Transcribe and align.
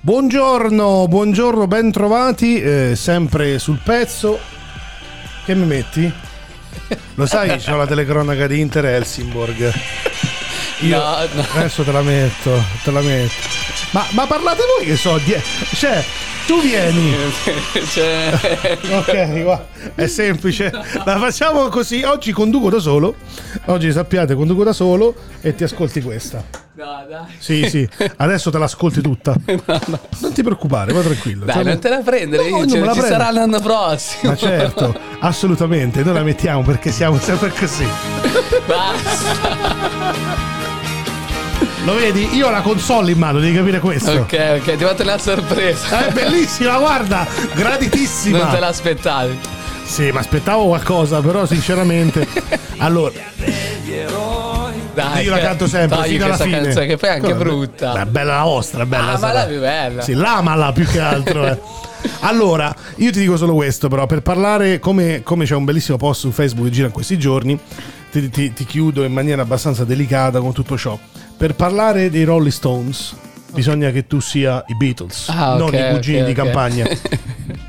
Buongiorno, 0.00 1.06
buongiorno, 1.08 1.66
ben 1.66 1.92
trovati, 1.92 2.58
eh, 2.58 2.96
sempre 2.96 3.58
sul 3.58 3.78
pezzo. 3.84 4.38
Che 5.44 5.54
mi 5.54 5.66
metti? 5.66 6.10
Lo 7.16 7.26
sai, 7.26 7.58
c'ho 7.58 7.76
la 7.76 7.86
telecronaca 7.86 8.46
di 8.46 8.60
Inter 8.60 8.86
Helsingborg. 8.86 9.72
Io 10.80 10.96
No, 10.96 11.16
no. 11.34 11.46
adesso 11.52 11.82
te 11.82 11.92
la 11.92 12.00
metto, 12.00 12.64
te 12.82 12.90
la 12.90 13.00
metto. 13.02 13.34
Ma, 13.90 14.06
ma 14.12 14.26
parlate 14.26 14.62
voi 14.78 14.86
che 14.86 14.96
so, 14.96 15.18
die- 15.18 15.42
cioè, 15.74 16.02
tu 16.46 16.62
vieni. 16.62 17.14
Cioè, 17.92 18.78
Ok, 18.96 19.42
guarda, 19.42 19.66
è 19.94 20.06
semplice. 20.06 20.70
La 21.04 21.18
facciamo 21.18 21.68
così. 21.68 22.02
Oggi 22.04 22.32
conduco 22.32 22.70
da 22.70 22.78
solo. 22.78 23.16
Oggi 23.66 23.92
sappiate, 23.92 24.34
conduco 24.34 24.64
da 24.64 24.72
solo 24.72 25.14
e 25.42 25.54
ti 25.54 25.64
ascolti 25.64 26.00
questa. 26.00 26.67
No, 26.78 27.04
dai. 27.08 27.24
Sì, 27.38 27.68
sì, 27.68 27.88
adesso 28.16 28.50
te 28.50 28.58
l'ascolti 28.58 29.00
tutta. 29.00 29.34
Non 30.20 30.32
ti 30.32 30.42
preoccupare, 30.42 30.92
va 30.92 31.00
tranquillo. 31.00 31.44
Dai, 31.44 31.54
Cioè, 31.56 31.64
non 31.64 31.78
te 31.80 31.88
la 31.88 31.98
prendere, 31.98 32.50
No, 32.50 32.58
io, 32.58 32.66
cioè, 32.68 32.80
la 32.80 32.92
ci 32.92 32.98
prendo. 33.00 33.16
sarà 33.16 33.30
l'anno 33.30 33.60
prossimo. 33.60 34.30
Ma 34.32 34.36
certo, 34.36 34.94
assolutamente, 35.20 36.02
noi 36.02 36.14
la 36.14 36.22
mettiamo 36.22 36.62
perché 36.62 36.90
siamo 36.90 37.18
sempre 37.18 37.50
così. 37.52 37.86
Basta. 38.66 40.36
Lo 41.84 41.94
vedi? 41.94 42.34
Io 42.36 42.48
ho 42.48 42.50
la 42.50 42.60
console 42.60 43.12
in 43.12 43.18
mano, 43.18 43.38
devi 43.40 43.56
capire 43.56 43.80
questo. 43.80 44.10
Ok, 44.12 44.60
ok, 44.60 44.76
ti 44.76 44.84
ho 44.84 44.88
fatto 44.88 45.04
la 45.04 45.18
sorpresa. 45.18 46.06
È 46.06 46.12
bellissima, 46.12 46.78
guarda, 46.78 47.26
graditissima. 47.54 48.38
Non 48.38 48.50
te 48.50 48.60
l'aspettavi. 48.60 49.38
Sì, 49.84 50.10
ma 50.10 50.20
aspettavo 50.20 50.66
qualcosa, 50.66 51.20
però 51.20 51.46
sinceramente. 51.46 52.26
Allora, 52.80 53.10
Dai, 55.02 55.24
io 55.24 55.30
la 55.30 55.38
canto 55.38 55.66
sempre 55.66 55.96
togli 55.96 56.08
fino 56.10 56.24
alla 56.24 56.36
fine. 56.36 56.60
canzone 56.60 56.86
che 56.86 56.96
poi 56.96 57.08
è 57.08 57.12
anche 57.12 57.26
Come? 57.32 57.38
brutta. 57.38 58.00
È 58.02 58.04
bella 58.06 58.36
la 58.36 58.42
vostra, 58.44 58.82
è 58.82 58.86
bella. 58.86 59.02
Ah, 59.04 59.12
ma 59.12 59.18
sarà. 59.18 59.32
la 59.32 59.44
più 59.46 59.60
bella. 59.60 60.02
Sì, 60.02 60.12
l'amala 60.14 60.72
più 60.72 60.84
che 60.86 61.00
altro. 61.00 61.46
eh. 61.46 61.60
Allora, 62.20 62.74
io 62.96 63.10
ti 63.10 63.18
dico 63.18 63.36
solo 63.36 63.54
questo, 63.54 63.88
però, 63.88 64.06
per 64.06 64.22
parlare, 64.22 64.78
come, 64.78 65.22
come 65.24 65.44
c'è 65.44 65.54
un 65.56 65.64
bellissimo 65.64 65.96
post 65.96 66.20
su 66.20 66.30
Facebook 66.30 66.68
che 66.68 66.72
gira 66.72 66.86
in 66.86 66.92
questi 66.92 67.18
giorni, 67.18 67.58
ti, 68.12 68.28
ti- 68.30 68.52
ti 68.52 68.64
chiudo 68.64 69.02
in 69.02 69.12
maniera 69.12 69.42
abbastanza 69.42 69.84
delicata 69.84 70.38
con 70.40 70.52
tutto 70.52 70.78
ciò. 70.78 70.96
Per 71.36 71.54
parlare 71.56 72.08
dei 72.08 72.22
Rolling 72.22 72.52
Stones, 72.52 73.14
bisogna 73.52 73.90
che 73.90 74.06
tu 74.06 74.20
sia 74.20 74.62
i 74.68 74.76
Beatles, 74.76 75.28
Ah, 75.28 75.54
ok, 75.54 75.58
non 75.58 75.74
i 75.74 75.90
cugini 75.94 76.20
ok, 76.20 76.26
di 76.26 76.32
campagna. 76.34 76.86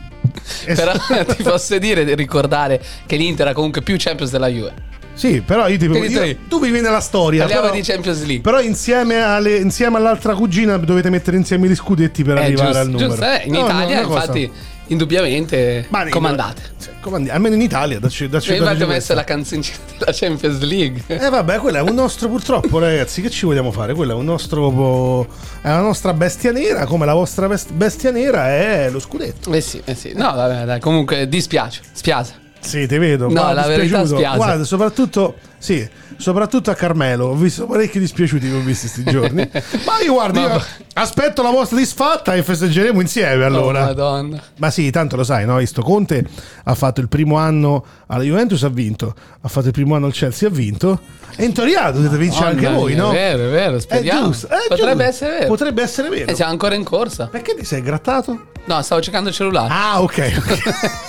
Però 0.65 0.91
ti 1.35 1.43
posso 1.43 1.77
dire 1.79 2.03
di 2.05 2.13
ricordare 2.15 2.81
che 3.05 3.15
l'Inter 3.15 3.47
ha 3.47 3.53
comunque 3.53 3.81
più 3.81 3.95
Champions 3.97 4.31
della 4.31 4.47
Juve. 4.47 4.73
Sì, 5.19 5.41
però 5.41 5.67
io 5.67 5.77
ti 5.77 5.85
io- 5.85 6.35
tu- 6.47 6.61
vivi 6.61 6.79
nella 6.79 7.01
storia. 7.01 7.41
Parliamo 7.41 7.63
Però, 7.67 7.75
di 7.75 7.81
Champions 7.81 8.19
League. 8.19 8.39
però 8.39 8.61
insieme, 8.61 9.21
alle- 9.21 9.57
insieme 9.57 9.97
all'altra 9.97 10.33
cugina 10.33 10.77
dovete 10.77 11.09
mettere 11.09 11.35
insieme 11.35 11.67
gli 11.67 11.75
scudetti 11.75 12.23
per 12.23 12.37
Eh, 12.37 12.43
arrivare 12.45 12.67
giusto, 12.67 12.79
al 12.79 12.89
numero. 12.89 13.09
giusto, 13.09 13.25
eh, 13.25 13.41
in 13.45 13.51
No, 13.51 13.59
no, 13.59 13.65
Italia, 13.65 14.01
cosa- 14.03 14.19
infatti, 14.19 14.51
indubbiamente 14.87 15.85
Ma 15.89 16.07
comandate. 16.09 16.61
Comandi- 17.01 17.29
almeno 17.29 17.55
in 17.55 17.61
Italia, 17.61 17.99
dacci, 17.99 18.27
dacci 18.27 18.51
infatti 18.53 18.71
dacci 18.71 18.83
ho 18.83 18.87
messo 18.87 19.13
la 19.13 19.23
canzoncina 19.23 19.77
della 19.97 20.11
Champions 20.13 20.59
League. 20.61 21.03
Eh 21.07 21.29
vabbè, 21.29 21.57
quello 21.59 21.77
è 21.77 21.81
un 21.81 21.93
nostro 21.95 22.27
purtroppo, 22.27 22.79
ragazzi, 22.79 23.21
che 23.21 23.29
ci 23.29 23.45
vogliamo 23.45 23.71
fare? 23.71 23.93
Quello 23.93 24.11
è 24.13 24.15
un 24.15 24.25
nostro 24.25 25.23
è 25.61 25.67
la 25.67 25.79
nostra 25.81 26.13
bestia 26.13 26.51
nera, 26.51 26.85
come 26.85 27.05
la 27.05 27.13
vostra 27.13 27.47
best- 27.47 27.71
bestia 27.71 28.11
nera 28.11 28.49
è 28.49 28.89
lo 28.89 28.99
scudetto. 28.99 29.51
Eh 29.53 29.61
sì, 29.61 29.81
eh 29.85 29.95
sì. 29.95 30.11
No, 30.15 30.33
vabbè, 30.33 30.65
dai, 30.65 30.79
comunque 30.79 31.27
dispiace, 31.27 31.81
spiace. 31.91 32.47
Sì, 32.59 32.87
ti 32.87 32.97
vedo. 32.97 33.25
No, 33.25 33.31
guarda, 33.33 33.61
la 33.61 33.67
verità 33.67 34.05
spiace. 34.05 34.35
Guarda, 34.37 34.63
soprattutto 34.63 35.35
sì, 35.57 35.87
soprattutto 36.17 36.71
a 36.71 36.73
Carmelo, 36.73 37.27
ho 37.27 37.35
visto 37.35 37.65
parecchi 37.65 37.99
dispiaciuti 37.99 38.47
che 38.49 38.55
ho 38.55 38.59
visto 38.59 38.87
questi 38.87 39.03
giorni. 39.09 39.49
Ma 39.85 39.99
io 40.03 40.13
guarda, 40.13 40.39
io 40.39 40.63
aspetto 40.93 41.41
la 41.41 41.49
vostra 41.51 41.77
disfatta 41.77 42.33
e 42.35 42.43
festeggeremo 42.43 43.01
insieme 43.01 43.43
allora. 43.43 43.83
Oh, 43.83 43.85
madonna. 43.87 44.41
Ma 44.57 44.69
sì, 44.69 44.89
tanto 44.89 45.15
lo 45.15 45.23
sai, 45.23 45.45
no? 45.45 45.57
Visto 45.57 45.81
Conte 45.81 46.23
ha 46.63 46.73
fatto 46.75 47.01
il 47.01 47.07
primo 47.09 47.37
anno 47.37 47.83
alla 48.07 48.23
Juventus, 48.23 48.63
ha 48.63 48.69
vinto, 48.69 49.13
ha 49.41 49.47
fatto 49.47 49.67
il 49.67 49.73
primo 49.73 49.95
anno 49.95 50.05
al 50.05 50.13
Chelsea, 50.13 50.47
ha 50.47 50.51
vinto. 50.51 50.99
E 51.35 51.45
in 51.45 51.53
teoria 51.53 51.91
dovete 51.91 52.17
vincere 52.17 52.49
anche 52.51 52.69
voi, 52.69 52.95
no? 52.95 53.09
È 53.11 53.13
vero, 53.13 53.47
è 53.47 53.49
vero, 53.51 53.75
È 53.77 53.81
speriamo. 53.81 54.27
giusto, 54.27 54.47
è 54.47 54.57
Potrebbe 54.67 55.05
giusto. 55.05 55.09
essere 55.25 55.31
vero. 55.37 55.47
Potrebbe 55.47 55.81
essere 55.81 56.09
vero. 56.09 56.31
E 56.31 56.35
siamo 56.35 56.51
ancora 56.51 56.75
in 56.75 56.83
corsa. 56.83 57.27
Perché 57.27 57.55
ti 57.55 57.63
sei 57.65 57.81
grattato? 57.81 58.47
No, 58.65 58.81
stavo 58.81 59.01
cercando 59.01 59.29
il 59.29 59.35
cellulare 59.35 59.69
Ah, 59.73 60.01
ok. 60.01 60.33
ok. 60.37 61.07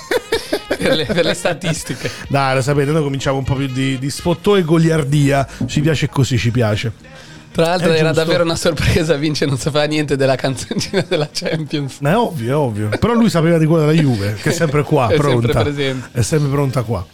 per, 0.81 0.95
le, 0.95 1.05
per 1.05 1.25
le 1.25 1.33
statistiche. 1.33 2.09
Dai, 2.27 2.55
lo 2.55 2.61
sapete, 2.61 2.91
noi 2.91 3.03
cominciamo 3.03 3.37
un 3.37 3.43
po' 3.43 3.55
più 3.55 3.67
di, 3.67 3.97
di 3.99 4.09
sfottò 4.09 4.57
e 4.57 4.63
goliardia. 4.63 5.47
Ci 5.65 5.81
piace 5.81 6.09
così, 6.09 6.37
ci 6.37 6.51
piace. 6.51 6.91
Tra 7.51 7.65
l'altro 7.65 7.91
era 7.91 8.13
davvero 8.13 8.43
una 8.43 8.55
sorpresa, 8.55 9.15
Vince 9.15 9.45
non 9.45 9.57
sapeva 9.57 9.83
niente 9.83 10.15
della 10.15 10.35
canzoncina 10.35 11.03
della 11.07 11.27
Champions. 11.31 11.97
Ma 11.99 12.11
è 12.11 12.15
ovvio, 12.15 12.51
è 12.51 12.55
ovvio. 12.55 12.89
Però 12.97 13.13
lui 13.13 13.29
sapeva 13.29 13.57
di 13.57 13.65
quella 13.65 13.85
della 13.85 14.01
Juve, 14.01 14.35
che 14.41 14.51
è 14.51 14.53
sempre 14.53 14.83
qua, 14.83 15.07
È 15.11 15.17
sempre 15.17 15.27
pronta. 15.27 15.61
presente. 15.61 16.09
È 16.13 16.21
sempre 16.21 16.49
pronta 16.49 16.81
qua. 16.83 17.05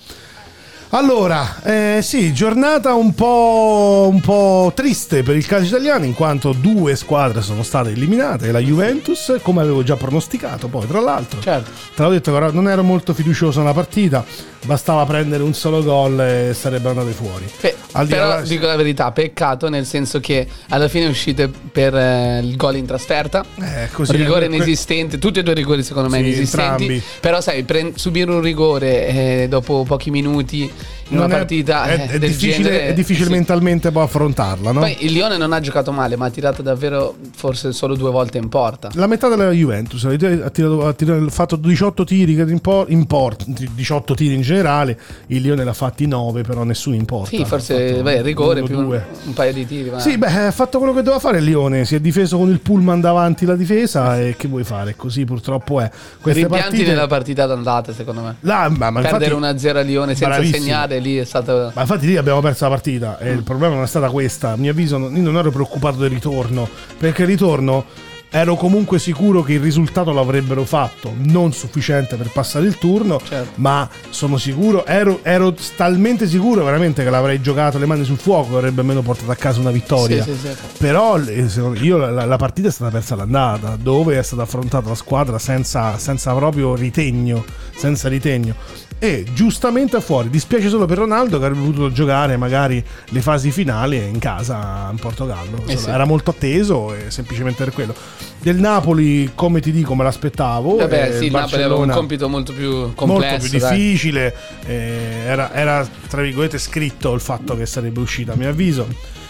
Allora, 0.92 1.62
eh, 1.64 2.00
sì, 2.02 2.34
giornata 2.34 2.94
un 2.94 3.14
po', 3.14 4.08
un 4.10 4.22
po' 4.22 4.72
triste 4.74 5.22
per 5.22 5.36
il 5.36 5.46
calcio 5.46 5.68
italiano 5.76 6.06
in 6.06 6.14
quanto 6.14 6.54
due 6.54 6.96
squadre 6.96 7.42
sono 7.42 7.62
state 7.62 7.90
eliminate, 7.90 8.54
la 8.54 8.60
Juventus, 8.60 9.38
come 9.42 9.60
avevo 9.60 9.84
già 9.84 9.98
pronosticato 9.98 10.70
poi 10.70 10.88
tra 10.88 11.02
l'altro. 11.02 11.42
Certo. 11.42 11.70
Te 11.72 12.02
l'avevo 12.02 12.14
detto 12.14 12.34
che 12.34 12.52
non 12.54 12.70
ero 12.70 12.84
molto 12.84 13.14
fiducioso 13.14 13.60
nella 13.60 13.74
partita, 13.74 14.24
bastava 14.66 15.06
prendere 15.06 15.44
un 15.44 15.54
solo 15.54 15.84
gol 15.84 16.20
e 16.20 16.52
sarebbero 16.54 16.90
andate 17.00 17.12
fuori. 17.12 17.46
Pe- 17.60 17.76
però 18.08 18.28
là- 18.28 18.42
dico 18.42 18.66
la 18.66 18.76
verità, 18.76 19.12
peccato 19.12 19.70
nel 19.70 19.86
senso 19.86 20.20
che 20.20 20.46
alla 20.70 20.88
fine 20.88 21.06
uscite 21.08 21.50
per 21.72 21.96
eh, 21.96 22.40
il 22.44 22.56
gol 22.56 22.76
in 22.76 22.86
trasferta. 22.86 23.46
Eh, 23.60 23.90
così 23.92 24.16
rigore 24.16 24.48
que- 24.48 24.56
inesistente, 24.56 25.18
tutti 25.20 25.40
e 25.40 25.44
due 25.44 25.54
i 25.54 25.56
rigori 25.56 25.84
secondo 25.84 26.10
me 26.10 26.18
Sì, 26.18 26.26
inesistenti. 26.26 26.84
entrambi. 26.84 27.04
Però 27.20 27.40
sai, 27.42 27.64
pre- 27.64 27.92
subire 27.96 28.30
un 28.32 28.42
rigore 28.42 29.08
eh, 29.08 29.48
dopo 29.50 29.84
pochi 29.88 30.10
minuti 30.12 30.70
in 31.10 31.18
una 31.18 31.26
è- 31.28 31.30
partita 31.30 31.84
è, 31.86 31.94
eh, 31.94 32.08
è 32.10 32.20
difficile, 32.20 32.64
genere, 32.70 32.88
è 32.88 32.94
difficile 32.94 33.26
sì. 33.28 33.32
mentalmente 33.32 33.92
poi 33.92 34.04
affrontarla, 34.04 34.72
no? 34.72 34.80
Poi 34.82 34.98
il 35.06 35.12
Lione 35.14 35.38
non 35.38 35.54
ha 35.54 35.60
giocato 35.60 35.92
male, 35.92 36.16
ma 36.16 36.26
ha 36.26 36.30
tirato 36.30 36.62
davvero 36.62 37.16
forse 37.36 37.72
solo 37.72 37.96
due 37.96 38.12
volte 38.12 38.38
in 38.38 38.50
porta. 38.50 38.90
La 38.94 39.08
metà 39.08 39.28
della 39.28 39.52
Juventus 39.52 40.04
ha 40.06 40.16
tirato, 40.16 40.86
ha 40.86 40.94
tirato- 40.94 41.26
ha 41.26 41.30
fatto 41.30 41.56
18 41.56 42.04
tiri 42.04 42.34
in, 42.34 42.60
por- 42.60 42.90
in 42.90 43.06
porta, 43.06 43.46
18 43.48 44.14
tiri 44.16 44.36
in 44.36 44.42
generale, 44.42 45.00
il 45.28 45.42
Lione 45.42 45.64
l'ha 45.64 45.74
fatti 45.74 46.06
9, 46.08 46.42
però 46.44 46.64
nessuno 46.64 46.96
in 46.96 47.06
porta. 47.06 47.36
Sì, 47.36 47.46
forse 47.46 48.02
beh, 48.02 48.16
il 48.16 48.24
rigore 48.24 48.60
uno, 48.60 48.68
più 48.68 48.78
un, 48.78 48.86
due. 48.86 49.06
un 49.26 49.34
paio 49.34 49.54
di 49.54 49.66
tiri. 49.66 49.90
Ma... 49.90 50.00
Sì, 50.00 50.18
beh, 50.18 50.48
ha 50.48 50.52
fatto 50.52 50.78
quello 50.78 50.94
che 50.94 51.02
doveva 51.02 51.20
fare 51.20 51.38
il 51.38 51.46
Lione, 51.46 51.86
si 51.86 51.96
è 51.96 52.00
difeso 52.00 52.38
con 52.38 52.50
il 52.50 52.60
pullman 52.60 53.00
davanti 53.00 53.46
la 53.46 53.56
difesa 53.56 54.20
e 54.20 54.36
che 54.38 54.48
vuoi 54.48 54.64
fare? 54.64 54.96
Così 54.96 55.24
purtroppo 55.26 55.80
è. 55.80 55.90
Queste 56.22 56.42
Rimpianti 56.42 56.70
partite 56.70 56.90
nella 56.92 57.08
partita 57.08 57.46
d'andata, 57.46 57.94
secondo 57.94 58.22
me. 58.22 58.36
là, 58.42 58.70
ma, 58.70 58.90
ma 58.90 59.02
Perdere 59.02 59.34
infatti, 59.34 59.66
1-0 59.68 59.76
a 59.78 59.82
Lione 59.82 60.16
senza 60.16 60.28
bravissimo. 60.36 60.64
segnare 60.64 60.97
lì 61.00 61.18
è 61.18 61.26
stato. 61.26 61.72
Ma 61.74 61.82
infatti 61.82 62.06
lì 62.08 62.18
abbiamo 62.18 62.42
perso 62.42 62.64
la 62.66 62.70
partita 62.72 63.18
e 63.20 63.32
il 63.32 63.44
problema 63.44 63.76
non 63.76 63.84
è 63.84 63.88
stata 63.88 64.10
questa. 64.10 64.52
A 64.52 64.56
mio 64.56 64.72
avviso 64.72 64.98
non- 64.98 65.16
io 65.16 65.22
non 65.24 65.38
ero 65.38 65.52
preoccupato 65.52 65.98
del 65.98 66.10
ritorno, 66.10 66.68
perché 66.98 67.24
il 67.24 67.28
ritorno 67.30 67.86
ero 68.30 68.56
comunque 68.56 69.00
sicuro 69.00 69.42
che 69.42 69.54
il 69.54 69.62
risultato 69.62 70.12
l'avrebbero 70.12 70.66
fatto, 70.66 71.14
non 71.16 71.54
sufficiente 71.54 72.18
per 72.18 72.30
passare 72.30 72.66
il 72.66 72.78
turno, 72.78 73.22
Certo. 73.26 73.52
ma 73.56 73.88
sono 74.10 74.36
sicuro, 74.38 74.86
ero, 74.86 75.22
ero 75.24 75.56
talmente 75.78 76.28
sicuro 76.28 76.66
veramente 76.66 77.06
che 77.06 77.10
l'avrei 77.10 77.40
giocato 77.42 77.78
le 77.78 77.86
mani 77.86 78.04
sul 78.04 78.18
fuoco 78.18 78.58
avrebbe 78.58 78.82
almeno 78.82 79.02
portato 79.02 79.32
a 79.32 79.36
casa 79.36 79.62
una 79.62 79.72
vittoria. 79.72 80.22
Sì, 80.24 80.34
sì, 80.36 80.48
sì. 80.50 80.56
Però 80.78 81.18
eh, 81.18 81.48
io 81.80 81.96
la, 81.98 82.26
la 82.26 82.36
partita 82.36 82.68
è 82.68 82.72
stata 82.72 82.92
persa 82.92 83.14
all'andata, 83.14 83.78
dove 83.82 84.20
è 84.20 84.24
stata 84.24 84.42
affrontata 84.42 84.90
la 84.90 84.96
squadra 84.96 85.40
senza, 85.40 85.98
senza 85.98 86.34
proprio 86.36 86.76
ritegno, 86.76 87.46
senza 87.78 88.10
ritegno. 88.10 88.56
E 89.00 89.26
giustamente 89.34 90.02
fuori. 90.02 90.30
Dispiace 90.30 90.70
solo 90.70 90.86
per 90.86 90.98
Ronaldo 90.98 91.40
che 91.40 91.46
avrebbe 91.46 91.66
potuto 91.66 91.92
giocare 91.92 92.38
magari 92.38 92.84
le 93.10 93.22
fasi 93.22 93.52
finali 93.52 93.98
in 93.98 94.20
casa 94.20 94.90
in 94.92 94.98
Portogallo. 94.98 95.64
Eh 95.68 95.78
sì. 95.78 95.90
Era 95.90 96.06
molto 96.06 96.32
atteso 96.32 96.94
e 96.94 97.12
semplicemente 97.12 97.64
per 97.64 97.74
quello. 97.74 97.94
Del 98.40 98.58
Napoli, 98.58 99.32
come 99.36 99.60
ti 99.60 99.72
dico, 99.72 99.96
me 99.96 100.04
l'aspettavo. 100.04 100.78
Vabbè, 100.78 101.10
eh, 101.10 101.18
sì, 101.18 101.26
il 101.26 101.32
Napoli 101.32 101.64
aveva 101.64 101.80
un 101.82 101.90
compito 101.90 102.30
molto 102.30 102.54
più 102.54 102.94
complesso. 102.94 103.32
molto 103.32 103.48
più 103.50 103.60
dai. 103.60 103.78
difficile. 103.78 104.36
eh, 104.66 105.24
era, 105.26 105.54
era, 105.54 105.88
tra 106.08 106.22
virgolette 106.22 106.58
scritto 106.58 107.14
il 107.14 107.22
fatto 107.22 107.56
che 107.56 107.66
sarebbe 107.66 108.00
uscita, 108.00 108.34
a 108.34 108.36
mio 108.36 108.50
avviso. 108.50 108.88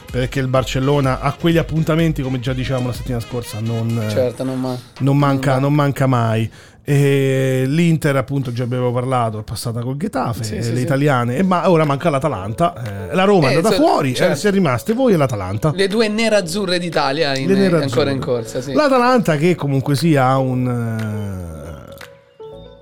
Perché 0.09 0.39
il 0.39 0.47
Barcellona 0.47 1.19
a 1.19 1.33
quegli 1.33 1.57
appuntamenti, 1.57 2.21
come 2.21 2.39
già 2.39 2.53
dicevamo 2.53 2.87
la 2.87 2.93
settimana 2.93 3.21
scorsa, 3.21 3.59
non, 3.59 4.05
eh, 4.07 4.09
Certo, 4.09 4.43
non 4.45 4.59
ma... 4.59 4.79
non, 4.99 5.17
manca, 5.17 5.59
non 5.59 5.73
manca 5.73 6.07
mai. 6.07 6.49
E 6.89 7.65
L'Inter, 7.67 8.15
appunto, 8.15 8.53
già 8.53 8.63
avevo 8.63 8.93
parlato, 8.93 9.39
è 9.39 9.43
passata 9.43 9.81
col 9.81 9.97
Getafe, 9.97 10.43
Sì, 10.45 10.55
eh, 10.55 10.61
sì, 10.61 10.69
le 10.71 10.77
sì. 10.77 10.83
italiane, 10.83 11.35
e 11.35 11.43
ma 11.43 11.69
ora 11.69 11.83
manca 11.83 12.09
l'Atalanta. 12.09 13.09
eh, 13.11 13.13
la 13.13 13.25
Roma 13.25 13.49
è 13.49 13.51
Eh, 13.51 13.55
andata 13.57 13.75
so- 13.75 13.81
fuori, 13.81 14.15
certo. 14.15 14.31
eh, 14.31 14.35
si 14.37 14.47
è 14.47 14.51
rimaste 14.51 14.93
voi 14.93 15.11
e 15.11 15.17
l'Atalanta. 15.17 15.73
Le 15.75 15.87
due 15.89 16.07
nerazzurre 16.07 16.79
d'Italia 16.79 17.35
in- 17.35 17.47
Le 17.49 17.55
nerazzurre. 17.55 17.83
ancora 17.83 18.09
in 18.11 18.19
corsa, 18.21 18.61
sì. 18.61 18.71
L'Atalanta 18.71 19.35
che 19.35 19.53
comunque 19.55 19.97
sia 19.97 20.27
ha 20.27 20.37
un... 20.37 20.65
eh, 20.65 21.95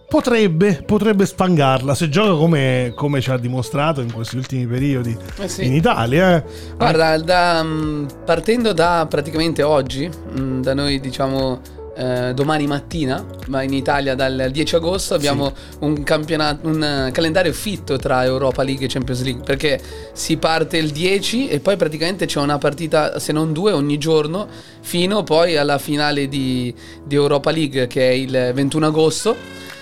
potrebbe, 0.08 0.84
potrebbe 0.86 1.26
spangarla 1.26 1.96
se 1.96 2.08
gioca 2.08 2.36
come, 2.38 2.94
come 2.96 3.22
ci 3.22 3.32
ha 3.32 3.38
dimostrato 3.40 4.02
in 4.02 4.14
questi 4.14 4.38
ultimi 4.38 4.68
periodi 4.68 5.18
Eh 5.40 5.48
sì. 5.48 5.66
in 5.66 5.74
Italia. 5.74 6.36
eh. 6.38 6.44
Guarda, 6.78 7.18
da, 7.18 7.64
mm, 7.64 8.06
partendo 8.24 8.72
da 8.72 9.08
praticamente 9.10 9.64
oggi, 9.64 10.08
mm, 10.40 10.62
da 10.62 10.76
noi 10.76 11.00
diciamo 11.00 11.60
eh, 11.96 12.34
domani 12.34 12.68
mattina, 12.68 13.26
ma 13.48 13.62
in 13.62 13.74
Italia 13.74 14.16
dal 14.16 14.50
10 14.52 14.76
agosto 14.76 15.14
abbiamo 15.14 15.54
un 15.80 16.04
campionato, 16.04 16.68
un 16.68 16.84
eh, 16.84 17.12
calendario 17.12 17.54
fitto 17.54 17.98
tra 17.98 18.24
Europa 18.24 18.64
League 18.64 18.86
e 18.86 18.90
Champions 18.90 19.24
League, 19.24 19.44
perché 19.44 19.82
si 20.14 20.38
parte 20.38 20.78
il 20.78 20.92
10 20.92 21.48
e 21.48 21.60
poi 21.60 21.78
praticamente 21.78 22.26
c'è 22.26 22.40
una 22.40 22.58
partita, 22.58 23.20
se 23.20 23.32
non 23.32 23.54
due, 23.54 23.72
ogni 23.72 23.98
giorno, 23.98 24.48
fino 24.82 25.24
poi 25.24 25.58
alla 25.58 25.78
finale 25.78 26.28
di, 26.28 26.74
di 27.04 27.16
Europa 27.16 27.52
League 27.52 27.88
che 27.88 28.10
è 28.10 28.14
il 28.14 28.52
21 28.54 28.86
agosto 28.86 29.36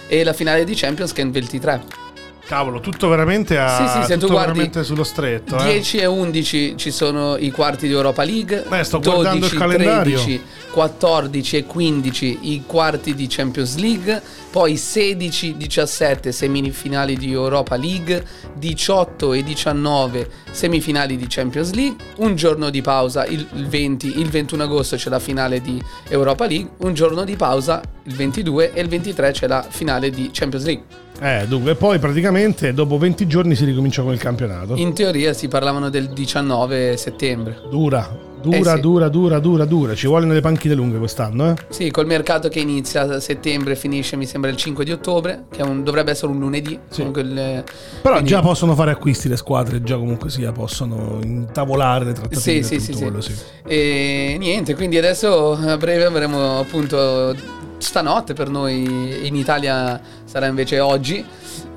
e 0.07 0.24
la 0.24 0.33
finale 0.33 0.63
di 0.63 0.74
Champions 0.75 1.12
che 1.13 1.21
è 1.21 1.25
il 1.25 1.31
23. 1.31 2.03
Cavolo, 2.45 2.81
tutto 2.81 3.07
veramente, 3.07 3.57
a, 3.57 3.78
Sì, 3.78 4.00
sì, 4.00 4.06
se 4.06 4.13
tu 4.16 4.22
tutto 4.22 4.34
guardi 4.34 4.51
veramente 4.51 4.84
sullo 4.84 5.04
stretto. 5.04 5.57
eh. 5.57 5.63
10 5.63 5.98
e 6.00 6.06
11 6.06 6.74
ci 6.78 6.92
sono 6.92 7.38
i 7.38 7.51
quarti 7.51 7.88
di 7.88 7.94
Europa 7.94 8.24
League, 8.24 8.66
Beh, 8.68 8.84
sto 8.84 9.00
guardando 9.00 9.45
il 9.45 9.54
calendario. 9.54 10.22
13, 10.22 10.44
14 10.72 11.57
e 11.57 11.63
15 11.66 12.40
i 12.42 12.63
quarti 12.66 13.16
di 13.16 13.28
Champions 13.30 13.78
League, 13.78 14.22
poi 14.54 14.78
16, 14.78 15.58
17 15.58 16.32
semifinali 16.32 17.18
di 17.18 17.32
Europa 17.32 17.76
League, 17.76 18.24
18 18.56 19.34
e 19.34 19.42
19 19.42 20.30
semifinali 20.52 21.18
di 21.18 21.26
Champions 21.28 21.74
League, 21.74 21.96
un 22.18 22.36
giorno 22.36 22.70
di 22.70 22.84
pausa 22.84 23.26
il, 23.26 23.48
il 23.56 23.68
20, 23.68 24.20
il 24.20 24.30
21 24.30 24.62
agosto 24.62 24.96
c'è 24.96 25.10
la 25.10 25.18
finale 25.18 25.60
di 25.60 25.82
Europa 26.08 26.46
League, 26.46 26.70
un 26.82 26.94
giorno 26.94 27.24
di 27.24 27.36
pausa 27.36 27.82
il 28.04 28.14
22 28.14 28.74
e 28.74 28.82
il 28.82 28.90
23 28.90 29.32
c'è 29.32 29.48
la 29.48 29.66
finale 29.68 30.12
di 30.12 30.30
Champions 30.32 30.66
League. 30.66 30.84
Eh, 31.20 31.48
dunque, 31.48 31.74
poi 31.74 31.98
praticamente 31.98 32.76
dopo 32.76 33.00
20 33.00 33.26
giorni 33.26 33.56
si 33.56 33.66
ricomincia 33.66 34.04
con 34.04 34.14
il 34.14 34.20
campionato. 34.20 34.76
In 34.76 34.94
teoria 34.94 35.34
si 35.34 35.48
parlavano 35.48 35.90
del 35.90 36.10
19 36.10 36.96
settembre. 36.96 37.60
Dura, 37.72 38.32
dura, 38.44 38.74
Eh 38.74 38.75
sì. 38.75 38.81
dura, 38.81 39.07
dura, 39.10 39.40
dura, 39.40 39.66
dura. 39.66 39.95
Ci 39.95 40.07
vogliono 40.07 40.34
le 40.34 40.42
panchine 40.42 40.74
lunghe 40.75 40.98
quest'anno, 40.98 41.51
eh? 41.51 41.56
Sì, 41.69 41.90
col 41.92 42.06
mercato 42.06 42.50
che 42.50 42.60
inizia 42.60 43.01
a 43.04 43.19
settembre 43.19 43.75
finisce 43.75 44.16
mi 44.18 44.25
sembra 44.25 44.50
il 44.51 44.57
5 44.57 44.84
di 44.86 44.92
ottobre, 44.92 45.45
che 45.51 45.62
un- 45.63 45.84
dovrebbe 45.84 46.12
essere 46.12 46.31
un 46.31 46.40
lunedì. 46.40 46.78
Sì. 46.90 47.01
Il- 47.01 47.63
Però 48.01 48.13
quindi- 48.13 48.30
già 48.30 48.42
possono 48.42 48.75
fare 48.75 48.92
acquisti 48.92 49.28
le 49.30 49.38
squadre, 49.38 49.81
già 49.81 49.95
comunque 49.98 50.30
sia, 50.30 50.51
possono 50.51 51.19
intavolare 51.24 52.06
le 52.06 52.13
trattative. 52.13 52.40
Sì, 52.42 52.63
sì, 52.63 52.80
sì, 52.80 52.94
sì. 52.94 53.01
quello, 53.01 53.22
sì. 53.22 53.34
E 53.66 54.36
niente, 54.38 54.75
quindi 54.75 54.98
adesso 54.98 55.54
a 55.54 55.78
breve 55.78 56.04
avremo 56.06 56.60
appunto 56.60 57.36
stanotte 57.78 58.34
per 58.34 58.50
noi 58.50 59.25
in 59.28 59.36
Italia 59.36 60.00
sarà 60.25 60.45
invece 60.48 60.80
oggi 60.80 61.24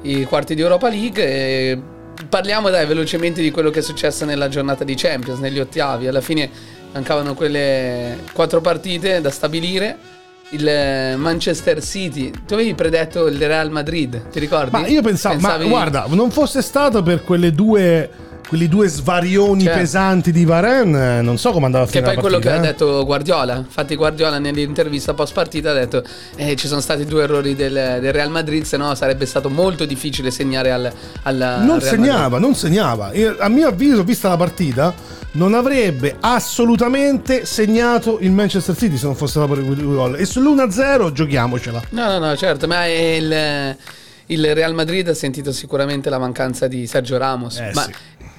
i 0.03 0.25
quarti 0.25 0.55
di 0.55 0.61
Europa 0.63 0.89
League 0.89 1.25
e 1.25 1.79
parliamo 2.29 2.71
dai 2.71 2.87
velocemente 2.87 3.43
di 3.43 3.51
quello 3.51 3.71
che 3.71 3.81
è 3.81 3.83
successo 3.83 4.25
nella 4.25 4.49
giornata 4.49 4.85
di 4.85 4.95
Champions, 4.95 5.39
negli 5.39 5.59
ottavi. 5.59 6.07
Alla 6.07 6.21
fine 6.21 6.51
mancavano 6.93 7.35
quelle 7.35 8.19
quattro 8.33 8.61
partite 8.61 9.21
da 9.21 9.31
stabilire. 9.31 10.15
Il 10.51 10.67
eh, 10.67 11.17
Manchester 11.17 11.83
City, 11.83 12.31
tu 12.47 12.55
avevi 12.55 12.75
predetto 12.75 13.27
il 13.27 13.37
Real 13.37 13.69
Madrid, 13.69 14.29
ti 14.29 14.39
ricordi? 14.39 14.71
Ma 14.71 14.87
io 14.87 15.03
pensavo, 15.03 15.35
Pensavi- 15.35 15.65
ma 15.65 15.69
guarda, 15.69 16.07
non 16.09 16.31
fosse 16.31 16.63
stato 16.63 17.03
per 17.03 17.25
quelle 17.25 17.51
due, 17.51 18.09
quelli 18.49 18.69
due 18.69 18.87
svarioni 18.89 19.63
Certo. 19.63 19.79
pesanti 19.79 20.31
di 20.33 20.45
Varenne, 20.45 21.21
non 21.21 21.37
so 21.37 21.51
come 21.51 21.67
andava 21.67 21.85
a 21.85 21.87
Che 21.87 21.95
finire 21.99 22.15
poi 22.15 22.17
la 22.17 22.29
quello 22.29 22.39
che 22.39 22.49
partita, 22.49 22.67
ha 22.67 22.71
eh. 22.71 22.73
detto 22.73 23.05
Guardiola. 23.05 23.57
Infatti, 23.57 23.97
Guardiola 23.97 24.39
nell'intervista 24.39 25.15
post 25.15 25.33
partita 25.33 25.71
ha 25.71 25.75
detto: 25.75 26.03
eh, 26.37 26.55
Ci 26.57 26.67
sono 26.69 26.81
stati 26.81 27.05
due 27.05 27.25
errori 27.25 27.55
del, 27.57 27.99
del 28.01 28.13
Real 28.13 28.31
Madrid, 28.31 28.63
se 28.65 28.77
no 28.77 28.95
sarebbe 28.95 29.27
stato 29.27 29.49
molto 29.51 29.85
difficile 29.85 30.31
segnare 30.31 30.71
al, 30.71 30.93
al 31.23 31.37
Non 31.37 31.79
Real 31.79 31.83
segnava, 31.83 32.21
Madrid." 32.29 32.41
non 32.41 32.55
segnava. 32.55 33.13
Io- 33.15 33.37
a 33.39 33.49
mio 33.49 33.69
avviso, 33.69 34.05
vista 34.05 34.29
la 34.29 34.37
partita, 34.37 34.95
non 35.33 35.53
avrebbe 35.55 36.17
assolutamente 36.21 37.45
segnato 37.45 38.19
il 38.21 38.31
Manchester 38.31 38.77
City 38.77 38.97
se 38.97 39.05
non 39.07 39.15
fosse 39.17 39.33
stato 39.39 39.53
per 39.55 39.65
quei 39.65 39.77
due 39.77 39.95
gol. 39.95 40.15
E 40.17 40.23
sull'1-0 40.23 41.13
giochiamocela. 41.13 41.83
No, 41.91 42.07
no, 42.07 42.19
no, 42.19 42.37
certo, 42.37 42.67
ma 42.67 42.87
il, 42.87 43.77
il 44.27 44.55
Real 44.55 44.73
Madrid 44.75 45.07
ha 45.09 45.15
sentito 45.15 45.53
sicuramente 45.53 46.09
la 46.11 46.19
mancanza 46.19 46.69
di 46.69 46.87
Sergio 46.87 47.19
Ramos. 47.19 47.59
Eh, 47.59 47.71
ma 47.75 47.83
sì. 47.83 47.93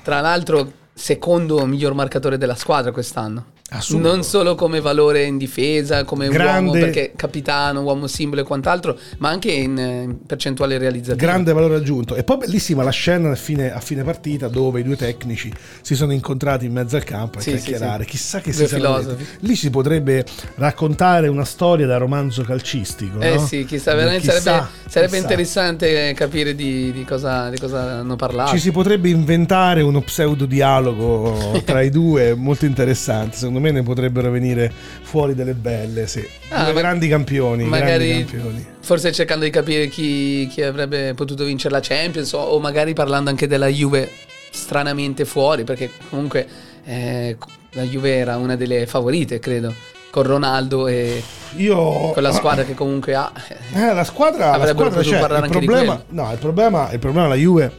Tra 0.07 0.21
l'altro, 0.21 0.71
secondo 0.93 1.65
miglior 1.65 1.93
marcatore 1.93 2.37
della 2.37 2.55
squadra 2.55 2.93
quest'anno. 2.93 3.47
Assurdo. 3.69 4.07
Non 4.07 4.23
solo 4.23 4.55
come 4.55 4.79
valore 4.79 5.23
in 5.25 5.37
difesa, 5.37 6.05
come 6.05 6.27
uomo, 6.27 6.37
Grande- 6.37 6.79
perché 6.79 7.11
capitano, 7.17 7.81
uomo 7.81 8.07
simbolo 8.07 8.39
e 8.39 8.43
quant'altro, 8.45 8.97
ma 9.17 9.27
anche 9.29 9.51
in, 9.51 10.19
percentuale 10.25 10.77
realizzativa. 10.77 11.15
Grande 11.25 11.51
valore 11.51 11.75
aggiunto. 11.75 12.15
E 12.15 12.23
poi 12.23 12.37
bellissima 12.37 12.83
la 12.83 12.91
scena 12.91 13.29
a 13.31 13.35
fine, 13.35 13.73
a 13.73 13.81
fine 13.81 14.03
partita 14.03 14.47
dove 14.47 14.79
i 14.79 14.83
due 14.83 14.95
tecnici 14.95 15.51
si 15.81 15.95
sono 15.95 16.13
incontrati 16.13 16.65
in 16.65 16.71
mezzo 16.71 16.95
al 16.95 17.03
campo 17.03 17.39
a 17.39 17.41
Sì, 17.41 17.51
sì, 17.51 17.55
chiacchierare. 17.57 18.03
sì. 18.05 18.09
Chissà 18.11 18.39
che 18.39 18.51
Due 18.53 18.67
si 18.67 18.75
filosofi. 18.75 19.25
Lì 19.39 19.55
si 19.57 19.69
potrebbe 19.69 20.23
raccontare 20.55 21.27
una 21.27 21.43
storia 21.45 21.85
da 21.85 21.97
romanzo 21.97 22.43
calcistico. 22.43 23.19
Eh 23.19 23.35
no? 23.35 23.45
sì, 23.45 23.65
chissà, 23.65 23.93
veramente 23.95 24.27
Chissà, 24.29 24.39
sarebbe, 24.39 24.67
sarebbe 24.87 25.11
chissà. 25.11 25.21
interessante 25.23 26.13
capire 26.13 26.55
di, 26.55 26.91
di 26.93 27.03
cosa, 27.03 27.49
di 27.49 27.57
cosa 27.59 27.81
hanno 27.99 28.15
parlato. 28.15 28.51
Ci 28.51 28.59
si 28.59 28.71
potrebbe 28.71 29.09
inventare 29.09 29.81
uno 29.81 29.99
pseudo 30.01 30.45
dialogo 30.45 31.61
tra 31.65 31.81
i 31.81 31.89
due 31.89 32.33
molto 32.33 32.65
interessante. 32.65 33.35
Secondo 33.35 33.55
me 33.59 33.71
ne 33.71 33.83
potrebbero 33.83 34.29
venire 34.31 34.71
fuori 35.01 35.35
delle 35.35 35.53
belle. 35.53 36.07
Sì. 36.07 36.25
Ah, 36.49 36.63
ma- 36.63 36.71
grandi 36.71 37.07
campioni. 37.07 37.63
magari 37.65 38.07
grandi 38.09 38.25
campioni. 38.31 38.65
forse 38.81 39.11
cercando 39.11 39.45
di 39.45 39.51
capire 39.51 39.87
chi, 39.87 40.47
chi 40.51 40.61
avrebbe 40.61 41.13
potuto 41.13 41.43
vincere 41.43 41.73
la 41.73 41.81
Champions 41.81 42.31
o, 42.33 42.39
o 42.39 42.59
magari 42.59 42.93
parlando 42.93 43.29
anche 43.29 43.47
della 43.47 43.67
Juve 43.67 44.09
stranamente 44.51 45.25
fuori 45.25 45.63
perché 45.63 45.89
comunque 46.09 46.47
eh, 46.85 47.37
la 47.71 47.83
Juve 47.83 48.15
era 48.15 48.37
una 48.37 48.55
delle 48.55 48.87
favorite 48.87 49.39
credo 49.39 49.73
con 50.09 50.23
Ronaldo 50.23 50.87
e 50.87 51.21
Io. 51.57 52.11
con 52.11 52.23
la 52.23 52.31
squadra 52.33 52.63
che 52.63 52.73
comunque 52.73 53.13
ha 53.13 53.31
Eh, 53.73 53.93
la 53.93 54.03
squadra, 54.03 54.55
la 54.55 54.67
squadra 54.67 55.01
parlare 55.19 55.37
Il 55.37 55.43
anche 55.43 55.59
di 55.59 55.65
problema, 55.65 56.01
no, 56.09 56.31
il 56.31 56.37
problema, 56.37 56.91
il 56.91 56.99
problema 56.99 57.27
la 57.27 57.35
Juve 57.35 57.71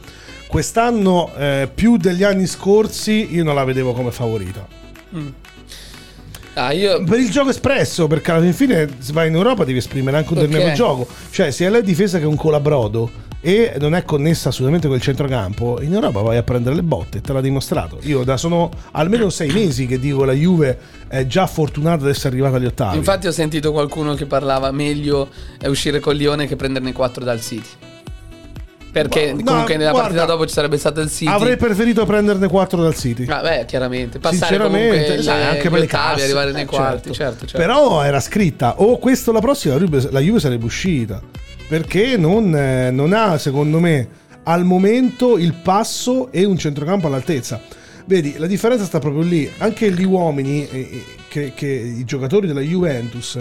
quest'anno 0.47 1.31
eh, 1.37 1.69
più 1.73 1.97
degli 1.97 2.23
anni 2.23 2.45
scorsi 2.47 3.33
io 3.33 3.43
non 3.43 3.55
la 3.55 3.63
vedevo 3.63 3.93
come 3.93 4.11
favorita. 4.11 4.65
Ah, 6.65 6.71
io 6.71 7.03
Per 7.03 7.19
il 7.19 7.29
gioco 7.29 7.49
espresso, 7.49 8.07
perché 8.07 8.31
alla 8.31 8.41
fin 8.41 8.53
fine 8.53 8.87
se 8.99 9.13
vai 9.13 9.27
in 9.27 9.35
Europa 9.35 9.63
devi 9.63 9.77
esprimere 9.77 10.17
anche 10.17 10.33
un 10.33 10.39
Ok. 10.39 10.45
determinato 10.45 10.75
gioco. 10.77 11.07
Cioè, 11.31 11.51
se 11.51 11.69
lei 11.69 11.81
difesa 11.83 12.17
che 12.17 12.23
è 12.23 12.27
un 12.27 12.35
colabrodo 12.35 13.27
e 13.41 13.75
non 13.79 13.95
è 13.95 14.03
connessa 14.03 14.49
assolutamente 14.49 14.87
col 14.89 14.99
centrocampo, 14.99 15.79
in 15.81 15.93
Europa 15.93 16.21
vai 16.21 16.37
a 16.37 16.43
prendere 16.43 16.75
le 16.75 16.83
botte, 16.83 17.21
te 17.21 17.31
l'ha 17.31 17.41
dimostrato. 17.41 17.99
Io 18.01 18.23
da 18.23 18.35
sono 18.35 18.69
almeno 18.91 19.29
sei 19.29 19.49
mesi 19.51 19.85
che 19.85 19.97
dico 19.99 20.25
la 20.25 20.33
Juve 20.33 20.77
è 21.07 21.25
già 21.25 21.47
fortunata 21.47 22.03
di 22.03 22.11
essere 22.11 22.29
arrivata 22.29 22.57
agli 22.57 22.65
ottavi. 22.65 22.97
infatti 22.97 23.27
ho 23.27 23.31
sentito 23.31 23.71
qualcuno 23.71 24.13
che 24.15 24.25
parlava 24.25 24.71
meglio 24.71 25.29
è 25.57 25.67
uscire 25.67 25.99
con 25.99 26.15
Lione 26.15 26.47
che 26.47 26.55
prenderne 26.57 26.91
4 26.91 27.23
dal 27.23 27.41
City 27.41 27.67
perché 28.91 29.33
No, 29.33 29.43
comunque 29.43 29.77
nella 29.77 29.91
guarda, 29.91 30.07
partita 30.09 30.25
dopo 30.25 30.47
ci 30.47 30.53
sarebbe 30.53 30.77
stato 30.77 30.99
il 31.01 31.09
City 31.09 31.31
Avrei 31.31 31.57
preferito 31.57 32.05
prenderne 32.05 32.47
4 32.47 32.81
dal 32.81 32.95
City. 32.95 33.25
Ah, 33.27 33.41
beh, 33.41 33.65
chiaramente. 33.65 34.19
Passare 34.19 34.45
Sinceramente, 34.45 35.15
le, 35.17 35.21
sai, 35.21 35.43
anche 35.43 35.69
per 35.69 35.79
le 35.79 35.85
ottavi, 35.85 36.21
arrivare 36.21 36.51
nei 36.51 36.63
eh, 36.63 36.65
quarti, 36.65 37.11
certo, 37.11 37.45
certo. 37.45 37.57
Però 37.57 38.03
era 38.03 38.19
scritta 38.19 38.81
o 38.81 38.97
questo 38.97 39.29
o 39.29 39.33
la 39.33 39.41
prossima 39.41 39.75
la 39.75 39.79
Juve, 39.79 40.07
la 40.11 40.19
Juve 40.19 40.39
sarebbe 40.39 40.65
uscita. 40.65 41.21
Perché 41.67 42.17
non, 42.17 42.55
eh, 42.55 42.89
non 42.89 43.13
ha, 43.13 43.37
secondo 43.37 43.79
me, 43.79 44.07
al 44.43 44.65
momento 44.65 45.37
il 45.37 45.53
passo 45.53 46.31
e 46.31 46.43
un 46.43 46.57
centrocampo 46.57 47.05
all'altezza. 47.05 47.61
Vedi, 48.05 48.37
la 48.37 48.47
differenza 48.47 48.85
sta 48.85 48.97
proprio 48.97 49.21
lì. 49.21 49.51
Anche 49.59 49.91
gli 49.91 50.03
uomini, 50.03 50.67
eh, 50.67 50.79
eh, 50.79 51.05
che, 51.27 51.53
che 51.53 51.67
i 51.67 52.03
giocatori 52.05 52.47
della 52.47 52.61
Juventus 52.61 53.37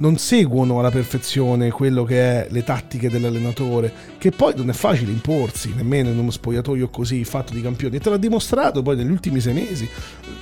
non 0.00 0.16
seguono 0.16 0.78
alla 0.78 0.90
perfezione 0.90 1.70
quello 1.70 2.04
che 2.04 2.20
è 2.20 2.46
le 2.50 2.64
tattiche 2.64 3.08
dell'allenatore, 3.08 3.92
che 4.18 4.30
poi 4.30 4.54
non 4.56 4.68
è 4.68 4.72
facile 4.72 5.12
imporsi 5.12 5.72
nemmeno 5.74 6.10
in 6.10 6.18
uno 6.18 6.30
spogliatoio 6.30 6.88
così 6.88 7.24
fatto 7.24 7.52
di 7.52 7.62
campioni. 7.62 7.96
E 7.96 8.00
te 8.00 8.10
l'ha 8.10 8.16
dimostrato 8.16 8.82
poi 8.82 8.96
negli 8.96 9.10
ultimi 9.10 9.40
sei 9.40 9.54
mesi. 9.54 9.88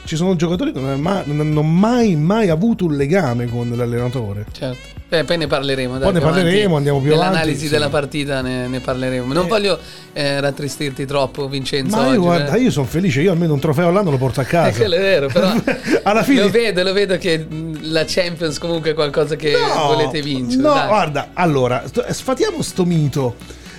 Ci 0.05 0.17
sono 0.17 0.37
giocatori 0.37 0.73
che 0.73 0.81
non, 0.81 1.01
mai, 1.01 1.23
non 1.27 1.41
hanno 1.41 1.63
mai, 1.63 2.17
mai 2.17 2.49
avuto 2.49 2.87
un 2.87 2.97
legame 2.97 3.47
con 3.47 3.71
l'allenatore. 3.75 4.47
Certo. 4.53 4.98
Beh, 5.09 5.25
poi 5.25 5.39
ne 5.39 5.47
parleremo. 5.47 5.93
dai, 5.97 6.03
Poi 6.03 6.13
ne 6.13 6.19
avanti. 6.19 6.41
parleremo, 6.43 6.77
andiamo 6.77 7.01
più 7.01 7.13
avanti, 7.15 7.29
Nell'analisi 7.31 7.65
sì. 7.65 7.69
della 7.71 7.89
partita 7.89 8.43
ne, 8.43 8.67
ne 8.69 8.81
parleremo. 8.81 9.33
Non 9.33 9.47
Eh. 9.47 9.49
voglio 9.49 9.79
eh, 10.13 10.39
rattristirti 10.39 11.07
troppo, 11.07 11.49
Vincenzo. 11.49 11.97
Ma 11.97 12.03
io, 12.03 12.09
oggi, 12.11 12.19
guarda, 12.19 12.53
eh. 12.55 12.61
io 12.61 12.71
sono 12.71 12.85
felice, 12.87 13.23
io 13.23 13.33
almeno 13.33 13.55
un 13.55 13.61
trofeo 13.61 13.89
all'anno 13.89 14.11
lo 14.11 14.19
porto 14.19 14.41
a 14.41 14.43
Eh, 14.43 14.47
casa. 14.47 14.77
quello 14.77 14.97
è 14.97 15.01
vero, 15.01 15.29
però 15.29 15.51
Alla 16.05 16.23
fine 16.23 16.41
lo 16.43 16.51
vedo, 16.51 16.83
lo 16.83 16.93
vedo 16.93 17.17
che 17.17 17.47
la 17.81 18.05
Champions 18.07 18.59
comunque 18.59 18.91
è 18.91 18.95
qualcosa 18.95 19.35
che 19.35 19.55
volete 19.87 20.21
vincere. 20.21 20.61
No, 20.63 20.75
dai. 20.75 20.87
guarda, 20.89 21.31
allora, 21.33 21.85
sto- 21.87 22.05
sfatiamo 22.07 22.61
sto 22.61 22.85
mito. 22.85 23.37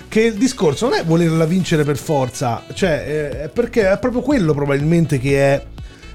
Che 0.08 0.20
il 0.22 0.34
discorso 0.34 0.88
non 0.88 0.98
è 0.98 1.04
volerla 1.04 1.44
vincere 1.44 1.84
per 1.84 1.96
forza, 1.96 2.64
cioè, 2.74 3.42
eh, 3.44 3.48
perché 3.50 3.88
è 3.88 3.96
proprio 4.00 4.22
quello 4.22 4.52
probabilmente 4.52 5.20
che 5.20 5.38
è. 5.38 5.62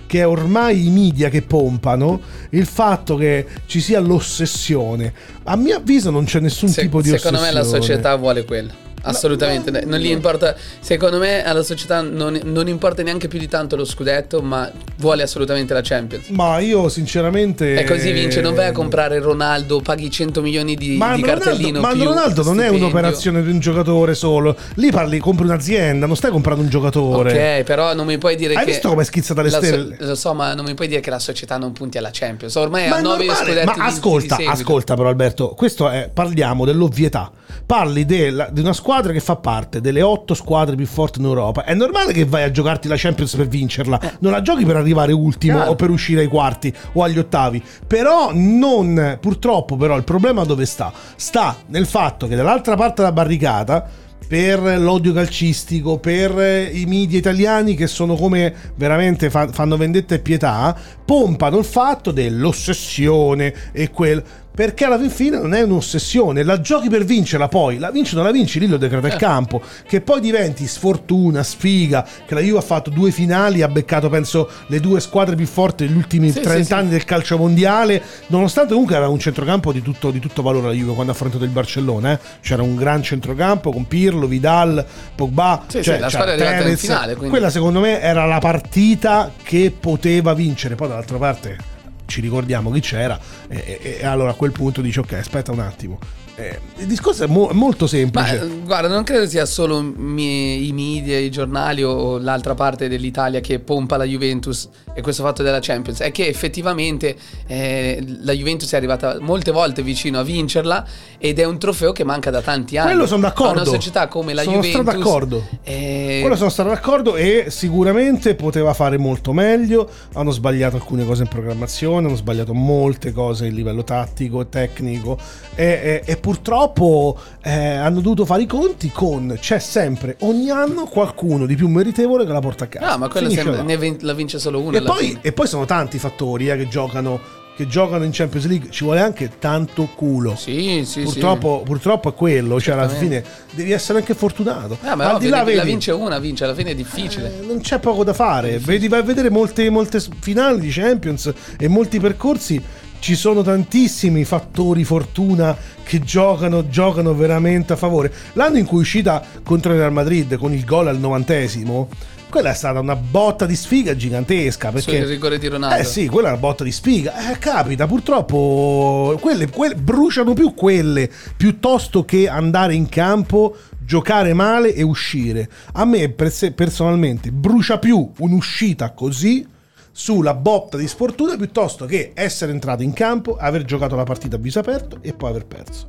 Che 0.07 0.19
è 0.19 0.27
ormai 0.27 0.85
i 0.85 0.89
media 0.89 1.29
che 1.29 1.41
pompano 1.41 2.21
il 2.51 2.65
fatto 2.65 3.15
che 3.15 3.45
ci 3.65 3.81
sia 3.81 3.99
l'ossessione. 3.99 5.13
A 5.43 5.55
mio 5.55 5.77
avviso 5.77 6.09
non 6.11 6.25
c'è 6.25 6.39
nessun 6.39 6.69
Se- 6.69 6.81
tipo 6.81 7.01
di 7.01 7.09
secondo 7.09 7.37
ossessione. 7.37 7.63
me 7.63 7.69
la 7.71 7.77
società 7.79 8.15
vuole 8.15 8.45
quello. 8.45 8.71
Assolutamente, 9.05 9.71
no, 9.71 9.79
non 9.85 9.99
gli 9.99 10.09
importa. 10.09 10.55
Secondo 10.79 11.17
me 11.19 11.43
alla 11.43 11.63
società 11.63 12.01
non, 12.01 12.39
non 12.43 12.67
importa 12.67 13.01
neanche 13.03 13.27
più 13.27 13.39
di 13.39 13.47
tanto 13.47 13.75
lo 13.75 13.85
scudetto, 13.85 14.41
ma 14.41 14.69
vuole 14.97 15.23
assolutamente 15.23 15.73
la 15.73 15.81
Champions. 15.83 16.27
Ma 16.29 16.59
io 16.59 16.89
sinceramente... 16.89 17.75
E 17.79 17.83
così 17.83 18.11
vince, 18.11 18.41
non 18.41 18.53
vai 18.53 18.67
a 18.67 18.71
comprare 18.71 19.19
Ronaldo, 19.19 19.79
paghi 19.81 20.09
100 20.09 20.41
milioni 20.41 20.75
di, 20.75 20.97
Ma 20.97 21.15
di 21.15 21.21
Ronaldo, 21.21 21.43
cartellino. 21.43 21.79
ma 21.81 21.91
più 21.91 22.03
Ronaldo 22.03 22.43
non 22.43 22.59
è 22.61 22.67
un'operazione 22.69 23.43
di 23.43 23.49
un 23.49 23.59
giocatore 23.59 24.15
solo. 24.15 24.55
Lì 24.75 24.91
parli, 24.91 25.19
compri 25.19 25.45
un'azienda, 25.45 26.05
non 26.05 26.15
stai 26.15 26.31
comprando 26.31 26.63
un 26.63 26.69
giocatore. 26.69 27.57
Ok, 27.59 27.63
però 27.63 27.93
non 27.93 28.05
mi 28.05 28.17
puoi 28.17 28.35
dire 28.35 28.53
Hai 28.55 28.65
che. 28.65 28.71
visto 28.71 28.89
come 28.89 29.03
è 29.03 29.05
schizzata 29.05 29.41
le 29.41 29.49
la 29.49 29.59
so- 29.59 29.65
stelle? 29.65 29.97
lo 29.99 30.15
so, 30.15 30.33
ma 30.33 30.53
non 30.53 30.65
mi 30.65 30.73
puoi 30.73 30.87
dire 30.87 30.99
che 31.01 31.09
la 31.09 31.19
società 31.19 31.57
non 31.57 31.71
punti 31.73 31.97
alla 31.97 32.09
Champions. 32.11 32.55
Ormai 32.55 32.87
Ma 32.89 32.95
ha 32.95 32.99
è 32.99 33.01
9 33.01 33.25
normale, 33.25 33.45
scudetti 33.47 33.79
ma 33.79 33.85
ascolta, 33.85 34.37
ascolta 34.47 34.95
però 34.95 35.09
Alberto, 35.09 35.49
questo 35.49 35.89
è, 35.89 36.09
parliamo 36.13 36.65
dell'ovvietà. 36.65 37.31
Parli 37.65 38.05
della- 38.05 38.49
di 38.51 38.59
una 38.61 38.73
squadra 38.73 38.93
che 38.95 39.19
fa 39.19 39.35
parte 39.35 39.81
delle 39.81 40.01
otto 40.01 40.33
squadre 40.33 40.75
più 40.75 40.85
forti 40.85 41.19
in 41.19 41.25
Europa. 41.25 41.63
È 41.63 41.73
normale 41.73 42.13
che 42.13 42.25
vai 42.25 42.43
a 42.43 42.51
giocarti 42.51 42.87
la 42.87 42.95
Champions 42.97 43.35
per 43.35 43.47
vincerla. 43.47 43.99
Non 44.19 44.31
la 44.31 44.41
giochi 44.41 44.65
per 44.65 44.75
arrivare 44.75 45.11
ultimo 45.11 45.57
Chiaro. 45.57 45.71
o 45.71 45.75
per 45.75 45.89
uscire 45.89 46.21
ai 46.21 46.27
quarti 46.27 46.73
o 46.93 47.03
agli 47.03 47.17
ottavi. 47.17 47.61
Però 47.85 48.31
non, 48.33 49.17
purtroppo 49.19 49.75
però 49.75 49.95
il 49.97 50.03
problema 50.03 50.43
dove 50.43 50.65
sta? 50.65 50.91
Sta 51.15 51.55
nel 51.67 51.85
fatto 51.85 52.27
che 52.27 52.35
dall'altra 52.35 52.75
parte 52.75 53.01
della 53.01 53.11
barricata 53.11 53.87
per 54.27 54.79
l'odio 54.79 55.13
calcistico, 55.13 55.99
per 55.99 56.39
eh, 56.39 56.63
i 56.63 56.85
media 56.85 57.17
italiani 57.17 57.75
che 57.75 57.87
sono 57.87 58.15
come 58.15 58.53
veramente 58.75 59.29
fa- 59.29 59.49
fanno 59.49 59.77
vendetta 59.77 60.15
e 60.15 60.19
pietà, 60.19 60.75
pompano 61.05 61.59
il 61.59 61.65
fatto 61.65 62.11
dell'ossessione 62.11 63.53
e 63.71 63.89
quel. 63.91 64.23
Perché 64.55 64.85
alla 64.85 64.97
fin 64.97 65.09
fine 65.09 65.37
non 65.37 65.53
è 65.53 65.61
un'ossessione, 65.63 66.41
la 66.43 66.61
giochi 66.61 66.87
per 66.87 67.03
vincerla 67.03 67.49
poi, 67.49 67.77
la 67.77 67.91
vinci 67.91 68.13
o 68.13 68.17
non 68.17 68.25
la 68.25 68.31
vinci, 68.31 68.57
lì 68.59 68.67
lo 68.67 68.77
decreta 68.77 69.07
il 69.07 69.17
campo, 69.17 69.61
che 69.85 69.99
poi 69.99 70.21
diventi 70.21 70.65
sfortuna, 70.65 71.43
sfiga, 71.43 72.07
che 72.25 72.33
la 72.33 72.39
Juve 72.39 72.59
ha 72.59 72.61
fatto 72.61 72.89
due 72.89 73.11
finali, 73.11 73.61
ha 73.61 73.67
beccato 73.67 74.07
penso 74.07 74.49
le 74.67 74.79
due 74.79 75.01
squadre 75.01 75.35
più 75.35 75.45
forti 75.45 75.85
degli 75.85 75.97
ultimi 75.97 76.31
Sì, 76.31 76.39
30 76.39 76.57
sì, 76.57 76.63
sì. 76.63 76.73
anni 76.73 76.89
del 76.89 77.03
calcio 77.03 77.37
mondiale, 77.37 78.01
nonostante 78.27 78.71
comunque 78.71 78.95
aveva 78.95 79.11
un 79.11 79.19
centrocampo 79.19 79.73
di 79.73 79.81
tutto, 79.81 80.09
di 80.09 80.19
tutto 80.19 80.41
valore 80.41 80.67
la 80.67 80.73
Juve 80.73 80.93
quando 80.93 81.11
ha 81.11 81.15
affrontato 81.15 81.43
il 81.43 81.49
Barcellona, 81.49 82.13
eh. 82.13 82.19
c'era 82.41 82.61
un 82.61 82.75
gran 82.75 83.03
centrocampo 83.03 83.71
con 83.73 83.85
Pirlo, 83.87 84.25
Vidal, 84.25 84.85
Pogba, 85.15 85.63
Sì, 85.67 85.83
cioè, 85.83 85.83
sì, 85.83 85.89
la 85.89 85.95
c'era 86.07 86.09
squadra 86.09 86.31
è 86.33 86.45
arrivata 86.47 86.69
in 86.69 86.77
finale, 86.77 87.11
quindi- 87.15 87.29
Quella 87.29 87.49
secondo 87.49 87.81
me 87.81 87.99
era 87.99 88.25
la 88.25 88.39
partita 88.39 89.31
che 89.43 89.73
poteva 89.77 90.33
vincere, 90.33 90.75
poi 90.75 90.87
dall'altra 90.87 91.17
parte 91.17 91.73
ci 92.05 92.21
ricordiamo 92.21 92.71
chi 92.71 92.79
c'era 92.79 93.19
e, 93.47 93.79
e- 93.81 93.97
e 93.99 94.05
allora 94.05 94.31
a 94.31 94.33
quel 94.33 94.51
punto 94.51 94.81
dici 94.81 94.99
ok 94.99 95.13
aspetta 95.13 95.51
un 95.51 95.59
attimo. 95.59 95.99
Eh, 96.37 96.59
il 96.79 96.87
discorso 96.87 97.23
è 97.23 97.27
mo- 97.27 97.49
molto 97.53 97.85
Ma 97.85 97.89
semplice. 97.89 98.41
eh, 98.41 98.47
guarda, 98.65 98.89
non 98.89 99.03
credo 99.05 99.25
sia 99.25 99.45
solo 99.45 99.81
mi- 99.81 100.67
i 100.67 100.73
media, 100.73 101.17
i 101.17 101.31
giornali 101.31 101.81
o, 101.81 102.17
l'altra 102.17 102.53
parte 102.55 102.89
dell'Italia 102.89 103.39
che 103.39 103.59
pompa 103.59 103.95
la 103.95 104.03
Juventus 104.03 104.67
e 104.93 105.01
questo 105.01 105.23
fatto 105.23 105.43
della 105.43 105.59
Champions. 105.61 106.01
È 106.01 106.11
che 106.11 106.27
effettivamente 106.27 107.15
eh, 107.47 108.03
la 108.21 108.33
Juventus 108.33 108.69
è 108.73 108.75
arrivata 108.75 109.17
molte 109.21 109.51
volte 109.51 109.81
vicino 109.81 110.19
a 110.19 110.23
vincerla 110.23 110.85
ed 111.17 111.39
è 111.39 111.45
un 111.45 111.57
trofeo 111.57 111.93
che 111.93 112.03
manca 112.03 112.31
da 112.31 112.41
tanti 112.41 112.75
anni. 112.77 112.89
Quello 112.91 113.07
sono 113.07 113.21
d'accordo. 113.21 113.59
A 113.59 113.61
una 113.61 113.71
società 113.71 114.07
come 114.09 114.33
la 114.33 114.41
Sono 114.43 114.57
Juventus. 114.57 114.81
stato 114.81 114.97
d'accordo. 114.97 115.43
eh, 115.63 116.17
Quello 116.19 116.35
sono 116.35 116.49
stato 116.49 116.67
d'accordo 116.67 117.15
e 117.15 117.45
sicuramente 117.47 118.35
poteva 118.35 118.73
fare 118.73 118.97
molto 118.97 119.31
meglio. 119.31 119.89
Hanno 120.15 120.31
sbagliato 120.31 120.75
alcune 120.75 121.05
cose 121.05 121.23
in 121.23 121.29
programmazione, 121.29 122.07
hanno 122.07 122.17
sbagliato 122.17 122.53
molte 122.53 123.13
cose 123.13 123.47
a 123.47 123.49
livello 123.49 123.85
tattico 123.85 124.41
e 124.41 124.49
tecnico 124.49 125.17
e, 125.55 125.63
e- 125.65 126.11
e 126.11 126.17
purtroppo 126.25 127.17
eh, 127.43 127.75
hanno 127.75 128.01
dovuto 128.01 128.25
fare 128.25 128.41
i 128.41 128.47
conti 128.47 128.89
con 128.91 129.37
c'è 129.39 129.59
sempre 129.59 130.15
ogni 130.21 130.49
anno 130.49 130.85
qualcuno 130.85 131.45
di 131.45 131.55
più 131.55 131.67
meritevole 131.67 132.25
che 132.25 132.31
la 132.31 132.39
porta 132.39 132.63
a 132.63 132.67
casa. 132.67 132.85
No, 132.85 132.91
Ah, 132.93 132.97
ma 132.97 133.09
là. 133.11 133.61
ne 133.61 133.77
vin- 133.77 133.97
la 134.01 134.13
vince 134.13 134.39
solo 134.39 134.59
uno. 134.59 134.75
E 134.75 134.81
poi, 134.81 135.17
e 135.21 135.31
poi 135.33 135.45
sono 135.47 135.65
tanti 135.65 135.99
fattori 135.99 136.49
eh, 136.49 136.57
che 136.57 136.67
giocano 136.67 137.43
che 137.55 137.67
giocano 137.67 138.03
in 138.03 138.09
Champions 138.11 138.47
League, 138.47 138.69
ci 138.69 138.83
vuole 138.83 138.99
anche 138.99 139.31
tanto 139.39 139.87
culo. 139.95 140.35
Sì, 140.35 140.83
sì, 140.85 141.03
Purtroppo, 141.03 141.61
purtroppo 141.63 142.09
è 142.09 142.13
quello, 142.13 142.59
cioè 142.59 142.73
alla 142.73 142.89
fine 142.89 143.23
devi 143.51 143.71
essere 143.71 143.99
anche 143.99 144.13
fortunato. 144.13 144.77
sì. 144.81 144.85
Ah, 144.89 144.95
ma 144.95 145.05
Al 145.05 145.11
no, 145.13 145.17
di 145.19 145.29
là, 145.29 145.41
vedi, 145.45 145.55
la 145.59 145.63
vince 145.63 145.91
una, 145.93 146.19
vince, 146.19 146.43
alla 146.43 146.53
fine 146.53 146.71
è 146.71 146.75
difficile. 146.75 147.39
eh, 147.39 147.45
non 147.45 147.61
c'è 147.61 147.79
poco 147.79 148.03
da 148.03 148.11
fare. 148.11 148.59
Vedi, 148.59 148.89
vai 148.89 148.99
a 148.99 149.03
vedere 149.03 149.29
molte, 149.29 149.69
molte 149.69 150.03
finali 150.19 150.59
di 150.59 150.69
Champions 150.69 151.31
e 151.57 151.67
molti 151.69 151.97
percorsi. 151.97 152.61
Ci 153.05 153.13
sono 153.13 153.43
tantissimi 153.43 154.25
fattori 154.25 154.83
fortuna 154.83 155.55
che 155.83 155.99
giocano, 155.99 156.69
giocano 156.69 157.13
veramente 157.13 157.73
a 157.73 157.75
favore. 157.75 158.11
L'anno 158.33 158.57
in 158.57 158.65
cui 158.65 158.79
è 158.79 158.81
uscita 158.81 159.23
contro 159.43 159.73
il 159.73 159.77
Real 159.77 159.91
Madrid 159.91 160.37
con 160.37 160.51
il 160.51 160.65
gol 160.65 160.87
al 160.87 160.97
novantesimo, 160.97 161.87
quella 162.29 162.49
è 162.49 162.55
stata 162.55 162.79
una 162.79 162.95
botta 162.95 163.45
di 163.45 163.55
sfiga 163.55 163.95
gigantesca. 163.95 164.71
Perché 164.71 165.01
Sul 165.01 165.05
rigore 165.05 165.37
di 165.37 165.47
Ronaldo. 165.47 165.75
eh 165.79 165.83
sì, 165.83 166.07
quella 166.07 166.29
è 166.29 166.31
una 166.31 166.39
botta 166.39 166.63
di 166.63 166.71
sfiga. 166.71 167.31
Eh, 167.31 167.37
capita, 167.37 167.85
purtroppo 167.85 169.15
quelle, 169.21 169.49
quelle- 169.49 169.75
bruciano 169.75 170.33
più 170.33 170.55
quelle 170.55 171.07
piuttosto 171.37 172.05
che 172.05 172.27
andare 172.27 172.73
in 172.73 172.89
campo, 172.89 173.55
giocare 173.77 174.33
male 174.33 174.73
e 174.73 174.81
uscire. 174.81 175.47
A 175.73 175.85
me 175.85 176.09
personalmente 176.09 177.31
brucia 177.31 177.77
più 177.77 178.13
un'uscita 178.17 178.93
così 178.93 179.53
sulla 179.97 180.33
botta 180.33 180.75
di 180.75 180.89
sfortuna 180.89 181.37
piuttosto 181.37 181.85
che 181.85 182.11
essere 182.13 182.51
entrato 182.51 182.83
in 182.83 182.91
campo, 182.91 183.37
aver 183.37 183.63
giocato 183.63 183.95
la 183.95 184.03
partita 184.03 184.35
a 184.35 184.39
viso 184.39 184.59
aperto 184.59 184.97
e 184.99 185.13
poi 185.13 185.29
aver 185.29 185.45
perso. 185.45 185.87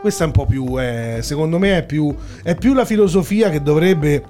Questa 0.00 0.24
è 0.24 0.26
un 0.26 0.32
po' 0.32 0.46
più, 0.46 0.80
eh, 0.80 1.18
secondo 1.20 1.58
me, 1.58 1.76
è 1.76 1.84
più, 1.84 2.16
è 2.42 2.54
più 2.54 2.72
la 2.72 2.86
filosofia 2.86 3.50
che 3.50 3.60
dovrebbe 3.60 4.24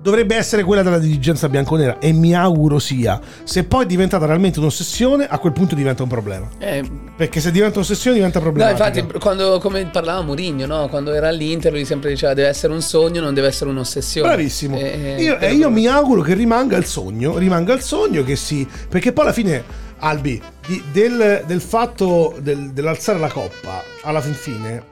dovrebbe 0.00 0.36
essere 0.36 0.62
quella 0.62 0.82
della 0.82 0.98
dirigenza 0.98 1.48
bianconera 1.48 1.98
e 1.98 2.12
mi 2.12 2.34
auguro 2.34 2.78
sia. 2.78 3.20
Se 3.44 3.64
poi 3.64 3.84
è 3.84 3.86
diventata 3.86 4.26
realmente 4.26 4.58
un'ossessione, 4.60 5.26
a 5.26 5.38
quel 5.38 5.52
punto 5.52 5.74
diventa 5.74 6.02
un 6.02 6.08
problema. 6.08 6.48
Eh, 6.58 6.88
Perché 7.16 7.40
se 7.40 7.50
diventa 7.50 7.78
un'ossessione 7.78 8.16
diventa 8.16 8.38
No, 8.38 8.44
problematica. 8.44 8.88
infatti, 9.00 9.18
quando, 9.18 9.58
come 9.58 9.84
parlava 9.86 10.22
Mourinho, 10.22 10.66
no? 10.66 10.88
quando 10.88 11.12
era 11.12 11.28
all'Inter, 11.28 11.72
lui 11.72 11.84
sempre 11.84 12.10
diceva 12.10 12.32
deve 12.34 12.48
essere 12.48 12.72
un 12.72 12.80
sogno, 12.80 13.20
non 13.20 13.34
deve 13.34 13.48
essere 13.48 13.70
un'ossessione. 13.70 14.28
Bravissimo. 14.28 14.76
Eh, 14.78 15.14
eh, 15.16 15.22
io, 15.22 15.36
per- 15.36 15.48
e 15.50 15.54
io 15.54 15.70
mi 15.70 15.86
auguro 15.86 16.22
che 16.22 16.34
rimanga 16.34 16.76
il 16.76 16.84
sogno, 16.84 17.36
rimanga 17.38 17.72
il 17.74 17.80
sogno 17.82 18.22
che 18.22 18.36
si... 18.36 18.66
Perché 18.88 19.12
poi 19.12 19.24
alla 19.24 19.32
fine, 19.32 19.64
Albi, 19.98 20.40
di- 20.66 20.82
del, 20.92 21.42
del 21.44 21.60
fatto 21.60 22.36
del- 22.40 22.70
dell'alzare 22.70 23.18
la 23.18 23.28
coppa, 23.28 23.82
alla 24.02 24.20
fin 24.20 24.34
fine, 24.34 24.84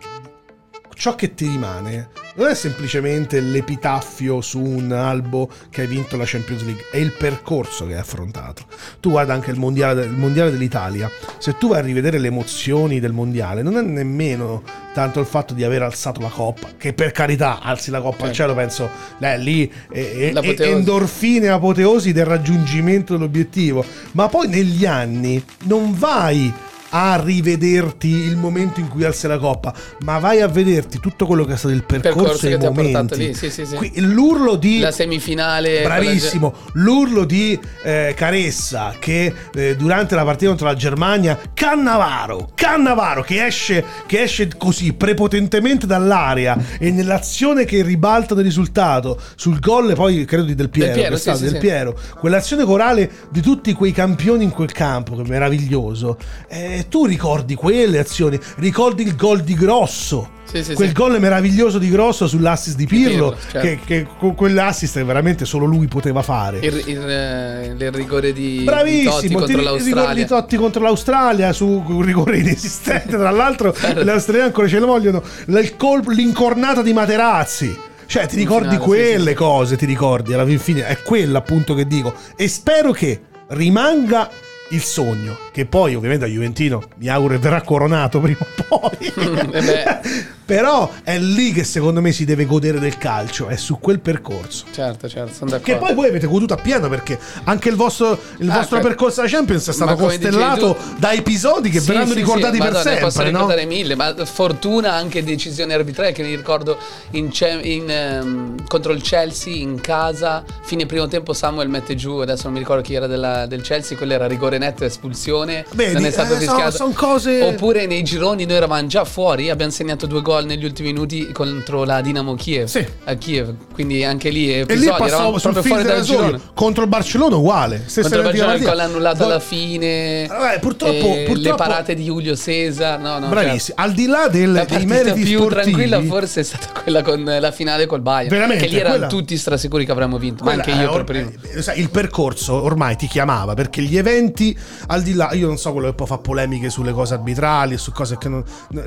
ciò 0.97 1.15
che 1.15 1.35
ti 1.35 1.47
rimane 1.47 2.09
non 2.37 2.49
è 2.49 2.55
semplicemente 2.55 3.41
l'epitaffio 3.41 4.41
su 4.41 4.61
un 4.61 4.93
albo 4.93 5.49
che 5.71 5.83
hai 5.83 5.87
vinto 5.87 6.17
la 6.17 6.25
Champions 6.27 6.63
League, 6.65 6.85
è 6.91 6.99
il 6.99 7.13
percorso 7.13 7.87
che 7.87 7.95
hai 7.95 8.01
affrontato. 8.01 8.65
Tu 9.01 9.11
guarda 9.11 9.33
anche 9.33 9.51
il 9.51 9.59
mondiale, 9.59 10.05
il 10.05 10.11
mondiale 10.11 10.51
dell'Italia, 10.51 11.11
se 11.39 11.57
tu 11.57 11.69
vai 11.69 11.79
a 11.79 11.83
rivedere 11.83 12.19
le 12.19 12.27
emozioni 12.29 13.01
del 13.01 13.13
mondiale, 13.13 13.63
non 13.63 13.79
è 13.79 13.83
nemmeno 13.83 14.63
tanto 14.93 15.19
il 15.21 15.27
fatto 15.27 15.55
di 15.55 15.65
aver 15.65 15.83
alzato 15.83 16.21
la 16.21 16.29
coppa, 16.29 16.69
che 16.77 16.93
per 16.93 17.13
carità 17.13 17.61
alzi 17.61 17.91
la 17.91 18.01
coppa 18.03 18.27
al 18.27 18.33
cielo, 18.33 18.55
penso, 18.55 18.91
eh, 19.19 19.39
lì 19.39 19.71
è, 19.91 20.11
è- 20.29 20.33
L'apoteosi. 20.33 20.63
è 20.63 20.75
endorfine 20.75 21.49
apoteosi 21.49 22.13
del 22.13 22.27
raggiungimento 22.27 23.15
dell'obiettivo, 23.17 23.83
ma 24.13 24.29
poi 24.29 24.49
negli 24.49 24.85
anni 24.85 25.43
non 25.65 25.95
vai 25.97 26.53
a 26.91 27.21
rivederti 27.23 28.09
il 28.09 28.37
momento 28.37 28.81
in 28.81 28.89
cui 28.89 29.05
alzi 29.05 29.27
la 29.27 29.39
coppa, 29.39 29.75
ma 30.05 30.19
vai 30.19 30.41
a 30.41 30.49
vederti 30.49 31.01
tutto 31.01 31.27
quello 31.27 31.45
che 31.45 31.55
è 31.55 31.57
stato 31.57 31.75
il 31.75 31.85
percorso, 31.85 32.17
Percorso 32.17 32.47
e 32.47 32.51
che 32.51 32.55
i 32.55 32.59
momenti. 32.69 33.17
lì, 33.17 33.35
sì, 33.35 33.51
sì, 33.51 33.67
sì. 33.67 33.75
Qui- 33.75 33.93
l'urlo 33.97 34.57
di 34.57 34.79
La 34.79 34.91
semifinale. 34.91 35.83
Bravissimo, 35.83 36.55
l'urlo 36.75 37.25
di 37.25 37.59
eh, 37.83 38.15
Caressa 38.17 38.95
che 38.99 39.33
eh, 39.55 39.77
durante 39.77 40.15
la 40.15 40.25
partita 40.25 40.49
contro 40.51 40.67
la 40.67 40.75
Germania, 40.75 41.39
Cannavaro, 41.53 42.51
Cannavaro 42.55 43.23
che 43.23 43.45
esce, 43.45 43.85
che 44.07 44.23
esce 44.23 44.49
così 44.57 44.93
prepotentemente 44.93 45.87
dall'area 45.87 46.57
e 46.79 46.91
nell'azione 46.91 47.65
che 47.65 47.83
ribalta 47.83 48.35
il 48.35 48.41
risultato 48.41 49.21
sul 49.35 49.59
gol 49.61 49.95
poi 49.95 50.25
credo 50.25 50.45
di 50.45 50.55
Del 50.55 50.71
Piero, 50.71 50.93
Del 50.93 51.01
Piero, 51.01 51.17
stato, 51.17 51.39
Del. 51.41 51.59
Piero, 51.59 51.99
quell'azione 52.19 52.65
corale 52.65 53.11
di 53.31 53.41
tutti 53.41 53.73
quei 53.73 53.93
campioni 53.93 54.45
in 54.45 54.51
quel 54.51 54.73
campo 54.73 55.17
che 55.17 55.23
è 55.23 55.27
meraviglioso. 55.29 56.17
Eh, 56.49 56.76
tu 56.85 57.07
ricordi 57.07 57.55
quelle 57.55 57.99
azioni, 57.99 58.39
ricordi 58.57 59.03
il 59.03 59.17
gol 59.17 59.43
di 59.43 59.55
Grosso. 59.55 60.35
Sì, 60.47 60.63
sì, 60.63 60.75
quel 60.75 60.89
sì. 60.89 60.95
gol 60.95 61.19
meraviglioso 61.19 61.79
di 61.79 61.91
Grosso 61.91 62.29
sull'assist 62.29 62.77
di 62.77 62.87
Pirlo, 62.87 63.31
Pirlo, 63.31 63.37
certo. 63.51 63.59
che, 63.61 63.81
che 63.85 64.07
con 64.17 64.37
quell'assist 64.37 64.97
che 64.97 65.03
veramente 65.05 65.45
solo 65.45 65.65
lui 65.67 65.89
poteva 65.89 66.23
fare. 66.23 66.59
Il, 66.61 66.83
il, 66.87 67.11
eh, 67.11 67.75
il 67.77 67.93
rigore 67.93 68.33
di, 68.33 68.59
di 68.59 68.65
Totti 68.65 68.65
Bravissimo, 68.65 69.19
ti 69.21 69.29
contro 69.29 69.47
ri- 69.47 69.57
ricordi 69.57 69.91
l'Australia. 69.91 70.27
Totti 70.27 70.57
contro 70.57 70.83
l'Australia 70.83 71.53
su 71.53 71.85
un 71.85 72.03
rigore 72.03 72.39
inesistente. 72.39 73.17
Tra 73.17 73.31
l'altro, 73.31 73.75
Certo. 73.77 74.09
australiani 74.09 74.49
ancora 74.49 74.69
ce 74.69 74.79
lo 74.79 74.87
vogliono. 74.87 75.23
Il 75.47 75.77
colpo, 75.77 76.11
l'incornata 76.11 76.81
di 76.83 76.93
Materazzi. 76.93 77.77
Cioè, 78.07 78.27
ti 78.27 78.37
ricordi 78.37 78.69
finale, 78.69 78.85
quelle 78.85 79.35
cose, 79.35 79.77
ti 79.77 79.85
ricordi 79.85 80.33
alla 80.33 80.47
fin 80.47 80.61
fine. 80.61 80.87
È 80.87 81.03
quello 81.03 81.39
appunto 81.39 81.75
che 81.75 81.89
dico. 81.89 82.15
E 82.37 82.47
spero 82.47 82.93
che 82.93 83.21
rimanga 83.49 84.31
il 84.71 84.83
sogno. 84.83 85.37
Che 85.53 85.67
poi, 85.67 85.95
ovviamente, 85.95 86.25
a 86.25 86.29
Juventino 86.29 86.83
mi 86.97 87.09
auguro 87.09 87.39
verrà 87.39 87.63
coronato 87.63 88.21
prima 88.21 88.39
o 88.41 88.65
poi. 88.69 89.13
Beh. 89.51 90.35
Però 90.47 90.91
è 91.03 91.19
lì 91.19 91.51
che 91.53 91.65
secondo 91.65 92.01
me 92.01 92.13
si 92.13 92.25
deve 92.25 92.47
godere 92.47 92.79
del 92.79 92.97
calcio. 92.99 93.49
È 93.49 93.57
su 93.57 93.79
quel 93.81 93.99
percorso. 94.01 94.65
Certo, 94.73 95.09
certo, 95.09 95.35
sono 95.35 95.51
Che 95.51 95.59
d'accordo. 95.59 95.85
poi 95.87 95.95
voi 95.95 96.09
avete 96.09 96.27
goduto 96.29 96.55
appieno 96.55 96.89
perché 96.89 97.19
anche 97.45 97.69
il 97.69 97.75
vostro, 97.75 98.19
il 98.39 98.49
Ah, 98.51 98.55
vostro 98.59 98.77
ecco. 98.79 98.87
percorso 98.87 99.21
alla 99.21 99.29
Champions 99.29 99.69
è 99.69 99.73
stato 99.73 99.97
costellato 99.97 100.77
da 100.99 101.13
episodi 101.13 101.69
che 101.69 101.81
Sì, 101.81 101.89
verranno 101.89 102.13
sì, 102.13 102.15
ricordati 102.19 102.57
sì, 102.57 102.63
per 102.63 102.73
Madonna, 102.73 102.91
ne 102.95 102.99
posso 103.01 103.11
sempre. 103.11 103.31
no? 103.33 103.39
ricordare 103.41 103.67
mille, 103.67 103.95
ma 103.97 104.15
fortuna 104.25 104.93
anche 104.93 105.25
decisioni 105.25 105.73
arbitrali 105.73 106.13
che 106.13 106.23
mi 106.23 106.35
ricordo 106.35 106.79
in 107.13 107.31
in, 107.63 107.91
ehm, 107.91 108.67
contro 108.69 108.93
il 108.93 109.03
Chelsea 109.03 109.55
in 109.57 109.81
casa, 109.81 110.45
fine 110.63 110.87
primo 110.87 111.07
tempo 111.09 111.33
Samuel 111.33 111.69
mette 111.69 111.95
giù, 111.97 112.19
adesso 112.19 112.45
non 112.45 112.53
mi 112.53 112.59
ricordo 112.61 112.83
chi 112.83 112.95
era 112.95 113.07
della- 113.07 113.47
del 113.47 113.63
Chelsea, 113.63 113.97
quello 113.97 114.13
era 114.15 114.27
rigore 114.27 114.59
netto 114.59 114.85
espulsione, 114.85 115.65
Vedi, 115.75 115.95
non 115.95 116.05
è 116.07 116.11
stato 116.11 116.35
eh, 116.35 116.39
fischiato. 116.39 116.71
sono- 116.71 116.93
son 116.93 116.93
cose- 116.95 117.43
Oppure 117.43 117.87
nei 117.87 118.03
gironi 118.05 118.45
noi 118.47 118.57
eravamo 118.57 118.87
già 118.87 119.05
fuori, 119.05 119.51
abbiamo 119.51 119.73
segnato 119.73 120.07
due 120.07 120.23
gol 120.23 120.36
negli 120.41 120.65
ultimi 120.65 120.93
minuti 120.93 121.31
contro 121.33 121.85
la 121.85 122.01
Dinamo 122.01 122.35
Kiev, 122.35 122.67
Sì. 122.67 122.85
a 123.05 123.15
Kiev, 123.15 123.55
quindi 123.73 124.05
anche 124.05 124.31
lì 124.31 124.51
E 124.53 124.59
episodi, 124.61 124.79
lì 124.81 124.87
eravamo 124.87 125.05
passavo 125.11 125.39
sul 125.39 125.53
proprio 125.53 125.73
fuori 125.75 125.89
dal 125.89 126.03
girone. 126.03 126.41
Contro 126.55 126.83
il 126.83 126.89
Barcellona 126.89 127.37
uguale. 127.37 127.83
Stessa 127.87 128.01
Contro 128.03 128.19
il 128.19 128.25
Barcellona 128.25 128.55
il 128.57 128.63
gol 128.65 128.79
annullato 128.81 129.17
Gol- 129.19 129.27
alla 129.31 129.41
fine. 129.41 130.27
Vabbè, 130.27 130.59
purtroppo- 130.61 130.95
eh, 130.95 131.25
purtroppo- 131.27 131.49
le 131.49 131.55
parate 131.55 131.95
di 131.95 132.05
Julio 132.05 132.37
Cesar. 132.37 132.99
No, 133.01 133.19
no, 133.19 133.29
Bravissimi. 133.29 133.77
Al 133.81 133.93
di 133.93 134.07
là 134.07 134.29
del- 134.29 134.53
La 134.53 134.65
dei 134.65 134.87
meriti 134.87 135.23
più 135.23 135.39
sportivi, 135.41 135.73
tranquilla 135.73 136.03
forse 136.03 136.41
è 136.41 136.45
stata 136.45 136.81
quella 136.81 137.03
con 137.03 137.23
la 137.25 137.51
finale 137.53 137.87
col 137.87 138.01
Bayern. 138.01 138.29
Veramente, 138.29 138.65
Che 138.65 138.71
lì 138.71 138.79
erano 138.79 138.95
quella- 138.95 139.07
tutti 139.09 139.37
strasicuri 139.37 139.85
che 139.85 139.93
avremmo 139.93 140.19
vinto, 140.19 140.45
ma 140.45 140.53
Quella 140.55 140.65
anche 140.65 140.83
io 140.83 140.91
per 140.91 140.99
or- 141.01 141.05
primo. 141.05 141.31
eh, 141.55 141.63
sai, 141.63 141.81
il 141.81 141.91
percorso 141.91 142.55
ormai 142.63 142.97
ti 142.97 143.07
chiamava 143.07 143.55
perché 143.55 143.83
gli 143.83 143.97
eventi, 143.97 144.57
al 144.89 145.03
di 145.03 145.15
là, 145.15 145.31
io 145.33 145.47
non 145.47 145.59
so 145.59 145.73
quello 145.73 145.89
che 145.89 145.95
poi 145.95 146.07
fa 146.07 146.19
polemiche 146.19 146.71
sulle 146.71 146.93
cose 146.93 147.15
arbitrali 147.15 147.75
e 147.75 147.79
su 147.79 147.93
cose 147.93 148.17
che 148.19 148.29
non. 148.29 148.43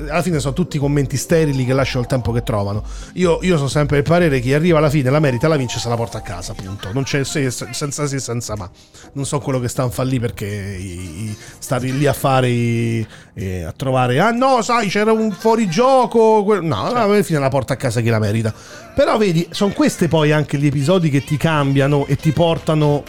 Alla 0.08 0.22
fine 0.22 0.38
sono 0.40 0.52
tutti 0.54 0.78
commenti 0.78 1.16
sterili 1.40 1.64
che 1.64 1.72
lasciano 1.72 2.02
il 2.02 2.06
tempo 2.08 2.32
che 2.32 2.42
trovano. 2.42 2.82
Io, 3.14 3.38
io 3.42 3.56
sono 3.56 3.68
sempre 3.68 3.96
del 3.96 4.04
parere 4.04 4.36
che 4.36 4.40
chi 4.42 4.54
arriva 4.54 4.78
alla 4.78 4.90
fine, 4.90 5.08
la 5.10 5.20
merita, 5.20 5.48
la 5.48 5.56
vince, 5.56 5.78
se 5.78 5.88
la 5.88 5.96
porta 5.96 6.18
a 6.18 6.20
casa, 6.20 6.52
appunto. 6.52 6.90
Non 6.92 7.02
c'è 7.04 7.24
se, 7.24 7.50
senza 7.50 8.06
se, 8.06 8.18
senza 8.18 8.56
ma. 8.56 8.68
Non 9.12 9.24
so 9.24 9.38
quello 9.40 9.58
che 9.58 9.68
sta 9.68 9.84
a 9.84 9.88
fare 9.88 10.08
lì 10.08 10.20
perché 10.20 10.46
i- 10.46 11.24
i- 11.24 11.36
stare 11.58 11.88
lì 11.88 12.06
a 12.06 12.12
fare 12.12 12.48
i- 12.48 13.06
eh, 13.34 13.62
a 13.62 13.72
trovare. 13.72 14.18
Ah 14.20 14.30
no, 14.30 14.60
sai, 14.62 14.88
c'era 14.88 15.12
un 15.12 15.30
fuorigioco. 15.32 16.44
que-". 16.44 16.60
No, 16.60 16.84
alla 16.84 17.22
fine 17.22 17.38
la 17.38 17.48
porta 17.48 17.74
a 17.74 17.76
casa 17.76 18.00
chi 18.00 18.08
la 18.08 18.18
merita. 18.18 18.52
Però 18.94 19.16
vedi, 19.16 19.46
sono 19.50 19.72
queste 19.72 20.08
poi 20.08 20.32
anche 20.32 20.58
gli 20.58 20.66
episodi 20.66 21.08
che 21.10 21.24
ti 21.24 21.36
cambiano 21.36 22.06
e 22.06 22.16
ti 22.16 22.32
portano 22.32 23.02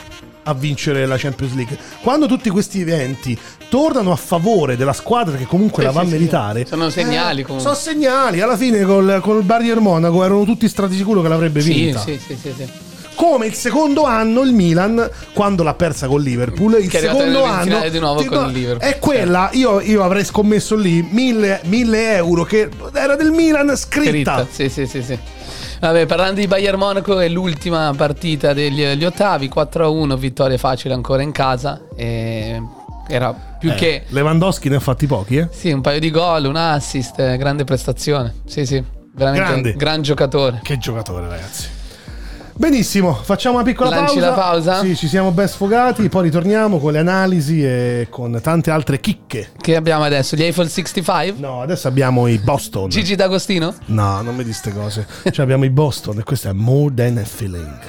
a 0.51 0.53
vincere 0.53 1.05
la 1.05 1.17
Champions 1.17 1.53
League. 1.55 1.77
Quando 2.01 2.27
tutti 2.27 2.49
questi 2.49 2.81
eventi 2.81 3.37
tornano 3.69 4.11
a 4.11 4.15
favore 4.15 4.77
della 4.77 4.93
squadra 4.93 5.35
che 5.37 5.45
comunque 5.45 5.81
Sì, 5.81 5.87
la 5.87 5.93
va 5.93 6.01
sì, 6.01 6.07
a 6.07 6.09
meritare, 6.09 6.65
Sono 6.65 6.89
segnali 6.89 7.41
eh, 7.41 7.43
comunque. 7.43 7.73
Sono 7.73 7.79
segnali. 7.81 8.41
Alla 8.41 8.57
fine 8.57 8.83
col, 8.83 9.19
col 9.21 9.43
Bayern 9.43 9.81
Monaco 9.81 10.23
erano 10.23 10.43
tutti 10.45 10.67
strati 10.67 10.95
sicuro 10.95 11.21
che 11.21 11.27
l'avrebbe 11.27 11.61
vinta. 11.61 11.99
sì, 11.99 12.19
sì, 12.25 12.37
sì, 12.39 12.53
sì. 12.55 12.67
Come 13.13 13.45
il 13.45 13.53
secondo 13.53 14.03
anno 14.05 14.41
il 14.41 14.51
Milan, 14.51 15.07
quando 15.33 15.61
l'ha 15.61 15.75
persa 15.75 16.07
con 16.07 16.21
Liverpool, 16.21 16.81
il 16.81 16.89
secondo 16.89 17.43
anno 17.43 17.87
di 17.87 17.99
nuovo 17.99 18.23
con 18.25 18.47
il 18.47 18.51
Liverpool. 18.53 18.89
È 18.89 18.97
quella, 18.97 19.49
io, 19.53 19.79
io 19.79 20.03
avrei 20.03 20.25
scommesso 20.25 20.75
lì 20.75 21.07
mille, 21.07 21.61
mille 21.65 22.15
euro 22.15 22.43
che 22.43 22.69
era 22.93 23.15
del 23.15 23.29
Milan 23.31 23.75
scritta. 23.75 24.09
Scritta. 24.09 24.47
Sì, 24.49 24.69
sì, 24.69 24.87
sì, 24.87 25.03
sì. 25.03 25.19
Vabbè, 25.81 26.05
parlando 26.05 26.39
di 26.39 26.45
Bayern 26.45 26.77
Monaco, 26.77 27.17
è 27.19 27.27
l'ultima 27.27 27.91
partita 27.97 28.53
degli 28.53 28.85
gli 28.85 29.03
ottavi, 29.03 29.49
4-1, 29.49 30.15
vittoria 30.15 30.59
facile 30.59 30.93
ancora 30.93 31.23
in 31.23 31.31
casa. 31.31 31.81
E 31.95 32.61
era 33.07 33.33
più 33.33 33.71
Eh, 33.71 33.75
che 33.75 34.03
Lewandowski 34.09 34.69
ne 34.69 34.75
ha 34.75 34.79
fatti 34.79 35.07
pochi, 35.07 35.37
eh? 35.37 35.47
Sì, 35.51 35.71
un 35.71 35.81
paio 35.81 35.99
di 35.99 36.11
gol, 36.11 36.45
un 36.45 36.55
assist, 36.55 37.19
eh, 37.19 37.35
grande 37.35 37.63
prestazione. 37.63 38.35
Sì, 38.45 38.63
sì, 38.67 38.81
veramente 39.15 39.49
Grande. 39.49 39.73
gran 39.73 40.01
giocatore. 40.03 40.59
Che 40.61 40.77
giocatore, 40.77 41.27
ragazzi. 41.27 41.67
Benissimo, 42.61 43.15
facciamo 43.15 43.55
una 43.55 43.63
piccola 43.63 43.89
Lanci 43.89 44.19
pausa. 44.19 44.29
la 44.29 44.35
pausa? 44.35 44.79
Sì, 44.81 44.95
ci 44.95 45.07
siamo 45.07 45.31
ben 45.31 45.47
sfogati, 45.47 46.07
poi 46.09 46.25
ritorniamo 46.25 46.77
con 46.77 46.91
le 46.91 46.99
analisi 46.99 47.65
e 47.65 48.05
con 48.11 48.39
tante 48.39 48.69
altre 48.69 48.99
chicche. 48.99 49.49
Che 49.59 49.75
abbiamo 49.75 50.03
adesso? 50.03 50.35
Gli 50.35 50.43
Eiffel 50.43 50.69
65? 50.69 51.41
No, 51.41 51.63
adesso 51.63 51.87
abbiamo 51.87 52.27
i 52.27 52.37
Boston. 52.37 52.89
Gigi 52.89 53.15
D'Agostino? 53.15 53.73
No, 53.85 54.21
non 54.21 54.35
mi 54.35 54.43
di 54.43 54.53
ste 54.53 54.71
cose. 54.71 55.07
Cioè 55.23 55.43
abbiamo 55.43 55.65
i 55.65 55.71
Boston 55.71 56.19
e 56.19 56.23
questo 56.23 56.49
è 56.49 56.53
More 56.53 56.93
Than 56.93 57.17
a 57.17 57.25
Feeling. 57.25 57.79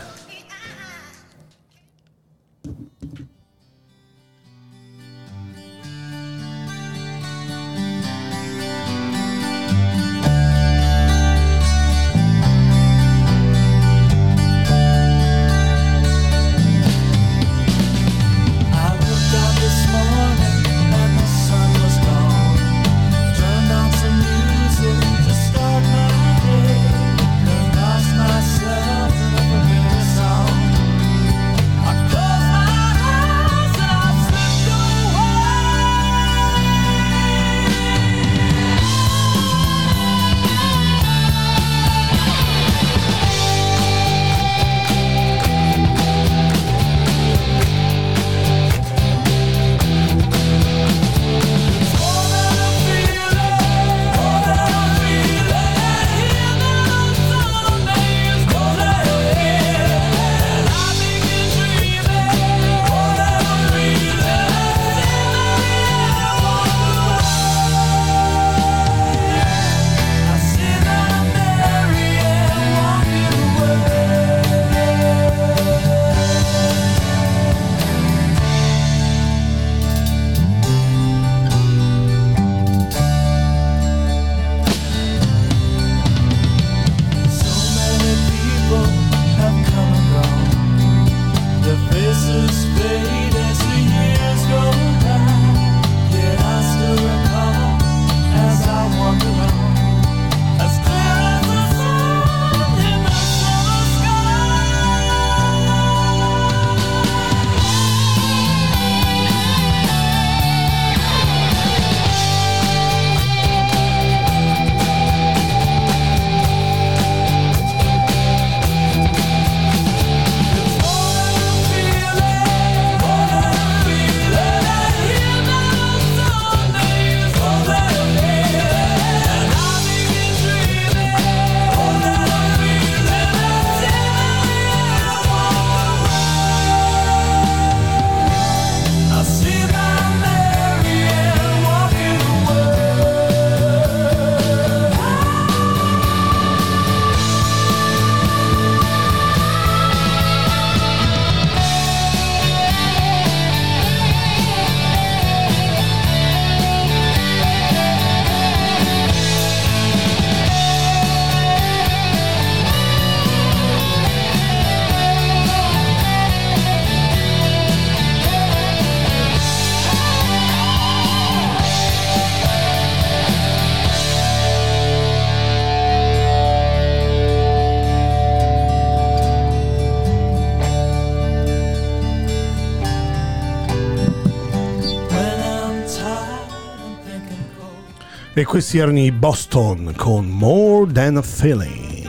E 188.34 188.44
questi 188.44 188.78
erano 188.78 188.98
i 188.98 189.12
Boston 189.12 189.92
con 189.94 190.26
More 190.26 190.90
Than 190.90 191.18
a 191.18 191.22
Feeling. 191.22 192.08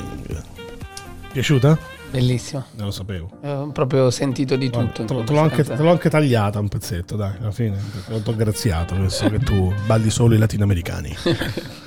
Piaciuta? 1.34 1.78
Bellissimo. 2.12 2.64
Non 2.76 2.86
lo 2.86 2.92
sapevo. 2.92 3.30
Ho 3.42 3.68
proprio 3.74 4.10
sentito 4.10 4.56
di 4.56 4.70
tutto. 4.70 5.04
te, 5.04 5.14
l'ho- 5.14 5.40
anche, 5.40 5.66
anche 5.70 6.10
tagliata 6.10 6.60
un 6.60 6.70
pezzetto, 6.70 7.18
dai, 7.18 7.34
alla 7.42 7.52
fine. 7.52 7.78
Te 8.06 8.22
l'ho 8.24 8.36
graziato, 8.38 8.94
perché 8.94 9.10
so 9.10 9.30
che 9.30 9.40
tu 9.40 9.74
balli 9.86 10.10
solo 10.10 10.34
i 10.36 10.38
latinoamericani. 10.38 11.18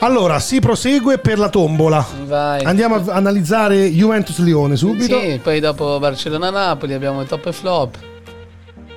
Allora, 0.00 0.38
si 0.38 0.60
prosegue 0.60 1.18
per 1.18 1.40
la 1.40 1.48
tombola. 1.48 2.06
Vai. 2.24 2.62
Andiamo 2.62 2.94
a 2.94 3.14
analizzare 3.14 3.90
Juventus-Lione 3.90 4.76
subito. 4.76 5.18
Sì, 5.18 5.40
poi 5.42 5.58
dopo 5.58 5.98
Barcellona-Napoli 5.98 6.94
abbiamo 6.94 7.20
il 7.20 7.26
top 7.26 7.46
e 7.46 7.52
flop. 7.52 7.98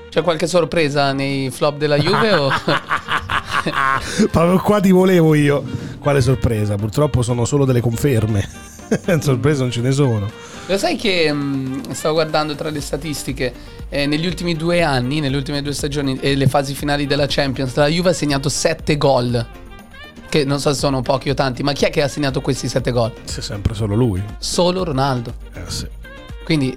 C'è 0.09 0.21
qualche 0.21 0.45
sorpresa 0.45 1.11
nei 1.11 1.49
flop 1.49 1.77
della 1.77 1.97
Juve 1.97 2.33
o... 2.33 2.51
Proprio 4.31 4.59
qua 4.59 4.79
ti 4.79 4.91
volevo 4.91 5.33
io. 5.35 5.63
Quale 5.99 6.21
sorpresa? 6.21 6.75
Purtroppo 6.75 7.21
sono 7.21 7.45
solo 7.45 7.65
delle 7.65 7.81
conferme. 7.81 8.47
Sorprese 9.21 9.61
non 9.61 9.71
ce 9.71 9.81
ne 9.81 9.91
sono. 9.91 10.29
Lo 10.67 10.77
sai 10.77 10.95
che 10.95 11.31
mh, 11.31 11.91
stavo 11.91 12.15
guardando 12.15 12.55
tra 12.55 12.69
le 12.69 12.81
statistiche, 12.81 13.53
eh, 13.89 14.05
negli 14.05 14.25
ultimi 14.25 14.55
due 14.55 14.83
anni, 14.83 15.19
nelle 15.19 15.35
ultime 15.37 15.61
due 15.61 15.73
stagioni 15.73 16.17
e 16.19 16.35
le 16.35 16.47
fasi 16.47 16.73
finali 16.73 17.07
della 17.07 17.25
Champions, 17.27 17.75
la 17.75 17.87
Juve 17.87 18.09
ha 18.09 18.13
segnato 18.13 18.49
7 18.49 18.97
gol. 18.97 19.45
Che 20.29 20.45
non 20.45 20.59
so 20.59 20.71
se 20.71 20.79
sono 20.79 21.01
pochi 21.01 21.29
o 21.29 21.33
tanti, 21.33 21.61
ma 21.61 21.73
chi 21.73 21.85
è 21.85 21.89
che 21.89 22.01
ha 22.01 22.07
segnato 22.07 22.39
questi 22.39 22.69
7 22.69 22.91
gol? 22.91 23.11
C'è 23.25 23.41
sempre 23.41 23.73
solo 23.73 23.95
lui. 23.95 24.23
Solo 24.37 24.83
Ronaldo. 24.83 25.33
Eh, 25.53 25.63
sì. 25.67 25.87
Quindi 26.45 26.75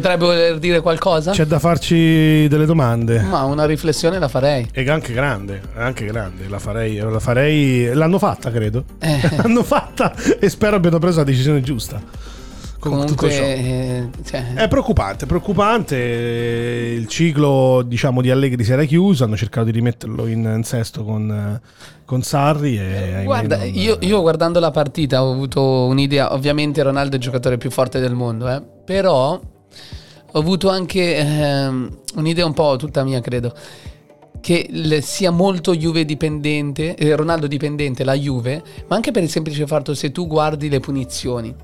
potrebbe 0.00 0.24
voler 0.26 0.58
dire 0.58 0.80
qualcosa? 0.80 1.32
C'è 1.32 1.44
da 1.46 1.58
farci 1.58 2.46
delle 2.48 2.66
domande. 2.66 3.20
Ma 3.22 3.42
una 3.44 3.64
riflessione 3.64 4.18
la 4.18 4.28
farei. 4.28 4.68
E 4.72 4.88
anche 4.90 5.12
grande, 5.12 5.60
anche 5.74 6.04
grande, 6.04 6.48
la 6.48 6.58
farei, 6.58 6.96
la 6.98 7.18
farei. 7.18 7.92
L'hanno 7.94 8.18
fatta, 8.18 8.50
credo. 8.50 8.84
Eh. 8.98 9.18
L'hanno 9.42 9.62
fatta 9.62 10.14
e 10.38 10.48
spero 10.48 10.76
abbiano 10.76 10.98
preso 10.98 11.18
la 11.18 11.24
decisione 11.24 11.60
giusta. 11.62 12.34
Con 12.78 13.04
tutto 13.06 13.26
Comunque, 13.26 13.30
ciò. 13.30 13.42
eh, 13.42 14.08
cioè, 14.24 14.52
È 14.54 14.68
preoccupante, 14.68 15.26
preoccupante. 15.26 15.96
eh, 15.96 16.94
Il 16.96 17.08
ciclo, 17.08 17.82
diciamo, 17.84 18.20
di 18.20 18.30
Allegri 18.30 18.62
si 18.62 18.70
era 18.72 18.84
chiuso. 18.84 19.24
Hanno 19.24 19.36
cercato 19.36 19.64
di 19.66 19.72
rimetterlo 19.72 20.26
in, 20.26 20.52
in 20.56 20.62
sesto 20.62 21.02
con, 21.02 21.28
eh, 21.30 21.60
con 22.04 22.22
Sarri. 22.22 22.78
E, 22.78 23.22
Guarda, 23.24 23.56
non- 23.56 23.70
io, 23.74 23.96
io 24.02 24.20
guardando 24.20 24.60
la 24.60 24.70
partita 24.70 25.24
ho 25.24 25.32
avuto 25.32 25.86
un'idea. 25.86 26.32
Ovviamente 26.32 26.82
Ronaldo 26.82 27.12
è 27.12 27.16
il 27.16 27.22
giocatore 27.22 27.56
più 27.56 27.70
forte 27.70 27.98
del 27.98 28.14
mondo, 28.14 28.48
eh, 28.48 28.62
però 28.84 29.40
ho 30.36 30.38
avuto 30.38 30.68
anche 30.68 31.16
ehm, 31.16 31.98
un'idea 32.16 32.44
un 32.44 32.52
po' 32.52 32.76
tutta 32.76 33.02
mia, 33.04 33.20
credo. 33.22 33.54
Che 34.38 34.66
le- 34.68 35.00
sia 35.00 35.30
molto 35.30 35.74
Juve 35.74 36.04
dipendente, 36.04 36.94
eh, 36.94 37.16
Ronaldo 37.16 37.46
dipendente, 37.46 38.04
la 38.04 38.12
Juve, 38.12 38.62
ma 38.86 38.96
anche 38.96 39.12
per 39.12 39.22
il 39.22 39.30
semplice 39.30 39.66
fatto 39.66 39.94
se 39.94 40.12
tu 40.12 40.26
guardi 40.26 40.68
le 40.68 40.78
punizioni. 40.78 41.54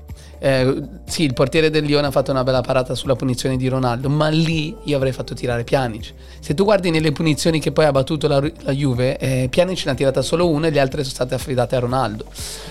Eh, 0.45 0.75
sì, 1.05 1.23
il 1.23 1.33
portiere 1.33 1.69
del 1.69 1.85
Lione 1.85 2.07
ha 2.07 2.11
fatto 2.11 2.31
una 2.31 2.43
bella 2.43 2.59
parata 2.59 2.95
sulla 2.95 3.15
punizione 3.15 3.55
di 3.55 3.69
Ronaldo, 3.69 4.09
ma 4.09 4.27
lì 4.27 4.75
io 4.83 4.97
avrei 4.97 5.13
fatto 5.13 5.33
tirare 5.33 5.63
Pjanic. 5.63 6.13
Se 6.41 6.53
tu 6.53 6.65
guardi 6.65 6.89
nelle 6.89 7.13
punizioni 7.13 7.61
che 7.61 7.71
poi 7.71 7.85
ha 7.85 7.91
battuto 7.91 8.27
la, 8.27 8.41
la 8.41 8.73
Juve, 8.73 9.17
eh, 9.19 9.47
Pjanic 9.49 9.85
ne 9.85 9.91
ha 9.91 9.95
tirata 9.95 10.21
solo 10.21 10.49
una 10.49 10.67
e 10.67 10.71
le 10.71 10.81
altre 10.81 11.03
sono 11.03 11.15
state 11.15 11.35
affidate 11.35 11.77
a 11.77 11.79
Ronaldo. 11.79 12.25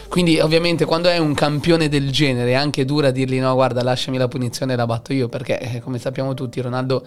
Quindi 0.09 0.39
ovviamente 0.39 0.85
quando 0.85 1.09
è 1.09 1.17
un 1.17 1.33
campione 1.33 1.89
del 1.89 2.11
genere 2.11 2.51
è 2.51 2.55
anche 2.55 2.85
dura 2.85 3.11
dirgli 3.11 3.41
no 3.41 3.55
guarda 3.55 3.83
lasciami 3.83 4.19
la 4.19 4.29
punizione 4.29 4.75
e 4.75 4.77
la 4.77 4.85
batto 4.85 5.15
io 5.15 5.31
perché 5.31 5.59
eh, 5.59 5.81
come 5.81 5.99
sappiamo 5.99 6.35
tutti 6.35 6.61
Ronaldo 6.61 7.03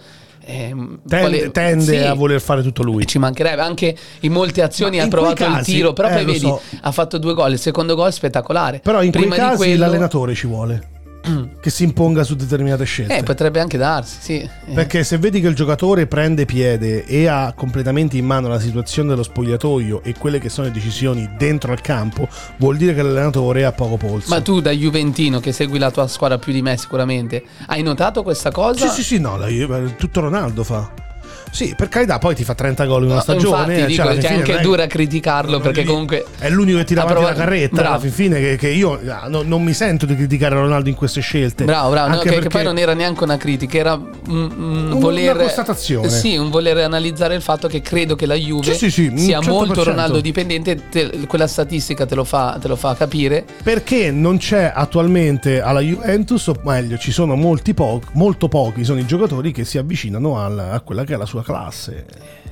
ehm, 0.46 0.98
Tende, 1.06 1.28
vuole- 1.36 1.50
tende 1.50 1.84
sì, 1.84 1.96
a 1.96 2.14
voler 2.14 2.40
fare 2.40 2.62
tutto 2.62 2.82
lui. 2.82 3.06
ci 3.06 3.18
mancherebbe 3.18 3.60
anche 3.60 3.94
in 4.20 4.32
molte 4.32 4.62
azioni 4.62 4.96
Ma 4.98 5.04
ha 5.04 5.08
provato 5.08 5.44
il 5.44 5.52
casi- 5.52 5.72
tiro 5.72 5.92
però 5.92 6.08
eh, 6.08 6.12
poi 6.14 6.24
vedi 6.24 6.38
so. 6.38 6.60
ha 6.80 6.92
fatto 6.92 7.18
due 7.18 7.34
gol 7.34 7.52
il 7.52 7.58
secondo 7.58 7.94
gol 7.94 8.12
spettacolare 8.12 8.78
Però 8.80 9.02
in 9.02 9.10
Prima 9.10 9.26
quei 9.34 9.38
di 9.40 9.44
casi 9.46 9.56
quello- 9.56 9.84
l'allenatore 9.84 10.34
ci 10.34 10.46
vuole. 10.46 10.88
che 11.60 11.70
si 11.70 11.84
imponga 11.84 12.22
su 12.24 12.34
determinate 12.36 12.84
scelte. 12.84 13.16
eh, 13.18 13.22
potrebbe 13.22 13.60
anche 13.60 13.76
darsi 13.78 14.16
sì. 14.20 14.50
Perché 14.74 15.04
se 15.04 15.18
vedi 15.18 15.40
che 15.40 15.48
il 15.48 15.54
giocatore 15.54 16.06
prende 16.06 16.44
piede 16.44 17.04
e 17.04 17.26
ha 17.26 17.52
completamente 17.54 18.16
in 18.16 18.24
mano 18.26 18.48
la 18.48 18.60
situazione 18.60 19.08
dello 19.10 19.22
spogliatoio 19.22 20.02
e 20.02 20.14
quelle 20.18 20.38
che 20.38 20.48
sono 20.48 20.66
le 20.68 20.72
decisioni 20.72 21.28
dentro 21.36 21.72
al 21.72 21.80
campo, 21.80 22.28
vuol 22.58 22.76
dire 22.76 22.94
che 22.94 23.02
l'allenatore 23.02 23.64
ha 23.64 23.72
poco 23.72 23.96
polso. 23.96 24.28
ma 24.28 24.40
tu 24.40 24.60
da 24.60 24.70
Juventino 24.70 25.40
che 25.40 25.52
segui 25.52 25.78
la 25.78 25.90
tua 25.90 26.06
squadra 26.06 26.38
più 26.38 26.52
di 26.52 26.62
me 26.62 26.76
sicuramente 26.76 27.42
hai 27.66 27.82
notato 27.82 28.22
questa 28.22 28.50
cosa? 28.50 28.88
Sì, 28.88 29.02
sì, 29.02 29.14
sì, 29.14 29.20
no, 29.20 29.36
la- 29.36 29.48
tutto 29.96 30.20
Ronaldo 30.20 30.64
fa. 30.64 31.04
Sì, 31.50 31.74
per 31.76 31.88
carità, 31.88 32.18
poi 32.18 32.34
ti 32.34 32.44
fa 32.44 32.54
30 32.54 32.84
gol 32.84 33.02
in 33.02 33.06
una 33.06 33.14
No, 33.16 33.20
stagione. 33.22 33.78
infatti 33.78 33.78
cioè, 33.78 33.86
dico, 33.86 34.02
alla 34.02 34.20
cioè, 34.20 34.32
anche 34.32 34.58
è 34.58 34.60
dura 34.60 34.86
criticarlo 34.86 35.58
perché 35.60 35.80
lì- 35.82 35.86
comunque 35.86 36.26
È 36.38 36.50
l'unico 36.50 36.78
che 36.78 36.84
tira 36.84 37.02
avanti 37.02 37.20
la 37.22 37.26
provato- 37.28 37.44
carretta. 37.44 37.74
Bravo. 37.76 37.88
Alla 37.92 38.00
fin 38.00 38.10
fine 38.12 38.40
che, 38.40 38.56
che 38.56 38.68
io 38.68 39.00
ah, 39.08 39.26
no- 39.28 39.42
non 39.42 39.62
mi 39.62 39.72
sento 39.72 40.04
di 40.06 40.14
criticare 40.16 40.54
Ronaldo 40.54 40.88
in 40.90 40.94
queste 40.94 41.20
scelte. 41.20 41.64
Bravo, 41.64 41.90
bravo, 41.90 42.08
no, 42.08 42.14
Anche 42.16 42.24
che, 42.28 42.34
che 42.34 42.40
perché- 42.42 42.56
poi 42.58 42.64
non 42.64 42.78
era 42.78 42.92
neanche 42.94 43.24
una 43.24 43.36
critica, 43.38 43.78
era 43.78 43.94
un, 43.94 44.12
un 44.28 44.86
Una 44.90 44.94
voler 44.96 45.36
constatazione. 45.36 46.10
Sì, 46.10 46.36
un 46.36 46.50
voler 46.50 46.76
analizzare 46.78 47.34
il 47.34 47.42
fatto 47.42 47.68
che 47.68 47.80
credo 47.80 48.16
che 48.16 48.26
la 48.26 48.34
Juve 48.34 48.74
Sì, 48.74 48.90
sì, 48.90 48.90
sì, 48.90 49.12
sia 49.16 49.38
100%. 49.38 49.48
molto 49.48 49.84
Ronaldo 49.84 50.20
dipendente, 50.20 50.88
te- 50.90 51.10
quella 51.26 51.46
statistica 51.46 52.04
te 52.06 52.14
lo 52.14 52.24
fa, 52.24 52.58
te 52.60 52.68
lo 52.68 52.76
fa 52.76 52.94
capire. 52.94 53.44
Perché 53.62 54.10
non 54.10 54.36
c'è 54.38 54.70
attualmente 54.74 55.60
alla 55.62 55.80
Juventus, 55.80 56.46
o 56.48 56.56
meglio, 56.64 56.98
ci 56.98 57.12
sono 57.12 57.34
molti 57.34 57.72
po- 57.74 58.02
molto 58.12 58.48
pochi 58.48 58.84
sono 58.84 58.98
i 59.00 59.06
giocatori 59.06 59.52
che 59.52 59.64
si 59.64 59.78
avvicinano 59.78 60.38
al- 60.38 60.58
a 60.58 60.80
quella 60.80 61.04
che 61.04 61.14
è 61.14 61.16
la 61.16 61.24
sua 61.26 61.35
classe. 61.42 62.04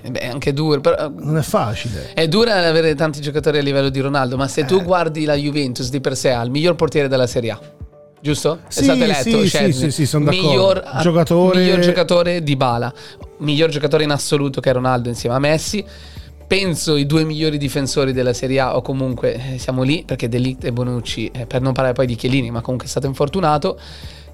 Eh 0.02 0.10
Beh, 0.10 0.18
è 0.20 0.26
anche 0.26 0.52
duro, 0.52 0.80
però 0.80 1.08
Non 1.08 1.36
è 1.38 1.42
facile. 1.42 2.12
è 2.14 2.28
dura 2.28 2.56
avere 2.66 2.94
tanti 2.94 3.20
giocatori 3.20 3.58
a 3.58 3.62
livello 3.62 3.88
di 3.88 4.00
Ronaldo, 4.00 4.36
ma 4.36 4.46
se 4.48 4.60
Eh. 4.60 4.64
tu 4.64 4.82
guardi 4.82 5.24
la 5.24 5.34
Juventus 5.34 5.88
di 5.90 6.00
per 6.00 6.16
sé 6.16 6.30
ha 6.32 6.42
il 6.42 6.50
miglior 6.50 6.74
portiere 6.74 7.08
della 7.08 7.26
Serie 7.26 7.50
A. 7.52 7.60
Giusto? 8.20 8.60
Sì, 8.68 8.80
è 8.80 8.82
stato 8.84 9.02
eletto 9.02 9.40
sì, 9.42 9.48
Szczesny. 9.48 9.72
sì, 9.72 9.78
sì, 9.80 9.90
sì, 9.90 10.06
sono 10.06 10.24
d'accordo. 10.26 10.46
miglior 10.48 10.84
Giocatore- 11.02 11.58
miglior 11.60 11.78
giocatore 11.80 12.42
di 12.42 12.56
Bala, 12.56 12.92
miglior 13.38 13.68
giocatore 13.70 14.04
in 14.04 14.10
assoluto 14.10 14.60
che 14.60 14.70
è 14.70 14.72
Ronaldo 14.72 15.08
insieme 15.10 15.36
a 15.36 15.38
Messi. 15.38 15.84
Penso 16.46 16.96
i 16.96 17.06
due 17.06 17.24
migliori 17.24 17.56
difensori 17.58 18.12
della 18.12 18.34
Serie 18.34 18.60
A, 18.60 18.76
o 18.76 18.82
comunque 18.82 19.54
eh, 19.54 19.58
siamo 19.58 19.82
lì 19.82 20.04
perché 20.06 20.28
Delict 20.28 20.64
e 20.64 20.72
Bonucci, 20.72 21.30
eh, 21.34 21.46
per 21.46 21.62
non 21.62 21.72
parlare 21.72 21.94
poi 21.94 22.06
di 22.06 22.14
Chiellini, 22.14 22.50
ma 22.50 22.60
comunque 22.60 22.86
è 22.86 22.90
stato 22.90 23.06
infortunato. 23.06 23.78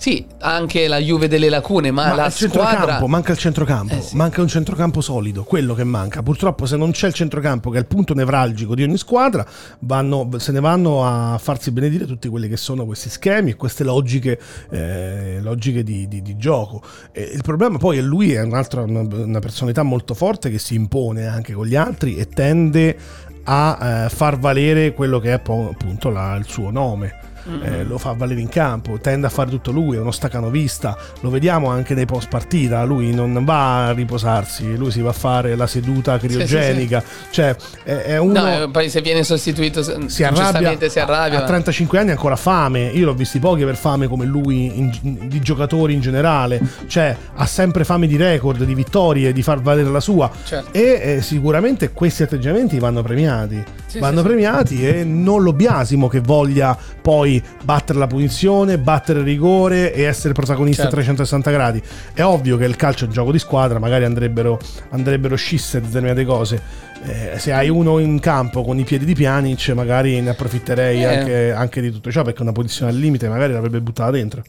Sì, 0.00 0.24
anche 0.38 0.88
la 0.88 0.96
Juve 0.96 1.28
delle 1.28 1.50
lacune, 1.50 1.90
ma, 1.90 2.08
Ma 2.08 2.14
la 2.14 2.30
squadra. 2.30 3.06
manca 3.06 3.32
il 3.32 3.38
centrocampo, 3.38 3.96
Eh 3.96 4.00
sì. 4.00 4.16
manca 4.16 4.40
un 4.40 4.48
centrocampo 4.48 5.02
solido, 5.02 5.44
quello 5.44 5.74
che 5.74 5.84
manca. 5.84 6.22
Purtroppo 6.22 6.64
se 6.64 6.78
non 6.78 6.90
c'è 6.92 7.08
il 7.08 7.12
centrocampo, 7.12 7.68
che 7.68 7.76
è 7.76 7.80
il 7.80 7.86
punto 7.86 8.14
nevralgico 8.14 8.74
di 8.74 8.82
ogni 8.82 8.96
squadra, 8.96 9.44
vanno- 9.80 10.26
se 10.38 10.52
ne 10.52 10.60
vanno 10.60 11.04
a 11.04 11.36
farsi 11.36 11.70
benedire 11.70 12.06
tutti 12.06 12.28
quelli 12.28 12.48
che 12.48 12.56
sono 12.56 12.86
questi 12.86 13.10
schemi 13.10 13.50
e 13.50 13.56
queste 13.56 13.84
logiche, 13.84 14.40
eh, 14.70 15.38
logiche 15.42 15.82
di, 15.82 16.08
di- 16.08 16.22
di 16.22 16.36
gioco. 16.38 16.80
E 17.12 17.20
il 17.34 17.42
problema 17.42 17.76
poi 17.76 17.98
è 17.98 18.00
lui 18.00 18.32
è 18.32 18.40
un'altra, 18.40 18.80
una, 18.80 19.38
personalità 19.40 19.82
molto 19.82 20.14
forte 20.14 20.48
che 20.50 20.58
si 20.58 20.76
impone 20.76 21.26
anche 21.26 21.52
con 21.52 21.66
gli 21.66 21.76
altri 21.76 22.16
e 22.16 22.26
tende 22.26 22.96
a 23.44 24.04
eh, 24.06 24.08
far 24.08 24.38
valere 24.38 24.94
quello 24.94 25.18
che 25.18 25.28
è 25.28 25.32
appunto 25.32 26.08
la- 26.08 26.36
il 26.36 26.46
suo 26.46 26.70
nome. 26.70 27.28
Eh, 27.62 27.84
lo 27.84 27.98
fa 27.98 28.12
valere 28.12 28.40
in 28.40 28.48
campo, 28.48 28.98
tende 29.00 29.26
a 29.26 29.30
fare 29.30 29.50
tutto 29.50 29.70
lui, 29.70 29.96
è 29.96 30.00
uno 30.00 30.10
stacanovista, 30.10 30.96
lo 31.20 31.30
vediamo 31.30 31.68
anche 31.68 31.94
nei 31.94 32.06
post 32.06 32.28
partita, 32.28 32.82
lui 32.84 33.12
non 33.14 33.44
va 33.44 33.86
a 33.88 33.92
riposarsi, 33.92 34.76
lui 34.76 34.90
si 34.90 35.00
va 35.00 35.10
a 35.10 35.14
fare 35.14 35.54
la 35.56 35.66
seduta 35.66 36.18
criogenica, 36.18 37.02
cioè 37.30 37.54
è, 37.82 37.92
è 37.92 38.18
uno... 38.18 38.32
No, 38.40 38.62
eh, 38.64 38.68
poi 38.70 38.88
se 38.90 39.00
viene 39.00 39.22
sostituito, 39.24 39.82
si 40.08 40.22
arrabbia, 40.24 40.88
si 40.88 40.98
arrabbia. 40.98 41.42
a 41.42 41.44
35 41.46 41.98
anni 41.98 42.10
ancora 42.10 42.36
fame 42.36 42.88
io 42.92 43.06
l'ho 43.06 43.14
visti 43.14 43.38
pochi 43.38 43.62
aver 43.62 43.76
fame 43.76 44.06
come 44.08 44.24
lui 44.26 44.78
in- 44.78 44.90
di 45.28 45.40
giocatori 45.40 45.94
in 45.94 46.00
generale 46.00 46.60
cioè 46.86 47.16
ha 47.34 47.46
sempre 47.46 47.84
fame 47.84 48.06
di 48.06 48.16
record 48.16 48.62
di 48.64 48.74
vittorie 48.74 49.32
di 49.32 49.42
far 49.42 49.60
valere 49.60 49.88
la 49.90 50.00
sua 50.00 50.30
Certo. 50.44 50.72
e 50.72 51.00
eh, 51.16 51.22
sicuramente 51.22 51.90
questi 51.92 52.22
atteggiamenti 52.22 52.78
vanno 52.78 53.02
premiati 53.02 53.62
Sì, 53.86 53.98
vanno 53.98 54.16
sì, 54.18 54.22
sì. 54.22 54.28
premiati 54.28 54.86
e 54.88 55.04
non 55.04 55.42
lo 55.42 55.52
biasimo 55.52 56.08
che 56.08 56.20
voglia 56.20 56.76
poi 57.00 57.29
battere 57.62 57.98
la 57.98 58.06
punizione 58.06 58.78
battere 58.78 59.18
il 59.20 59.24
rigore 59.24 59.92
e 59.92 60.02
essere 60.02 60.32
protagonista 60.32 60.82
Certo. 60.84 60.96
a 60.96 61.02
360 61.02 61.50
gradi 61.50 61.82
è 62.14 62.22
ovvio 62.22 62.56
che 62.56 62.64
il 62.64 62.76
calcio 62.76 63.04
è 63.04 63.06
un 63.08 63.12
gioco 63.12 63.32
di 63.32 63.38
squadra 63.38 63.78
magari 63.78 64.04
andrebbero, 64.04 64.58
andrebbero 64.90 65.36
scisse 65.36 65.80
determinate 65.80 66.24
cose 66.24 66.60
eh, 67.04 67.38
se 67.38 67.52
hai 67.52 67.68
uno 67.68 67.98
in 67.98 68.18
campo 68.20 68.62
con 68.62 68.78
i 68.78 68.84
piedi 68.84 69.04
di 69.04 69.14
Pjanic 69.14 69.68
magari 69.70 70.20
ne 70.20 70.30
approfitterei 70.30 71.00
Eh. 71.02 71.04
anche, 71.04 71.52
anche 71.52 71.80
di 71.80 71.90
tutto 71.90 72.10
ciò 72.10 72.22
perché 72.22 72.42
una 72.42 72.52
posizione 72.52 72.90
al 72.90 72.96
limite 72.96 73.28
magari 73.28 73.52
l'avrebbe 73.52 73.80
buttata 73.80 74.10
dentro 74.10 74.42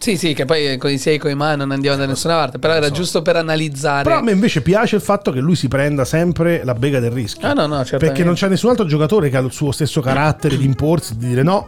Sì, 0.00 0.16
sì, 0.16 0.32
che 0.32 0.44
poi 0.44 0.76
con 0.78 0.92
i 0.92 0.98
sei 0.98 1.18
coi 1.18 1.34
mani 1.34 1.56
non 1.58 1.72
andiamo 1.72 1.96
da 1.96 2.06
nessuna 2.06 2.34
parte, 2.34 2.60
però 2.60 2.74
era 2.74 2.88
giusto 2.90 3.20
per 3.20 3.34
analizzare. 3.34 4.04
però 4.04 4.18
a 4.18 4.22
me 4.22 4.30
invece 4.30 4.60
piace 4.62 4.94
il 4.94 5.02
fatto 5.02 5.32
che 5.32 5.40
lui 5.40 5.56
si 5.56 5.66
prenda 5.66 6.04
sempre 6.04 6.62
la 6.62 6.74
bega 6.74 7.00
del 7.00 7.10
rischio 7.10 7.48
Ah, 7.48 7.52
no, 7.52 7.62
no, 7.66 7.78
certamente. 7.78 7.98
perché 8.06 8.22
non 8.22 8.34
c'è 8.34 8.46
nessun 8.48 8.70
altro 8.70 8.86
giocatore 8.86 9.28
che 9.28 9.36
ha 9.36 9.40
il 9.40 9.50
suo 9.50 9.72
stesso 9.72 10.00
carattere 10.00 10.56
di 10.56 10.64
imporsi 10.64 11.16
di 11.16 11.26
dire 11.26 11.42
no 11.42 11.66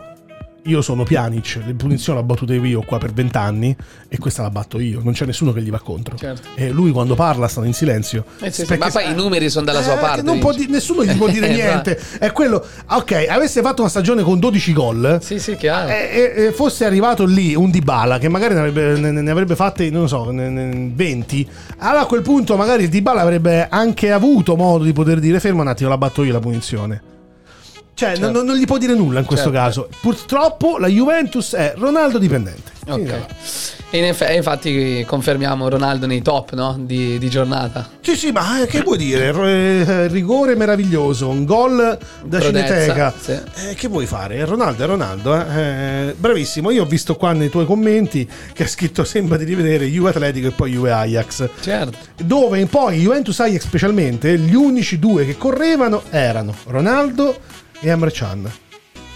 io 0.64 0.82
sono 0.82 1.04
Pjanic, 1.04 1.60
le 1.64 1.74
punizioni 1.74 2.18
l'ho 2.18 2.24
battute 2.24 2.54
io 2.54 2.82
qua 2.82 2.98
per 2.98 3.12
vent'anni 3.12 3.74
e 4.08 4.18
questa 4.18 4.42
la 4.42 4.50
batto 4.50 4.78
io, 4.78 5.00
non 5.02 5.12
c'è 5.14 5.24
nessuno 5.24 5.52
che 5.52 5.62
gli 5.62 5.70
va 5.70 5.78
contro. 5.80 6.16
Certo. 6.16 6.48
E 6.54 6.70
lui 6.70 6.90
quando 6.90 7.14
parla 7.14 7.48
sta 7.48 7.64
in 7.64 7.72
silenzio. 7.72 8.24
Eh 8.40 8.50
sì, 8.50 8.64
sì, 8.66 8.76
ma 8.76 8.88
poi 8.90 9.10
i 9.10 9.14
numeri 9.14 9.48
sono 9.48 9.64
dalla 9.64 9.82
sua 9.82 9.96
Eh, 9.96 10.00
parte. 10.00 10.38
può 10.38 10.52
dici. 10.52 10.66
di- 10.66 10.72
nessuno 10.72 11.04
gli 11.04 11.16
può 11.16 11.28
dire 11.28 11.48
Eh, 11.50 11.52
niente. 11.54 11.98
È 12.18 12.30
quello. 12.32 12.64
Ok, 12.90 13.26
avesse 13.28 13.62
fatto 13.62 13.80
una 13.80 13.90
stagione 13.90 14.22
con 14.22 14.38
12 14.38 14.72
gol. 14.72 15.18
Sì, 15.22 15.38
sì. 15.38 15.52
E, 15.52 16.10
e- 16.36 16.44
e 16.46 16.52
fosse 16.52 16.84
arrivato 16.84 17.24
lì 17.24 17.54
un 17.54 17.70
Dybala 17.70 18.18
che 18.18 18.28
magari 18.28 18.54
ne 18.54 18.60
avrebbe, 18.60 18.98
ne- 19.00 19.10
ne 19.22 19.30
avrebbe 19.30 19.56
fatte, 19.56 19.88
non 19.90 20.08
so, 20.08 20.30
ne- 20.30 20.48
ne- 20.50 20.90
20, 20.94 21.48
allora 21.78 22.00
a 22.02 22.06
quel 22.06 22.22
punto 22.22 22.56
magari 22.56 22.84
il 22.84 22.88
Dybala 22.88 23.20
avrebbe 23.22 23.66
anche 23.68 24.10
avuto 24.12 24.56
modo 24.56 24.84
di 24.84 24.92
poter 24.92 25.18
dire 25.20 25.40
fermo 25.40 25.62
un 25.62 25.68
attimo, 25.68 25.88
la 25.88 25.98
batto 25.98 26.22
io 26.22 26.32
la 26.32 26.40
punizione. 26.40 27.02
Cioè, 28.00 28.16
non- 28.16 28.32
non, 28.32 28.46
non 28.46 28.56
gli 28.56 28.64
può 28.64 28.78
dire 28.78 28.94
nulla 28.94 29.18
in 29.20 29.26
questo 29.26 29.50
Certo. 29.50 29.58
caso. 29.62 29.88
Purtroppo 30.00 30.78
la 30.78 30.86
Juventus 30.88 31.52
è 31.54 31.74
Ronaldo 31.76 32.16
dipendente. 32.18 32.70
Finita 32.82 33.12
Ok. 33.14 33.18
là. 33.20 33.26
E 33.92 33.98
in 33.98 34.04
eff- 34.04 34.32
infatti 34.34 35.04
confermiamo 35.06 35.68
Ronaldo 35.68 36.06
nei 36.06 36.22
top 36.22 36.54
no? 36.54 36.76
di, 36.80 37.18
di 37.18 37.28
giornata. 37.28 37.86
Sì, 38.00 38.16
sì, 38.16 38.30
ma 38.32 38.62
eh, 38.62 38.66
che 38.66 38.80
vuoi 38.80 38.96
dire? 38.96 39.28
Eh, 39.28 40.06
rigore 40.06 40.54
meraviglioso, 40.54 41.28
un 41.28 41.44
gol 41.44 41.76
da 41.76 42.38
Prodezza, 42.38 42.66
cineteca. 42.74 43.12
sì. 43.20 43.32
Eh, 43.68 43.74
che 43.74 43.88
vuoi 43.88 44.06
fare? 44.06 44.42
Ronaldo 44.46 44.82
è 44.82 44.86
Ronaldo. 44.86 45.34
eh. 45.34 45.58
Eh, 46.08 46.14
bravissimo. 46.16 46.70
Io 46.70 46.84
ho 46.84 46.86
visto 46.86 47.16
qua 47.16 47.32
nei 47.32 47.50
tuoi 47.50 47.66
commenti 47.66 48.26
che 48.54 48.62
ha 48.62 48.68
scritto 48.68 49.04
sembra 49.04 49.36
di 49.36 49.44
rivedere 49.44 49.84
Juve 49.86 50.08
Atletico 50.08 50.46
e 50.46 50.52
poi 50.52 50.70
Juve 50.72 50.92
Ajax. 50.92 51.48
Certo. 51.60 51.98
Dove 52.24 52.64
poi 52.64 53.00
Juventus 53.00 53.38
Ajax 53.40 53.60
specialmente 53.62 54.38
gli 54.38 54.54
unici 54.54 54.98
due 54.98 55.26
che 55.26 55.36
correvano 55.36 56.04
erano 56.08 56.54
Ronaldo 56.68 57.38
e 57.80 57.88
Emre 57.88 58.10
Can. 58.10 58.50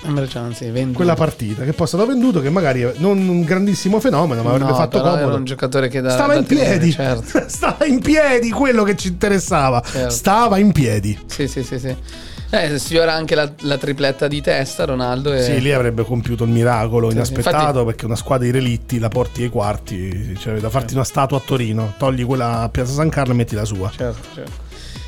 Emre 0.06 0.26
Can, 0.26 0.54
sì, 0.54 0.68
20. 0.68 0.94
Quella 0.94 1.14
partita 1.14 1.64
che 1.64 1.72
poi 1.72 1.86
è 1.86 1.88
stato 1.88 2.06
venduto, 2.06 2.40
che 2.40 2.50
magari 2.50 2.86
non 2.98 3.26
un 3.26 3.42
grandissimo 3.42 4.00
fenomeno, 4.00 4.42
ma 4.42 4.50
avrebbe 4.50 4.70
No, 4.70 4.76
fatto 4.76 5.00
comodo. 5.00 5.18
Era 5.22 5.34
un 5.34 5.44
giocatore 5.44 5.88
che 5.88 6.00
da, 6.02 6.10
Stava 6.10 6.34
da 6.34 6.40
in 6.40 6.46
tenere, 6.46 6.70
piedi, 6.78 6.92
certo. 6.92 7.44
stava 7.48 7.86
in 7.86 8.00
piedi 8.00 8.50
quello 8.50 8.82
che 8.84 8.96
ci 8.96 9.08
interessava. 9.08 9.82
Certo. 9.84 10.10
Stava 10.10 10.58
in 10.58 10.72
piedi. 10.72 11.18
Sì, 11.26 11.48
sì, 11.48 11.62
sì, 11.62 11.78
sì. 11.78 11.96
Eh, 12.50 12.78
sfiora 12.78 13.14
anche 13.14 13.34
la, 13.34 13.50
la 13.62 13.78
tripletta 13.78 14.28
di 14.28 14.40
testa 14.40 14.84
Ronaldo 14.84 15.32
e... 15.32 15.42
Sì, 15.42 15.60
lì 15.60 15.72
avrebbe 15.72 16.04
compiuto 16.04 16.44
il 16.44 16.50
miracolo 16.50 17.08
Sì, 17.08 17.16
inaspettato 17.16 17.56
infatti- 17.56 17.84
perché 17.84 18.04
una 18.04 18.14
squadra 18.14 18.44
di 18.44 18.52
relitti 18.52 18.98
la 19.00 19.08
porti 19.08 19.42
ai 19.42 19.48
quarti, 19.48 20.36
cioè 20.38 20.60
da 20.60 20.70
farti 20.70 20.94
una 20.94 21.02
statua 21.02 21.38
a 21.38 21.42
Torino, 21.44 21.94
togli 21.96 22.24
quella 22.24 22.60
a 22.60 22.68
Piazza 22.68 22.92
San 22.92 23.08
Carlo 23.08 23.32
e 23.32 23.36
metti 23.36 23.56
la 23.56 23.64
sua. 23.64 23.90
Certo, 23.90 24.20
certo. 24.34 24.63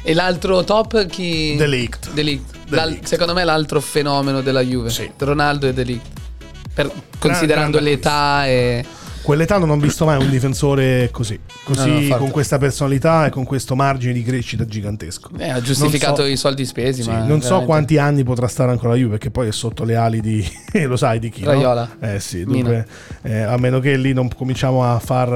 E 0.08 0.14
l'altro 0.14 0.62
top 0.62 1.04
chi? 1.06 1.56
De 1.56 1.66
Ligt. 1.66 2.12
De 2.12 2.22
Ligt. 2.22 2.54
De 2.68 2.76
L'al- 2.76 2.90
Ligt. 2.90 3.06
Secondo 3.06 3.34
me 3.34 3.42
l'altro 3.42 3.80
fenomeno 3.80 4.40
della 4.40 4.60
Juve. 4.60 4.88
Sì. 4.90 5.10
Ronaldo 5.18 5.66
e 5.66 5.72
De 5.72 5.82
Ligt. 5.82 6.06
Per- 6.72 6.92
considerando 7.18 7.78
grande 7.78 7.90
l'età 7.90 8.46
e... 8.46 8.84
Quell'età 9.22 9.58
non 9.58 9.70
ho 9.70 9.76
visto 9.76 10.04
mai 10.04 10.22
un 10.22 10.30
difensore 10.30 11.08
così, 11.10 11.36
così 11.64 11.90
No, 11.90 12.08
no, 12.10 12.16
con 12.18 12.30
questa 12.30 12.58
personalità 12.58 13.26
e 13.26 13.30
con 13.30 13.42
questo 13.44 13.74
margine 13.74 14.12
di 14.12 14.22
crescita 14.22 14.64
gigantesco. 14.64 15.30
eh, 15.38 15.48
ha 15.50 15.60
giustificato 15.60 16.22
so- 16.22 16.28
i 16.28 16.36
soldi 16.36 16.64
spesi, 16.64 17.02
Sì, 17.02 17.08
ma 17.08 17.18
non 17.24 17.40
so 17.40 17.48
veramente- 17.48 17.64
quanti 17.66 17.98
anni 17.98 18.22
potrà 18.22 18.46
stare 18.46 18.70
ancora 18.70 18.90
la 18.90 18.98
Juve 18.98 19.10
perché 19.12 19.32
poi 19.32 19.48
è 19.48 19.52
sotto 19.52 19.82
le 19.82 19.96
ali 19.96 20.20
di 20.20 20.48
lo 20.86 20.96
sai 20.96 21.18
di 21.18 21.30
chi 21.30 21.42
no? 21.42 21.50
Raiola. 21.50 21.96
eh 21.98 22.20
sì 22.20 22.44
dunque, 22.44 22.86
eh, 23.22 23.40
a 23.40 23.56
meno 23.56 23.80
che 23.80 23.96
lì 23.96 24.12
non 24.12 24.28
cominciamo 24.32 24.84
a 24.84 25.00
far 25.00 25.32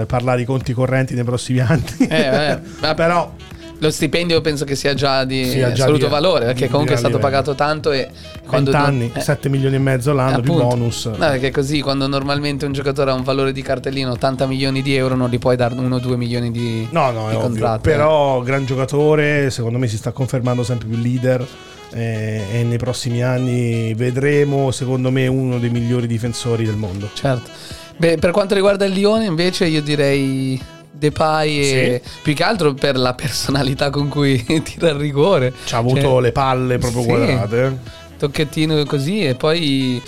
eh, 0.00 0.06
parlare 0.06 0.40
i 0.40 0.44
conti 0.44 0.72
correnti 0.72 1.14
nei 1.14 1.22
prossimi 1.22 1.60
anni 1.62 1.84
Eh, 2.08 2.58
però 2.96 3.32
Lo 3.80 3.90
stipendio 3.90 4.40
penso 4.40 4.64
che 4.64 4.74
sia 4.74 4.92
già 4.94 5.24
di 5.24 5.44
Sia 5.44 5.70
già 5.72 5.84
assoluto 5.84 6.06
di- 6.06 6.10
valore, 6.10 6.46
perché 6.46 6.64
di 6.66 6.70
comunque 6.70 6.94
è 6.96 6.98
stato 6.98 7.14
livello. 7.16 7.30
pagato 7.30 7.54
tanto 7.54 7.92
e 7.92 8.08
20 8.50 8.70
anni 8.74 9.10
eh, 9.14 9.20
7 9.20 9.48
milioni 9.48 9.76
e 9.76 9.78
mezzo 9.78 10.12
l'anno 10.12 10.38
appunto. 10.38 10.64
bonus 10.66 11.04
No, 11.06 11.16
perché 11.16 11.50
così 11.52 11.80
quando 11.80 12.08
normalmente 12.08 12.66
un 12.66 12.72
giocatore 12.72 13.12
ha 13.12 13.14
un 13.14 13.22
valore 13.22 13.52
di 13.52 13.62
cartellino 13.62 14.10
80 14.12 14.46
milioni 14.46 14.82
di 14.82 14.96
euro 14.96 15.14
non 15.14 15.28
gli 15.30 15.38
puoi 15.38 15.54
dare 15.54 15.76
1-2 15.76 16.16
milioni 16.16 16.50
di, 16.50 16.88
No, 16.90 17.10
no, 17.12 17.26
è 17.26 17.30
di 17.30 17.36
ovvio. 17.36 17.38
contratto. 17.40 17.80
Però 17.82 18.40
gran 18.42 18.64
giocatore, 18.64 19.50
secondo 19.50 19.78
me 19.78 19.86
si 19.86 19.96
sta 19.96 20.10
confermando 20.10 20.64
sempre 20.64 20.88
più 20.88 20.96
leader 20.98 21.46
eh, 21.92 22.42
e 22.52 22.62
nei 22.64 22.78
prossimi 22.78 23.22
anni 23.22 23.94
vedremo, 23.94 24.72
secondo 24.72 25.10
me, 25.12 25.26
uno 25.28 25.58
dei 25.60 25.70
migliori 25.70 26.06
difensori 26.08 26.64
del 26.64 26.74
mondo. 26.76 27.08
Certo. 27.14 27.48
Beh, 27.96 28.16
per 28.18 28.32
quanto 28.32 28.54
riguarda 28.54 28.84
il 28.84 28.92
Lione, 28.92 29.24
invece, 29.26 29.66
io 29.66 29.82
direi 29.82 30.60
Depay 30.90 31.58
e 31.58 32.02
più 32.22 32.34
che 32.34 32.42
altro 32.42 32.74
per 32.74 32.96
la 32.96 33.14
personalità 33.14 33.90
con 33.90 34.08
cui 34.08 34.42
tira 34.62 34.88
il 34.90 34.96
rigore. 34.96 35.52
Ci 35.64 35.74
ha 35.74 35.78
avuto 35.78 36.00
Cioè, 36.00 36.20
le 36.20 36.32
palle 36.32 36.78
proprio 36.78 37.02
sì. 37.02 37.08
quadrate. 37.08 37.78
Tocchettino 38.18 38.84
così 38.84 39.24
e 39.24 39.34
poi 39.36 40.02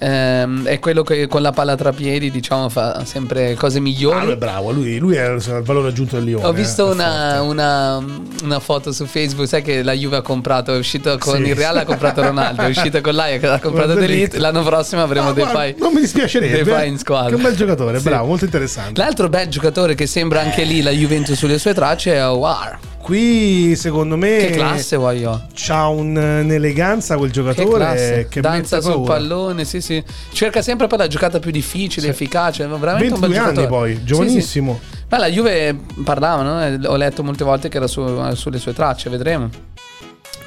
ehm, 0.00 0.66
è 0.66 0.78
quello 0.78 1.02
che 1.02 1.26
con 1.26 1.42
la 1.42 1.52
palla 1.52 1.76
tra 1.76 1.92
piedi, 1.92 2.30
diciamo, 2.30 2.68
fa 2.68 3.04
sempre 3.04 3.54
cose 3.54 3.78
Ah, 3.78 3.80
lui 3.80 3.90
migliori. 3.90 4.32
è 4.32 4.36
bravo, 4.36 4.70
lui, 4.72 4.98
lui 4.98 5.14
è 5.16 5.28
il 5.28 5.60
valore 5.62 5.88
aggiunto 5.88 6.16
del 6.16 6.24
Lione. 6.24 6.44
Ho 6.46 6.52
visto 6.52 6.88
eh, 6.88 6.92
una, 6.92 7.42
una- 7.42 8.04
una 8.42 8.58
foto 8.60 8.90
su 8.92 9.04
Facebook, 9.06 9.46
sai 9.46 9.62
che 9.62 9.82
la 9.82 9.92
Juve 9.92 10.16
ha 10.16 10.22
comprato, 10.22 10.74
è 10.74 10.78
uscito 10.78 11.16
con 11.18 11.36
Sì. 11.36 11.48
il 11.50 11.54
Real 11.54 11.76
ha 11.76 11.84
comprato 11.84 12.22
Ronaldo, 12.22 12.62
è 12.62 12.68
uscito 12.68 13.00
con 13.00 13.14
l'Ajax 13.14 13.42
ha 13.44 13.60
comprato 13.60 13.92
Guarda 13.92 13.94
De 13.94 14.06
Ligt, 14.06 14.32
lì. 14.34 14.38
l'anno 14.40 14.62
prossimo 14.62 15.02
avremo 15.02 15.28
Ah, 15.28 15.32
guarda, 15.32 15.50
Depay. 15.52 15.74
Non 15.78 15.92
mi 15.92 16.00
dispiacerebbe. 16.00 16.62
Depay 16.64 16.88
in 16.88 16.98
squadra. 16.98 17.28
Che 17.28 17.34
un 17.34 17.42
bel 17.42 17.54
giocatore, 17.56 17.98
Sì. 17.98 18.04
bravo, 18.04 18.26
molto 18.26 18.44
interessante. 18.46 19.00
L'altro 19.00 19.28
bel 19.28 19.48
giocatore 19.48 19.94
che 19.94 20.06
sembra 20.06 20.40
anche 20.40 20.64
lì 20.64 20.82
la 20.82 20.90
Juventus 20.90 21.36
sulle 21.36 21.58
sue 21.58 21.74
tracce 21.74 22.14
è 22.14 22.16
Awar. 22.16 22.78
Qui, 23.02 23.74
secondo 23.76 24.16
me, 24.16 24.36
Che 24.36 24.50
classe 24.50 24.96
voglio. 24.96 25.46
c'ha 25.54 25.88
un- 25.88 26.16
un'eleganza 26.16 27.16
quel 27.16 27.30
Che 27.30 27.34
giocatore 27.42 27.76
classe. 27.78 28.26
che, 28.28 28.40
Danza 28.40 28.80
sul 28.80 28.92
paura. 28.92 29.14
pallone, 29.14 29.64
sì, 29.64 29.80
sì. 29.80 30.02
Cerca 30.32 30.60
sempre 30.62 30.86
per 30.86 30.98
la 30.98 31.06
giocata 31.08 31.38
più 31.38 31.50
difficile, 31.50 32.08
efficace. 32.08 32.66
Veramente 32.66 33.14
un 33.14 33.20
bel 33.20 33.30
22 33.30 33.38
anni 33.38 33.54
giocatore. 33.54 33.66
poi, 33.66 33.94
Sì, 33.96 34.04
giovanissimo. 34.04 34.78
sì. 34.82 34.98
Ma 35.08 35.18
la 35.18 35.26
Juve 35.30 35.76
parlava, 36.04 36.42
no? 36.42 36.62
Eh, 36.64 36.78
Ho 36.86 36.96
letto 36.96 37.24
molte 37.24 37.42
volte 37.42 37.68
che 37.68 37.78
era 37.78 37.86
su- 37.86 38.34
sulle 38.34 38.58
sue 38.58 38.74
tracce, 38.74 39.08
vedremo. 39.10 39.48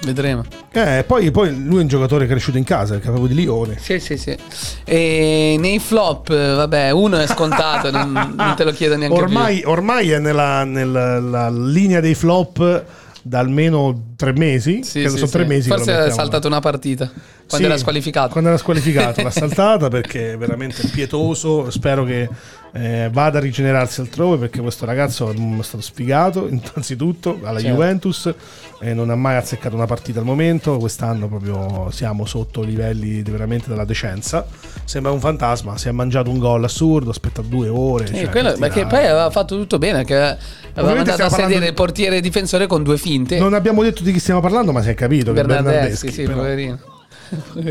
Vedremo. 0.05 0.43
Eh, 0.71 1.03
poi, 1.07 1.31
poi 1.31 1.55
lui 1.63 1.77
è 1.79 1.81
un 1.81 1.87
giocatore 1.87 2.27
cresciuto 2.27 2.57
in 2.57 2.63
casa, 2.63 2.95
che 2.95 3.07
proprio 3.07 3.27
di 3.27 3.35
Lione. 3.35 3.77
Sì, 3.79 3.99
sì, 3.99 4.17
sì. 4.17 4.35
E 4.83 5.55
nei 5.59 5.79
flop, 5.79 6.29
vabbè, 6.29 6.91
uno 6.91 7.17
è 7.17 7.27
scontato, 7.27 7.89
non, 7.89 8.11
non 8.35 8.53
te 8.55 8.63
lo 8.63 8.71
chiedo 8.71 8.97
neanche 8.97 9.17
Ormai, 9.17 9.61
ormai 9.65 10.11
è 10.11 10.19
nella, 10.19 10.63
nella- 10.65 11.19
la 11.19 11.49
linea 11.49 11.99
dei 12.01 12.15
flop 12.15 12.83
da 13.21 13.39
almeno 13.39 14.12
tre 14.23 14.33
mesi. 14.33 14.83
Sì, 14.83 15.01
sì, 15.01 15.09
sono 15.09 15.27
tre 15.27 15.45
mesi. 15.45 15.67
Forse 15.67 15.91
ha 15.93 16.09
saltato 16.12 16.47
una 16.47 16.62
partita 16.62 17.12
quando 17.47 17.67
era 17.67 17.77
squalificato. 17.77 18.29
Quando 18.31 18.49
era 18.49 18.57
squalificato, 18.57 19.21
l'ha 19.23 19.29
saltata 19.29 19.89
perché 19.89 20.33
è 20.33 20.38
veramente 20.38 20.88
pietoso. 20.88 21.69
Spero 21.69 22.05
che 22.05 22.29
eh, 22.75 23.09
vada 23.12 23.38
a 23.38 23.41
rigenerarsi 23.41 23.99
altrove 24.01 24.38
perché 24.38 24.59
questo 24.62 24.86
ragazzo 24.86 25.29
è 25.29 25.36
stato 25.63 25.83
sfigato 25.83 26.47
innanzitutto 26.49 27.39
alla 27.43 27.59
Certo. 27.59 27.75
Juventus 27.75 28.33
e 28.79 28.93
non 28.95 29.09
ha 29.12 29.15
mai 29.15 29.36
azzeccato 29.36 29.75
una 29.75 29.86
partita 29.86 30.19
al 30.19 30.25
momento. 30.25 30.77
Quest'anno 30.77 31.27
proprio 31.27 31.89
siamo 31.91 32.25
sotto 32.25 32.63
i 32.63 32.67
livelli 32.67 33.21
di- 33.21 33.31
veramente 33.31 33.69
della 33.69 33.86
decenza. 33.86 34.45
Sembra 34.86 35.12
un 35.12 35.19
fantasma. 35.19 35.77
Si 35.77 35.88
è 35.89 35.91
mangiato 35.91 36.29
un 36.29 36.39
gol 36.39 36.63
assurdo, 36.63 37.09
aspetta 37.12 37.41
due 37.41 37.67
ore. 37.67 38.07
Sì, 38.07 38.15
cioè, 38.15 38.29
quello- 38.29 38.51
per 38.51 38.59
perché 38.59 38.86
poi 38.88 38.99
aveva 39.05 39.29
fatto 39.29 39.55
tutto 39.57 39.77
bene, 39.77 40.03
che 40.05 40.15
aveva 40.15 40.95
mandato 40.95 41.23
a 41.23 41.27
parlando 41.27 41.47
sedere 41.53 41.67
il 41.67 41.73
portiere 41.73 42.21
difensore 42.21 42.67
con 42.67 42.81
due 42.83 42.97
finte. 42.97 43.38
Non 43.38 43.53
abbiamo 43.53 43.83
detto 43.83 44.01
di 44.01 44.12
chi 44.13 44.19
stiamo 44.19 44.39
parlando, 44.39 44.71
ma 44.71 44.82
si 44.82 44.89
è 44.89 44.93
capito 44.93 45.34
che 45.34 45.43
Bernardeschi, 45.43 46.12
sì, 46.12 46.23
però 46.23 46.38
poverino. 46.38 46.80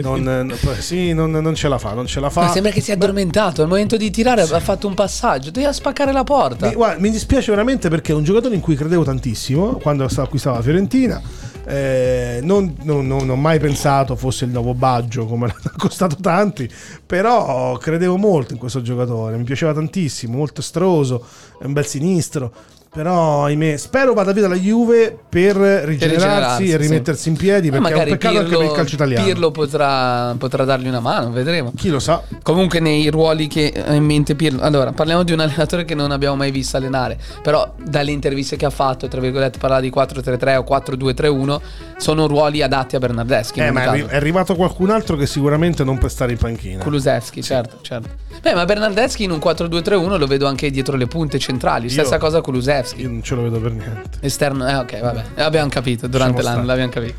non, 0.03 0.23
non- 0.23 0.55
sì, 0.81 1.13
non, 1.13 1.31
non 1.31 1.55
ce 1.55 1.69
la 1.69 1.79
fa, 1.79 1.93
non 1.93 2.07
ce 2.07 2.19
la 2.21 2.31
fa. 2.31 2.43
Ma 2.43 2.51
sembra 2.51 2.73
che 2.73 2.81
sia 2.81 2.95
addormentato. 2.95 3.63
Al 3.63 3.69
momento 3.69 3.97
di 3.97 4.11
tirare 4.11 4.43
ha 4.43 4.61
fatto 4.61 4.87
un 4.89 4.95
passaggio. 4.95 5.51
Doveva 5.51 5.73
spaccare 5.73 6.13
la 6.13 6.25
porta. 6.25 6.67
Mi, 6.69 6.75
guarda, 6.75 7.01
mi 7.01 7.11
dispiace 7.11 7.51
veramente 7.51 7.89
perché 7.89 8.13
è 8.13 8.15
un 8.15 8.25
giocatore 8.25 8.55
in 8.57 8.61
cui 8.61 8.75
credevo 8.75 9.05
tantissimo 9.05 9.75
quando 9.77 10.07
stava 10.09 10.27
acquistava 10.27 10.57
la 10.57 10.63
Fiorentina. 10.63 11.21
Eh, 11.65 12.41
non, 12.43 12.75
non- 12.83 13.07
non 13.07 13.29
ho 13.31 13.37
mai 13.37 13.61
pensato 13.61 14.17
fosse 14.17 14.47
il 14.47 14.51
nuovo 14.51 14.75
Baggio 14.75 15.27
come 15.27 15.47
l'ha 15.63 15.73
costato 15.77 16.17
tanti, 16.21 16.69
però 17.07 17.77
credevo 17.79 18.17
molto 18.17 18.53
in 18.53 18.59
questo 18.59 18.83
giocatore. 18.83 19.37
Mi 19.37 19.45
piaceva 19.45 19.73
tantissimo, 19.73 20.37
molto 20.37 20.61
estroso, 20.61 21.25
è 21.61 21.65
un 21.67 21.73
bel 21.73 21.87
sinistro. 21.87 22.53
Però, 22.95 23.45
ahimè, 23.47 23.79
spero 23.79 24.13
vada 24.13 24.33
via 24.33 24.43
dalla 24.43 24.55
Juve 24.55 25.17
per 25.27 25.57
rigenerarsi 25.57 26.05
rigenerarsi, 26.05 26.65
e 26.65 26.71
sì. 26.71 26.77
rimettersi 26.77 27.29
in 27.31 27.37
piedi. 27.37 27.69
Eh, 27.69 27.71
Perché 27.71 27.89
è 27.89 27.99
un 27.99 28.05
peccato 28.05 28.39
anche 28.39 28.57
per 28.57 28.65
il 28.67 28.73
calcio 28.73 28.95
italiano. 28.97 29.25
Pirlo 29.25 29.51
potrà, 29.51 30.35
potrà 30.37 30.65
dargli 30.65 30.89
una 30.89 31.01
mano, 31.01 31.31
vedremo. 31.31 31.73
Chi 31.75 31.89
lo 31.89 31.99
sa? 31.99 32.23
Comunque 32.43 32.81
nei 32.81 33.09
ruoli 33.09 33.47
che 33.47 33.73
ha 33.87 33.95
in 33.95 34.05
mente 34.05 34.35
Pirlo 34.35 34.61
Allora 34.63 34.93
parliamo 34.93 35.23
di 35.23 35.33
un 35.33 35.41
allenatore 35.41 35.85
che 35.85 35.95
non 35.95 36.11
abbiamo 36.11 36.37
mai 36.37 36.51
visto 36.51 36.77
allenare 36.77 37.19
Però 37.43 37.75
dalle 37.83 38.11
interviste 38.11 38.57
che 38.57 38.65
ha 38.67 38.71
fatto 38.71 39.07
Tra 39.09 39.21
virgolette 39.21 39.59
parlava 39.59 39.81
di 39.81 39.91
4-3-3 39.91 40.57
o 40.57 40.65
4-2-3-1 40.69 41.61
Sono 41.97 42.27
ruoli 42.27 42.63
adatti 42.63 42.97
a 42.97 42.99
Bernardeschi 42.99 43.61
Eh, 43.61 43.71
ma 43.71 43.85
è 43.85 43.87
arri- 43.87 44.07
è 44.07 44.17
arrivato 44.17 44.55
qualcun 44.55 44.91
altro 44.91 45.17
che 45.17 45.27
sicuramente 45.27 45.85
non 45.85 45.99
può 45.99 46.09
stare 46.09 46.33
in 46.33 46.39
panchina. 46.39 46.83
Kulusevski, 46.83 47.43
certo, 47.43 47.79
certo. 47.81 48.09
Beh, 48.40 48.55
ma 48.55 48.64
Bernardeschi 48.64 49.25
in 49.25 49.31
un 49.31 49.38
4-2-3-1 49.38 50.16
lo 50.18 50.27
vedo 50.27 50.47
anche 50.47 50.71
dietro 50.71 50.97
le 50.97 51.07
punte 51.07 51.38
centrali. 51.38 51.88
Stessa 51.88 52.14
Io- 52.14 52.21
cosa 52.21 52.40
Kulusevski. 52.40 52.71
Bernardeschi. 52.97 53.01
Io 53.03 53.09
non 53.11 53.23
ce 53.23 53.35
lo 53.35 53.42
vedo 53.42 53.61
per 53.61 53.73
niente. 53.73 54.18
Esterno, 54.21 54.68
eh, 54.68 54.75
ok, 54.77 55.01
vabbè. 55.01 55.23
Abbiamo 55.42 55.68
capito, 55.68 56.07
durante 56.07 56.42
Lasciamo 56.42 56.64
l'anno 56.64 56.64
stare. 56.64 56.66
l'abbiamo 56.66 56.90
capito. 56.90 57.14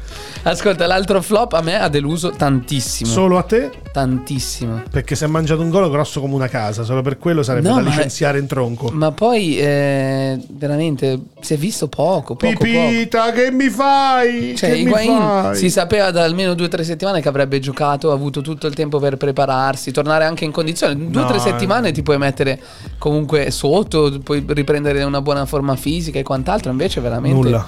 Ascolta, 0.49 0.87
l'altro 0.87 1.21
flop 1.21 1.53
a 1.53 1.61
me 1.61 1.79
ha 1.79 1.87
deluso 1.87 2.31
tantissimo. 2.31 3.09
Solo 3.09 3.37
a 3.37 3.43
te? 3.43 3.71
tantissimo. 3.93 4.81
Perché 4.89 5.13
si 5.15 5.23
è 5.23 5.27
mangiato 5.27 5.61
un 5.61 5.69
gol 5.69 5.89
grosso 5.91 6.19
come 6.19 6.33
una 6.33 6.47
casa. 6.47 6.81
Solo 6.83 7.01
per 7.03 7.19
quello 7.19 7.43
sarebbe 7.43 7.69
No, 7.69 7.75
da 7.75 7.81
ma- 7.81 7.89
licenziare 7.89 8.39
in 8.39 8.47
tronco. 8.47 8.89
Ma 8.91 9.11
poi, 9.11 9.57
eh, 9.59 10.39
veramente, 10.49 11.19
si 11.41 11.53
è 11.53 11.57
visto 11.57 11.87
poco, 11.87 12.35
poco, 12.35 12.53
poco. 12.53 12.63
Pipita, 12.63 13.31
che 13.31 13.51
mi 13.51 13.69
fai? 13.69 14.55
Cioè, 14.55 14.69
che 14.71 14.75
mi 14.77 14.81
Higuain 14.81 15.17
fai? 15.17 15.55
si 15.55 15.69
sapeva 15.69 16.09
da 16.09 16.23
almeno 16.23 16.55
due 16.55 16.65
o 16.65 16.69
tre 16.69 16.83
settimane 16.83 17.21
che 17.21 17.27
avrebbe 17.27 17.59
giocato, 17.59 18.09
ha 18.09 18.13
avuto 18.15 18.41
tutto 18.41 18.65
il 18.65 18.73
tempo 18.73 18.97
per 18.99 19.15
prepararsi, 19.17 19.91
tornare 19.91 20.25
anche 20.25 20.43
in 20.43 20.51
condizione. 20.51 20.95
Due 21.09 21.21
o 21.21 21.23
No, 21.23 21.29
tre 21.29 21.37
eh. 21.37 21.41
settimane 21.41 21.91
ti 21.91 22.01
puoi 22.03 22.17
mettere 22.17 22.59
comunque 22.97 23.51
sotto, 23.51 24.19
puoi 24.23 24.43
riprendere 24.47 25.03
una 25.03 25.21
buona 25.21 25.45
forma 25.45 25.75
fisica 25.75 26.19
e 26.19 26.23
quant'altro. 26.23 26.71
Invece, 26.71 27.01
veramente. 27.01 27.35
Nulla. 27.37 27.65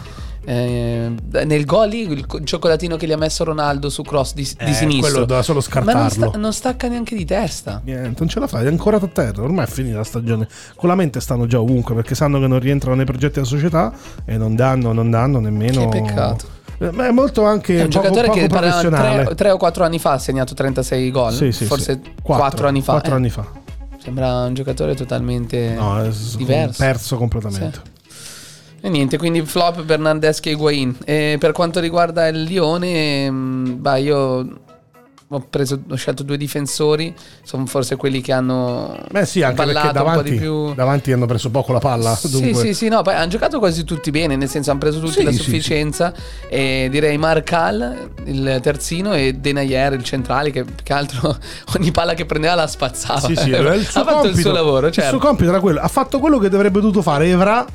eh, 0.48 1.12
nel 1.44 1.66
gol 1.66 1.90
lì, 1.90 2.02
il 2.12 2.26
co- 2.28 2.44
cioccolatino 2.44 2.98
che 2.98 3.08
gli 3.08 3.12
ha 3.12 3.18
messo 3.18 3.44
Ronaldo 3.44 3.90
su 3.90 4.04
cross 4.04 4.34
di, 4.36 4.44
di 4.44 4.56
Eh, 4.70 4.74
sinistro. 4.74 5.00
quello 5.10 5.20
doveva 5.26 5.42
solo 5.42 5.60
Ma 5.74 5.80
non, 5.80 5.86
scartarlo. 5.86 6.28
sta- 6.30 6.38
non 6.38 6.54
stacca 6.54 6.88
neanche 6.88 7.16
di 7.16 7.26
testa. 7.26 7.82
Niente, 7.84 8.16
non 8.20 8.28
ce 8.30 8.40
la 8.40 8.46
fai, 8.48 8.66
è 8.66 8.68
ancora 8.68 8.98
a 8.98 9.08
terra. 9.08 9.42
Ormai 9.42 9.66
è 9.66 9.68
finita 9.68 9.98
la 9.98 10.04
stagione. 10.04 10.48
Con 10.76 10.88
la 10.90 10.96
mente 10.96 11.20
stanno 11.20 11.48
già 11.48 11.60
ovunque 11.60 11.96
perché 11.96 12.14
sanno 12.14 12.40
che 12.40 12.46
non 12.48 12.60
rientrano 12.60 12.96
nei 12.96 13.06
progetti 13.06 13.34
della 13.36 13.46
società 13.48 13.92
e 14.24 14.38
non 14.38 14.56
danno, 14.56 14.94
non 14.94 15.10
danno 15.10 15.40
nemmeno. 15.40 15.90
Che 15.90 16.02
peccato. 16.02 16.46
Ma 16.78 17.08
è 17.08 17.12
molto 17.12 17.44
anche 17.46 17.78
È 17.80 17.84
un 17.84 17.90
poco, 17.90 18.02
giocatore 18.04 18.28
poco 18.28 18.40
che 18.40 18.48
parla- 18.48 18.68
professionale. 18.70 19.24
tre, 19.26 19.36
tre 19.36 19.52
o 19.52 19.58
quattro 19.58 19.84
anni 19.86 20.00
fa 20.00 20.12
ha 20.14 20.18
segnato 20.20 20.54
36 20.54 21.12
gol. 21.12 21.32
Sì, 21.34 21.52
sì, 21.52 21.66
forse 21.66 22.02
sì. 22.04 22.12
4 22.22 22.68
anni 22.68 22.82
fa. 22.82 22.92
Quattro 22.94 23.14
Eh, 23.14 23.18
anni 23.18 23.30
fa. 23.30 23.46
Sembra 24.04 24.44
un 24.46 24.54
giocatore 24.54 24.94
totalmente 24.94 25.74
No, 25.78 26.08
diverso. 26.38 26.84
perso 26.84 27.18
completamente. 27.18 27.82
E 28.82 28.90
niente, 28.90 29.18
quindi 29.18 29.42
flop 29.42 29.82
Bernardeschi 29.84 30.50
e 30.50 30.52
Higuain. 30.52 30.96
E 31.06 31.38
per 31.40 31.54
quanto 31.54 31.80
riguarda 31.80 32.28
il 32.28 32.44
Lione, 32.44 33.30
mh, 33.32 33.82
bah, 33.82 33.96
io 33.96 34.48
ho, 35.28 35.40
preso, 35.50 35.82
ho 35.90 35.96
scelto 35.96 36.22
due 36.22 36.38
difensori, 36.38 37.14
sono 37.44 37.66
forse 37.66 37.96
quelli 37.96 38.22
che 38.22 38.32
hanno 38.32 38.96
Beh, 39.10 39.26
sì, 39.26 39.42
anche 39.42 39.64
perché 39.64 39.80
un 39.80 39.88
po' 39.88 39.92
davanti, 39.92 40.30
di 40.32 40.38
più. 40.38 40.74
davanti 40.76 41.12
hanno 41.12 41.26
preso 41.26 41.50
poco 41.50 41.74
la 41.74 41.80
palla. 41.80 42.16
Sì, 42.16 42.30
dunque. 42.30 42.62
sì, 42.62 42.74
sì, 42.74 42.88
no, 42.90 43.02
poi 43.02 43.16
hanno 43.16 43.28
giocato 43.28 43.58
quasi 43.58 43.84
tutti 43.84 44.12
bene, 44.12 44.36
nel 44.36 44.50
senso 44.50 44.70
hanno 44.70 44.80
preso 44.80 45.00
tutti 45.00 45.14
Sì, 45.14 45.24
la 45.24 45.32
sì, 45.32 45.38
sufficienza. 45.38 46.14
E 46.48 46.90
direi 46.92 47.18
Marcal, 47.18 48.10
il 48.26 48.60
terzino, 48.62 49.14
e 49.14 49.34
Denayer, 49.34 49.94
il 49.94 50.04
centrale, 50.04 50.52
che 50.52 50.64
più 50.64 50.84
che 50.84 50.94
altro 50.94 51.36
ogni 51.76 51.92
palla 51.92 52.14
che 52.14 52.26
prendeva 52.26 52.54
la 52.54 52.68
spazzava. 52.68 53.20
Sì, 53.22 53.36
sì, 53.36 53.52
ha 53.56 53.74
il 53.74 53.84
fatto 53.84 54.28
il 54.28 54.38
suo 54.38 54.52
lavoro, 54.52 54.88
Il 54.88 54.94
certo. 54.94 55.10
suo 55.18 55.20
compito 55.20 55.50
era 55.50 55.60
quello. 55.60 55.80
Ha 55.80 55.88
fatto 55.88 56.20
quello 56.20 56.38
che 56.38 56.50
dovrebbe 56.50 56.80
dovuto 56.80 57.02
fare 57.02 57.28
Evra 57.28 57.66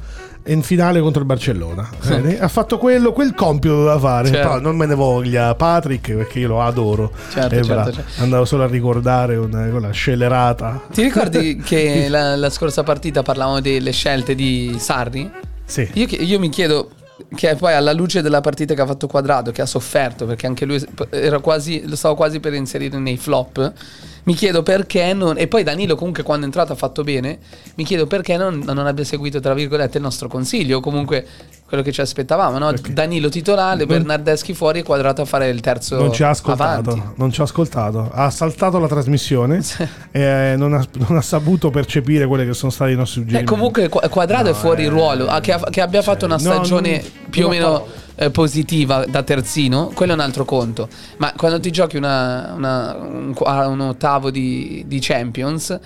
in 0.47 0.63
finale 0.63 1.01
contro 1.01 1.21
il 1.21 1.27
Barcellona. 1.27 1.89
Vedi? 2.03 2.37
ha 2.37 2.49
fatto 2.49 2.79
quello, 2.79 3.13
quel 3.13 3.35
compito 3.35 3.75
doveva 3.75 3.99
fare. 3.99 4.29
Certo. 4.29 4.49
Però 4.49 4.61
non 4.61 4.77
me 4.77 4.87
ne 4.87 4.95
voglia 4.95 5.55
Patrick 5.55 6.13
perché 6.13 6.41
io 6.41 6.49
lo 6.49 6.63
adoro. 6.63 7.13
Certo, 7.31 7.55
Evra. 7.55 7.85
certo, 7.85 8.03
certo. 8.03 8.23
Andavo 8.23 8.45
solo 8.45 8.65
a 8.65 8.67
ricordare 8.67 9.37
una, 9.37 9.67
quella 9.69 9.91
scelerata. 9.91 10.83
Ti 10.93 11.03
ricordi 11.03 11.57
che 11.65 12.09
la, 12.09 12.37
la 12.37 12.51
scorsa 12.51 12.83
partita 12.83 13.23
parlavamo 13.23 13.61
delle 13.61 13.93
scelte 13.93 14.35
di 14.35 14.77
Sarri? 14.79 15.31
Sì. 15.65 15.89
Io, 15.95 16.07
io 16.09 16.39
mi 16.39 16.49
chiedo 16.49 16.91
che 17.35 17.55
poi 17.57 17.73
alla 17.73 17.93
luce 17.93 18.23
della 18.23 18.41
partita 18.41 18.75
che 18.75 18.81
ha 18.81 18.87
fatto 18.87 19.07
Quadrado, 19.07 19.51
che 19.53 19.63
ha 19.63 19.67
sofferto 19.67 20.27
perché 20.27 20.47
anche 20.47 20.65
lui 20.65 20.85
quasi, 21.41 21.87
lo 21.87 21.97
stavo 21.97 22.15
quasi 22.15 22.41
per 22.41 22.55
inserire 22.55 22.99
nei 22.99 23.17
flop. 23.17 23.73
Mi 24.25 24.35
chiedo 24.35 24.63
perché 24.63 25.13
non. 25.15 25.39
E 25.39 25.49
poi 25.49 25.63
Danilo, 25.63 25.97
comunque, 25.97 26.23
quando 26.23 26.45
è 26.45 26.47
entrato 26.47 26.73
ha 26.73 26.77
fatto 26.77 27.03
bene. 27.03 27.39
Mi 27.77 27.85
chiedo 27.85 28.07
perché 28.07 28.37
non, 28.37 28.63
non 28.65 28.87
abbia 28.87 29.05
seguito, 29.05 29.41
tra 29.41 29.55
virgolette, 29.55 29.97
il 29.97 30.03
nostro 30.03 30.29
consiglio. 30.29 30.79
O 30.79 30.81
comunque 30.81 31.27
quello 31.71 31.85
che 31.85 31.93
ci 31.93 32.01
aspettavamo, 32.01 32.59
no? 32.59 32.71
Perché? 32.71 32.93
Danilo 32.93 33.29
titolare, 33.29 33.87
Bernardeschi 33.87 34.55
fuori 34.55 34.81
e 34.81 34.83
Quadrato 34.83 35.23
a 35.23 35.25
fare 35.25 35.49
il 35.49 35.61
terzo. 35.61 35.97
Non 35.97 36.13
ci 36.13 36.25
ha 36.25 36.31
ascoltato, 36.31 36.91
avanti. 36.91 37.13
non 37.15 37.31
ci 37.31 37.41
ha 37.41 37.45
ascoltato, 37.45 38.11
ha 38.13 38.29
saltato 38.29 38.79
la 38.81 38.89
trasmissione 38.89 39.63
e 40.11 40.55
non 40.59 40.75
ha, 40.75 40.85
non 41.09 41.17
ha 41.17 41.21
saputo 41.23 41.71
percepire 41.71 42.27
quelle 42.27 42.45
che 42.45 42.55
sono 42.55 42.73
stati 42.73 42.91
i 42.91 42.97
nostri 42.97 43.21
Eh, 43.21 43.25
suggerimenti. 43.25 43.53
comunque 43.53 43.89
Qua- 43.89 44.09
Quadrado 44.09 44.49
è 44.49 44.53
No, 44.53 44.59
fuori 44.59 44.85
eh, 44.85 44.89
ruolo, 44.89 45.27
che, 45.41 45.57
che 45.71 45.81
abbia 45.81 46.03
fatto 46.03 46.25
una 46.27 46.35
no, 46.35 46.41
stagione 46.41 46.91
non- 47.01 47.31
più 47.31 47.47
o 47.47 47.49
meno 47.49 47.87
eh, 48.17 48.31
positiva 48.31 49.05
da 49.07 49.23
terzino, 49.23 49.93
quello 49.95 50.11
è 50.11 50.15
un 50.17 50.21
altro 50.21 50.45
conto. 50.45 50.89
Ma 51.19 51.33
quando 51.37 51.61
ti 51.61 51.71
giochi 51.71 51.97
una- 51.97 52.53
una- 52.57 52.97
un, 53.01 53.33
un 53.39 53.81
ottavo 53.81 54.31
di, 54.33 54.83
di 54.89 54.99
Champions, 55.01 55.79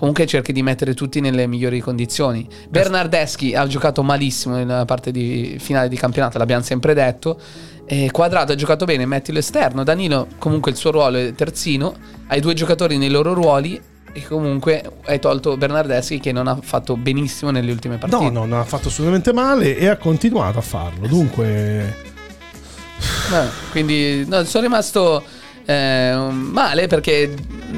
comunque 0.00 0.24
cerchi 0.24 0.54
di 0.54 0.62
mettere 0.62 0.94
tutti 0.94 1.20
nelle 1.20 1.46
migliori 1.46 1.78
condizioni. 1.80 2.48
Bernardeschi 2.70 3.54
ha 3.54 3.66
giocato 3.66 4.02
malissimo 4.02 4.56
nella 4.56 4.86
parte 4.86 5.10
di 5.10 5.58
finale 5.60 5.88
di 5.90 5.96
campionato, 5.96 6.38
l'abbiamo 6.38 6.62
sempre 6.62 6.94
detto. 6.94 7.38
E 7.84 8.08
Quadrato 8.10 8.52
ha 8.52 8.54
giocato 8.54 8.86
bene, 8.86 9.04
metti 9.04 9.30
l'esterno. 9.30 9.84
Danilo, 9.84 10.28
comunque 10.38 10.70
il 10.70 10.78
suo 10.78 10.90
ruolo 10.90 11.18
è 11.18 11.34
terzino. 11.34 11.94
Hai 12.28 12.40
due 12.40 12.54
giocatori 12.54 12.96
nei 12.96 13.10
loro 13.10 13.34
ruoli. 13.34 13.78
E 14.12 14.26
comunque 14.26 14.82
hai 15.04 15.20
tolto 15.20 15.58
Bernardeschi 15.58 16.18
che 16.18 16.32
non 16.32 16.48
ha 16.48 16.56
fatto 16.62 16.96
benissimo 16.96 17.50
nelle 17.50 17.70
ultime 17.70 17.98
partite. 17.98 18.22
No, 18.22 18.30
no, 18.30 18.46
non 18.46 18.58
ha 18.58 18.64
fatto 18.64 18.88
assolutamente 18.88 19.34
male 19.34 19.76
e 19.76 19.86
ha 19.86 19.98
continuato 19.98 20.56
a 20.56 20.62
farlo. 20.62 21.08
Dunque, 21.08 21.94
Eh, 23.32 23.48
quindi 23.70 24.24
no, 24.26 24.44
sono 24.44 24.64
rimasto 24.64 25.22
eh, 25.64 26.14
male 26.30 26.86
perché 26.86 27.32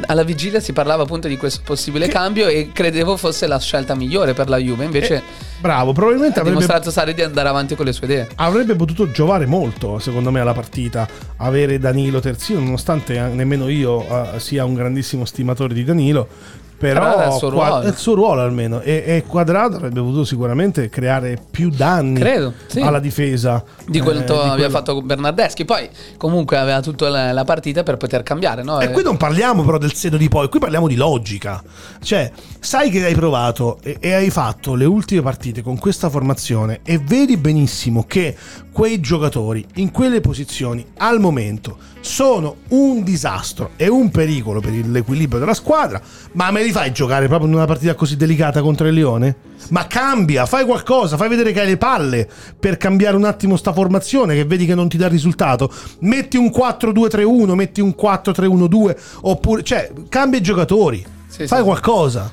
alla 0.07 0.23
vigilia 0.23 0.61
si 0.61 0.73
parlava 0.73 1.03
appunto 1.03 1.29
di 1.29 1.37
questo 1.37 1.61
possibile 1.65 2.09
cambio 2.09 2.49
e 2.49 2.71
credevo 2.73 3.17
fosse 3.17 3.47
la 3.47 3.59
scelta 3.59 3.95
migliore 3.95 4.33
per 4.33 4.49
la 4.49 4.57
Juve. 4.57 4.85
Invece 4.85 5.23
bravo, 5.61 5.93
probabilmente 5.93 6.39
ha 6.39 6.43
avrebbe, 6.43 6.61
dimostrato 6.61 6.91
Sarri 6.91 7.15
di 7.15 7.23
andare 7.23 7.49
avanti 7.49 7.75
con 7.75 7.85
le 7.85 7.93
sue 7.93 8.07
idee. 8.07 8.29
avrebbe 8.37 8.75
potuto 8.75 9.11
giovare 9.11 9.47
molto, 9.47 9.99
secondo 9.99 10.31
me, 10.31 10.41
alla 10.41 10.55
partita 10.55 11.09
avere 11.37 11.79
Danilo 11.79 12.21
terzino, 12.21 12.61
nonostante 12.61 13.17
eh, 13.17 13.29
nemmeno 13.29 13.69
io 13.69 14.35
eh, 14.35 14.41
sia 14.41 14.65
un 14.65 14.75
grandissimo 14.75 15.25
stimatore 15.25 15.75
di 15.75 15.85
Danilo. 15.85 16.61
Però 16.89 17.13
era 17.13 17.27
il 17.27 17.33
suo 17.33 17.49
ruolo. 17.49 17.81
è 17.81 17.89
il 17.89 17.97
suo 17.97 18.15
ruolo 18.15 18.41
almeno. 18.41 18.81
E, 18.81 19.03
e 19.07 19.25
Quadrado 19.27 19.77
avrebbe 19.77 20.01
potuto 20.01 20.25
sicuramente 20.25 20.89
creare 20.89 21.39
più 21.51 21.71
danni 21.71 22.19
Credo, 22.19 22.53
sì. 22.67 22.81
alla 22.81 22.99
difesa 22.99 23.63
Di 23.87 23.99
eh, 23.99 24.03
quanto 24.03 24.33
di 24.33 24.39
aveva 24.41 24.55
quello- 24.55 24.71
fatto 24.71 25.03
Bernardeschi. 25.03 25.65
Poi 25.65 25.89
comunque 26.17 26.57
aveva 26.59 26.81
tutta 26.81 27.09
la, 27.09 27.33
la 27.33 27.45
partita 27.45 27.83
per 27.83 27.97
poter 27.97 28.23
cambiare. 28.23 28.63
No? 28.63 28.81
E 28.81 28.91
qui 28.91 29.03
non 29.03 29.17
parliamo 29.17 29.63
però 29.65 29.79
del 29.79 29.95
seno 29.95 30.17
di 30.17 30.29
poi, 30.29 30.49
qui 30.49 30.59
parliamo 30.59 30.89
di 30.89 30.97
logica. 30.97 31.63
Cioè, 32.03 32.31
sai 32.61 32.91
che 32.91 33.05
hai 33.05 33.15
provato 33.15 33.79
e, 33.83 33.97
e 34.01 34.13
hai 34.15 34.31
fatto 34.31 34.75
le 34.75 34.85
ultime 34.85 35.23
partite 35.23 35.63
con 35.63 35.79
questa 35.79 36.11
formazione 36.11 36.81
e 36.85 36.99
vedi 36.99 37.37
benissimo 37.37 38.05
che 38.07 38.37
quei 38.73 39.01
giocatori 39.01 39.65
in 39.77 39.91
quelle 39.91 40.21
posizioni 40.21 40.85
al 40.99 41.21
momento 41.21 41.77
sono 42.03 42.57
un 42.71 43.03
disastro 43.03 43.71
e 43.77 43.89
un 43.89 44.11
pericolo 44.11 44.61
per 44.61 44.75
il- 44.75 44.91
l'equilibrio 44.91 45.39
della 45.39 45.55
squadra, 45.55 46.01
ma 46.33 46.51
me 46.51 46.63
li 46.63 46.71
fai 46.73 46.93
giocare 46.93 47.29
proprio 47.29 47.49
in 47.49 47.55
una 47.55 47.65
partita 47.65 47.95
così 47.95 48.17
delicata 48.17 48.61
contro 48.61 48.89
il 48.89 48.95
Lione? 48.95 49.37
Ma 49.71 49.87
cambia, 49.87 50.45
fai 50.45 50.65
qualcosa, 50.67 51.17
fai 51.17 51.29
vedere 51.29 51.53
che 51.53 51.61
hai 51.61 51.69
le 51.69 51.77
palle 51.77 52.29
per 52.59 52.77
cambiare 52.77 53.17
un 53.17 53.25
attimo 53.25 53.57
sta 53.57 53.73
formazione 53.73 54.35
che 54.35 54.45
vedi 54.45 54.67
che 54.67 54.75
non 54.75 54.89
ti 54.89 54.97
dà 54.97 55.07
risultato. 55.07 55.73
Metti 56.01 56.37
un 56.37 56.51
4-2-3-1, 56.51 57.55
metti 57.55 57.81
un 57.81 57.95
4-3-1-2 57.97 58.97
oppure 59.23 59.63
cioè 59.63 59.91
cambia 60.09 60.41
i 60.41 60.43
giocatori. 60.43 61.05
Sì, 61.29 61.47
fai 61.47 61.59
sì. 61.59 61.65
qualcosa. 61.65 62.31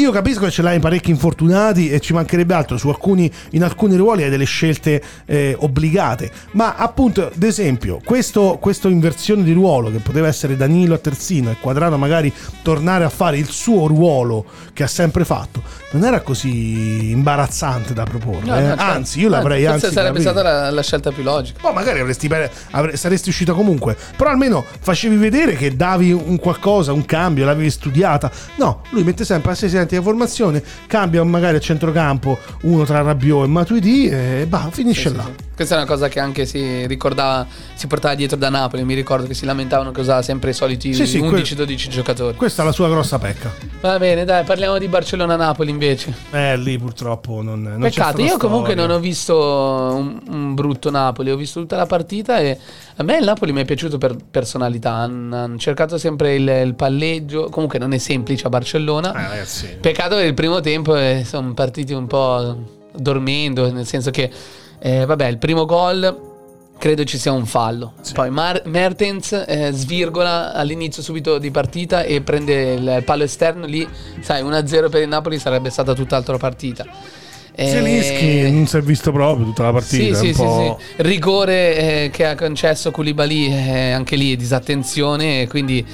Io 0.00 0.12
capisco 0.12 0.44
che 0.46 0.50
ce 0.50 0.62
l'hai 0.62 0.76
in 0.76 0.80
parecchi 0.80 1.10
infortunati 1.10 1.90
e 1.90 2.00
ci 2.00 2.14
mancherebbe 2.14 2.54
altro, 2.54 2.78
su 2.78 2.88
alcuni, 2.88 3.30
in 3.50 3.62
alcuni 3.62 3.96
ruoli 3.96 4.22
hai 4.22 4.30
delle 4.30 4.44
scelte 4.44 5.02
eh, 5.26 5.54
obbligate, 5.58 6.30
ma 6.52 6.74
appunto, 6.74 7.26
ad 7.34 7.42
esempio, 7.42 8.00
questo, 8.02 8.56
questa 8.58 8.88
inversione 8.88 9.42
di 9.42 9.52
ruolo 9.52 9.90
che 9.90 9.98
poteva 9.98 10.26
essere 10.26 10.56
Danilo 10.56 10.94
a 10.94 10.98
terzino 10.98 11.50
e 11.50 11.56
Quadrato 11.60 11.98
magari 11.98 12.32
tornare 12.62 13.04
a 13.04 13.10
fare 13.10 13.36
il 13.36 13.48
suo 13.50 13.86
ruolo 13.86 14.46
che 14.72 14.84
ha 14.84 14.86
sempre 14.86 15.26
fatto, 15.26 15.62
non 15.90 16.04
era 16.04 16.22
così 16.22 17.10
imbarazzante 17.10 17.92
da 17.92 18.04
proporre, 18.04 18.46
No, 18.46 18.56
eh. 18.56 18.60
no, 18.62 18.66
certo. 18.68 18.82
anzi 18.82 19.20
io 19.20 19.28
l'avrei 19.28 19.64
Forse 19.64 19.86
anzi 19.86 19.92
sarebbe 19.96 20.22
capito. 20.22 20.30
stata 20.30 20.42
la, 20.42 20.70
la 20.70 20.82
scelta 20.82 21.12
più 21.12 21.22
logica. 21.22 21.58
Poi 21.60 21.74
magari 21.74 22.00
avresti 22.00 22.26
bene- 22.26 22.50
avre- 22.70 22.96
saresti 22.96 23.28
uscito 23.28 23.54
comunque, 23.54 23.94
però 24.16 24.30
almeno 24.30 24.64
facevi 24.80 25.16
vedere 25.16 25.56
che 25.56 25.76
davi 25.76 26.10
un 26.12 26.38
qualcosa, 26.38 26.92
un 26.94 27.04
cambio, 27.04 27.44
l'avevi 27.44 27.68
studiata. 27.70 28.30
No, 28.56 28.80
lui 28.90 29.04
mette 29.04 29.26
sempre 29.26 29.52
a 29.52 29.54
6 29.54 29.68
senti 29.90 29.96
di 29.98 30.02
formazione, 30.02 30.62
cambia 30.86 31.22
magari 31.24 31.56
a 31.56 31.60
centrocampo 31.60 32.38
uno 32.62 32.84
tra 32.84 33.02
Rabiot 33.02 33.44
e 33.44 33.48
Matuidi 33.48 34.08
e 34.08 34.46
bah, 34.48 34.68
finisce 34.70 35.08
Sì, 35.10 35.16
là. 35.16 35.22
sì, 35.24 35.30
sì. 35.36 35.48
Questa 35.60 35.76
è 35.76 35.82
una 35.82 35.90
cosa 35.90 36.08
che 36.08 36.20
anche 36.20 36.46
si 36.46 36.86
ricordava, 36.86 37.46
si 37.74 37.86
portava 37.86 38.14
dietro 38.14 38.38
da 38.38 38.48
Napoli. 38.48 38.82
Mi 38.82 38.94
ricordo 38.94 39.26
che 39.26 39.34
si 39.34 39.44
lamentavano 39.44 39.90
che 39.90 40.00
usava 40.00 40.22
sempre 40.22 40.52
i 40.52 40.52
soliti 40.54 40.94
Sì, 40.94 41.06
sì, 41.06 41.20
11-12 41.20 41.88
giocatori. 41.90 42.34
Questa 42.34 42.62
è 42.62 42.64
la 42.64 42.72
sua 42.72 42.88
grossa 42.88 43.18
pecca. 43.18 43.52
Va 43.82 43.98
bene, 43.98 44.24
dai, 44.24 44.42
parliamo 44.44 44.78
di 44.78 44.88
Barcellona-Napoli 44.88 45.68
invece. 45.68 46.14
Eh, 46.30 46.56
lì 46.56 46.78
purtroppo 46.78 47.42
non, 47.42 47.60
non 47.60 47.78
Peccato, 47.78 48.22
io 48.22 48.38
comunque 48.38 48.70
storia. 48.70 48.88
non 48.88 48.96
ho 48.96 49.00
visto 49.00 49.36
un, 49.36 50.22
un 50.28 50.54
brutto 50.54 50.90
Napoli, 50.90 51.30
ho 51.30 51.36
visto 51.36 51.60
tutta 51.60 51.76
la 51.76 51.84
partita 51.84 52.38
e 52.38 52.58
a 52.96 53.02
me 53.02 53.18
il 53.18 53.24
Napoli 53.24 53.52
mi 53.52 53.60
è 53.60 53.66
piaciuto 53.66 53.98
per 53.98 54.16
personalità. 54.30 54.92
Hanno, 54.92 55.36
hanno 55.36 55.58
cercato 55.58 55.98
sempre 55.98 56.36
il, 56.36 56.48
il 56.48 56.74
palleggio, 56.74 57.50
comunque 57.50 57.78
non 57.78 57.92
è 57.92 57.98
semplice 57.98 58.46
a 58.46 58.48
Barcellona. 58.48 59.10
Eh, 59.10 59.28
ragazzi. 59.28 59.76
Peccato 59.78 60.16
che 60.16 60.22
il 60.22 60.32
primo 60.32 60.60
tempo 60.60 60.96
eh, 60.96 61.22
sono 61.26 61.52
partiti 61.52 61.92
un 61.92 62.06
po'. 62.06 62.78
dormendo, 62.92 63.70
nel 63.70 63.86
senso 63.86 64.10
che, 64.10 64.30
eh, 64.80 65.04
vabbè, 65.04 65.26
il 65.26 65.38
primo 65.38 65.64
gol 65.66 66.28
credo 66.80 67.04
ci 67.04 67.18
sia 67.18 67.32
un 67.32 67.44
fallo. 67.44 67.92
Poi 68.14 68.30
Mar- 68.30 68.62
Mertens 68.64 69.44
eh, 69.46 69.70
svirgola 69.72 70.54
all'inizio 70.54 71.02
subito 71.02 71.38
di 71.38 71.50
partita 71.50 72.02
e 72.02 72.22
prende 72.22 72.72
il 72.72 73.02
palo 73.04 73.22
esterno 73.24 73.66
lì, 73.66 73.86
sai, 74.20 74.42
1-0 74.42 74.88
per 74.88 75.02
il 75.02 75.08
Napoli 75.08 75.38
sarebbe 75.38 75.68
stata 75.68 75.92
tutt'altra 75.92 76.38
partita. 76.38 76.86
Eh, 77.52 77.68
Zelinski 77.68 78.50
non 78.50 78.66
si 78.66 78.78
è 78.78 78.80
visto 78.80 79.12
proprio 79.12 79.44
tutta 79.44 79.64
la 79.64 79.72
partita. 79.72 80.16
sì, 80.16 80.26
sì, 80.28 80.32
sì, 80.32 80.42
po'... 80.42 80.78
sì. 80.78 81.02
Rigore 81.02 81.76
eh, 81.76 82.10
che 82.10 82.24
ha 82.24 82.34
concesso 82.34 82.90
Koulibaly, 82.90 83.52
eh, 83.52 83.90
anche 83.90 84.16
lì 84.16 84.34
disattenzione, 84.34 85.46
quindi 85.48 85.86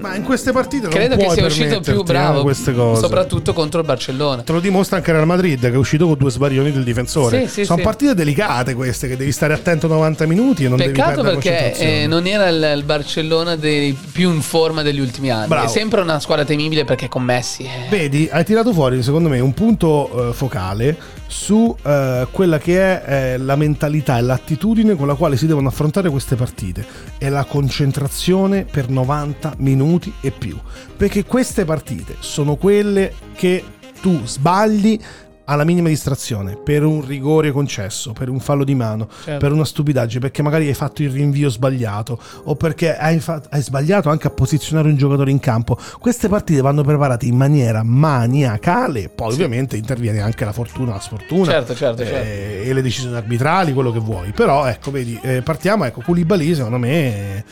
Ma 0.00 0.14
in 0.14 0.22
queste 0.22 0.52
partite 0.52 0.88
credo 0.88 1.16
non 1.16 1.26
che 1.26 1.32
sia 1.32 1.46
uscito 1.46 1.80
più 1.80 2.00
eh, 2.00 2.02
bravo, 2.02 2.42
queste 2.42 2.74
cose. 2.74 3.00
soprattutto 3.00 3.52
contro 3.52 3.80
il 3.80 3.86
Barcellona. 3.86 4.42
Te 4.42 4.52
lo 4.52 4.60
dimostra 4.60 4.96
anche 4.96 5.12
Real 5.12 5.26
Madrid 5.26 5.60
che 5.60 5.68
è 5.72 5.76
uscito 5.76 6.06
con 6.06 6.16
due 6.18 6.30
sbarioni 6.30 6.72
del 6.72 6.84
difensore. 6.84 7.42
Sì, 7.46 7.48
sì, 7.48 7.64
Sono 7.64 7.78
sì. 7.78 7.84
partite 7.84 8.14
delicate 8.14 8.74
queste 8.74 9.08
che 9.08 9.16
devi 9.16 9.32
stare 9.32 9.52
attento 9.54 9.86
90 9.86 10.26
minuti 10.26 10.64
e 10.64 10.68
non 10.68 10.78
Peccato 10.78 11.22
devi 11.22 11.38
perché 11.38 11.74
eh, 11.76 12.06
non 12.06 12.26
era 12.26 12.48
il, 12.48 12.74
il 12.76 12.84
Barcellona 12.84 13.56
dei 13.56 13.92
più 13.92 14.32
in 14.32 14.42
forma 14.42 14.82
degli 14.82 15.00
ultimi 15.00 15.30
anni. 15.30 15.48
Bravo. 15.48 15.66
È 15.66 15.68
sempre 15.68 16.00
una 16.00 16.20
squadra 16.20 16.44
temibile 16.44 16.84
perché 16.84 17.08
con 17.08 17.22
Messi. 17.22 17.64
eh. 17.64 17.88
Vedi, 17.88 18.28
hai 18.30 18.44
tirato 18.44 18.72
fuori 18.72 19.02
secondo 19.02 19.28
me 19.28 19.40
un 19.40 19.54
punto 19.54 20.30
eh, 20.30 20.32
focale 20.32 20.96
su 21.26 21.74
eh, 21.82 22.26
quella 22.30 22.58
che 22.58 22.78
è 22.78 23.04
eh, 23.34 23.38
la 23.38 23.56
mentalità 23.56 24.18
e 24.18 24.22
l'attitudine 24.22 24.94
con 24.94 25.06
la 25.06 25.14
quale 25.14 25.36
si 25.36 25.46
devono 25.46 25.68
affrontare 25.68 26.10
queste 26.10 26.36
partite. 26.36 26.84
È 27.18 27.28
la 27.28 27.44
concentrazione 27.44 28.64
per 28.64 28.88
90 28.88 29.54
minuti 29.58 30.12
e 30.20 30.30
più. 30.30 30.58
Perché 30.96 31.24
queste 31.24 31.64
partite 31.64 32.16
sono 32.20 32.56
quelle 32.56 33.12
che 33.34 33.62
tu 34.00 34.20
sbagli 34.24 34.98
alla 35.46 35.64
minima 35.64 35.88
distrazione, 35.88 36.56
per 36.56 36.84
un 36.84 37.04
rigore 37.04 37.50
concesso, 37.52 38.12
per 38.12 38.28
un 38.28 38.40
fallo 38.40 38.64
di 38.64 38.74
mano, 38.74 39.08
Certo. 39.24 39.38
per 39.38 39.52
una 39.52 39.64
stupidaggine, 39.64 40.20
perché 40.20 40.42
magari 40.42 40.66
hai 40.68 40.74
fatto 40.74 41.02
il 41.02 41.10
rinvio 41.10 41.48
sbagliato 41.48 42.18
o 42.44 42.54
perché 42.56 42.96
hai, 42.96 43.18
fa- 43.20 43.42
hai 43.50 43.62
sbagliato 43.62 44.08
anche 44.10 44.26
a 44.26 44.30
posizionare 44.30 44.88
un 44.88 44.96
giocatore 44.96 45.30
in 45.30 45.38
campo. 45.40 45.78
Queste 45.98 46.28
partite 46.28 46.60
vanno 46.60 46.82
preparate 46.82 47.26
in 47.26 47.36
maniera 47.36 47.82
maniacale, 47.82 49.08
poi 49.08 49.32
ovviamente 49.32 49.76
interviene 49.76 50.20
anche 50.20 50.44
la 50.44 50.52
fortuna, 50.52 50.92
la 50.94 51.00
sfortuna 51.00 51.50
Certo, 51.52 51.74
certo, 51.74 52.02
eh, 52.02 52.06
certo. 52.06 52.28
e 52.68 52.72
le 52.72 52.82
decisioni 52.82 53.16
arbitrali, 53.16 53.72
quello 53.72 53.92
che 53.92 53.98
vuoi. 54.00 54.32
Però 54.32 54.66
ecco, 54.66 54.90
vedi, 54.90 55.18
eh, 55.22 55.42
partiamo, 55.42 55.84
ecco, 55.84 56.00
Koulibaly 56.02 56.54
secondo 56.54 56.78
me 56.78 57.36
eh, 57.38 57.44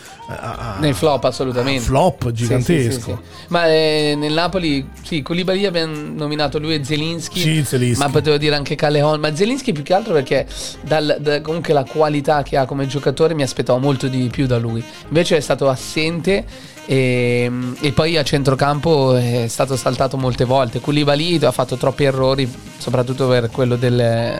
Nel 0.80 0.94
flop 0.94 1.24
assolutamente. 1.24 1.82
flop 1.84 2.26
Sì, 2.28 2.32
gigantesco. 2.32 2.90
sì, 2.90 2.90
sì, 2.92 3.00
sì. 3.00 3.16
Ma 3.48 3.66
eh, 3.68 4.14
nel 4.16 4.32
Napoli, 4.32 4.88
sì, 5.02 5.22
Koulibaly 5.22 5.64
abbiamo 5.64 5.94
nominato 5.94 6.58
lui 6.58 6.74
e 6.74 6.84
Zelinski. 6.84 7.38
Sì, 7.38 7.62
Zelinski. 7.64 7.82
Ma 7.96 8.08
potevo 8.08 8.36
dire 8.36 8.54
anche 8.54 8.74
Caleon. 8.74 9.20
Ma 9.20 9.34
Zelinski 9.34 9.72
più 9.72 9.82
che 9.82 9.94
altro 9.94 10.12
perché 10.12 10.46
dal- 10.82 11.16
da- 11.20 11.40
comunque 11.40 11.72
la 11.72 11.84
qualità 11.84 12.42
che 12.42 12.56
ha 12.56 12.64
come 12.64 12.86
giocatore 12.86 13.34
mi 13.34 13.42
aspettavo 13.42 13.78
molto 13.78 14.08
di 14.08 14.28
più 14.30 14.46
da 14.46 14.58
lui. 14.58 14.84
Invece 15.08 15.36
è 15.36 15.40
stato 15.40 15.68
assente. 15.68 16.72
E, 16.86 17.50
e 17.80 17.92
poi 17.92 18.18
a 18.18 18.22
centrocampo 18.22 19.16
è 19.16 19.46
stato 19.48 19.74
saltato 19.76 20.18
molte 20.18 20.44
volte. 20.44 20.80
Koulibaly 20.80 21.42
ha 21.42 21.50
fatto 21.50 21.76
troppi 21.76 22.04
errori, 22.04 22.46
soprattutto 22.76 23.26
per 23.26 23.50
quello 23.50 23.76
del, 23.76 23.98
eh, 23.98 24.38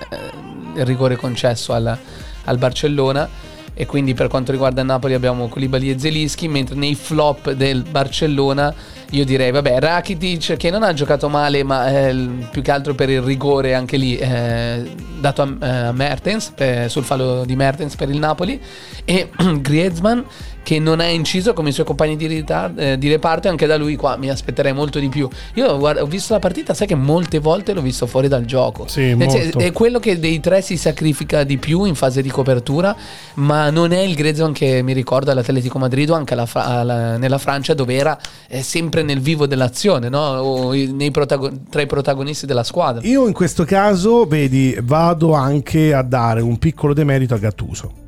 del 0.74 0.84
rigore 0.84 1.16
concesso 1.16 1.72
al, 1.72 1.96
al 2.44 2.58
Barcellona. 2.58 3.52
E 3.76 3.86
quindi 3.86 4.14
per 4.14 4.28
quanto 4.28 4.52
riguarda 4.52 4.82
il 4.82 4.86
Napoli 4.86 5.14
abbiamo 5.14 5.48
Koulibaly 5.48 5.90
e 5.90 5.98
Zelinski, 5.98 6.46
mentre 6.46 6.76
nei 6.76 6.94
flop 6.94 7.50
del 7.52 7.82
Barcellona 7.82 8.72
io 9.14 9.24
direi, 9.24 9.52
vabbè, 9.52 9.78
Rakitic 9.78 10.56
che 10.56 10.70
non 10.70 10.82
ha 10.82 10.92
giocato 10.92 11.28
male, 11.28 11.62
ma 11.62 11.88
eh, 11.88 12.28
più 12.50 12.62
che 12.62 12.70
altro 12.70 12.94
per 12.94 13.08
il 13.10 13.22
rigore 13.22 13.74
anche 13.74 13.96
lì 13.96 14.16
eh, 14.16 14.82
dato 15.20 15.42
a, 15.42 15.56
eh, 15.60 15.68
a 15.68 15.92
Mertens, 15.92 16.52
eh, 16.56 16.88
sul 16.88 17.04
fallo 17.04 17.44
di 17.44 17.54
Mertens 17.54 17.94
per 17.94 18.10
il 18.10 18.18
Napoli, 18.18 18.60
e 19.04 19.30
Griezmann 19.60 20.20
che 20.64 20.78
non 20.80 20.98
ha 20.98 21.04
inciso 21.04 21.52
come 21.52 21.68
i 21.68 21.72
suoi 21.72 21.84
compagni 21.84 22.16
di, 22.16 22.26
ritar- 22.26 22.76
eh, 22.76 22.98
di 22.98 23.08
reparto 23.08 23.48
anche 23.48 23.66
da 23.66 23.76
lui 23.76 23.96
qua 23.96 24.16
mi 24.16 24.30
aspetterei 24.30 24.72
molto 24.72 24.98
di 24.98 25.08
più. 25.08 25.28
Io 25.54 25.78
guarda, 25.78 26.02
ho 26.02 26.06
visto 26.06 26.32
la 26.32 26.38
partita, 26.40 26.74
sai 26.74 26.86
che 26.88 26.94
molte 26.94 27.38
volte 27.38 27.74
l'ho 27.74 27.82
visto 27.82 28.06
fuori 28.06 28.26
dal 28.26 28.46
gioco. 28.46 28.88
Sì, 28.88 29.14
molto. 29.14 29.58
è 29.58 29.70
quello 29.72 30.00
che 30.00 30.18
dei 30.18 30.40
tre 30.40 30.62
si 30.62 30.76
sacrifica 30.76 31.44
di 31.44 31.58
più 31.58 31.84
in 31.84 31.94
fase 31.94 32.22
di 32.22 32.30
copertura, 32.30 32.96
ma 33.34 33.68
non 33.70 33.92
è 33.92 34.00
il 34.00 34.14
Griezmann 34.14 34.52
che 34.52 34.82
mi 34.82 34.94
ricorda 34.94 35.32
all'Atletico 35.32 35.78
Madrid 35.78 36.10
o 36.10 36.14
anche 36.14 36.32
alla 36.32 36.48
alla- 36.54 37.16
nella 37.18 37.38
Francia 37.38 37.74
dove 37.74 37.94
era 37.94 38.18
eh, 38.48 38.62
sempre 38.62 39.02
nel 39.04 39.20
vivo 39.20 39.46
dell'azione, 39.46 40.08
no? 40.08 40.18
o 40.18 40.74
i- 40.74 40.92
nei 40.92 41.10
protago- 41.10 41.50
tra 41.70 41.80
i 41.82 41.86
protagonisti 41.86 42.46
della 42.46 42.64
squadra. 42.64 43.06
Io 43.06 43.26
in 43.26 43.32
questo 43.32 43.64
caso, 43.64 44.24
vedi, 44.26 44.76
vado 44.82 45.34
anche 45.34 45.94
a 45.94 46.02
dare 46.02 46.40
un 46.40 46.58
piccolo 46.58 46.94
demerito 46.94 47.34
a 47.34 47.38
Gattuso. 47.38 48.02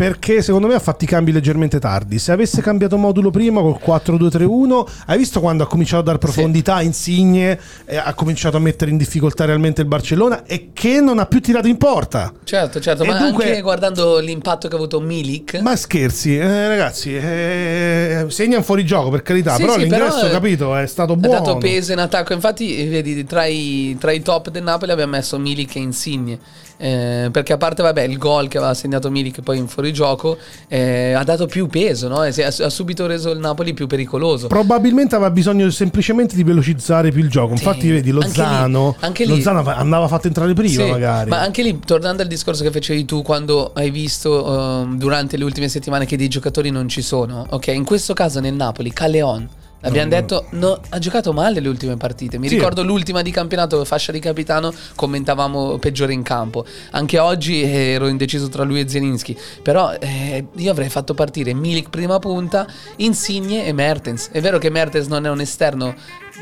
Perché 0.00 0.40
secondo 0.40 0.66
me 0.66 0.72
ha 0.72 0.78
fatto 0.78 1.04
i 1.04 1.06
cambi 1.06 1.30
leggermente 1.30 1.78
tardi. 1.78 2.18
Se 2.18 2.32
avesse 2.32 2.62
cambiato 2.62 2.96
modulo 2.96 3.28
prima 3.30 3.60
col 3.60 3.78
4-2-3-1, 3.84 4.86
hai 5.04 5.18
visto 5.18 5.40
quando 5.40 5.62
ha 5.64 5.66
cominciato 5.66 6.00
a 6.00 6.04
dare 6.04 6.16
profondità, 6.16 6.80
Insigne, 6.80 7.60
eh, 7.84 7.98
ha 7.98 8.14
cominciato 8.14 8.56
a 8.56 8.60
mettere 8.60 8.90
in 8.90 8.96
difficoltà 8.96 9.44
realmente 9.44 9.82
il 9.82 9.86
Barcellona 9.88 10.46
e 10.46 10.70
che 10.72 11.02
non 11.02 11.18
ha 11.18 11.26
più 11.26 11.42
tirato 11.42 11.68
in 11.68 11.76
porta. 11.76 12.32
Certo, 12.44 12.80
certo, 12.80 13.02
E 13.02 13.08
ma 13.08 13.18
dunque- 13.18 13.44
anche 13.48 13.60
guardando 13.60 14.20
l'impatto 14.20 14.68
che 14.68 14.74
ha 14.74 14.78
avuto 14.78 15.00
Milik. 15.00 15.60
Ma 15.60 15.76
scherzi, 15.76 16.34
eh, 16.38 16.68
ragazzi, 16.68 17.14
eh, 17.14 18.24
segna 18.28 18.62
fuori 18.62 18.86
gioco 18.86 19.10
per 19.10 19.20
carità, 19.20 19.56
Sì, 19.56 19.60
però 19.60 19.74
sì, 19.74 19.80
l'ingresso, 19.80 20.14
però, 20.14 20.28
eh, 20.28 20.30
capito, 20.30 20.76
è 20.76 20.86
stato 20.86 21.12
Ha 21.12 21.16
buono. 21.16 21.38
dato 21.40 21.58
peso 21.58 21.92
in 21.92 21.98
attacco, 21.98 22.32
infatti 22.32 22.78
eh, 22.78 22.88
vedi 22.88 23.22
tra 23.24 23.44
i, 23.44 23.98
tra 24.00 24.12
i 24.12 24.22
top 24.22 24.48
del 24.48 24.62
Napoli 24.62 24.92
abbiamo 24.92 25.10
messo 25.12 25.38
Milik 25.38 25.76
e 25.76 25.80
Insigne. 25.80 26.38
Eh, 26.82 27.28
perché 27.30 27.52
a 27.52 27.58
parte 27.58 27.82
vabbè 27.82 28.04
il 28.04 28.16
gol 28.16 28.48
che 28.48 28.56
aveva 28.56 28.72
segnato 28.72 29.10
Milik 29.10 29.42
poi 29.42 29.58
in 29.58 29.68
fuorigioco 29.68 30.38
eh, 30.66 31.12
ha 31.12 31.22
dato 31.24 31.44
più 31.44 31.66
peso 31.66 32.08
no? 32.08 32.20
Ha, 32.20 32.28
ha 32.28 32.68
subito 32.70 33.06
reso 33.06 33.32
il 33.32 33.38
Napoli 33.38 33.74
più 33.74 33.86
pericoloso 33.86 34.46
Probabilmente 34.46 35.14
aveva 35.14 35.30
bisogno 35.30 35.68
semplicemente 35.68 36.34
di 36.34 36.42
velocizzare 36.42 37.10
più 37.10 37.22
il 37.22 37.28
gioco. 37.28 37.52
Infatti, 37.52 37.82
Sì, 37.82 37.90
vedi, 37.90 38.08
anche 38.10 38.26
Lozano, 38.26 38.94
lì- 38.98 39.04
anche 39.06 39.24
lì- 39.24 39.30
Lozano 39.30 39.62
andava 39.66 40.08
fatto 40.08 40.26
entrare 40.28 40.54
prima, 40.54 40.84
Sì, 40.84 40.90
magari. 40.90 41.28
Ma 41.28 41.40
anche 41.40 41.62
lì, 41.62 41.78
tornando 41.84 42.22
al 42.22 42.28
discorso 42.28 42.62
che 42.62 42.70
facevi 42.70 43.04
tu 43.04 43.20
quando 43.20 43.72
hai 43.74 43.90
visto 43.90 44.80
ehm, 44.82 44.96
durante 44.96 45.36
le 45.36 45.44
ultime 45.44 45.68
settimane 45.68 46.06
che 46.06 46.16
dei 46.16 46.28
giocatori 46.28 46.70
non 46.70 46.88
ci 46.88 47.02
sono, 47.02 47.46
ok? 47.50 47.66
In 47.68 47.84
questo 47.84 48.14
caso 48.14 48.40
nel 48.40 48.54
Napoli, 48.54 48.90
Caleon. 48.90 49.48
Abbiamo 49.82 50.10
No, 50.10 50.16
detto, 50.16 50.46
no, 50.50 50.78
ha 50.90 50.98
giocato 50.98 51.32
male 51.32 51.60
le 51.60 51.68
ultime 51.68 51.96
partite. 51.96 52.38
Mi 52.38 52.48
Sì. 52.48 52.56
ricordo 52.56 52.82
l'ultima 52.82 53.22
di 53.22 53.30
campionato, 53.30 53.82
fascia 53.84 54.12
di 54.12 54.18
capitano, 54.18 54.72
commentavamo 54.94 55.78
peggiore 55.78 56.12
in 56.12 56.22
campo. 56.22 56.64
Anche 56.90 57.18
oggi 57.18 57.62
eh, 57.62 57.92
ero 57.92 58.06
indeciso 58.08 58.48
tra 58.48 58.62
lui 58.62 58.80
e 58.80 58.88
Zelinski. 58.88 59.36
Però 59.62 59.92
eh, 59.98 60.46
io 60.54 60.70
avrei 60.70 60.88
fatto 60.90 61.14
partire 61.14 61.54
Milik 61.54 61.88
prima 61.88 62.18
punta, 62.18 62.66
Insigne 62.96 63.64
e 63.64 63.72
Mertens. 63.72 64.28
È 64.30 64.40
vero 64.40 64.58
che 64.58 64.68
Mertens 64.70 65.06
non 65.06 65.24
è 65.24 65.30
un 65.30 65.40
esterno 65.40 65.94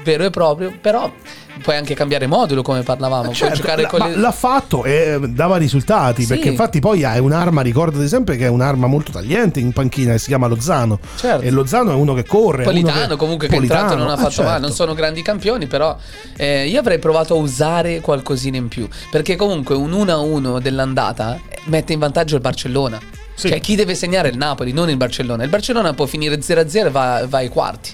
vero 0.02 0.24
e 0.24 0.30
proprio, 0.30 0.72
però 0.80 1.10
puoi 1.62 1.76
anche 1.76 1.94
cambiare 1.94 2.26
modulo 2.26 2.62
come 2.62 2.82
parlavamo. 2.82 3.24
puoi 3.24 3.34
Certo, 3.34 3.56
giocare 3.56 3.82
la- 3.82 3.88
con 3.88 4.00
le... 4.00 4.16
l'ha 4.16 4.30
fatto 4.32 4.84
e 4.84 5.18
dava 5.28 5.56
risultati 5.56 6.22
Sì. 6.22 6.28
perché 6.28 6.48
infatti 6.48 6.78
poi 6.80 7.02
hai 7.04 7.18
un'arma 7.18 7.62
ricordati 7.62 8.06
sempre 8.06 8.36
che 8.36 8.44
è 8.44 8.48
un'arma 8.48 8.86
molto 8.86 9.10
tagliente 9.10 9.58
in 9.58 9.72
panchina 9.72 10.12
che 10.12 10.18
si 10.18 10.28
chiama 10.28 10.46
Lozano 10.46 11.00
Certo. 11.16 11.44
e 11.44 11.50
Lozano 11.50 11.90
è 11.90 11.94
uno 11.94 12.14
che 12.14 12.24
corre 12.24 12.62
Politano 12.62 13.16
comunque 13.16 13.48
che 13.48 13.54
è 13.54 13.56
Politano, 13.56 13.80
entrato 13.80 14.00
non 14.02 14.10
ha 14.10 14.14
ah, 14.14 14.18
fatto 14.18 14.30
certo. 14.30 14.50
male, 14.50 14.60
non 14.60 14.72
sono 14.72 14.94
grandi 14.94 15.22
campioni, 15.22 15.66
però 15.66 15.96
eh, 16.36 16.68
io 16.68 16.78
avrei 16.78 16.98
provato 17.00 17.34
a 17.34 17.38
usare 17.38 18.00
qualcosina 18.00 18.56
in 18.56 18.68
più, 18.68 18.88
perché 19.10 19.34
comunque 19.36 19.74
un 19.74 19.90
1-1 19.90 20.60
dell'andata 20.60 21.38
eh, 21.48 21.58
mette 21.64 21.92
in 21.92 21.98
vantaggio 21.98 22.36
il 22.36 22.40
Barcellona. 22.40 23.00
Sì. 23.34 23.48
Cioè 23.48 23.60
chi 23.60 23.76
deve 23.76 23.94
segnare 23.94 24.28
è 24.28 24.32
il 24.32 24.36
Napoli, 24.36 24.72
non 24.72 24.90
il 24.90 24.96
Barcellona. 24.96 25.44
Il 25.44 25.48
Barcellona 25.48 25.92
può 25.92 26.06
finire 26.06 26.38
0-0 26.38 26.86
e 26.86 26.90
va, 26.90 27.24
va 27.28 27.38
ai 27.38 27.48
quarti. 27.48 27.92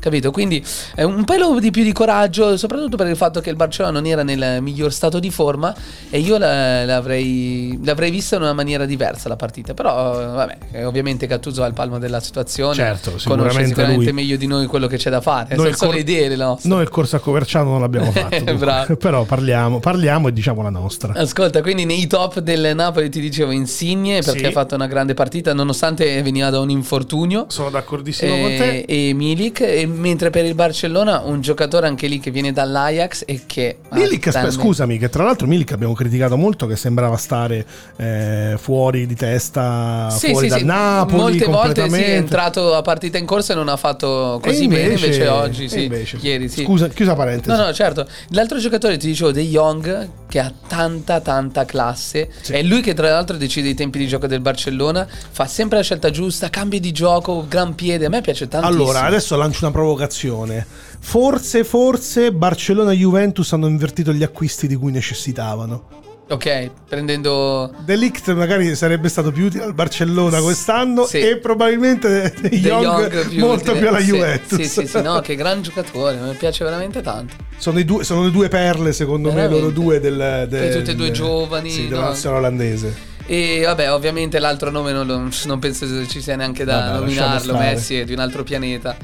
Capito? 0.00 0.30
Quindi 0.30 0.64
è 0.94 1.02
un 1.02 1.24
pelo 1.24 1.60
di 1.60 1.70
più 1.70 1.84
di 1.84 1.92
coraggio, 1.92 2.56
soprattutto 2.56 2.96
per 2.96 3.06
il 3.06 3.16
fatto 3.16 3.40
che 3.40 3.50
il 3.50 3.56
Barcellona 3.56 4.00
non 4.00 4.06
era 4.08 4.22
nel 4.22 4.60
miglior 4.62 4.92
stato 4.92 5.18
di 5.20 5.30
forma 5.30 5.74
e 6.10 6.18
io 6.18 6.38
la- 6.38 6.84
l'avrei, 6.86 7.78
l'avrei 7.84 8.10
vista 8.10 8.36
in 8.36 8.42
una 8.42 8.52
maniera 8.54 8.86
diversa 8.86 9.28
la 9.28 9.36
partita. 9.36 9.74
Però, 9.74 10.20
eh, 10.20 10.26
vabbè, 10.26 10.58
eh, 10.72 10.84
ovviamente 10.84 11.26
Gattuso 11.26 11.62
ha 11.62 11.66
il 11.66 11.74
palmo 11.74 11.98
della 11.98 12.20
situazione. 12.20 12.74
Certo, 12.74 13.10
conosce 13.10 13.20
sicuramente 13.28 13.66
sicuramente 13.68 14.04
lui. 14.04 14.12
meglio 14.12 14.36
di 14.36 14.46
noi 14.46 14.66
quello 14.66 14.86
che 14.86 14.96
c'è 14.96 15.10
da 15.10 15.20
fare. 15.20 15.54
Noi 15.54 15.74
Sono 15.74 15.90
cor- 15.90 16.00
idee 16.00 16.28
le 16.28 16.36
nostre. 16.36 16.68
noi 16.68 16.82
il 16.82 16.88
corso 16.88 17.16
a 17.16 17.18
Coverciano 17.20 17.70
non 17.70 17.80
l'abbiamo 17.80 18.10
fatto 18.12 18.56
però 18.96 19.24
parliamo, 19.24 19.80
parliamo 19.80 20.28
e 20.28 20.32
diciamo 20.32 20.62
la 20.62 20.70
nostra 20.70 21.12
Ascolta, 21.14 21.60
quindi 21.62 21.84
nei 21.84 22.06
top 22.06 22.40
del 22.40 22.72
Napoli 22.74 23.10
ti 23.10 23.20
dicevo 23.20 23.50
Insigne 23.50 24.22
perché 24.22 24.38
Sì. 24.38 24.44
ha 24.46 24.50
fatto 24.50 24.74
una 24.74 24.86
grande 24.86 25.12
partita 25.14 25.52
nonostante 25.52 26.22
veniva 26.22 26.48
da 26.50 26.60
un 26.60 26.70
infortunio. 26.70 27.44
sono 27.48 27.68
d'accordissimo 27.70 28.30
con 28.30 28.50
Eh, 28.50 28.56
te 28.56 29.08
e 29.08 29.12
Milik 29.14 29.60
e 29.60 29.86
mentre 29.90 30.30
per 30.30 30.44
il 30.44 30.54
Barcellona 30.54 31.20
un 31.20 31.40
giocatore 31.40 31.86
anche 31.86 32.06
lì 32.06 32.20
che 32.20 32.30
viene 32.30 32.52
dall'Ajax 32.52 33.24
e 33.26 33.42
che... 33.46 33.78
Milik, 33.90 34.30
grande- 34.30 34.50
scusami, 34.50 34.98
che 34.98 35.08
tra 35.08 35.24
l'altro 35.24 35.46
Milik 35.46 35.72
abbiamo 35.72 35.94
criticato 35.94 36.36
molto 36.36 36.66
che 36.66 36.76
sembrava 36.76 37.16
stare 37.16 37.64
eh, 37.96 38.54
fuori 38.58 39.06
di 39.06 39.14
testa, 39.14 40.08
Sì, 40.10 40.30
fuori 40.30 40.46
sì, 40.46 40.50
dal 40.50 40.58
sì. 40.60 40.64
Napoli 40.64 41.18
Molte 41.20 41.44
volte 41.46 41.88
sì, 41.88 42.02
è 42.02 42.14
entrato 42.16 42.74
a 42.74 42.82
partita 42.82 43.18
in 43.18 43.26
corsa 43.26 43.52
e 43.52 43.56
non 43.56 43.68
ha 43.68 43.76
fatto 43.76 44.38
così 44.42 44.66
bene, 44.68 44.94
invece 44.94 45.26
oggi 45.26 45.68
sì, 45.68 45.84
invece- 45.84 46.18
ieri 46.20 46.48
sì. 46.48 46.64
Scusa, 46.64 46.88
chiusa 46.88 47.14
parentesi. 47.14 47.56
No, 47.56 47.64
no, 47.64 47.72
certo. 47.72 48.06
L'altro 48.30 48.58
giocatore, 48.58 48.96
ti 48.96 49.06
dicevo, 49.06 49.32
De 49.32 49.42
Jong, 49.42 50.08
che 50.28 50.38
ha 50.38 50.52
tanta, 50.68 51.20
tanta 51.20 51.64
classe. 51.64 52.30
È 52.48 52.62
lui 52.62 52.80
che, 52.80 52.94
tra 52.94 53.10
l'altro, 53.10 53.36
decide 53.36 53.68
i 53.68 53.74
tempi 53.74 53.98
di 53.98 54.06
gioco 54.06 54.26
del 54.26 54.40
Barcellona. 54.40 55.06
Fa 55.30 55.46
sempre 55.46 55.78
la 55.78 55.84
scelta 55.84 56.10
giusta, 56.10 56.48
cambi 56.50 56.80
di 56.80 56.92
gioco, 56.92 57.46
gran 57.48 57.74
piede. 57.74 58.06
A 58.06 58.08
me 58.08 58.20
piace 58.20 58.48
tantissimo. 58.48 58.82
Allora, 58.82 59.02
adesso 59.02 59.36
lancio 59.36 59.64
una 59.64 59.72
provocazione. 59.80 60.66
Forse, 61.00 61.64
forse 61.64 62.30
Barcellona 62.32 62.92
e 62.92 62.96
Juventus 62.96 63.52
hanno 63.52 63.66
invertito 63.66 64.12
gli 64.12 64.22
acquisti 64.22 64.66
di 64.66 64.76
cui 64.76 64.92
necessitavano. 64.92 65.98
Ok, 66.28 66.70
prendendo. 66.88 67.74
De 67.84 67.96
Ligt 67.96 68.32
magari 68.34 68.76
sarebbe 68.76 69.08
stato 69.08 69.32
più 69.32 69.46
utile 69.46 69.64
al 69.64 69.74
Barcellona 69.74 70.40
quest'anno 70.40 71.04
Sì. 71.04 71.18
e 71.18 71.38
probabilmente 71.38 72.32
De 72.40 72.48
Jong, 72.50 72.84
Jong 72.84 73.28
più 73.28 73.40
molto 73.40 73.72
utile. 73.72 73.78
più 73.78 73.88
alla 73.88 73.98
Sì, 73.98 74.04
Juventus. 74.06 74.58
Sì, 74.60 74.64
sì, 74.68 74.86
sì, 74.86 75.02
no, 75.02 75.20
che 75.20 75.34
gran 75.34 75.60
giocatore. 75.62 76.18
Mi 76.18 76.34
piace 76.34 76.62
veramente 76.62 77.00
tanto. 77.00 77.34
Sono, 77.56 77.80
i 77.80 77.84
due, 77.84 78.04
sono 78.04 78.22
le 78.22 78.30
due 78.30 78.46
perle, 78.48 78.92
secondo 78.92 79.30
me, 79.30 79.34
Veramente. 79.48 79.60
loro 79.62 79.72
due 79.74 79.98
del, 79.98 80.46
del 80.48 80.62
E 80.62 80.70
tutte 80.76 80.92
e 80.92 80.94
due 80.94 81.10
giovani, 81.10 81.68
sì, 81.70 81.88
della 81.88 82.00
no? 82.02 82.06
nazionale 82.10 82.38
olandese. 82.46 82.94
E 83.26 83.62
vabbè, 83.64 83.92
ovviamente 83.92 84.38
l'altro 84.38 84.70
nome 84.70 84.92
non, 84.92 85.30
non 85.46 85.58
penso 85.58 86.06
ci 86.06 86.20
sia 86.22 86.36
neanche 86.36 86.64
da 86.64 86.78
Vabbè, 86.80 86.98
nominarlo. 87.00 87.56
Messi 87.56 87.96
è 87.98 88.04
di 88.04 88.12
un 88.12 88.20
altro 88.20 88.44
pianeta. 88.44 88.96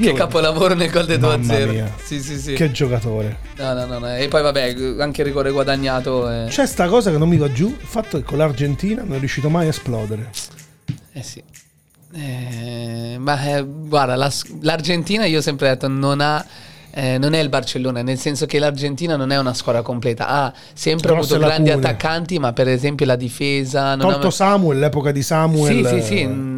Che 0.00 0.12
capolavoro 0.12 0.74
nel 0.74 0.90
gol 0.90 1.06
del 1.06 1.20
Mamma 1.20 1.54
2-0. 1.54 1.68
mia. 1.70 1.92
Sì, 2.02 2.20
sì, 2.20 2.38
sì. 2.38 2.52
Che 2.54 2.70
giocatore. 2.72 3.38
No, 3.56 3.72
no, 3.74 3.86
no, 3.86 3.98
no. 3.98 4.14
E 4.16 4.28
poi 4.28 4.42
vabbè, 4.42 4.74
anche 4.98 5.20
il 5.20 5.26
rigore 5.26 5.50
guadagnato. 5.50 6.28
eh. 6.30 6.46
C'è 6.48 6.66
sta 6.66 6.86
cosa 6.88 7.10
che 7.10 7.18
non 7.18 7.28
mi 7.28 7.36
va 7.36 7.50
giù, 7.52 7.68
il 7.68 7.86
fatto 7.86 8.18
che 8.18 8.24
con 8.24 8.38
l'Argentina 8.38 9.02
non 9.02 9.16
è 9.16 9.18
riuscito 9.18 9.48
mai 9.48 9.66
a 9.66 9.68
esplodere. 9.70 10.30
Eh 11.12 11.22
sì. 11.22 11.42
Eh, 12.16 13.16
ma 13.18 13.56
eh, 13.56 13.64
guarda, 13.66 14.14
la- 14.14 14.30
l'Argentina 14.60 15.24
io 15.26 15.38
ho 15.38 15.42
sempre 15.42 15.68
detto 15.68 15.88
non 15.88 16.20
ha... 16.20 16.44
eh, 16.92 17.18
non 17.18 17.32
è 17.34 17.40
il 17.40 17.48
Barcellona, 17.48 18.02
nel 18.02 18.18
senso 18.18 18.46
che 18.46 18.60
l'Argentina 18.60 19.16
non 19.16 19.32
è 19.32 19.38
una 19.38 19.52
squadra 19.54 19.82
completa. 19.82 20.28
Ha 20.28 20.52
sempre 20.74 21.08
Grosse 21.12 21.34
avuto 21.34 21.48
grandi 21.48 21.70
lacune. 21.70 21.86
attaccanti, 21.88 22.38
ma 22.38 22.52
per 22.52 22.68
esempio 22.68 23.04
la 23.06 23.16
difesa. 23.16 23.96
Non 23.96 24.12
Tolto 24.12 24.26
ha... 24.28 24.30
Samuel, 24.30 24.78
l'epoca 24.78 25.10
di 25.10 25.22
Samuel. 25.22 25.86
Sì, 25.86 26.00
sì, 26.02 26.06
sì. 26.06 26.52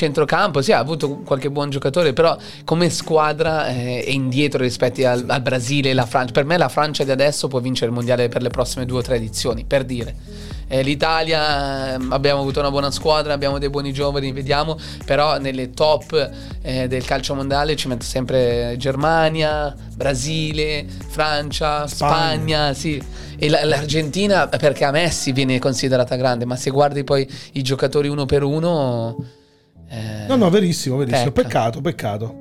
Centrocampo, 0.00 0.62
sì, 0.62 0.72
ha 0.72 0.78
avuto 0.78 1.18
qualche 1.26 1.50
buon 1.50 1.68
giocatore, 1.68 2.14
però 2.14 2.34
come 2.64 2.88
squadra 2.88 3.66
eh, 3.66 4.02
è 4.02 4.08
indietro 4.08 4.62
rispetto 4.62 5.06
al, 5.06 5.26
al 5.28 5.42
Brasile 5.42 5.90
e 5.90 5.92
la 5.92 6.06
Francia. 6.06 6.32
Per 6.32 6.46
me 6.46 6.56
la 6.56 6.70
Francia 6.70 7.04
di 7.04 7.10
adesso 7.10 7.48
può 7.48 7.60
vincere 7.60 7.88
il 7.88 7.92
mondiale 7.92 8.28
per 8.28 8.40
le 8.40 8.48
prossime 8.48 8.86
due 8.86 9.00
o 9.00 9.02
tre 9.02 9.16
edizioni, 9.16 9.66
per 9.66 9.84
dire. 9.84 10.14
Eh, 10.68 10.80
L'Italia 10.82 11.96
ehm, 11.96 12.12
abbiamo 12.12 12.40
avuto 12.40 12.60
una 12.60 12.70
buona 12.70 12.90
squadra, 12.90 13.34
abbiamo 13.34 13.58
dei 13.58 13.68
buoni 13.68 13.92
giovani, 13.92 14.32
vediamo, 14.32 14.78
però 15.04 15.36
nelle 15.36 15.68
top 15.72 16.30
eh, 16.62 16.88
del 16.88 17.04
calcio 17.04 17.34
mondiale 17.34 17.76
ci 17.76 17.86
metto 17.86 18.04
sempre 18.04 18.76
Germania, 18.78 19.76
Brasile, 19.94 20.86
Francia, 21.08 21.86
Spagna. 21.86 22.14
Spagna, 22.14 22.72
sì. 22.72 23.02
E 23.36 23.50
la- 23.50 23.66
l'Argentina 23.66 24.48
perché 24.48 24.86
a 24.86 24.92
Messi 24.92 25.32
viene 25.32 25.58
considerata 25.58 26.16
grande, 26.16 26.46
ma 26.46 26.56
se 26.56 26.70
guardi 26.70 27.04
poi 27.04 27.28
i 27.52 27.62
giocatori 27.62 28.08
uno 28.08 28.24
per 28.24 28.44
uno... 28.44 29.16
eh, 29.90 30.24
No, 30.28 30.36
no, 30.36 30.48
verissimo, 30.50 30.96
verissimo. 30.96 31.30
Pecca. 31.32 31.42
Peccato, 31.48 31.80
peccato. 31.80 32.34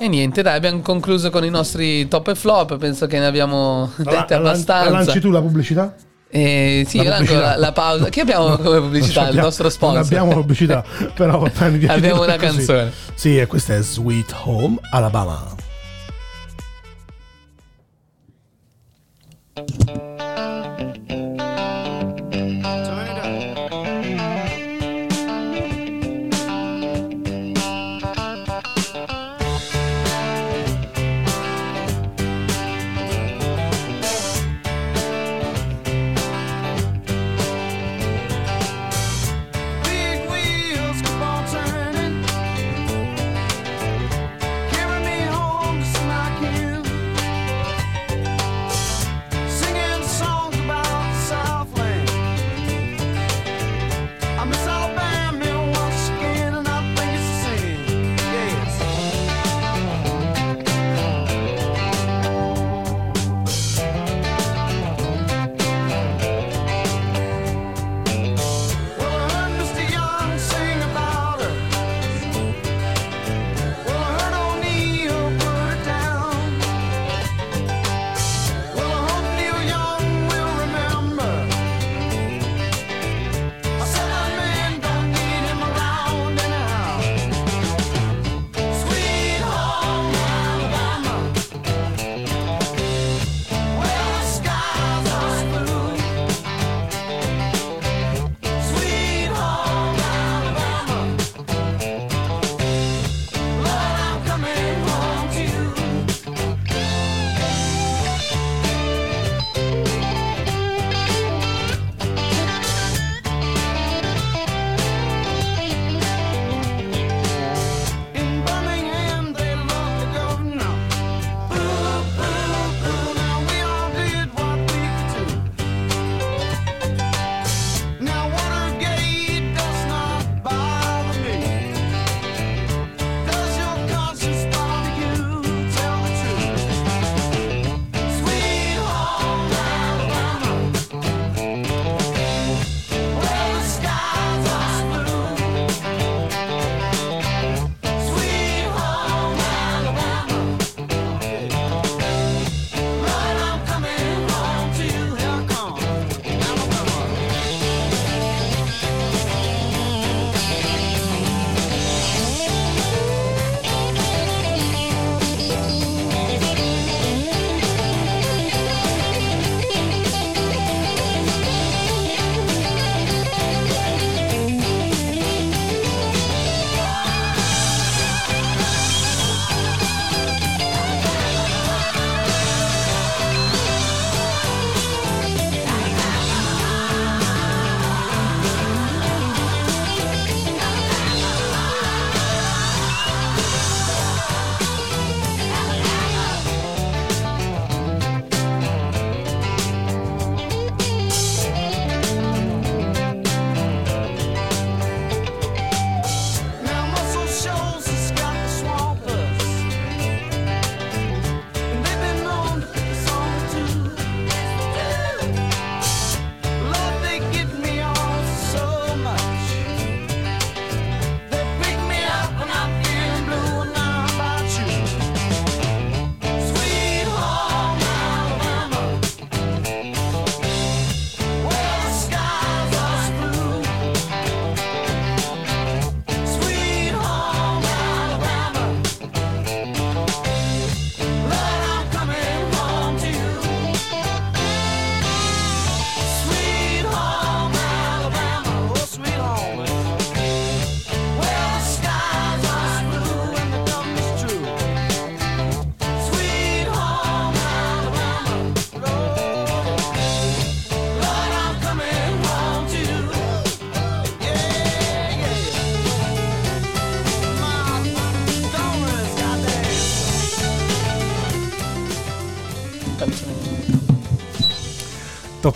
E 0.00 0.08
niente, 0.08 0.42
dai, 0.42 0.56
abbiamo 0.56 0.80
concluso 0.80 1.28
con 1.30 1.44
i 1.44 1.50
nostri 1.50 2.06
top 2.08 2.28
e 2.28 2.34
flop. 2.34 2.76
Penso 2.78 3.06
che 3.06 3.18
ne 3.18 3.26
abbiamo 3.26 3.90
dette 3.96 4.34
Alla- 4.34 4.50
abbastanza. 4.50 4.90
Lanci 4.90 5.20
tu 5.20 5.30
la 5.30 5.40
pubblicità? 5.40 5.94
Eh, 6.30 6.84
sì, 6.86 7.02
La 7.02 7.20
la, 7.20 7.56
la 7.56 7.72
pausa. 7.72 8.08
Che 8.08 8.20
abbiamo 8.20 8.56
come 8.58 8.80
pubblicità? 8.80 9.20
Non 9.20 9.22
Il 9.22 9.28
abbiamo- 9.30 9.46
nostro 9.46 9.68
sponsor. 9.70 9.96
Non 9.96 10.06
abbiamo 10.06 10.40
pubblicità, 10.40 10.84
però 11.14 11.42
Abbiamo 11.88 12.22
una 12.22 12.36
così. 12.36 12.54
canzone. 12.56 12.92
Sì, 13.14 13.38
e 13.38 13.46
questa 13.46 13.74
è 13.74 13.82
Sweet 13.82 14.34
Home 14.44 14.78
Alabama. 14.90 15.56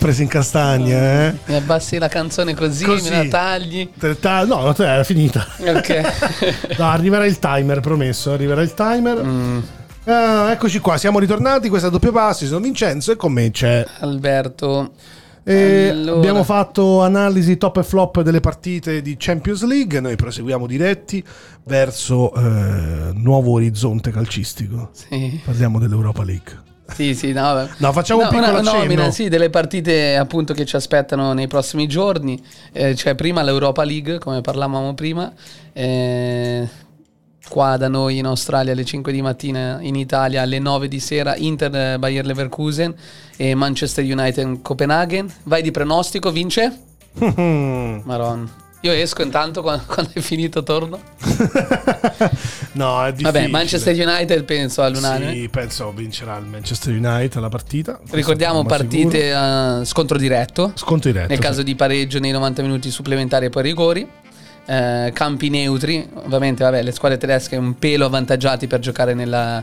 T'ho 0.02 0.08
preso 0.08 0.22
in 0.22 0.28
castagna, 0.28 1.28
eh? 1.28 1.34
Mi 1.44 1.54
abbassi 1.54 1.96
la 1.96 2.08
canzone 2.08 2.54
così, 2.56 2.84
Così. 2.84 3.08
me 3.08 3.22
la 3.22 3.28
tagli. 3.28 3.88
No, 4.46 4.74
era 4.76 5.04
finita. 5.04 5.46
Ok. 5.60 6.74
No, 6.76 6.88
arriverà 6.88 7.24
il 7.24 7.38
timer, 7.38 7.78
promesso. 7.78 8.32
Arriverà 8.32 8.62
il 8.62 8.74
timer. 8.74 9.22
Mm. 9.24 9.58
Ah, 10.06 10.50
eccoci 10.50 10.80
qua, 10.80 10.96
siamo 10.96 11.20
ritornati. 11.20 11.68
Questa 11.68 11.86
è 11.86 11.90
doppio 11.92 12.10
passo. 12.10 12.42
Io 12.42 12.50
sono 12.50 12.62
Vincenzo 12.62 13.12
e 13.12 13.16
con 13.16 13.32
me 13.32 13.52
c'è. 13.52 13.86
Alberto. 14.00 14.90
E 15.44 15.88
Allora. 15.90 16.16
Abbiamo 16.16 16.42
fatto 16.42 17.02
analisi 17.02 17.56
top 17.56 17.76
e 17.76 17.82
flop 17.84 18.22
delle 18.22 18.40
partite 18.40 19.02
di 19.02 19.14
Champions 19.16 19.62
League. 19.64 20.00
Noi 20.00 20.16
proseguiamo 20.16 20.66
diretti 20.66 21.22
verso 21.64 22.34
eh, 22.34 23.12
nuovo 23.14 23.52
orizzonte 23.52 24.10
calcistico. 24.10 24.90
Sì. 24.92 25.40
Parliamo 25.44 25.78
dell'Europa 25.78 26.24
League. 26.24 26.70
Sì, 26.94 27.14
sì, 27.14 27.32
no. 27.32 27.68
No, 27.76 27.92
facciamo 27.92 28.22
un 28.22 28.28
piccolo 28.28 28.58
una 28.58 28.60
nomina, 28.60 29.10
sì, 29.10 29.28
delle 29.28 29.50
partite 29.50 30.16
appunto 30.16 30.54
che 30.54 30.64
ci 30.64 30.76
aspettano 30.76 31.32
nei 31.32 31.46
prossimi 31.46 31.86
giorni. 31.86 32.42
Eh, 32.72 32.94
cioè, 32.94 33.14
prima 33.14 33.42
l'Europa 33.42 33.84
League, 33.84 34.18
come 34.18 34.40
parlavamo 34.40 34.94
prima. 34.94 35.32
Eh, 35.72 36.68
qua 37.48 37.76
da 37.76 37.88
noi 37.88 38.18
in 38.18 38.26
Australia 38.26 38.72
alle 38.72 38.84
5 38.84 39.12
di 39.12 39.22
mattina, 39.22 39.78
in 39.80 39.96
Italia 39.96 40.42
alle 40.42 40.58
9 40.58 40.88
di 40.88 41.00
sera, 41.00 41.36
Inter 41.36 41.74
eh, 41.74 41.98
Bayer 41.98 42.24
Leverkusen 42.24 42.94
e 43.36 43.54
Manchester 43.54 44.04
United 44.04 44.62
Copenaghen. 44.62 45.32
Vai 45.44 45.62
di 45.62 45.70
pronostico, 45.70 46.30
vince? 46.30 46.78
Maron. 48.04 48.61
Io 48.82 48.92
esco 48.92 49.22
intanto 49.22 49.62
quando, 49.62 49.84
quando 49.88 50.10
è 50.12 50.20
finito 50.20 50.62
torno. 50.62 51.00
no, 52.72 53.04
è 53.04 53.12
difficile. 53.12 53.30
Vabbè, 53.30 53.46
Manchester 53.48 53.94
United 54.08 54.44
penso 54.44 54.82
all'unanime. 54.82 55.32
Sì, 55.32 55.48
penso 55.48 55.92
vincerà 55.92 56.36
il 56.36 56.46
Manchester 56.46 56.92
United 56.92 57.40
la 57.40 57.48
partita. 57.48 58.00
Ricordiamo 58.10 58.64
partite 58.64 59.32
a 59.32 59.84
scontro 59.84 60.18
diretto. 60.18 60.72
Sconto 60.74 61.08
diretto. 61.08 61.28
Nel 61.28 61.38
sì. 61.38 61.42
caso 61.42 61.62
di 61.62 61.74
pareggio 61.76 62.18
nei 62.18 62.32
90 62.32 62.62
minuti 62.62 62.90
supplementari 62.90 63.46
e 63.46 63.50
poi 63.50 63.62
rigori. 63.62 64.08
Eh, 64.64 65.10
campi 65.12 65.48
neutri, 65.48 66.08
ovviamente 66.14 66.62
vabbè, 66.62 66.82
le 66.82 66.92
squadre 66.92 67.18
tedesche 67.18 67.56
un 67.56 67.78
pelo 67.78 68.06
avvantaggiati 68.06 68.68
per 68.68 68.78
giocare 68.78 69.12
nella, 69.12 69.62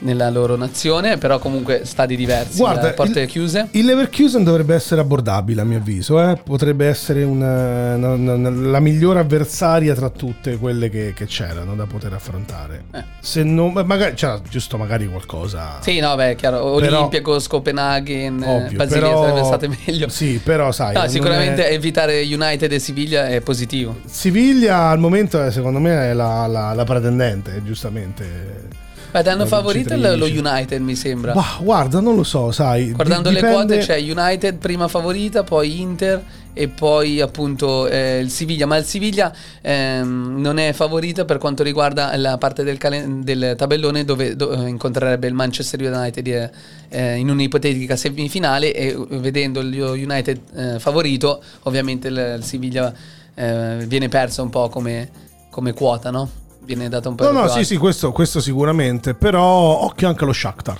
nella 0.00 0.28
loro 0.30 0.56
nazione, 0.56 1.16
però 1.18 1.38
comunque 1.38 1.82
stadi 1.84 2.16
diversi, 2.16 2.58
Guarda, 2.58 2.90
eh, 2.90 2.92
porte 2.94 3.20
il- 3.22 3.28
chiuse. 3.28 3.68
Il 3.72 3.84
Leverkusen 3.86 4.44
dovrebbe 4.44 4.74
essere 4.74 5.00
abbordabile 5.00 5.60
a 5.60 5.64
mio 5.64 5.78
avviso, 5.78 6.20
eh? 6.20 6.36
potrebbe 6.42 6.86
essere 6.86 7.22
una- 7.22 7.94
una- 7.96 8.34
una- 8.34 8.50
la 8.50 8.80
migliore 8.80 9.20
avversaria 9.20 9.94
tra 9.94 10.10
tutte 10.10 10.56
quelle 10.58 10.88
che, 10.90 11.12
che 11.14 11.26
c'erano 11.26 11.74
da 11.74 11.86
poter 11.86 12.12
affrontare. 12.12 12.84
Eh. 12.92 13.02
Se 13.20 13.42
non, 13.42 13.72
magari, 13.84 14.14
c'era 14.14 14.40
giusto 14.48 14.76
magari 14.76 15.06
qualcosa. 15.08 15.78
Sì, 15.80 15.98
no, 16.00 16.14
beh, 16.16 16.34
chiaro, 16.36 16.74
Però- 16.76 16.96
Olympiacos, 16.98 17.46
Copenaghen, 17.48 18.42
eh, 18.42 18.46
Ovvio, 18.64 18.76
Basilea 18.78 19.00
però- 19.08 19.20
sarebbe 19.22 19.44
state 19.44 19.68
meglio. 19.86 20.08
Sì, 20.08 20.40
però 20.42 20.70
sai. 20.72 20.94
No, 20.94 21.08
sicuramente 21.08 21.68
è- 21.68 21.72
evitare 21.72 22.22
United 22.22 22.70
e 22.72 22.78
Siviglia 22.78 23.26
è 23.28 23.40
positivo. 23.40 23.96
Siviglia 24.06 24.88
al 24.88 24.98
momento 24.98 25.42
è, 25.42 25.50
secondo 25.50 25.78
me 25.78 26.10
è 26.10 26.12
la, 26.12 26.46
la- 26.46 26.72
la 26.74 26.84
pretendente, 26.84 27.62
giustamente. 27.64 28.82
Danno 29.22 29.42
La 29.42 29.46
favorito 29.46 29.96
lo. 29.96 30.24
United, 30.26 30.80
mi 30.80 30.94
sembra. 30.96 31.32
Bah, 31.32 31.58
guarda, 31.60 32.00
non 32.00 32.16
lo 32.16 32.24
so, 32.24 32.50
sai. 32.50 32.92
Guardando 32.92 33.28
di- 33.28 33.34
le 33.36 33.40
dipende- 33.40 33.76
quote 33.76 33.86
c'è 33.86 33.98
United 34.00 34.56
prima 34.56 34.88
favorita, 34.88 35.42
poi 35.44 35.80
Inter 35.80 36.22
e 36.56 36.68
poi 36.68 37.20
appunto 37.20 37.88
eh, 37.88 38.20
il 38.20 38.30
Siviglia, 38.30 38.64
ma 38.66 38.76
il 38.76 38.84
Siviglia 38.84 39.32
ehm, 39.60 40.36
non 40.40 40.58
è 40.58 40.72
favorita 40.72 41.24
per 41.24 41.38
quanto 41.38 41.62
riguarda 41.64 42.16
la 42.16 42.38
parte 42.38 42.62
del, 42.62 42.78
calen- 42.78 43.22
del 43.24 43.54
tabellone 43.56 44.04
dove, 44.04 44.36
do- 44.36 44.52
eh, 44.52 44.68
incontrerebbe 44.68 45.26
il 45.26 45.34
Manchester 45.34 45.80
United 45.80 46.26
eh, 46.26 46.50
eh, 46.90 47.16
in 47.16 47.28
un'ipotetica 47.28 47.96
semifinale 47.96 48.72
e 48.72 48.86
eh, 48.88 49.06
vedendo 49.18 49.60
il 49.60 49.74
United 49.76 50.40
eh, 50.54 50.78
favorito 50.78 51.42
ovviamente 51.64 52.06
il, 52.08 52.36
il 52.38 52.44
Siviglia 52.44 52.92
viene 53.36 54.08
perso 54.08 54.42
un 54.44 54.50
po' 54.50 54.68
come, 54.68 55.08
come 55.50 55.72
quota, 55.72 56.12
no? 56.12 56.30
Viene 56.64 56.88
data 56.88 57.08
un 57.08 57.14
po' 57.14 57.24
No, 57.24 57.30
più 57.30 57.38
no, 57.40 57.48
sì, 57.48 57.64
sì, 57.64 57.76
questo, 57.76 58.12
questo 58.12 58.40
sicuramente. 58.40 59.14
Però 59.14 59.42
occhio 59.42 60.08
anche 60.08 60.24
allo 60.24 60.32
Shakhtar. 60.32 60.78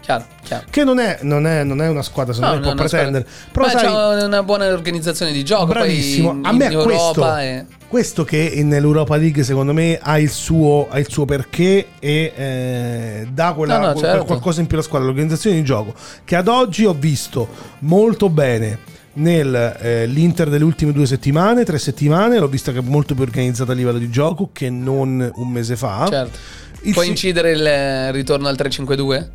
Chiaro, 0.00 0.24
chiaro. 0.44 0.66
Che 0.70 0.84
non 0.84 1.00
è, 1.00 1.18
non 1.22 1.46
è- 1.48 1.64
non 1.64 1.82
è 1.82 1.88
una 1.88 2.02
squadra, 2.02 2.32
me, 2.38 2.54
no, 2.54 2.60
può 2.60 2.68
no, 2.70 2.74
pretendere. 2.76 3.26
Però 3.50 3.68
sai, 3.68 3.84
c'ha 3.86 4.24
una 4.24 4.42
buona 4.44 4.66
organizzazione 4.68 5.32
di 5.32 5.42
gioco. 5.44 5.66
bravissimo. 5.66 6.28
Poi 6.28 6.38
in, 6.38 6.46
a 6.46 6.52
me 6.52 6.66
in 6.72 6.82
questo, 6.84 7.36
e- 7.38 7.66
questo 7.88 8.22
che 8.24 8.52
nell'Europa 8.62 9.16
League, 9.16 9.42
secondo 9.42 9.72
me, 9.72 9.98
ha 10.00 10.18
il 10.20 10.30
suo, 10.30 10.86
ha 10.88 10.98
il 11.00 11.08
suo 11.08 11.24
perché 11.24 11.86
e 11.98 12.32
eh, 12.36 13.26
dà 13.32 13.52
quella, 13.54 13.78
No, 13.78 13.86
no, 13.86 13.92
quel- 13.94 14.04
certo. 14.04 14.24
qualcosa 14.26 14.60
in 14.60 14.66
più 14.68 14.76
alla 14.76 14.86
squadra. 14.86 15.08
L'organizzazione 15.08 15.56
di 15.56 15.64
gioco, 15.64 15.92
che 16.24 16.36
ad 16.36 16.46
oggi 16.46 16.84
ho 16.84 16.94
visto 16.96 17.48
molto 17.80 18.28
bene. 18.28 18.94
Nell'Inter 19.16 20.50
delle 20.50 20.64
ultime 20.64 20.92
due 20.92 21.06
settimane, 21.06 21.64
tre 21.64 21.78
settimane, 21.78 22.38
l'ho 22.38 22.48
vista 22.48 22.70
che 22.72 22.78
è 22.78 22.82
molto 22.82 23.14
più 23.14 23.22
organizzata 23.22 23.72
a 23.72 23.74
livello 23.74 23.98
di 23.98 24.10
gioco 24.10 24.50
che 24.52 24.68
non 24.68 25.30
un 25.34 25.48
mese 25.50 25.74
fa. 25.76 26.06
Certo. 26.08 26.38
Il 26.82 26.92
Può 26.92 27.02
si- 27.02 27.08
incidere 27.08 27.52
il 27.52 27.66
eh, 27.66 28.12
ritorno 28.12 28.46
al 28.48 28.56
3-5-2? 28.56 29.26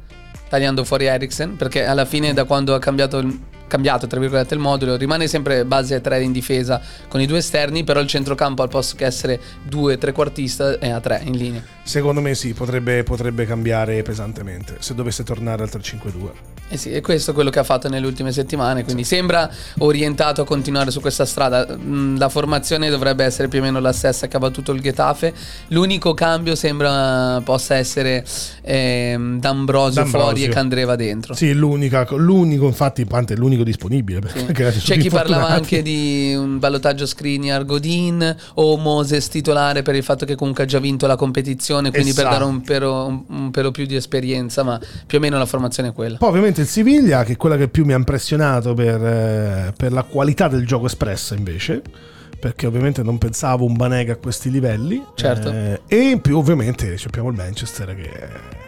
Tagliando 0.50 0.84
fuori 0.84 1.06
Eriksen? 1.06 1.56
Perché 1.56 1.86
alla 1.86 2.06
fine, 2.06 2.34
da 2.34 2.44
quando 2.44 2.76
ha 2.76 2.80
cambiato, 2.80 3.18
il- 3.18 3.40
cambiato 3.68 4.06
tra 4.06 4.20
virgolette, 4.20 4.54
il 4.54 4.60
modulo, 4.60 4.98
rimane 4.98 5.28
sempre 5.28 5.66
base 5.66 5.96
a 5.96 6.00
3 6.00 6.22
in 6.22 6.32
difesa 6.32 6.80
con 7.08 7.20
i 7.20 7.26
due 7.26 7.40
esterni. 7.40 7.84
Però 7.84 8.00
il 8.00 8.08
centrocampo, 8.08 8.62
al 8.62 8.70
posto 8.70 8.96
che 8.96 9.06
essere 9.06 9.40
2 9.64 9.98
trequartista, 9.98 10.78
è 10.78 10.90
a 10.90 11.00
3 11.00 11.22
in 11.24 11.36
linea. 11.38 11.64
Secondo 11.84 12.22
me 12.22 12.36
sì, 12.36 12.54
potrebbe, 12.54 13.02
potrebbe 13.04 13.46
cambiare 13.48 14.02
pesantemente 14.04 14.76
se 14.80 14.94
dovesse 14.94 15.24
tornare 15.24 15.64
al 15.64 15.70
3-5-2. 15.70 16.30
Eh 16.74 16.78
sì, 16.78 16.92
e 16.92 17.02
questo 17.02 17.32
è 17.32 17.34
quello 17.34 17.50
che 17.50 17.60
ha 17.60 17.64
fatto 17.64 17.90
nelle 17.90 18.06
ultime 18.06 18.32
settimane. 18.32 18.84
Quindi 18.86 19.04
sembra 19.04 19.50
orientato 19.80 20.42
a 20.42 20.46
continuare 20.46 20.90
su 20.90 21.02
questa 21.02 21.26
strada. 21.26 21.68
Mm, 21.78 22.18
La 22.18 22.30
formazione 22.30 22.90
dovrebbe 22.90 23.26
essere 23.26 23.48
più 23.50 23.60
o 23.60 23.62
meno 23.62 23.80
la 23.82 23.92
stessa 23.92 24.28
che 24.28 24.38
ha 24.38 24.40
battuto 24.40 24.72
il 24.72 24.80
Getafe. 24.82 25.34
L'unico 25.68 26.14
cambio 26.14 26.56
sembra 26.56 27.42
possa 27.44 27.76
essere 27.76 28.24
ehm, 28.62 29.40
D'Ambrosio, 29.40 30.02
D'Ambrosio. 30.04 30.20
fuori 30.30 30.44
e 30.46 30.48
Candreva 30.50 30.96
dentro. 30.96 31.34
Sì, 31.34 31.52
l'unica, 31.54 32.06
l'unico, 32.12 32.68
infatti, 32.68 33.06
Pante 33.06 33.34
è 33.34 33.38
l'unico 33.38 33.64
disponibile. 33.64 34.22
Sì. 34.34 34.46
C'è 34.54 34.98
chi 34.98 35.10
parlava 35.10 35.48
anche 35.50 35.82
di 35.82 36.34
un 36.38 36.58
ballottaggio 36.60 37.06
Skriniar 37.06 37.66
Godin 37.66 38.34
o 38.56 38.78
Moses 38.78 39.28
titolare 39.28 39.82
per 39.82 39.96
il 39.96 40.04
fatto 40.04 40.26
che 40.26 40.36
comunque 40.36 40.64
ha 40.64 40.68
già 40.68 40.80
vinto 40.80 41.06
la 41.08 41.16
competizione, 41.16 41.92
quindi 41.92 42.14
per 42.14 42.26
Esatto. 42.28 42.38
dare 42.40 42.50
un 42.50 42.62
pelo, 42.62 43.06
un- 43.08 43.24
un 43.28 43.52
pelo 43.52 43.72
più 43.72 43.86
di 43.86 43.96
esperienza, 43.96 44.64
ma 44.64 44.80
più 45.06 45.18
o 45.18 45.22
meno 45.22 45.38
la 45.38 45.46
formazione 45.46 45.90
è 45.90 45.94
quella. 45.94 46.18
Poi 46.18 46.30
ovviamente 46.30 46.61
il 46.62 46.68
Siviglia, 46.68 47.24
che 47.24 47.34
è 47.34 47.38
quella 47.38 47.58
che 47.58 47.68
più 47.68 47.86
mi 47.86 47.94
ha 47.94 47.98
impressionato 47.98 48.74
per, 48.74 49.04
eh, 49.04 49.74
per 49.76 49.92
la 49.92 50.04
qualità 50.04 50.48
del 50.48 50.66
gioco 50.66 50.86
espressa 50.88 51.36
invece, 51.36 51.82
perché 52.40 52.66
ovviamente 52.66 53.04
non 53.04 53.18
pensavo 53.18 53.66
un 53.66 53.74
Banega 53.74 54.14
a 54.14 54.16
questi 54.16 54.50
livelli. 54.50 55.04
Certo. 55.16 55.52
Eh, 55.52 55.82
e 55.88 55.96
in 56.10 56.22
più 56.22 56.38
ovviamente 56.38 56.96
abbiamo 57.06 57.30
il 57.30 57.36
Manchester 57.36 57.96
che... 57.96 58.60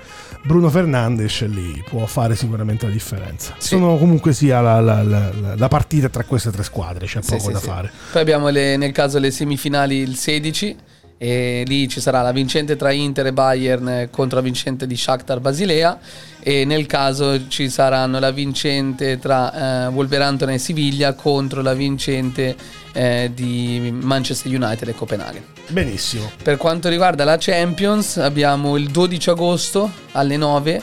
Bruno 0.45 0.69
Fernandes 0.69 1.41
lì 1.47 1.81
può 1.87 2.05
fare 2.05 2.35
sicuramente 2.35 2.85
la 2.85 2.91
differenza. 2.91 3.53
Sì. 3.57 3.69
Sono 3.69 3.95
comunque 3.97 4.33
sia 4.33 4.59
la, 4.59 4.81
la- 4.81 5.01
la- 5.01 5.31
la- 5.55 5.67
partita 5.69 6.09
tra 6.09 6.25
queste 6.25 6.51
tre 6.51 6.63
squadre, 6.63 7.05
c'è 7.05 7.21
Sì, 7.21 7.29
poco 7.31 7.45
sì, 7.47 7.51
da 7.53 7.59
fare. 7.59 7.89
Poi 8.11 8.21
abbiamo 8.21 8.49
le- 8.49 8.75
nel 8.75 8.91
caso 8.91 9.19
le 9.19 9.31
semifinali 9.31 9.95
il 9.99 10.17
16 10.17 10.75
e 11.17 11.63
lì 11.65 11.87
ci 11.87 12.01
sarà 12.01 12.21
la 12.21 12.33
vincente 12.33 12.75
tra 12.75 12.91
Inter 12.91 13.27
e 13.27 13.31
Bayern 13.33 13.87
eh, 13.87 14.09
contro 14.11 14.39
la 14.39 14.43
vincente 14.43 14.85
di 14.85 14.97
Shakhtar 14.97 15.39
Basilea 15.39 15.97
e 16.45 16.65
nel 16.65 16.85
caso 16.87 17.47
ci 17.47 17.69
saranno 17.69 18.19
la 18.19 18.31
vincente 18.31 19.17
tra 19.17 19.85
eh, 19.85 19.87
Wolverhampton 19.87 20.49
e 20.49 20.57
Siviglia 20.57 21.13
contro 21.13 21.61
la 21.61 21.73
vincente 21.73 22.53
eh, 22.91 23.31
di 23.33 23.97
Manchester 24.01 24.51
United 24.53 24.89
e 24.89 24.93
Copenaghen. 24.93 25.43
Benissimo. 25.69 26.29
Per 26.43 26.57
quanto 26.57 26.89
riguarda 26.89 27.23
la 27.23 27.37
Champions, 27.39 28.17
abbiamo 28.17 28.75
il 28.75 28.89
12 28.89 29.29
agosto 29.29 29.89
alle 30.11 30.35
9 30.35 30.81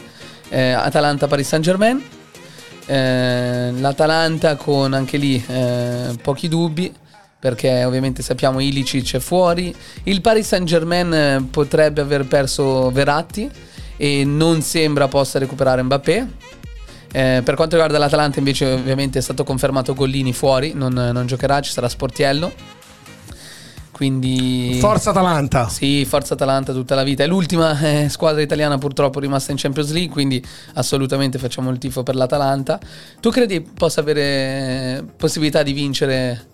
eh, 0.48 0.70
Atalanta-Paris 0.70 1.46
Saint-Germain. 1.46 2.02
Eh, 2.86 3.72
L'Atalanta 3.72 4.56
con 4.56 4.94
anche 4.94 5.18
lì 5.18 5.44
eh, 5.46 6.16
pochi 6.22 6.48
dubbi 6.48 6.92
perché 7.38 7.84
ovviamente 7.84 8.22
sappiamo 8.22 8.60
Ilicic 8.60 9.16
è 9.16 9.18
fuori. 9.18 9.74
Il 10.04 10.22
Paris 10.22 10.46
Saint-Germain 10.46 11.12
eh, 11.12 11.46
potrebbe 11.50 12.00
aver 12.00 12.26
perso 12.26 12.90
Verratti 12.90 13.68
e 14.02 14.24
non 14.24 14.62
sembra 14.62 15.08
possa 15.08 15.38
recuperare 15.38 15.82
Mbappé. 15.82 16.26
Eh, 17.12 17.42
per 17.44 17.54
quanto 17.54 17.74
riguarda 17.74 17.98
l'Atalanta 17.98 18.38
invece 18.38 18.64
ovviamente 18.72 19.18
è 19.18 19.22
stato 19.22 19.44
confermato 19.44 19.92
Gollini 19.92 20.32
fuori, 20.32 20.72
non, 20.74 20.94
non 20.94 21.26
giocherà, 21.26 21.60
ci 21.60 21.70
sarà 21.70 21.86
Sportiello. 21.86 22.50
Quindi 23.92 24.78
Forza 24.80 25.10
Atalanta. 25.10 25.68
sì, 25.68 26.06
Forza 26.06 26.32
Atalanta 26.32 26.72
tutta 26.72 26.94
la 26.94 27.02
vita. 27.02 27.24
È 27.24 27.26
l'ultima 27.26 27.78
eh, 27.78 28.08
squadra 28.08 28.40
italiana 28.40 28.78
purtroppo 28.78 29.20
rimasta 29.20 29.52
in 29.52 29.58
Champions 29.58 29.92
League, 29.92 30.10
quindi 30.10 30.42
assolutamente 30.74 31.36
facciamo 31.36 31.68
il 31.68 31.76
tifo 31.76 32.02
per 32.02 32.14
l'Atalanta. 32.14 32.80
Tu 33.20 33.28
credi 33.28 33.60
possa 33.60 34.00
avere 34.00 34.22
eh, 34.22 35.04
possibilità 35.14 35.62
di 35.62 35.74
vincere 35.74 36.46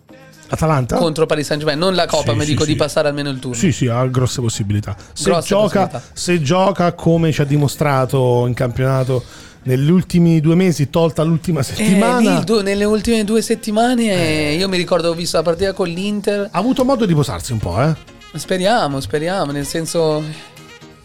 Atalanta? 0.48 0.96
contro 0.96 1.26
Paris 1.26 1.46
Saint-Germain? 1.46 1.78
Non 1.78 1.94
la 1.94 2.06
Coppa, 2.06 2.32
Sì, 2.32 2.36
ma 2.36 2.42
sì, 2.44 2.50
dico 2.50 2.64
sì. 2.64 2.70
di 2.72 2.76
passare 2.76 3.08
almeno 3.08 3.30
il 3.30 3.38
turno. 3.38 3.56
Sì, 3.56 3.72
sì, 3.72 3.86
ha 3.88 4.04
grosse 4.06 4.40
possibilità. 4.40 4.96
Se, 5.12 5.24
Grosse 5.30 5.48
gioca, 5.48 5.86
possibilità. 5.88 6.02
se 6.12 6.42
gioca 6.42 6.92
come 6.92 7.32
ci 7.32 7.40
ha 7.40 7.44
dimostrato 7.44 8.44
in 8.46 8.54
campionato 8.54 9.22
negli 9.64 9.90
ultimi 9.90 10.40
due 10.40 10.54
mesi, 10.54 10.90
tolta 10.90 11.22
l'ultima 11.24 11.60
Eh, 11.60 11.64
settimana, 11.64 12.38
lì, 12.38 12.44
du- 12.44 12.60
nelle 12.62 12.84
ultime 12.84 13.24
due 13.24 13.42
settimane 13.42 14.04
eh, 14.50 14.54
io 14.54 14.68
mi 14.68 14.76
ricordo 14.76 15.10
ho 15.10 15.14
visto 15.14 15.36
la 15.38 15.42
partita 15.42 15.72
con 15.72 15.88
l'Inter. 15.88 16.48
ha 16.52 16.58
avuto 16.58 16.84
modo 16.84 17.04
di 17.04 17.14
posarsi 17.14 17.50
un 17.52 17.58
po', 17.58 17.80
eh. 17.82 17.94
Speriamo, 18.34 19.00
speriamo, 19.00 19.50
nel 19.50 19.66
senso 19.66 20.22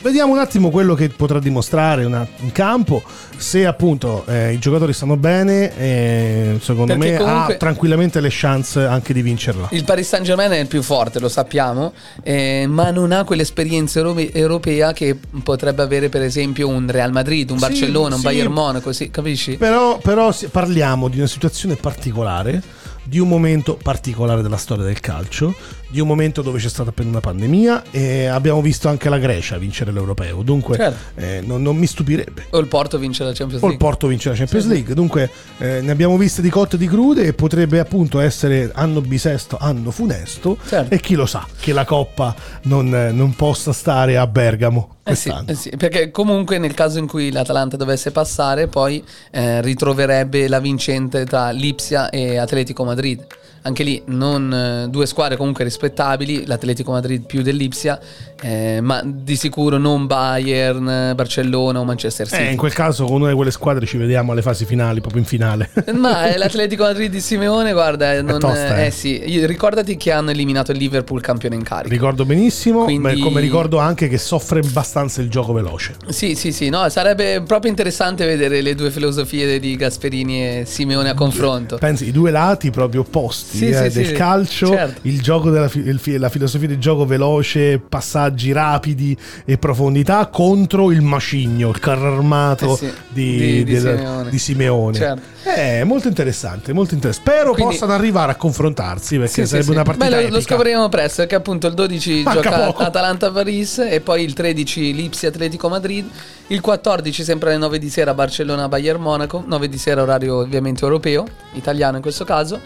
Vediamo 0.01 0.33
un 0.33 0.39
attimo 0.39 0.71
quello 0.71 0.95
che 0.95 1.09
potrà 1.09 1.37
dimostrare 1.39 2.05
una- 2.05 2.27
in 2.39 2.51
campo. 2.51 3.03
Se 3.37 3.67
appunto 3.67 4.25
eh, 4.27 4.51
i 4.53 4.57
giocatori 4.57 4.93
stanno 4.93 5.15
bene, 5.15 5.77
eh, 5.77 6.57
secondo 6.59 6.97
Perché 6.97 7.19
me 7.19 7.23
ha 7.29 7.55
tranquillamente 7.55 8.19
le 8.19 8.29
chance 8.31 8.83
anche 8.83 9.13
di 9.13 9.21
vincerla. 9.21 9.67
il 9.71 9.83
Paris 9.83 10.07
Saint 10.07 10.25
Germain 10.25 10.49
è 10.51 10.57
il 10.57 10.65
più 10.67 10.81
forte, 10.81 11.19
lo 11.19 11.29
sappiamo, 11.29 11.93
eh, 12.23 12.65
ma 12.67 12.89
non 12.89 13.11
ha 13.11 13.23
quell'esperienza 13.23 13.99
euro- 13.99 14.17
europea 14.17 14.91
che 14.91 15.15
potrebbe 15.43 15.83
avere 15.83 16.09
per 16.09 16.23
esempio 16.23 16.67
un 16.67 16.89
Real 16.89 17.11
Madrid, 17.11 17.51
un 17.51 17.59
Sì, 17.59 17.65
Barcellona, 17.65 18.15
un 18.15 18.21
sì. 18.21 18.25
Bayern 18.27 18.51
Monaco, 18.51 18.91
sì, 18.93 19.11
capisci? 19.11 19.57
Però, 19.57 19.99
però 19.99 20.33
parliamo 20.49 21.09
di 21.09 21.17
una 21.19 21.27
situazione 21.27 21.75
particolare, 21.75 22.61
di 23.03 23.19
un 23.19 23.27
momento 23.27 23.77
particolare 23.81 24.41
della 24.41 24.57
storia 24.57 24.83
del 24.83 24.99
calcio, 24.99 25.53
di 25.91 25.99
un 25.99 26.07
momento 26.07 26.41
dove 26.41 26.57
c'è 26.59 26.69
stata 26.69 26.89
appena 26.89 27.09
una 27.09 27.19
pandemia 27.19 27.83
e 27.91 28.25
abbiamo 28.27 28.61
visto 28.61 28.87
anche 28.87 29.09
la 29.09 29.17
Grecia 29.17 29.57
vincere 29.57 29.91
l'Europeo. 29.91 30.41
Dunque 30.41 30.77
Certo. 30.77 31.19
eh, 31.21 31.41
non, 31.45 31.61
non 31.61 31.75
mi 31.75 31.85
stupirebbe. 31.85 32.47
O 32.51 32.59
il 32.59 32.67
Porto 32.67 32.97
vince 32.97 33.23
la 33.23 33.33
Champions 33.33 33.61
O 33.61 33.65
il 33.65 33.71
League. 33.73 33.77
Porto 33.77 34.07
vince 34.07 34.29
la 34.29 34.35
Champions 34.35 34.63
Sì. 34.65 34.71
League, 34.71 34.93
dunque 34.93 35.29
eh, 35.57 35.81
ne 35.81 35.91
abbiamo 35.91 36.17
viste 36.17 36.41
di 36.41 36.49
cotte 36.49 36.75
e 36.77 36.79
di 36.79 36.87
crude 36.87 37.23
e 37.23 37.33
potrebbe 37.33 37.79
appunto 37.79 38.19
essere 38.19 38.71
anno 38.73 39.01
bisesto, 39.01 39.57
anno 39.59 39.91
funesto 39.91 40.57
Certo. 40.65 40.93
e 40.93 40.99
chi 40.99 41.15
lo 41.15 41.25
sa 41.25 41.45
che 41.59 41.73
la 41.73 41.83
Coppa 41.85 42.33
non, 42.63 42.89
non 42.89 43.35
possa 43.35 43.73
stare 43.73 44.17
a 44.17 44.25
Bergamo 44.27 44.95
Eh 45.03 45.15
sì, 45.15 45.29
quest'anno. 45.29 45.49
eh 45.51 45.55
sì, 45.55 45.69
perché 45.77 46.09
comunque 46.11 46.57
nel 46.57 46.73
caso 46.73 46.99
in 46.99 47.07
cui 47.07 47.31
l'Atalanta 47.31 47.75
dovesse 47.75 48.11
passare, 48.11 48.67
poi 48.67 49.03
eh, 49.31 49.61
ritroverebbe 49.61 50.47
la 50.47 50.59
vincente 50.59 51.25
tra 51.25 51.51
Lipsia 51.51 52.09
e 52.09 52.37
Atletico 52.37 52.83
Madrid. 52.85 53.25
Anche 53.63 53.83
lì 53.83 54.01
non, 54.07 54.51
eh, 54.51 54.89
due 54.89 55.05
squadre 55.05 55.37
comunque 55.37 55.63
rispettabili, 55.63 56.47
l'Atletico 56.47 56.91
Madrid 56.91 57.23
più 57.25 57.43
dell'Ipsia, 57.43 57.99
eh, 58.41 58.79
ma 58.81 59.03
di 59.05 59.35
sicuro 59.35 59.77
non 59.77 60.07
Bayern, 60.07 60.89
eh, 60.89 61.15
Barcellona 61.15 61.79
o 61.79 61.83
Manchester 61.83 62.27
City. 62.27 62.41
Eh, 62.41 62.51
in 62.51 62.57
quel 62.57 62.73
caso 62.73 63.05
con 63.05 63.21
una 63.21 63.29
di 63.29 63.35
quelle 63.35 63.51
squadre 63.51 63.85
ci 63.85 63.97
vediamo 63.97 64.31
alle 64.31 64.41
fasi 64.41 64.65
finali, 64.65 64.99
proprio 64.99 65.21
in 65.21 65.27
finale. 65.27 65.69
Ma 65.93 66.33
eh, 66.33 66.37
l'Atletico 66.39 66.83
Madrid 66.83 67.11
di 67.11 67.21
Simeone, 67.21 67.71
guarda, 67.71 68.15
eh, 68.15 68.23
non, 68.23 68.39
tosta, 68.39 68.79
eh, 68.79 68.87
eh. 68.87 68.91
sì, 68.91 69.45
ricordati 69.45 69.95
che 69.95 70.11
hanno 70.11 70.31
eliminato 70.31 70.71
il 70.71 70.79
Liverpool 70.79 71.21
campione 71.21 71.53
in 71.53 71.63
carica. 71.63 71.93
ricordo 71.93 72.25
benissimo, 72.25 72.85
Quindi- 72.85 73.19
ma 73.19 73.23
come 73.23 73.41
ricordo 73.41 73.77
anche 73.77 74.07
che 74.07 74.17
soffre 74.17 74.61
abbastanza 74.61 75.21
il 75.21 75.29
gioco 75.29 75.53
veloce. 75.53 75.97
Sì, 76.07 76.33
sì, 76.33 76.51
sì, 76.51 76.69
no, 76.69 76.89
sarebbe 76.89 77.43
proprio 77.45 77.69
interessante 77.69 78.25
vedere 78.25 78.61
le 78.61 78.73
due 78.73 78.89
filosofie 78.89 79.59
di 79.59 79.75
Gasperini 79.75 80.41
e 80.61 80.63
Simeone 80.65 81.09
a 81.09 81.13
confronto. 81.13 81.77
Pensi, 81.77 82.07
i 82.07 82.11
due 82.11 82.31
lati 82.31 82.71
proprio 82.71 83.01
opposti 83.01 83.50
Sì, 83.57 83.67
eh, 83.69 83.89
sì, 83.89 83.97
del 83.99 84.07
sì, 84.07 84.13
calcio, 84.13 84.67
certo. 84.67 84.99
il 85.03 85.21
gioco 85.21 85.49
della 85.49 85.67
fi- 85.67 86.17
la 86.17 86.29
filosofia 86.29 86.67
di 86.67 86.79
gioco 86.79 87.05
veloce, 87.05 87.79
passaggi 87.79 88.51
rapidi 88.51 89.15
e 89.45 89.57
profondità 89.57 90.25
contro 90.27 90.91
il 90.91 91.01
macigno, 91.01 91.69
il 91.69 91.79
carro 91.79 92.15
armato 92.15 92.79
Eh 92.81 92.91
di, 93.09 93.35
di- 93.37 93.63
di 93.63 93.73
del- 93.79 93.97
Simeone. 93.97 94.29
di 94.29 94.39
Simeone. 94.39 94.97
Certo. 94.97 95.21
È 95.43 95.83
molto 95.83 96.07
interessante, 96.07 96.71
molto 96.71 96.93
interessante. 96.93 97.29
Spero 97.31 97.53
Quindi- 97.53 97.73
possano 97.73 97.93
arrivare 97.93 98.31
a 98.31 98.35
confrontarsi 98.35 99.17
perché 99.17 99.45
sarebbe 99.45 99.71
una 99.71 99.83
partita 99.83 100.07
Beh, 100.09 100.21
lo- 100.23 100.35
lo, 100.35 100.41
scopriremo 100.41 100.87
presto 100.89 101.21
perché 101.21 101.35
appunto 101.35 101.67
il 101.67 101.73
12 101.73 102.21
Manca 102.23 102.41
gioca 102.41 102.65
poco. 102.65 102.83
Atalanta-Paris 102.83 103.79
e 103.89 103.99
poi 104.01 104.23
il 104.23 104.33
13 104.33 104.93
Lipsia 104.93 105.29
Atletico 105.29 105.67
Madrid, 105.69 106.07
il 106.47 106.61
14 106.61 107.23
sempre 107.23 107.49
alle 107.49 107.59
9 107.59 107.79
di 107.79 107.89
sera 107.89 108.13
Barcellona-Bayern 108.13 109.01
Monaco, 109.01 109.43
9 109.45 109.67
di 109.67 109.77
sera 109.77 110.01
orario 110.01 110.37
ovviamente 110.37 110.83
europeo, 110.83 111.25
italiano 111.53 111.95
in 111.97 112.01
questo 112.01 112.23
caso, 112.23 112.59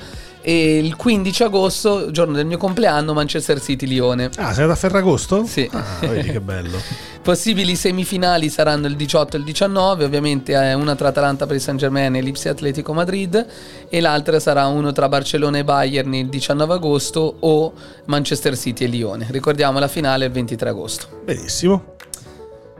e 0.48 0.78
il 0.78 0.96
15 0.96 1.41
agosto, 1.41 2.12
giorno 2.12 2.36
del 2.36 2.46
mio 2.46 2.60
compleanno, 2.60 3.14
Manchester 3.14 3.60
City-Lione. 3.60 4.30
Ah, 4.36 4.54
sei 4.54 4.68
da 4.68 4.76
Ferragosto? 4.76 5.43
Sì. 5.43 5.68
Ah, 5.72 5.84
vedi 6.02 6.30
che 6.30 6.39
bello. 6.39 6.78
Possibili 7.24 7.76
semifinali 7.76 8.48
saranno 8.50 8.86
il 8.86 8.96
18 8.96 9.38
e 9.38 9.39
il 9.39 9.46
19, 9.46 10.04
ovviamente 10.04 10.54
eh, 10.54 10.76
una 10.76 10.93
tra 10.93 11.08
Atalanta 11.08 11.48
per 11.48 11.56
il 11.56 11.64
San 11.64 11.78
Germain 11.78 12.16
e 12.16 12.22
Lipsia 12.22 12.52
Atletico 12.52 12.93
Madrid 12.93 13.43
e 13.89 14.00
l'altra 14.00 14.39
sarà 14.39 14.68
uno 14.68 14.91
tra 14.91 15.10
Barcellona 15.10 15.58
e 15.58 15.64
Bayern 15.64 16.14
il 16.14 16.30
19 16.30 16.74
agosto 16.74 17.38
o 17.39 17.74
Manchester 18.06 18.56
City 18.56 18.84
e 18.84 18.88
Lione. 18.88 19.26
Ricordiamo 19.32 19.80
la 19.80 19.88
finale 19.88 20.26
il 20.26 20.32
23 20.32 20.70
agosto. 20.70 21.22
Benissimo. 21.24 21.96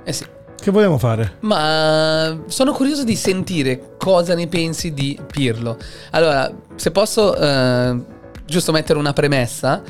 Eh 0.04 0.14
sì. 0.14 0.35
Che 0.66 0.72
vogliamo 0.72 0.98
fare? 0.98 1.36
Ma 1.42 2.40
sono 2.48 2.74
curioso 2.74 3.04
di 3.04 3.16
sentire 3.16 3.98
cosa 4.00 4.34
ne 4.34 4.48
pensi 4.48 4.96
di 4.96 5.16
Pirlo. 5.32 5.78
Allora, 6.10 6.52
se 6.74 6.90
posso 6.90 7.38
eh, 7.38 8.00
giusto 8.48 8.72
mettere 8.72 8.98
una 8.98 9.14
premessa, 9.14 9.84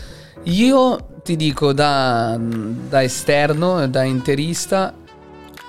io 0.44 1.20
ti 1.24 1.38
dico 1.38 1.72
da, 1.72 2.38
da 2.38 3.02
esterno, 3.02 3.88
da 3.88 4.04
interista, 4.04 4.94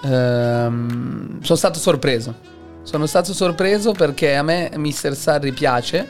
ehm, 0.03 1.41
sono 1.41 1.57
stato 1.57 1.79
sorpreso. 1.79 2.35
Sono 2.83 3.07
stato 3.07 3.33
sorpreso 3.33 3.93
perché 3.93 4.35
a 4.35 4.43
me 4.43 4.73
Mr. 4.75 5.15
Sarri 5.15 5.53
piace. 5.53 6.09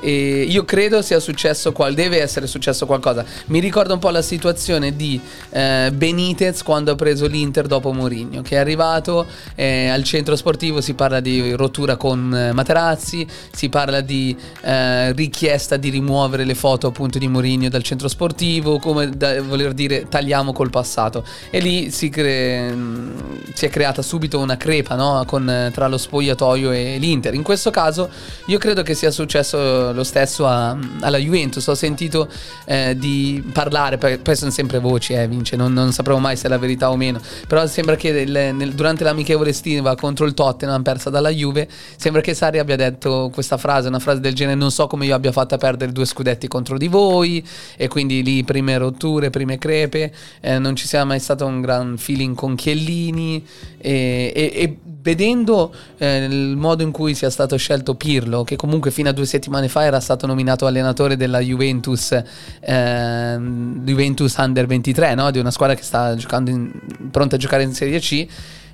E 0.00 0.46
io 0.48 0.64
credo 0.64 1.02
sia 1.02 1.20
successo 1.20 1.72
qual- 1.72 1.94
deve 1.94 2.20
essere 2.20 2.46
successo 2.46 2.86
qualcosa. 2.86 3.24
Mi 3.46 3.58
ricorda 3.60 3.94
un 3.94 3.98
po' 3.98 4.10
la 4.10 4.22
situazione 4.22 4.94
di 4.94 5.20
eh, 5.50 5.90
Benitez 5.92 6.62
quando 6.62 6.92
ha 6.92 6.94
preso 6.94 7.26
l'Inter 7.26 7.66
dopo 7.66 7.92
Mourinho, 7.92 8.42
che 8.42 8.56
è 8.56 8.58
arrivato 8.58 9.26
eh, 9.54 9.88
al 9.88 10.04
centro 10.04 10.36
sportivo, 10.36 10.80
si 10.80 10.94
parla 10.94 11.20
di 11.20 11.52
rottura 11.52 11.96
con 11.96 12.34
eh, 12.34 12.52
Materazzi, 12.52 13.26
si 13.52 13.68
parla 13.68 14.00
di 14.00 14.36
eh, 14.62 15.12
richiesta 15.12 15.76
di 15.76 15.88
rimuovere 15.88 16.44
le 16.44 16.54
foto 16.54 16.86
appunto 16.86 17.18
di 17.18 17.28
Mourinho 17.28 17.68
dal 17.68 17.82
centro 17.82 18.08
sportivo, 18.08 18.78
come 18.78 19.10
da 19.10 19.40
voler 19.42 19.72
dire 19.72 20.06
tagliamo 20.08 20.52
col 20.52 20.70
passato. 20.70 21.24
E 21.50 21.60
lì 21.60 21.90
si, 21.90 22.08
cre- 22.08 22.70
mh, 22.72 23.52
si 23.54 23.66
è 23.66 23.68
creata 23.68 24.02
subito 24.02 24.38
una 24.38 24.56
crepa 24.56 24.94
no? 24.94 25.24
Con, 25.26 25.70
tra 25.72 25.88
lo 25.88 25.98
spogliatoio 25.98 26.70
e 26.72 26.98
l'Inter. 26.98 27.34
In 27.34 27.42
questo 27.42 27.70
caso 27.70 28.08
io 28.46 28.58
credo 28.58 28.82
che 28.82 28.94
sia 28.94 29.10
successo 29.10 29.87
lo 29.92 30.04
stesso 30.04 30.46
a- 30.46 30.76
alla 31.00 31.18
Juventus. 31.18 31.66
Ho 31.66 31.74
sentito 31.74 32.28
eh, 32.66 32.96
di 32.98 33.42
parlare, 33.52 33.98
poi, 33.98 34.36
sono 34.36 34.50
sempre 34.50 34.78
voci, 34.78 35.12
eh, 35.14 35.26
Vince, 35.28 35.56
non, 35.56 35.72
non 35.72 35.92
sapremo 35.92 36.18
mai 36.20 36.36
se 36.36 36.46
è 36.46 36.48
la 36.48 36.58
verità 36.58 36.90
o 36.90 36.96
meno. 36.96 37.20
Però 37.46 37.66
sembra 37.66 37.96
che 37.96 38.12
del- 38.12 38.54
nel- 38.54 38.72
durante 38.74 39.04
l'amichevole 39.04 39.50
estiva 39.50 39.94
contro 39.96 40.26
il 40.26 40.34
Tottenham, 40.34 40.82
persa 40.82 41.10
dalla 41.10 41.30
Juve, 41.30 41.68
sembra 41.96 42.20
che 42.22 42.34
Sari 42.34 42.58
abbia 42.58 42.76
detto 42.76 43.30
questa 43.32 43.56
frase, 43.56 43.88
una 43.88 43.98
frase 43.98 44.20
del 44.20 44.34
genere: 44.34 44.56
Non 44.56 44.70
so 44.70 44.86
come 44.86 45.06
io 45.06 45.14
abbia 45.14 45.32
fatto 45.32 45.54
a 45.54 45.58
perdere 45.58 45.92
due 45.92 46.04
scudetti 46.04 46.48
contro 46.48 46.76
di 46.78 46.88
voi, 46.88 47.44
e 47.76 47.88
quindi 47.88 48.22
lì 48.22 48.44
prime 48.44 48.76
rotture, 48.78 49.30
prime 49.30 49.58
crepe. 49.58 50.12
eh, 50.40 50.58
non 50.58 50.76
ci 50.76 50.86
sia 50.86 51.04
mai 51.04 51.18
stato 51.20 51.44
un 51.46 51.60
gran 51.60 51.96
feeling 51.98 52.34
con 52.34 52.54
Chiellini. 52.54 53.44
E, 53.78 54.32
e- 54.34 54.52
e 54.54 54.76
vedendo 55.00 55.72
eh, 55.96 56.24
il 56.24 56.56
modo 56.56 56.82
in 56.82 56.90
cui 56.90 57.14
sia 57.14 57.30
stato 57.30 57.56
scelto 57.56 57.94
Pirlo, 57.94 58.44
che 58.44 58.56
comunque 58.56 58.90
fino 58.90 59.08
a 59.08 59.12
due 59.12 59.26
settimane 59.26 59.68
fa 59.68 59.84
era 59.84 60.00
stato 60.00 60.26
nominato 60.26 60.66
allenatore 60.66 61.16
della 61.16 61.40
Juventus, 61.40 62.20
ehm, 62.60 63.84
Juventus 63.84 64.34
Under 64.36 64.66
23, 64.66 65.14
no? 65.14 65.30
di 65.30 65.38
una 65.38 65.50
squadra 65.50 65.76
che 65.76 65.82
sta 65.82 66.14
giocando 66.16 66.50
in- 66.50 66.72
pronta 67.10 67.36
a 67.36 67.38
giocare 67.38 67.62
in 67.62 67.72
Serie 67.72 67.98
C. 68.00 68.26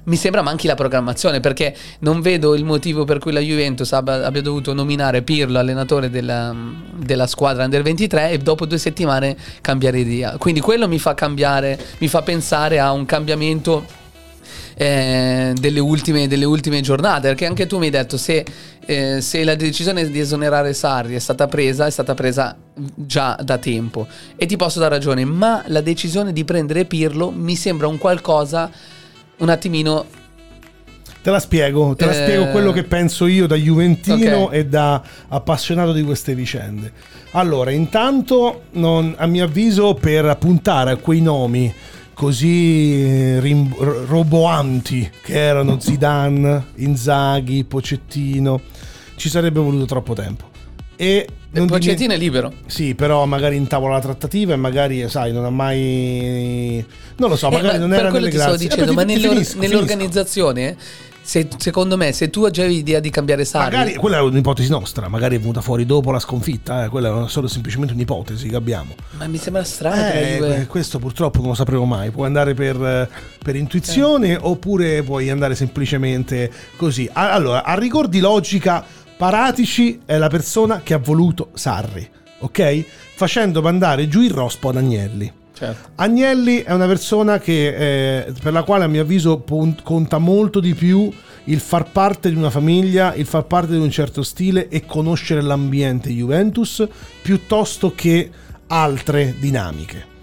Mi 0.06 0.16
sembra 0.16 0.42
manchi 0.42 0.66
la 0.66 0.74
programmazione 0.74 1.40
perché 1.40 1.74
non 2.00 2.20
vedo 2.20 2.54
il 2.54 2.62
motivo 2.62 3.04
per 3.04 3.18
cui 3.18 3.32
la 3.32 3.40
Juventus 3.40 3.90
abbia, 3.92 4.26
abbia 4.26 4.42
dovuto 4.42 4.74
nominare 4.74 5.22
Pirlo 5.22 5.58
allenatore 5.58 6.10
della, 6.10 6.54
della 6.94 7.26
squadra 7.26 7.64
Under 7.64 7.80
23 7.80 8.30
e 8.32 8.38
dopo 8.38 8.66
due 8.66 8.76
settimane 8.76 9.34
cambiare 9.62 10.00
idea. 10.00 10.36
Quindi 10.36 10.60
quello 10.60 10.88
mi 10.88 10.98
fa 10.98 11.14
cambiare, 11.14 11.78
mi 11.98 12.08
fa 12.08 12.20
pensare 12.20 12.80
a 12.80 12.92
un 12.92 13.06
cambiamento 13.06 14.02
eh, 14.76 15.52
delle, 15.58 15.80
ultime, 15.80 16.26
delle 16.28 16.44
ultime 16.44 16.80
giornate. 16.80 17.28
Perché 17.28 17.46
anche 17.46 17.66
tu 17.66 17.78
mi 17.78 17.86
hai 17.86 17.90
detto: 17.90 18.16
se, 18.16 18.44
eh, 18.84 19.20
se 19.20 19.44
la 19.44 19.54
decisione 19.54 20.08
di 20.08 20.18
esonerare 20.18 20.72
Sarri 20.74 21.14
è 21.14 21.18
stata 21.18 21.46
presa, 21.46 21.86
è 21.86 21.90
stata 21.90 22.14
presa 22.14 22.56
già 22.94 23.38
da 23.42 23.58
tempo. 23.58 24.06
E 24.36 24.46
ti 24.46 24.56
posso 24.56 24.78
dare 24.78 24.94
ragione, 24.94 25.24
ma 25.24 25.62
la 25.66 25.80
decisione 25.80 26.32
di 26.32 26.44
prendere 26.44 26.84
Pirlo 26.84 27.30
mi 27.30 27.56
sembra 27.56 27.86
un 27.86 27.98
qualcosa 27.98 28.70
un 29.36 29.48
attimino. 29.48 30.06
Te 31.22 31.30
la 31.30 31.40
spiego, 31.40 31.94
te 31.96 32.04
la 32.04 32.10
Eh, 32.10 32.14
spiego 32.14 32.50
quello 32.50 32.70
che 32.70 32.84
penso 32.84 33.26
io 33.26 33.46
da 33.46 33.56
Juventino 33.56 34.42
ok. 34.42 34.52
e 34.52 34.66
da 34.66 35.02
appassionato 35.28 35.92
di 35.92 36.02
queste 36.02 36.34
vicende. 36.34 36.92
Allora, 37.30 37.70
intanto, 37.70 38.64
non- 38.72 39.14
a 39.16 39.26
mio 39.26 39.44
avviso, 39.44 39.94
per 39.94 40.36
puntare 40.38 40.90
a 40.90 40.96
quei 40.96 41.22
nomi 41.22 41.72
così 42.14 43.02
eh, 43.04 43.40
rim- 43.40 43.74
ro- 43.76 44.04
roboanti 44.06 45.10
che 45.22 45.34
erano 45.34 45.78
Zidane, 45.80 46.66
Inzaghi, 46.76 47.64
Pocettino, 47.64 48.60
ci 49.16 49.28
sarebbe 49.28 49.60
voluto 49.60 49.84
troppo 49.84 50.14
tempo. 50.14 50.50
E 50.96 51.26
non 51.50 51.66
Pochettino 51.66 52.12
è 52.12 52.16
libero. 52.16 52.52
Sì, 52.66 52.94
però 52.94 53.26
magari 53.26 53.56
intavola 53.56 53.94
la 53.94 54.00
trattativa 54.00 54.52
e 54.54 54.56
magari, 54.56 55.08
sai, 55.08 55.32
non 55.32 55.44
ha 55.44 55.50
mai... 55.50 56.84
Non 57.16 57.28
lo 57.30 57.36
so, 57.36 57.48
Eh, 57.48 57.50
magari 57.50 57.78
ma 57.78 57.84
non 57.84 57.92
era 57.92 58.02
quello 58.10 58.26
nelle 58.26 58.30
ti 58.30 58.36
stavo 58.36 58.50
grazie. 58.56 58.68
dicendo, 58.68 58.92
Eh, 58.92 58.94
ma 58.94 59.04
ti- 59.04 59.06
ti 59.08 59.14
nell'or- 59.14 59.32
finisco, 59.34 59.52
finisco. 59.54 59.72
nell'organizzazione, 59.74 60.76
se- 61.24 61.48
secondo 61.56 61.96
me, 61.96 62.12
se 62.12 62.28
tu 62.28 62.48
già 62.50 62.62
avevi 62.62 62.78
idea 62.78 63.00
di 63.00 63.08
cambiare 63.08 63.44
Sarri, 63.46 63.74
Magari 63.76 63.94
quella 63.96 64.18
è 64.18 64.20
un'ipotesi 64.20 64.68
nostra, 64.68 65.08
magari 65.08 65.36
è 65.36 65.38
venuta 65.40 65.62
fuori 65.62 65.86
dopo 65.86 66.10
la 66.10 66.18
sconfitta, 66.18 66.84
eh, 66.84 66.88
quella 66.88 67.24
è 67.24 67.28
solo 67.28 67.48
semplicemente 67.48 67.94
un'ipotesi 67.94 68.48
che 68.48 68.56
abbiamo. 68.56 68.94
ma 69.12 69.26
mi 69.26 69.38
sembra 69.38 69.64
strano 69.64 70.02
Eh, 70.02 70.66
questo 70.68 70.98
purtroppo 70.98 71.38
non 71.40 71.48
lo 71.48 71.54
sapremo 71.54 71.84
mai. 71.86 72.10
Puoi 72.10 72.26
andare 72.26 72.52
per, 72.54 73.08
per 73.42 73.56
intuizione 73.56 74.32
Eh. 74.32 74.38
oppure 74.40 75.02
puoi 75.02 75.30
andare 75.30 75.54
semplicemente 75.54 76.50
così. 76.76 77.08
Allora, 77.12 77.64
a 77.64 77.74
rigor 77.78 78.08
di 78.08 78.20
logica, 78.20 78.84
Paratici 79.16 80.00
è 80.04 80.18
la 80.18 80.28
persona 80.28 80.80
che 80.82 80.92
ha 80.92 80.98
voluto 80.98 81.50
Sarri, 81.54 82.06
ok? 82.40 82.84
Facendo 83.14 83.62
mandare 83.62 84.08
giù 84.08 84.20
il 84.20 84.30
rospo 84.32 84.68
ad 84.68 84.76
Agnelli. 84.76 85.32
Certo. 85.54 85.90
Agnelli 85.94 86.62
è 86.62 86.72
una 86.72 86.86
persona 86.86 87.38
che, 87.38 88.24
eh, 88.26 88.32
per 88.42 88.52
la 88.52 88.64
quale 88.64 88.84
a 88.84 88.88
mio 88.88 89.02
avviso 89.02 89.38
pon- 89.38 89.76
conta 89.82 90.18
molto 90.18 90.58
di 90.58 90.74
più 90.74 91.10
il 91.44 91.60
far 91.60 91.90
parte 91.90 92.28
di 92.28 92.36
una 92.36 92.50
famiglia, 92.50 93.14
il 93.14 93.26
far 93.26 93.44
parte 93.44 93.72
di 93.72 93.78
un 93.78 93.90
certo 93.90 94.22
stile 94.22 94.68
e 94.68 94.84
conoscere 94.84 95.42
l'ambiente 95.42 96.10
Juventus 96.10 96.86
piuttosto 97.22 97.92
che 97.94 98.30
altre 98.66 99.36
dinamiche. 99.38 100.13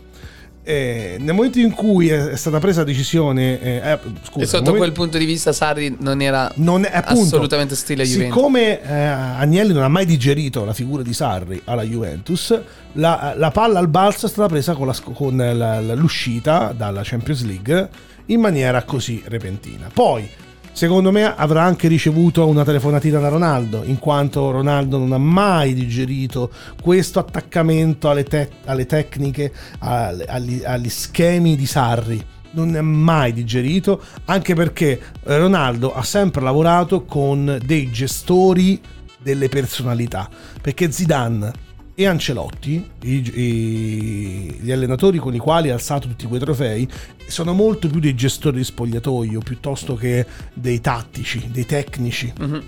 Eh, 0.64 1.16
nel 1.20 1.34
momento 1.34 1.58
in 1.58 1.72
cui 1.72 2.10
è 2.10 2.36
stata 2.36 2.60
presa 2.60 2.80
la 2.82 2.86
decisione, 2.86 3.60
eh, 3.60 3.82
eh, 3.84 4.00
scusa, 4.22 4.44
e 4.44 4.46
sotto 4.46 4.64
momento- 4.66 4.78
quel 4.78 4.92
punto 4.92 5.18
di 5.18 5.26
vista 5.26 5.52
Sarri 5.54 5.96
non 6.00 6.22
era 6.22 6.52
non 6.58 6.84
è 6.86 6.92
appunto 6.94 7.22
assolutamente 7.36 7.76
stile 7.76 8.04
Juventus. 8.04 8.36
Siccome 8.36 8.82
eh, 8.82 8.94
Agnelli 8.94 9.74
non 9.74 9.82
ha 9.82 9.88
mai 9.88 10.06
digerito 10.06 10.64
la 10.64 10.74
figura 10.74 11.02
di 11.02 11.14
Sarri 11.14 11.60
alla 11.66 11.82
Juventus, 11.82 12.56
la, 12.94 13.34
la 13.36 13.50
palla 13.50 13.80
al 13.80 13.88
balzo 13.88 14.28
è 14.28 14.30
stata 14.30 14.48
presa 14.50 14.74
con, 14.76 14.86
la 14.86 14.96
con 15.14 15.36
la- 15.36 15.80
l'uscita 15.96 16.74
dalla 16.78 17.02
Champions 17.04 17.44
League 17.44 17.90
in 18.28 18.40
maniera 18.40 18.84
così 18.84 19.24
repentina. 19.26 19.90
Poi, 19.92 20.30
secondo 20.72 21.12
me, 21.12 21.36
avrà 21.36 21.64
anche 21.64 21.88
ricevuto 21.88 22.48
una 22.48 22.64
telefonatina 22.64 23.20
da 23.20 23.30
Ronaldo, 23.30 23.84
in 23.84 24.00
quanto 24.00 24.52
Ronaldo 24.52 24.98
non 24.98 25.12
ha 25.12 25.18
mai 25.18 25.74
digerito 25.74 26.52
questo 26.82 27.20
attaccamento 27.20 28.10
alle, 28.10 28.24
te- 28.24 28.50
alle 28.66 28.86
tecniche, 28.86 29.52
alle- 29.80 30.26
agli- 30.26 30.64
agli 30.64 30.90
schemi 30.90 31.56
di 31.56 31.66
Sarri. 31.66 32.24
Non 32.54 32.76
ha 32.76 32.82
mai 32.82 33.32
digerito, 33.32 34.02
anche 34.26 34.54
perché 34.56 35.00
Ronaldo 35.24 35.94
ha 35.94 36.04
sempre 36.04 36.42
lavorato 36.42 37.06
con 37.06 37.58
dei 37.64 37.90
gestori 37.92 38.82
delle 39.22 39.48
personalità, 39.48 40.28
perché 40.62 40.92
Zidane 40.92 41.70
e 41.96 42.06
Ancelotti, 42.08 42.90
i- 43.04 43.32
i- 43.40 44.58
gli 44.62 44.72
allenatori 44.72 45.18
con 45.18 45.34
i 45.34 45.40
quali 45.40 45.70
ha 45.70 45.74
alzato 45.74 46.08
tutti 46.08 46.26
quei 46.26 46.40
trofei, 46.40 46.88
sono 47.28 47.54
molto 47.54 47.88
più 47.88 48.00
dei 48.00 48.16
gestori 48.16 48.58
di 48.58 48.64
spogliatoio 48.64 49.40
piuttosto 49.40 49.96
che 49.96 50.26
dei 50.54 50.82
tattici, 50.82 51.50
dei 51.52 51.66
tecnici. 51.66 52.32
Mhm. 52.40 52.64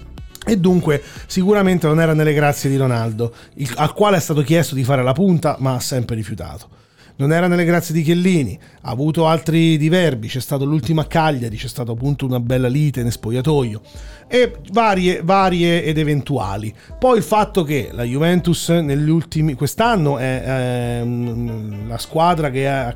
E 0.45 0.57
dunque 0.57 1.01
sicuramente 1.25 1.87
non 1.87 2.01
era 2.01 2.13
nelle 2.13 2.33
grazie 2.33 2.69
di 2.69 2.75
Ronaldo, 2.75 3.33
il- 3.55 3.71
al 3.77 3.93
quale 3.93 4.17
è 4.17 4.19
stato 4.19 4.41
chiesto 4.41 4.75
di 4.75 4.83
fare 4.83 5.01
la 5.01 5.13
punta, 5.13 5.55
ma 5.59 5.75
ha 5.75 5.79
sempre 5.79 6.15
rifiutato. 6.15 6.67
Non 7.15 7.31
era 7.31 7.47
nelle 7.47 7.63
grazie 7.63 7.93
di 7.93 8.01
Chiellini, 8.01 8.57
ha 8.81 8.89
avuto 8.89 9.27
altri 9.27 9.77
diverbi, 9.77 10.27
c'è 10.27 10.39
stato 10.39 10.65
l'ultimo 10.65 11.01
a 11.01 11.05
Cagliari, 11.05 11.57
c'è 11.57 11.67
stata 11.67 11.91
appunto 11.91 12.25
una 12.25 12.39
bella 12.39 12.67
lite 12.67 13.03
nel 13.03 13.11
spogliatoio 13.11 13.81
e 14.27 14.55
varie, 14.71 15.21
varie 15.23 15.83
ed 15.83 15.99
eventuali. 15.99 16.73
Poi 16.97 17.17
il 17.17 17.23
fatto 17.23 17.63
che 17.63 17.89
la 17.91 18.03
Juventus 18.03 18.69
negli 18.69 19.09
ultimi 19.09 19.53
quest'anno 19.53 20.17
è 20.17 20.43
ehm, 20.43 21.87
la 21.87 21.99
squadra 21.99 22.49
è 22.49 22.91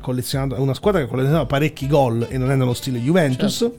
una 0.56 0.74
squadra 0.74 1.00
che 1.00 1.06
ha 1.06 1.08
collezionato 1.08 1.46
parecchi 1.46 1.86
gol 1.86 2.26
e 2.28 2.38
non 2.38 2.50
è 2.50 2.56
nello 2.56 2.74
stile 2.74 2.98
Juventus. 2.98 3.70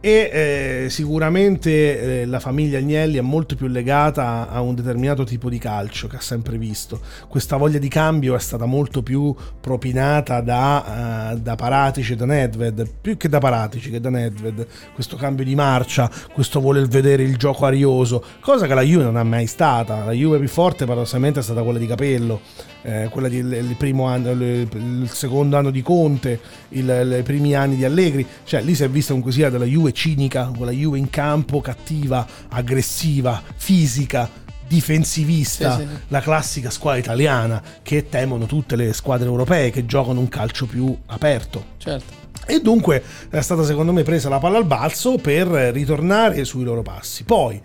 E 0.00 0.30
eh, 0.32 0.90
sicuramente 0.90 2.20
eh, 2.20 2.24
la 2.24 2.38
famiglia 2.38 2.78
Agnelli 2.78 3.18
è 3.18 3.20
molto 3.20 3.56
più 3.56 3.66
legata 3.66 4.48
a 4.48 4.60
un 4.60 4.76
determinato 4.76 5.24
tipo 5.24 5.50
di 5.50 5.58
calcio 5.58 6.06
che 6.06 6.16
ha 6.16 6.20
sempre 6.20 6.56
visto. 6.56 7.00
Questa 7.26 7.56
voglia 7.56 7.78
di 7.78 7.88
cambio 7.88 8.36
è 8.36 8.38
stata 8.38 8.64
molto 8.64 9.02
più 9.02 9.34
propinata 9.60 10.40
da, 10.40 11.32
eh, 11.32 11.40
da 11.40 11.56
Paratici 11.56 12.12
e 12.12 12.16
da 12.16 12.26
Nedved, 12.26 12.88
più 13.00 13.16
che 13.16 13.28
da 13.28 13.40
Paratici 13.40 13.90
che 13.90 14.00
da 14.00 14.08
Nedved. 14.08 14.66
Questo 14.94 15.16
cambio 15.16 15.44
di 15.44 15.56
marcia, 15.56 16.08
questo 16.32 16.60
voler 16.60 16.86
vedere 16.86 17.24
il 17.24 17.36
gioco 17.36 17.66
arioso, 17.66 18.22
cosa 18.40 18.68
che 18.68 18.74
la 18.74 18.82
Juve 18.82 19.02
non 19.02 19.16
ha 19.16 19.24
mai 19.24 19.48
stata. 19.48 20.04
La 20.04 20.12
Juve 20.12 20.38
più 20.38 20.48
forte 20.48 20.84
paradossalmente 20.84 21.40
è 21.40 21.42
stata 21.42 21.62
quella 21.64 21.80
di 21.80 21.86
Capello, 21.88 22.40
eh, 22.82 23.08
quella 23.10 23.28
del 23.28 23.74
primo 23.76 24.04
anno, 24.04 24.30
il, 24.30 24.40
il 24.40 25.10
secondo 25.10 25.56
anno 25.56 25.70
di 25.70 25.82
Conte, 25.82 26.38
i 26.68 26.84
primi 27.24 27.56
anni 27.56 27.74
di 27.74 27.84
Allegri, 27.84 28.24
cioè 28.44 28.62
lì 28.62 28.76
si 28.76 28.84
è 28.84 28.88
vista 28.88 29.08
comunque 29.08 29.32
sia 29.32 29.50
della 29.50 29.64
Juve 29.64 29.86
cinica, 29.92 30.50
quella 30.56 30.72
Juve 30.72 30.98
in 30.98 31.10
campo 31.10 31.60
cattiva, 31.60 32.26
aggressiva, 32.48 33.42
fisica, 33.56 34.28
difensivista, 34.66 35.76
Sì, 35.76 35.82
sì. 35.82 35.88
la 36.08 36.20
classica 36.20 36.70
squadra 36.70 37.00
italiana 37.00 37.62
che 37.82 38.08
temono 38.08 38.46
tutte 38.46 38.76
le 38.76 38.92
squadre 38.92 39.26
europee 39.26 39.70
che 39.70 39.86
giocano 39.86 40.20
un 40.20 40.28
calcio 40.28 40.66
più 40.66 40.96
aperto. 41.06 41.64
Certo. 41.78 42.26
E 42.46 42.60
dunque 42.60 43.02
è 43.28 43.40
stata 43.40 43.62
secondo 43.64 43.92
me 43.92 44.02
presa 44.02 44.28
la 44.28 44.38
palla 44.38 44.58
al 44.58 44.64
balzo 44.64 45.16
per 45.16 45.48
ritornare 45.48 46.44
sui 46.44 46.64
loro 46.64 46.82
passi. 46.82 47.24
Poi, 47.24 47.60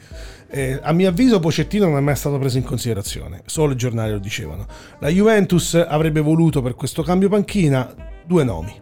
eh, 0.49 0.79
a 0.81 0.91
mio 0.91 1.09
avviso, 1.09 1.39
Pocettino 1.39 1.87
non 1.87 1.97
è 1.97 2.01
mai 2.01 2.15
stato 2.15 2.37
preso 2.37 2.57
in 2.57 2.63
considerazione, 2.63 3.43
solo 3.45 3.73
i 3.73 3.77
giornali 3.77 4.11
lo 4.11 4.19
dicevano. 4.19 4.65
La 4.99 5.07
Juventus 5.09 5.75
avrebbe 5.75 6.19
voluto 6.19 6.61
per 6.61 6.75
questo 6.75 7.01
cambio 7.01 7.29
panchina 7.29 7.93
due 8.25 8.43
nomi. 8.43 8.73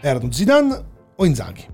Erano 0.00 0.30
Zidane 0.30 0.84
o 1.16 1.24
Inzaghi. 1.24 1.66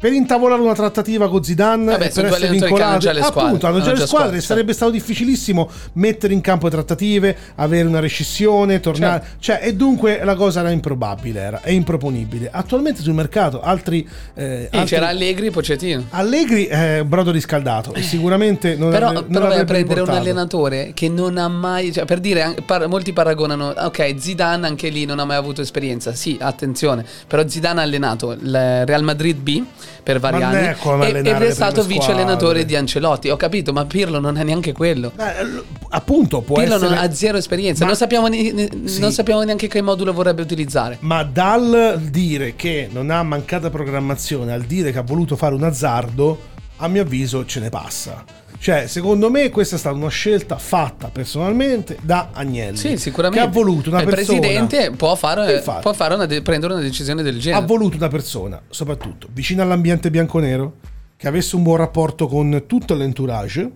Per 0.00 0.12
intavolare 0.12 0.60
una 0.62 0.74
trattativa 0.74 1.28
con 1.28 1.42
Zidane 1.42 1.86
Vabbè, 1.86 2.04
e 2.06 2.10
sono 2.12 2.28
per 2.28 2.36
essere 2.36 2.52
che 2.52 2.56
hanno 2.58 2.66
vincolati, 2.68 2.98
già 3.00 3.12
le 3.12 3.20
squadre. 3.22 3.40
appunto, 3.46 3.66
hanno 3.66 3.76
già 3.78 3.82
Hanno 3.82 3.92
le 3.94 3.98
già 3.98 4.06
squadre, 4.06 4.26
squadre, 4.28 4.40
sarebbe 4.46 4.72
stato 4.72 4.90
difficilissimo 4.92 5.68
mettere 5.94 6.32
in 6.34 6.40
campo 6.40 6.68
trattative, 6.68 7.36
avere 7.56 7.88
una 7.88 7.98
rescissione, 7.98 8.78
tornare, 8.78 9.20
Certo. 9.22 9.36
cioè, 9.40 9.58
e 9.60 9.74
dunque 9.74 10.20
la 10.22 10.36
cosa 10.36 10.60
era 10.60 10.70
improbabile, 10.70 11.40
era, 11.40 11.60
è 11.62 11.70
improponibile. 11.70 12.48
Attualmente 12.52 13.02
sul 13.02 13.14
mercato 13.14 13.60
altri... 13.60 14.08
eh, 14.34 14.44
E 14.44 14.78
altri- 14.78 14.84
c'era 14.84 15.08
Allegri 15.08 15.50
Pochettino. 15.50 16.04
Allegri 16.10 16.66
è 16.66 17.00
un 17.00 17.08
brodo 17.08 17.32
riscaldato 17.32 17.92
e 17.92 18.02
sicuramente 18.02 18.76
non, 18.76 18.90
Però, 18.90 19.06
avrebbe- 19.08 19.24
non 19.26 19.32
però 19.32 19.44
a 19.44 19.48
avrebbe 19.48 19.64
prendere 19.64 20.00
un 20.00 20.06
riportato. 20.06 20.28
allenatore 20.28 20.90
che 20.94 21.08
non 21.08 21.38
ha 21.38 21.48
mai, 21.48 21.92
cioè 21.92 22.04
per 22.04 22.20
dire, 22.20 22.54
par- 22.64 22.86
molti 22.86 23.12
paragonano, 23.12 23.74
ok, 23.76 24.14
Zidane 24.16 24.64
anche 24.64 24.90
lì 24.90 25.04
non 25.06 25.18
ha 25.18 25.24
mai 25.24 25.36
avuto 25.38 25.60
esperienza, 25.60 26.14
sì, 26.14 26.36
attenzione, 26.40 27.04
però 27.26 27.42
Zidane 27.48 27.80
ha 27.80 27.82
allenato 27.82 28.30
il 28.30 28.84
Real 28.86 29.02
Madrid 29.02 29.36
B 29.38 29.62
per 30.08 30.20
vari 30.20 30.38
Ma 30.38 30.46
anni 30.46 30.56
è 30.68 30.76
e- 31.04 31.18
ed 31.18 31.26
è 31.26 31.50
stato 31.50 31.82
vice 31.82 32.12
allenatore 32.12 32.36
squadre. 32.60 32.64
di 32.64 32.76
Ancelotti, 32.76 33.28
ho 33.28 33.36
capito, 33.36 33.74
ma 33.74 33.84
Pirlo 33.84 34.18
non 34.18 34.38
ha 34.38 34.42
neanche 34.42 34.72
quello. 34.72 35.12
Eh, 35.18 35.44
l- 35.44 35.62
appunto 35.90 36.40
può 36.40 36.56
Pirlo 36.56 36.76
essere... 36.76 36.88
non 36.94 36.98
ha 37.04 37.12
zero 37.12 37.36
esperienza, 37.36 37.82
Ma- 37.82 37.88
non, 37.90 37.96
sappiamo 37.98 38.26
ne- 38.28 38.68
Sì. 38.84 39.00
non 39.00 39.12
sappiamo 39.12 39.42
neanche 39.42 39.66
che 39.68 39.82
modulo 39.82 40.14
vorrebbe 40.14 40.40
utilizzare. 40.40 40.96
Ma 41.00 41.24
dal 41.24 42.00
dire 42.10 42.56
che 42.56 42.88
non 42.90 43.10
ha 43.10 43.22
mancata 43.22 43.68
programmazione 43.68 44.50
al 44.54 44.62
dire 44.62 44.92
che 44.92 44.98
ha 44.98 45.02
voluto 45.02 45.36
fare 45.36 45.54
un 45.54 45.64
azzardo, 45.64 46.40
a 46.78 46.88
mio 46.88 47.02
avviso 47.02 47.44
ce 47.44 47.60
ne 47.60 47.68
passa. 47.68 48.24
Cioè, 48.60 48.86
secondo 48.88 49.30
me 49.30 49.50
questa 49.50 49.76
è 49.76 49.78
stata 49.78 49.96
una 49.96 50.08
scelta 50.08 50.58
fatta 50.58 51.08
personalmente 51.08 51.96
da 52.02 52.30
Agnelli. 52.32 52.76
Sì, 52.76 52.96
sicuramente. 52.96 53.44
Che 53.44 53.48
ha 53.48 53.50
voluto 53.50 53.88
una 53.88 54.00
il 54.00 54.08
persona... 54.08 54.38
presidente 54.38 54.90
può, 54.96 55.14
fare, 55.14 55.56
Infatti. 55.56 55.82
può 55.82 55.92
fare 55.92 56.14
una 56.14 56.26
de- 56.26 56.42
prendere 56.42 56.72
una 56.72 56.82
decisione 56.82 57.22
del 57.22 57.36
ha 57.36 57.40
genere. 57.40 57.66
voluto 57.66 57.96
una 57.96 58.08
persona, 58.08 58.60
soprattutto 58.68 59.28
vicina 59.32 59.62
all'ambiente 59.62 60.10
bianconero, 60.10 60.74
che 61.16 61.28
avesse 61.28 61.56
un 61.56 61.62
buon 61.62 61.76
rapporto 61.76 62.26
con 62.26 62.64
tutto 62.66 62.94
l'entourage. 62.94 63.70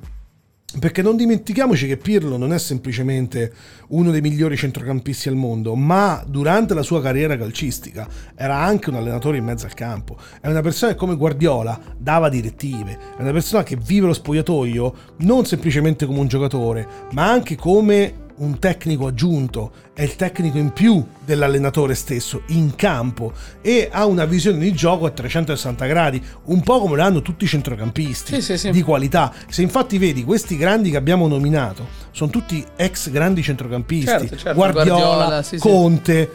Perché 0.79 1.03
non 1.03 1.17
dimentichiamoci 1.17 1.87
che 1.87 1.99
Pirlo 1.99 2.39
non 2.39 2.53
è 2.53 2.59
semplicemente 2.59 3.53
uno 3.89 4.11
dei 4.11 4.23
migliori 4.23 4.57
centrocampisti 4.57 5.29
al 5.29 5.35
mondo, 5.35 5.75
ma 5.75 6.25
durante 6.27 6.73
la 6.73 6.83
sua 6.83 7.03
carriera 7.03 7.37
calcistica 7.37 8.09
era 8.35 8.57
anche 8.57 8.89
un 8.89 8.97
allenatore 8.97 9.37
in 9.37 9.45
mezzo 9.45 9.67
al 9.67 9.75
campo. 9.75 10.17
È 10.41 10.49
una 10.49 10.63
persona 10.63 10.93
che 10.93 10.99
come 10.99 11.17
Guardiola 11.17 11.79
dava 11.99 12.31
direttive, 12.31 12.99
è 13.19 13.21
una 13.21 13.33
persona 13.33 13.63
che 13.63 13.77
vive 13.77 14.07
lo 14.07 14.15
spogliatoio 14.15 14.95
non 15.19 15.45
semplicemente 15.45 16.07
come 16.07 16.21
un 16.21 16.29
giocatore, 16.29 16.87
ma 17.13 17.31
anche 17.31 17.55
come 17.55 18.31
un 18.43 18.59
tecnico 18.59 19.07
aggiunto, 19.07 19.71
è 19.95 20.03
il 20.03 20.17
tecnico 20.17 20.59
in 20.59 20.73
più 20.73 21.05
dell'allenatore 21.25 21.95
stesso 21.95 22.43
in 22.49 22.75
campo 22.75 23.33
e 23.61 23.89
ha 23.91 24.05
una 24.05 24.25
visione 24.25 24.59
di 24.59 24.73
gioco 24.73 25.07
a 25.07 25.11
360 25.11 25.87
gradi, 25.87 26.23
un 26.47 26.61
po' 26.63 26.81
come 26.81 26.97
lo 26.97 27.03
hanno 27.03 27.23
tutti 27.23 27.45
i 27.45 27.49
centrocampisti 27.49 28.35
Sì, 28.35 28.43
sì, 28.43 28.59
sì. 28.59 28.71
di 28.71 28.83
qualità. 28.83 29.33
Se 29.49 29.63
infatti 29.63 29.97
vedi 29.97 30.25
questi 30.25 30.57
grandi 30.57 30.91
che 30.91 30.97
abbiamo 30.97 31.29
nominato, 31.29 31.87
sono 32.11 32.31
tutti 32.31 32.65
ex 32.77 33.11
grandi 33.11 33.43
centrocampisti, 33.43 34.07
Certo, 34.11 34.37
certo, 34.37 34.55
Guardiola, 34.55 34.97
Guardiola. 35.41 35.45
Conte. 35.59 36.31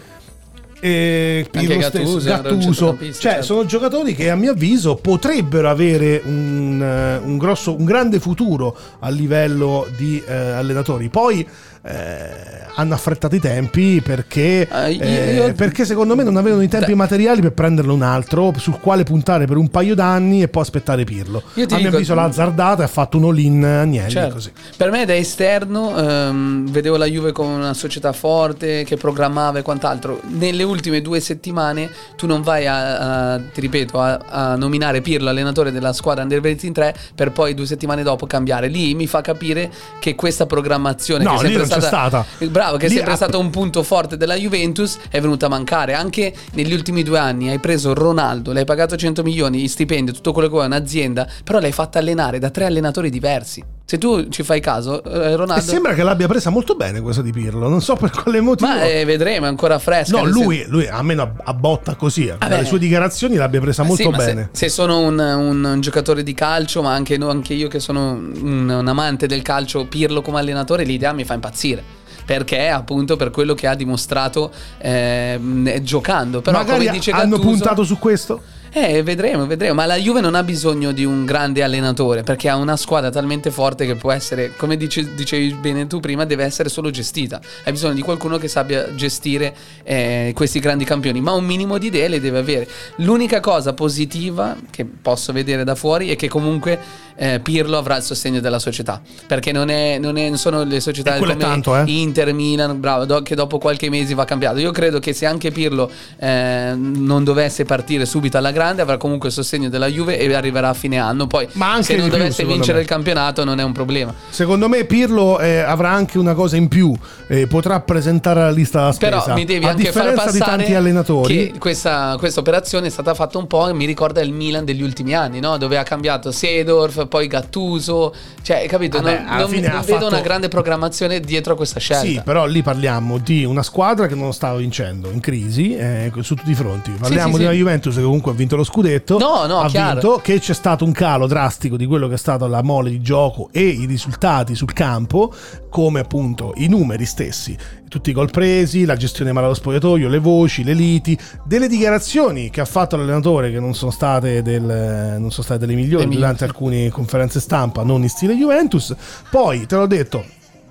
e 0.79 1.47
Pirlo 1.49 1.73
Anche 1.73 1.85
stesso, 1.87 2.17
Gattuso, 2.19 2.29
Gattuso. 2.29 2.97
cioè 2.99 3.11
certo. 3.13 3.41
sono 3.41 3.65
giocatori 3.65 4.13
che 4.13 4.29
a 4.29 4.35
mio 4.35 4.51
avviso 4.51 4.93
potrebbero 4.95 5.69
avere 5.69 6.21
un, 6.23 6.79
eh, 6.81 7.17
un 7.17 7.37
grosso 7.39 7.75
un 7.75 7.83
grande 7.83 8.19
futuro 8.19 8.77
a 8.99 9.09
livello 9.09 9.87
di 9.97 10.21
eh, 10.25 10.33
allenatori 10.33 11.09
poi 11.09 11.45
eh, 11.83 12.66
hanno 12.79 12.93
affrettato 12.93 13.35
i 13.35 13.39
tempi 13.39 14.01
perché, 14.01 14.67
Ah, 14.69 14.87
io- 14.87 15.01
eh, 15.01 15.33
io- 15.33 15.53
perché 15.53 15.83
secondo 15.85 16.15
me 16.15 16.23
non 16.23 16.37
avevano 16.37 16.61
i 16.61 16.67
tempi 16.67 16.93
materiali 16.93 17.41
per 17.41 17.51
prenderne 17.53 17.91
un 17.91 18.01
altro 18.03 18.53
sul 18.57 18.79
quale 18.79 19.03
puntare 19.03 19.45
per 19.45 19.57
un 19.57 19.69
paio 19.69 19.95
d'anni 19.95 20.41
e 20.43 20.47
poi 20.47 20.61
aspettare 20.61 21.03
Pirlo 21.03 21.41
Io 21.55 21.65
ti 21.65 21.73
a 21.73 21.77
mio 21.77 21.89
avviso 21.89 22.13
l'ha 22.13 22.23
azzardato 22.23 22.81
e 22.81 22.85
ha 22.85 22.87
fatto 22.87 23.17
un 23.17 23.25
all-in 23.25 23.63
Agnelli 23.63 24.09
Certo. 24.11 24.33
così 24.35 24.51
Per 24.77 24.91
me 24.91 25.05
da 25.05 25.15
esterno 25.15 25.97
ehm, 25.97 26.69
vedevo 26.69 26.97
la 26.97 27.05
Juve 27.05 27.31
come 27.31 27.55
una 27.55 27.73
società 27.73 28.13
forte 28.13 28.83
che 28.83 28.95
programmava 28.97 29.59
e 29.59 29.61
quant'altro. 29.63 30.19
Nelle 30.27 30.63
ultime 30.63 31.01
due 31.01 31.19
settimane 31.19 31.89
tu 32.15 32.27
non 32.27 32.41
vai 32.41 32.67
a, 32.67 33.33
a- 33.33 33.39
ti 33.53 33.59
ripeto, 33.61 33.99
a, 33.99 34.19
a 34.29 34.55
nominare 34.55 35.01
Pirlo 35.01 35.29
allenatore 35.29 35.71
della 35.71 35.93
squadra 35.93 36.21
Under 36.23 36.41
23 36.41 36.93
per 37.15 37.31
poi 37.31 37.53
due 37.53 37.65
settimane 37.65 38.03
dopo 38.03 38.27
cambiare. 38.27 38.67
Lì 38.67 38.93
mi 38.93 39.07
fa 39.07 39.21
capire 39.21 39.71
che 39.99 40.13
questa 40.15 40.45
programmazione 40.45 41.23
No, 41.23 41.31
che 41.37 41.45
è 41.45 41.47
lì 41.49 41.53
sempre 41.55 41.69
non 41.69 41.79
c'è 41.79 41.85
stata. 41.87 42.25
Bravo, 42.49 42.66
che 42.75 42.87
è 42.87 42.89
sempre 42.89 43.15
stato 43.15 43.39
un 43.39 43.49
punto 43.49 43.83
forte 43.83 44.17
della 44.17 44.35
Juventus 44.35 44.97
è 45.09 45.21
venuta 45.21 45.45
a 45.45 45.49
mancare. 45.49 45.93
Anche 45.93 46.33
negli 46.53 46.73
ultimi 46.73 47.03
due 47.03 47.19
anni 47.19 47.49
hai 47.49 47.59
preso 47.59 47.93
Ronaldo, 47.93 48.51
l'hai 48.51 48.65
pagato 48.65 48.97
100 48.97 49.23
milioni, 49.23 49.59
gli 49.59 49.67
stipendi, 49.69 50.11
tutto 50.11 50.33
quello 50.33 50.49
che 50.49 50.53
vuoi, 50.55 50.65
un'azienda, 50.65 51.25
però 51.45 51.59
l'hai 51.59 51.71
fatta 51.71 51.99
allenare 51.99 52.39
da 52.39 52.49
tre 52.49 52.65
allenatori 52.65 53.09
diversi. 53.09 53.63
Se 53.89 53.97
tu 53.97 54.27
ci 54.27 54.43
fai 54.43 54.59
caso, 54.59 55.01
eh, 55.01 55.31
e 55.31 55.35
Ronaldo... 55.37 55.63
sembra 55.63 55.93
che 55.93 56.03
l'abbia 56.03 56.27
presa 56.27 56.49
molto 56.49 56.75
bene 56.75 56.99
questa 56.99 57.21
di 57.21 57.31
Pirlo 57.31 57.69
non 57.69 57.81
so 57.81 57.95
per 57.95 58.09
quale 58.09 58.41
motivo 58.41 58.69
Ma 58.69 58.83
eh, 58.83 59.05
vedremo, 59.05 59.45
è 59.45 59.47
ancora 59.47 59.79
fresca. 59.79 60.17
No, 60.19 60.25
lui, 60.25 60.65
lui 60.67 60.87
almeno 60.87 61.35
a, 61.41 61.53
botta 61.53 61.95
così, 61.95 62.25
eh, 62.25 62.31
Vabbè. 62.31 62.49
dalle 62.49 62.65
sue 62.65 62.79
dichiarazioni 62.79 63.35
l'abbia 63.35 63.61
presa 63.61 63.83
Sì, 63.83 63.87
molto 63.87 64.11
se- 64.19 64.25
bene. 64.25 64.49
Se, 64.51 64.67
sono 64.67 64.99
un, 64.99 65.17
un- 65.17 65.63
un 65.63 65.79
giocatore 65.79 66.21
di 66.21 66.33
calcio, 66.33 66.81
ma 66.81 66.91
anche, 66.91 67.17
no- 67.17 67.29
anche 67.29 67.53
io 67.53 67.69
che 67.69 67.79
sono 67.79 68.11
un, 68.11 68.67
un 68.67 68.87
amante 68.89 69.25
del 69.25 69.41
calcio, 69.41 69.85
Pirlo 69.85 70.21
come 70.21 70.39
allenatore, 70.39 70.83
l'idea 70.83 71.13
mi 71.13 71.23
fa 71.23 71.35
impazzire. 71.35 71.81
Perché 72.27 72.67
appunto 72.67 73.15
per 73.15 73.31
quello 73.31 73.53
che 73.53 73.67
ha 73.67 73.73
dimostrato 73.73 74.51
ehm, 74.79 75.79
giocando. 75.81 76.41
Però 76.41 76.57
Magari 76.57 76.85
come 76.85 76.97
dice 76.97 77.11
hanno 77.11 77.37
Gattuso, 77.37 77.47
puntato 77.47 77.83
su 77.85 77.97
questo? 77.97 78.41
Eh, 78.69 79.01
vedremo, 79.01 79.47
vedremo. 79.47 79.75
Ma 79.75 79.85
la 79.85 79.95
Juve 79.95 80.19
non 80.19 80.35
ha 80.35 80.43
bisogno 80.43 80.91
di 80.91 81.05
un 81.05 81.25
grande 81.25 81.63
allenatore 81.63 82.23
perché 82.23 82.49
ha 82.49 82.57
una 82.57 82.75
squadra 82.75 83.09
talmente 83.09 83.49
forte 83.49 83.85
che 83.85 83.95
può 83.95 84.11
essere, 84.11 84.53
come 84.55 84.75
dice- 84.75 85.15
dicevi 85.15 85.53
bene 85.53 85.87
tu 85.87 85.99
prima, 85.99 86.25
deve 86.25 86.43
essere 86.43 86.67
solo 86.67 86.89
gestita. 86.89 87.39
Hai 87.63 87.71
bisogno 87.71 87.93
di 87.93 88.01
qualcuno 88.01 88.37
che 88.37 88.47
sappia 88.47 88.93
gestire 88.93 89.55
eh, 89.83 90.31
questi 90.35 90.59
grandi 90.59 90.83
campioni, 90.83 91.21
ma 91.21 91.31
un 91.31 91.45
minimo 91.45 91.77
di 91.77 91.87
idee 91.87 92.07
le 92.07 92.19
deve 92.19 92.39
avere. 92.39 92.67
L'unica 92.97 93.39
cosa 93.39 93.73
positiva 93.73 94.55
che 94.69 94.85
posso 94.85 95.31
vedere 95.31 95.63
da 95.63 95.75
fuori 95.75 96.11
è 96.11 96.17
che 96.17 96.27
comunque 96.27 97.05
eh, 97.17 97.39
Pirlo 97.39 97.77
avrà 97.77 97.97
il 97.97 98.03
sostegno 98.03 98.39
della 98.39 98.59
società 98.59 99.01
perché 99.25 99.51
non, 99.51 99.69
è, 99.69 99.97
non, 99.97 100.17
è- 100.17 100.29
non 100.29 100.37
sono 100.37 100.63
le 100.63 100.79
società 100.79 101.13
E 101.13 101.15
è 101.15 101.19
come 101.19 101.35
tanto, 101.37 101.75
eh. 101.75 101.83
Inter, 101.87 102.33
Milan, 102.33 102.79
bravo, 102.79 103.05
do- 103.05 103.21
che 103.21 103.35
dopo 103.35 103.57
qualche 103.57 103.89
mese 103.89 104.13
va 104.13 104.25
cambiato. 104.25 104.59
Io 104.59 104.71
credo 104.71 104.99
che 104.99 105.13
se 105.13 105.25
anche 105.25 105.51
Pirlo 105.51 105.89
eh, 106.19 106.73
non 106.75 107.23
dovesse 107.23 107.65
partire 107.65 108.05
subito 108.05 108.37
alla 108.37 108.51
grande, 108.51 108.81
avrà 108.81 108.97
comunque 108.97 109.29
il 109.29 109.33
sostegno 109.33 109.69
della 109.69 109.87
Juve 109.87 110.19
e 110.19 110.33
arriverà 110.33 110.69
a 110.69 110.73
fine 110.73 110.99
anno. 110.99 111.27
Poi, 111.27 111.47
Ma 111.53 111.71
anche 111.71 111.83
se 111.83 111.95
non 111.95 112.09
più, 112.09 112.17
dovesse 112.17 112.45
vincere 112.45 112.77
me. 112.77 112.81
il 112.81 112.87
campionato, 112.87 113.43
non 113.43 113.59
è 113.59 113.63
un 113.63 113.71
problema. 113.73 114.13
Secondo 114.29 114.67
me 114.69 114.85
Pirlo 114.85 115.39
eh, 115.39 115.59
avrà 115.59 115.89
anche 115.89 116.17
una 116.17 116.33
cosa 116.33 116.55
in 116.55 116.67
più, 116.67 116.93
eh, 117.27 117.47
potrà 117.47 117.79
presentare 117.79 118.41
la 118.41 118.51
lista 118.51 118.81
da 118.85 118.91
spesa. 118.91 119.21
Però 119.21 119.33
mi 119.35 119.45
devi 119.45 119.65
a 119.65 119.69
anche 119.69 119.91
far 119.91 120.03
differenza 120.03 120.31
di 120.31 120.37
passare 120.37 120.57
tanti 120.57 120.73
allenatori. 120.75 121.51
che 121.51 121.59
questa, 121.59 122.15
questa 122.19 122.39
operazione 122.39 122.87
è 122.87 122.89
stata 122.89 123.13
fatta 123.13 123.37
un 123.37 123.47
po', 123.47 123.73
mi 123.73 123.85
ricorda 123.85 124.21
il 124.21 124.31
Milan 124.31 124.65
degli 124.65 124.81
ultimi 124.81 125.13
anni, 125.15 125.39
no? 125.39 125.57
dove 125.57 125.77
ha 125.77 125.83
cambiato 125.83 126.31
Sedorf, 126.31 127.06
poi 127.07 127.27
Gattuso, 127.27 128.13
cioè, 128.41 128.65
capito? 128.67 128.97
Vabbè, 129.01 129.19
non 129.19 129.27
alla 129.27 129.41
non- 129.47 129.51
non 129.51 129.65
ha 129.65 129.81
vedo 129.81 129.93
fatto- 129.93 130.07
una 130.07 130.21
grande 130.21 130.47
programmazione 130.47 131.19
dietro 131.19 131.53
a 131.53 131.55
questa 131.55 131.79
scelta. 131.79 132.05
Sì, 132.05 132.21
però 132.23 132.45
lì 132.45 132.61
parliamo 132.61 133.17
di 133.17 133.43
una 133.45 133.63
squadra 133.63 134.07
che 134.07 134.15
non 134.15 134.33
stava 134.33 134.57
vincendo, 134.57 135.09
in 135.11 135.19
crisi, 135.19 135.75
eh, 135.75 136.11
su 136.21 136.35
tutti 136.35 136.51
i 136.51 136.55
fronti. 136.55 136.91
Parliamo 136.91 137.33
sì, 137.33 137.37
di 137.39 137.43
una 137.43 137.51
sì. 137.53 137.57
Juventus 137.59 137.95
che 137.95 138.01
comunque 138.01 138.31
ha 138.31 138.35
vinto 138.35 138.55
lo 138.55 138.63
scudetto. 138.63 139.17
No, 139.17 139.45
no, 139.45 139.59
ha 139.59 139.67
chiaro. 139.67 139.99
vinto, 139.99 140.19
che 140.23 140.39
c'è 140.39 140.53
stato 140.53 140.83
un 140.85 140.91
calo 140.91 141.27
drastico 141.27 141.77
di 141.77 141.85
quello 141.85 142.07
che 142.07 142.15
è 142.15 142.17
stata 142.17 142.47
la 142.47 142.61
mole 142.63 142.89
di 142.89 143.01
gioco 143.01 143.49
e 143.51 143.61
i 143.61 143.85
risultati 143.85 144.55
sul 144.55 144.73
campo, 144.73 145.33
come 145.69 145.99
appunto 145.99 146.53
i 146.57 146.67
numeri 146.67 147.05
stessi. 147.05 147.55
Tutti 147.87 148.09
i 148.09 148.13
gol 148.13 148.29
presi, 148.31 148.83
la 148.83 148.97
gestione 148.97 149.31
male 149.31 149.45
allo 149.45 149.55
spogliatoio, 149.55 150.09
le 150.09 150.19
voci, 150.19 150.63
le 150.65 150.73
liti, 150.73 151.17
delle 151.45 151.69
dichiarazioni 151.69 152.49
che 152.49 152.59
ha 152.59 152.65
fatto 152.65 152.97
l'allenatore 152.97 153.49
che 153.49 153.61
non 153.61 153.73
sono 153.75 153.91
state, 153.91 154.41
del- 154.41 155.15
non 155.17 155.31
sono 155.31 155.43
state 155.43 155.59
delle 155.61 155.73
migliori 155.73 156.03
Le 156.03 156.09
migliori. 156.09 156.15
durante 156.17 156.43
alcune 156.43 156.89
conferenze 156.97 157.39
stampa, 157.39 157.83
non 157.83 158.01
in 158.01 158.09
stile 158.09 158.35
Juventus. 158.35 158.95
Poi, 159.29 159.67
te 159.67 159.75
l'ho 159.75 159.85
detto, 159.85 160.25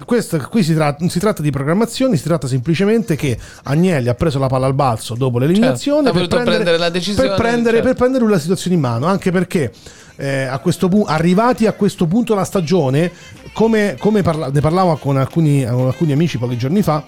questo, 0.05 0.39
qui 0.51 0.65
si 0.65 0.75
tratta, 0.75 0.99
non 1.01 1.09
si 1.09 1.21
tratta 1.21 1.41
di 1.41 1.51
programmazione, 1.51 2.17
si 2.17 2.25
tratta 2.25 2.49
semplicemente 2.49 3.15
che 3.15 3.39
Agnelli 3.63 4.09
ha 4.09 4.15
preso 4.15 4.41
la 4.41 4.49
palla 4.49 4.67
al 4.67 4.75
balzo 4.75 5.15
dopo 5.15 5.39
l'eliminazione 5.39 6.11
Certo, 6.11 6.19
per, 6.19 6.29
prendere, 6.29 6.55
prendere 6.57 6.79
la 6.79 6.91
decisione, 6.91 7.29
per, 7.29 7.37
prendere, 7.37 7.77
certo. 7.77 7.87
per 7.87 7.97
prendere 7.97 8.29
la 8.29 8.39
situazione 8.41 8.75
in 8.75 8.83
mano, 8.83 9.07
anche 9.07 9.31
perché 9.31 9.73
eh, 10.17 10.43
a 10.43 10.59
questo 10.59 10.89
punto, 10.89 11.07
arrivati 11.07 11.67
a 11.67 11.73
questo 11.73 12.07
punto 12.07 12.35
della 12.35 12.45
stagione, 12.45 13.13
come, 13.53 13.97
come 13.99 14.23
parla- 14.23 14.51
ne 14.51 14.61
parlavo 14.61 14.97
con 14.97 15.17
alcuni, 15.17 15.65
con 15.65 15.87
alcuni 15.87 16.13
amici 16.13 16.39
pochi 16.39 16.59
giorni 16.59 16.83
fa, 16.83 17.05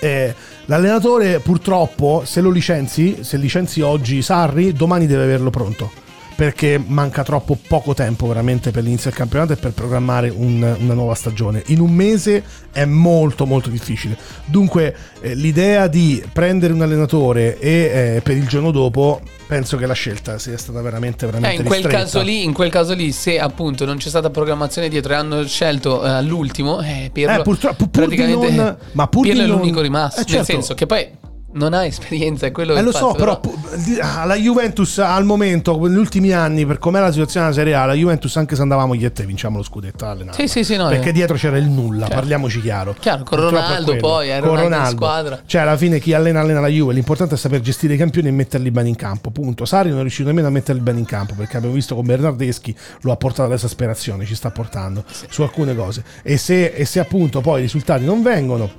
eh, 0.00 0.34
l'allenatore 0.64 1.38
purtroppo 1.40 2.22
se 2.24 2.40
lo 2.40 2.50
licenzi, 2.50 3.18
se 3.20 3.36
licenzi 3.36 3.82
oggi 3.82 4.22
Sarri, 4.22 4.72
domani 4.72 5.06
deve 5.06 5.24
averlo 5.24 5.50
pronto. 5.50 6.01
Perché 6.34 6.82
manca 6.84 7.22
troppo 7.22 7.56
poco 7.68 7.94
tempo 7.94 8.26
veramente 8.26 8.70
per 8.70 8.82
l'inizio 8.82 9.10
del 9.10 9.18
campionato 9.18 9.52
e 9.52 9.56
per 9.56 9.72
programmare 9.72 10.28
un- 10.28 10.76
una 10.80 10.94
nuova 10.94 11.14
stagione. 11.14 11.62
In 11.66 11.80
un 11.80 11.90
mese 11.92 12.42
è 12.72 12.84
molto 12.84 13.46
molto 13.46 13.68
difficile. 13.68 14.16
Dunque 14.46 14.94
eh, 15.20 15.34
l'idea 15.34 15.86
di 15.88 16.22
prendere 16.32 16.72
un 16.72 16.82
allenatore 16.82 17.58
e 17.58 18.14
eh, 18.16 18.20
per 18.22 18.36
il 18.36 18.46
giorno 18.48 18.70
dopo 18.70 19.20
penso 19.46 19.76
che 19.76 19.86
la 19.86 19.92
scelta 19.92 20.38
sia 20.38 20.56
stata 20.56 20.80
veramente 20.80 21.26
Eh, 21.26 21.28
veramente 21.28 21.60
in, 21.62 21.68
quel 21.68 22.24
lì, 22.24 22.42
in 22.44 22.52
quel 22.54 22.70
caso 22.70 22.94
lì, 22.94 23.12
se 23.12 23.38
appunto 23.38 23.84
non 23.84 23.98
c'è 23.98 24.08
stata 24.08 24.30
programmazione 24.30 24.88
dietro 24.88 25.12
e 25.12 25.16
hanno 25.16 25.46
scelto 25.46 26.04
eh, 26.04 26.08
all'ultimo, 26.08 26.80
eh, 26.80 27.10
Pirlo, 27.12 27.40
Eh, 27.40 27.42
purtroppo, 27.42 27.86
pur 27.86 27.90
praticamente 27.90 28.50
non- 28.50 28.76
ma 28.92 29.06
pur 29.06 29.22
Pirlo 29.26 29.42
è 29.42 29.46
non- 29.46 29.58
l'unico 29.58 29.80
rimasto. 29.82 30.20
Eh, 30.20 30.24
Nel 30.24 30.30
certo. 30.36 30.52
senso 30.52 30.74
che 30.74 30.86
poi 30.86 31.06
non 31.52 31.74
ha 31.74 31.84
esperienza, 31.84 32.46
è 32.46 32.52
quello 32.52 32.74
Eh, 32.74 32.78
il 32.78 32.84
lo 32.84 32.90
fatto, 32.92 33.08
so, 33.08 33.14
però 33.14 33.40
di- 33.84 33.98
ah, 34.00 34.24
la 34.24 34.34
Juventus 34.36 34.98
al 34.98 35.24
momento, 35.24 35.78
negli 35.78 35.96
ultimi 35.96 36.32
anni, 36.32 36.64
per 36.66 36.78
com'è 36.78 37.00
la 37.00 37.10
situazione 37.10 37.46
della 37.46 37.58
Serie 37.58 37.74
A, 37.74 37.84
la 37.86 37.92
Juventus, 37.94 38.36
anche 38.36 38.54
se 38.56 38.62
andavamo 38.62 38.94
io 38.94 39.06
e 39.06 39.12
te, 39.12 39.24
vinciamo 39.26 39.56
lo 39.58 39.62
scudetto. 39.62 40.04
allenando. 40.06 40.32
Sì, 40.32 40.48
sì, 40.48 40.64
sì, 40.64 40.76
no, 40.76 40.88
Perché 40.88 41.10
eh. 41.10 41.12
dietro 41.12 41.36
c'era 41.36 41.56
il 41.58 41.68
nulla, 41.68 42.06
Chiaro. 42.06 42.14
parliamoci 42.20 42.60
chiaro. 42.60 42.94
Chiaro, 42.98 43.24
con 43.24 43.38
Ronaldo 43.40 43.96
poi, 43.96 44.30
eh, 44.32 44.40
con 44.40 44.56
Ronaldo 44.56 44.96
squadra. 44.96 45.42
Cioè, 45.44 45.60
alla 45.62 45.76
fine 45.76 45.98
chi 45.98 46.12
allena 46.14 46.40
allena 46.40 46.60
la 46.60 46.68
Juve, 46.68 46.92
l'importante 46.94 47.34
è 47.34 47.38
saper 47.38 47.60
gestire 47.60 47.94
i 47.94 47.96
campioni 47.96 48.28
e 48.28 48.32
metterli 48.32 48.70
bene 48.70 48.88
in 48.88 48.96
campo. 48.96 49.30
Punto. 49.30 49.64
Sari 49.64 49.88
non 49.90 49.98
è 49.98 50.02
riuscito 50.02 50.28
nemmeno 50.28 50.48
a 50.48 50.50
metterli 50.50 50.80
bene 50.80 50.98
in 51.00 51.04
campo 51.04 51.34
perché 51.34 51.56
abbiamo 51.56 51.74
visto 51.74 51.94
con 51.94 52.04
Bernardeschi 52.06 52.74
lo 53.02 53.12
ha 53.12 53.16
portato 53.16 53.48
all'esasperazione, 53.48 54.24
ci 54.24 54.34
sta 54.34 54.50
portando 54.50 55.04
su 55.28 55.42
alcune 55.42 55.74
cose. 55.74 56.02
E 56.22 56.36
se, 56.36 56.66
e 56.66 56.84
se 56.84 56.98
appunto 57.00 57.40
poi 57.40 57.58
i 57.60 57.62
risultati 57.62 58.04
non 58.04 58.22
vengono. 58.22 58.70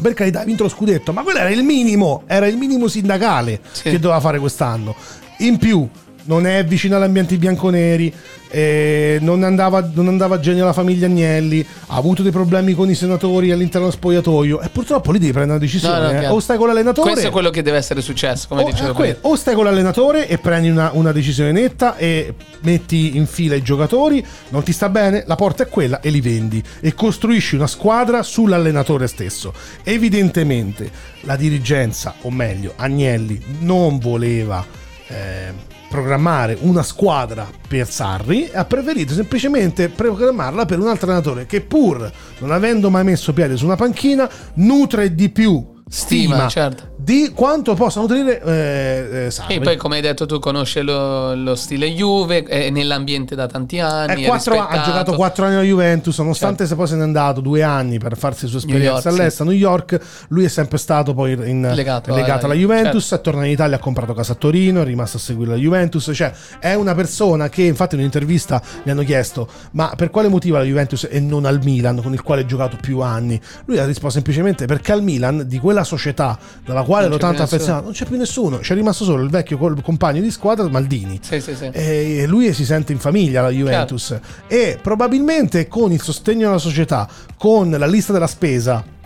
Per 0.00 0.14
carità, 0.14 0.40
ha 0.40 0.44
vinto 0.44 0.62
lo 0.64 0.68
scudetto, 0.68 1.12
ma 1.12 1.22
quello 1.22 1.38
era 1.38 1.50
il 1.50 1.62
minimo, 1.62 2.22
era 2.26 2.46
il 2.46 2.56
minimo 2.56 2.88
sindacale 2.88 3.60
Sì. 3.72 3.82
che 3.90 3.98
doveva 3.98 4.20
fare 4.20 4.38
quest'anno. 4.38 4.94
In 5.38 5.58
più, 5.58 5.88
non 6.24 6.46
è 6.46 6.64
vicino 6.64 6.96
agli 6.96 7.02
ambienti 7.02 7.36
bianconeri, 7.36 8.12
eh, 8.54 9.18
non, 9.22 9.42
andava, 9.44 9.90
non 9.94 10.08
andava 10.08 10.34
a 10.34 10.40
genio 10.40 10.66
la 10.66 10.74
famiglia 10.74 11.06
Agnelli, 11.06 11.66
ha 11.86 11.96
avuto 11.96 12.22
dei 12.22 12.30
problemi 12.30 12.74
con 12.74 12.90
i 12.90 12.94
senatori 12.94 13.50
all'interno 13.50 13.86
dello 13.86 13.98
spogliatoio 13.98 14.60
e 14.60 14.68
purtroppo 14.68 15.10
lì 15.10 15.18
devi 15.18 15.32
prendere 15.32 15.58
una 15.58 15.64
decisione. 15.64 16.12
No, 16.12 16.12
no, 16.12 16.20
eh. 16.20 16.28
o 16.28 16.38
stai 16.38 16.58
con 16.58 16.66
l'allenatore 16.66 17.10
Questo 17.12 17.28
è 17.28 17.32
quello 17.32 17.50
che 17.50 17.62
deve 17.62 17.78
essere 17.78 18.02
successo, 18.02 18.46
come 18.48 18.62
o, 18.62 18.66
dicevo 18.66 18.92
prima. 18.92 19.16
O 19.22 19.36
stai 19.36 19.54
con 19.54 19.64
l'allenatore 19.64 20.28
e 20.28 20.36
prendi 20.36 20.68
una, 20.68 20.90
una 20.92 21.12
decisione 21.12 21.50
netta 21.50 21.96
e 21.96 22.34
metti 22.60 23.16
in 23.16 23.26
fila 23.26 23.54
i 23.54 23.62
giocatori, 23.62 24.24
non 24.50 24.62
ti 24.62 24.72
sta 24.72 24.90
bene, 24.90 25.24
la 25.26 25.36
porta 25.36 25.62
è 25.62 25.68
quella 25.68 26.00
e 26.00 26.10
li 26.10 26.20
vendi 26.20 26.62
e 26.80 26.92
costruisci 26.94 27.54
una 27.54 27.66
squadra 27.66 28.22
sull'allenatore 28.22 29.06
stesso. 29.06 29.54
Evidentemente 29.82 30.90
la 31.22 31.36
dirigenza, 31.36 32.16
o 32.22 32.30
meglio 32.30 32.74
Agnelli, 32.76 33.42
non 33.60 33.98
voleva 33.98 34.64
eh, 35.08 35.70
programmare 35.92 36.56
una 36.60 36.82
squadra 36.82 37.46
per 37.68 37.86
Sarri 37.86 38.48
ha 38.50 38.64
preferito 38.64 39.12
semplicemente 39.12 39.90
programmarla 39.90 40.64
per 40.64 40.78
un 40.78 40.88
altro 40.88 41.06
allenatore 41.06 41.44
che 41.44 41.60
pur 41.60 42.10
non 42.38 42.50
avendo 42.50 42.88
mai 42.88 43.04
messo 43.04 43.34
piede 43.34 43.58
su 43.58 43.66
una 43.66 43.76
panchina 43.76 44.28
nutre 44.54 45.14
di 45.14 45.28
più 45.28 45.71
Stima, 45.94 46.48
certo. 46.48 46.84
di 46.96 47.32
quanto 47.34 47.74
possa 47.74 48.00
nutrire 48.00 48.40
eh, 48.42 49.24
eh, 49.26 49.30
Sarri. 49.30 49.56
E 49.56 49.60
poi, 49.60 49.76
come 49.76 49.96
hai 49.96 50.00
detto 50.00 50.24
tu, 50.24 50.38
conosce 50.38 50.80
lo, 50.80 51.34
lo 51.34 51.54
stile 51.54 51.92
Juve, 51.92 52.44
è 52.44 52.70
nell'ambiente 52.70 53.34
da 53.34 53.46
tanti 53.46 53.78
anni. 53.78 54.24
Quattro- 54.24 54.58
ha 54.58 54.80
giocato 54.82 55.12
4 55.12 55.44
anni 55.44 55.54
alla 55.56 55.64
Juventus, 55.64 56.16
nonostante 56.18 56.66
se 56.66 56.76
poi 56.76 56.86
se 56.86 56.96
n'è 56.96 57.02
andato 57.02 57.42
due 57.42 57.62
anni 57.62 57.98
per 57.98 58.16
farsi 58.16 58.46
le 58.50 58.58
sue 58.58 58.72
New 58.72 58.78
York, 58.78 59.04
all'estero 59.04 59.50
a 59.50 59.52
New 59.52 59.60
York, 59.60 60.00
lui 60.28 60.44
è 60.44 60.48
sempre 60.48 60.78
stato 60.78 61.12
poi 61.12 61.32
in- 61.32 61.70
Legato 61.74 62.14
legato 62.14 62.46
alla- 62.46 62.54
alla 62.54 62.54
Juventus, 62.54 63.12
è 63.12 63.20
tornato 63.20 63.44
in 63.46 63.52
Italia, 63.52 63.76
ha 63.76 63.80
comprato 63.80 64.14
casa 64.14 64.32
a 64.32 64.36
Torino, 64.36 64.80
è 64.80 64.84
rimasto 64.84 65.18
a 65.18 65.20
seguire 65.20 65.50
la 65.50 65.56
Juventus, 65.58 66.10
cioè 66.14 66.32
è 66.58 66.72
una 66.72 66.94
persona 66.94 67.50
che 67.50 67.64
infatti 67.64 67.96
in 67.96 68.00
un'intervista 68.00 68.62
gli 68.82 68.88
hanno 68.88 69.02
chiesto 69.02 69.46
ma 69.72 69.92
per 69.94 70.08
quale 70.08 70.28
motivo 70.28 70.56
la 70.56 70.64
Juventus 70.64 71.06
e 71.10 71.20
non 71.20 71.44
al 71.44 71.60
Milan 71.62 72.00
con 72.00 72.14
il 72.14 72.22
quale 72.22 72.40
ha 72.42 72.46
giocato 72.46 72.78
più 72.80 73.00
anni? 73.00 73.38
Lui 73.66 73.78
ha 73.78 73.84
risposto 73.84 74.14
semplicemente 74.14 74.64
perché 74.64 74.92
al 74.92 75.02
Milan 75.02 75.44
di 75.46 75.58
quella 75.58 75.80
società 75.84 76.38
dalla 76.64 76.82
quale 76.82 77.06
ero 77.06 77.18
tanto 77.18 77.42
affezionato 77.42 77.84
non 77.84 77.92
c'è 77.92 78.04
più 78.04 78.16
nessuno, 78.16 78.58
c'è 78.58 78.74
rimasto 78.74 79.04
solo 79.04 79.22
il 79.22 79.30
vecchio 79.30 79.58
compagno 79.82 80.20
di 80.20 80.30
squadra 80.30 80.68
Maldini. 80.68 81.18
Sì, 81.22 81.40
sì, 81.40 81.54
sì. 81.54 81.70
E 81.72 82.24
lui 82.26 82.52
si 82.52 82.64
sente 82.64 82.92
in 82.92 82.98
famiglia 82.98 83.40
alla 83.40 83.50
Juventus 83.50 84.18
e 84.46 84.78
probabilmente 84.80 85.68
con 85.68 85.92
il 85.92 86.00
sostegno 86.00 86.46
della 86.46 86.58
società, 86.58 87.08
con 87.36 87.70
la 87.70 87.86
lista 87.86 88.12
della 88.12 88.26
spesa 88.26 89.00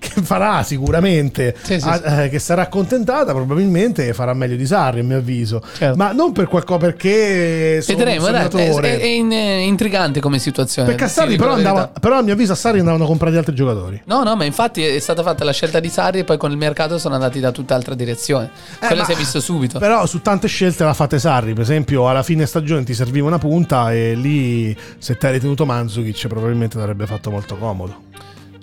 che 0.00 0.22
farà 0.22 0.62
sicuramente, 0.62 1.54
Sì, 1.62 1.78
sì, 1.78 1.86
ah, 1.86 2.22
eh, 2.24 2.28
che 2.30 2.38
sarà 2.38 2.62
accontentata, 2.62 3.32
probabilmente 3.32 4.12
farà 4.14 4.32
meglio 4.34 4.56
di 4.56 4.64
Sarri 4.66 5.00
a 5.00 5.04
mio 5.04 5.18
avviso. 5.18 5.62
Certo. 5.76 5.96
Ma 5.96 6.10
non 6.12 6.32
per 6.32 6.48
qualcosa 6.48 6.78
perché 6.78 7.80
sono 7.82 7.98
Vedremo, 7.98 8.26
un 8.26 8.32
dai, 8.32 8.88
è, 8.88 8.98
è 8.98 9.28
è 9.28 9.62
intrigante 9.62 10.20
come 10.20 10.38
situazione. 10.38 10.88
perché 10.88 11.04
a 11.04 11.08
Sarri 11.08 11.36
però, 11.36 11.52
andava, 11.52 11.88
però 12.00 12.18
a 12.18 12.22
mio 12.22 12.32
avviso 12.32 12.52
a 12.52 12.56
Sarri 12.56 12.78
andavano 12.78 13.04
comprati 13.04 13.36
altri 13.36 13.54
giocatori. 13.54 14.00
No, 14.06 14.22
no, 14.22 14.34
ma 14.36 14.44
infatti 14.44 14.82
è 14.82 14.98
stata 14.98 15.22
fatta 15.22 15.44
la 15.44 15.52
scelta 15.52 15.78
di 15.80 15.88
Sarri 15.90 16.20
e 16.20 16.24
poi 16.24 16.38
con 16.38 16.50
il 16.50 16.56
mercato 16.56 16.98
sono 16.98 17.14
andati 17.14 17.38
da 17.38 17.52
tutt'altra 17.52 17.94
direzione. 17.94 18.50
Quello 18.78 18.94
Eh, 18.94 18.96
ma- 18.96 19.04
si 19.04 19.12
è 19.12 19.16
visto 19.16 19.40
subito. 19.40 19.78
Però 19.78 20.06
su 20.06 20.22
tante 20.22 20.48
scelte 20.48 20.82
l'ha 20.84 20.94
fatte 20.94 21.18
Sarri, 21.18 21.52
per 21.52 21.62
esempio 21.62 22.08
alla 22.08 22.22
fine 22.22 22.46
stagione 22.46 22.84
ti 22.84 22.94
serviva 22.94 23.26
una 23.26 23.38
punta 23.38 23.92
e 23.92 24.14
lì 24.14 24.74
se 24.98 25.16
ti 25.18 25.26
hai 25.26 25.38
tenuto 25.38 25.66
Mandzukic 25.66 26.26
probabilmente 26.26 26.76
ti 26.76 26.80
avrebbe 26.80 27.06
fatto 27.06 27.30
molto 27.30 27.56
comodo. 27.56 28.08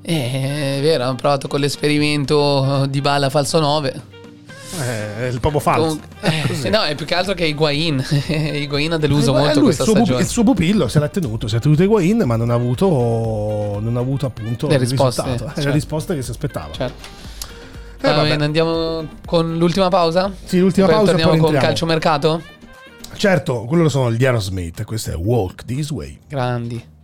Eh, 0.09 0.77
è 0.77 0.79
vero, 0.81 1.03
hanno 1.03 1.15
provato 1.15 1.49
con 1.49 1.59
l'esperimento 1.59 2.85
di 2.89 3.01
Bala 3.01 3.29
falso 3.29 3.59
9. 3.59 4.15
Eh, 4.79 5.17
è 5.17 5.25
il 5.27 5.39
proprio 5.41 5.59
falso. 5.59 5.99
Comunque- 6.21 6.67
eh, 6.67 6.69
no, 6.71 6.83
è 6.83 6.95
più 6.95 7.05
che 7.05 7.13
altro 7.13 7.33
che 7.33 7.45
Higuain. 7.45 8.01
Higuain 8.29 8.93
ha 8.93 8.97
deluso 8.97 9.35
Eh, 9.35 9.39
molto 9.39 9.55
lui, 9.55 9.63
questa 9.65 9.83
il, 9.83 9.89
suo 9.89 9.97
stagione. 9.97 10.21
il 10.21 10.27
suo 10.29 10.43
pupillo 10.43 10.87
se 10.87 10.99
l'ha 10.99 11.09
tenuto, 11.09 11.47
si 11.49 11.57
è 11.57 11.59
tenuto 11.59 11.83
Higuain, 11.83 12.21
ma 12.25 12.37
non 12.37 12.51
ha 12.51 12.53
avuto, 12.53 12.85
non 13.81 13.97
ha 13.97 13.99
avuto 13.99 14.25
appunto 14.27 14.67
Le 14.67 14.75
il 14.75 14.79
risposte, 14.79 15.23
risultato, 15.23 15.49
eh, 15.51 15.53
certo. 15.55 15.69
le 15.69 15.73
risposte 15.75 16.15
che 16.15 16.21
si 16.21 16.31
aspettava. 16.31 16.71
Certo. 16.71 17.25
Eh, 17.99 18.13
bene, 18.13 18.43
andiamo 18.45 19.07
con 19.25 19.57
l'ultima 19.57 19.89
pausa? 19.89 20.31
Sì, 20.45 20.59
l'ultima 20.59 20.87
pausa 20.87 21.01
e 21.01 21.05
torniamo 21.07 21.31
poi 21.31 21.39
con 21.39 21.49
rientriamo. 21.49 21.65
calciomercato? 21.67 22.41
Certo, 23.17 23.65
quello 23.65 23.89
sono 23.89 24.11
gli 24.13 24.23
Aerosmith, 24.23 24.83
questo 24.85 25.11
è 25.11 25.15
Walk 25.15 25.65
This 25.65 25.89
Way. 25.89 26.19
Grandi. 26.29 26.95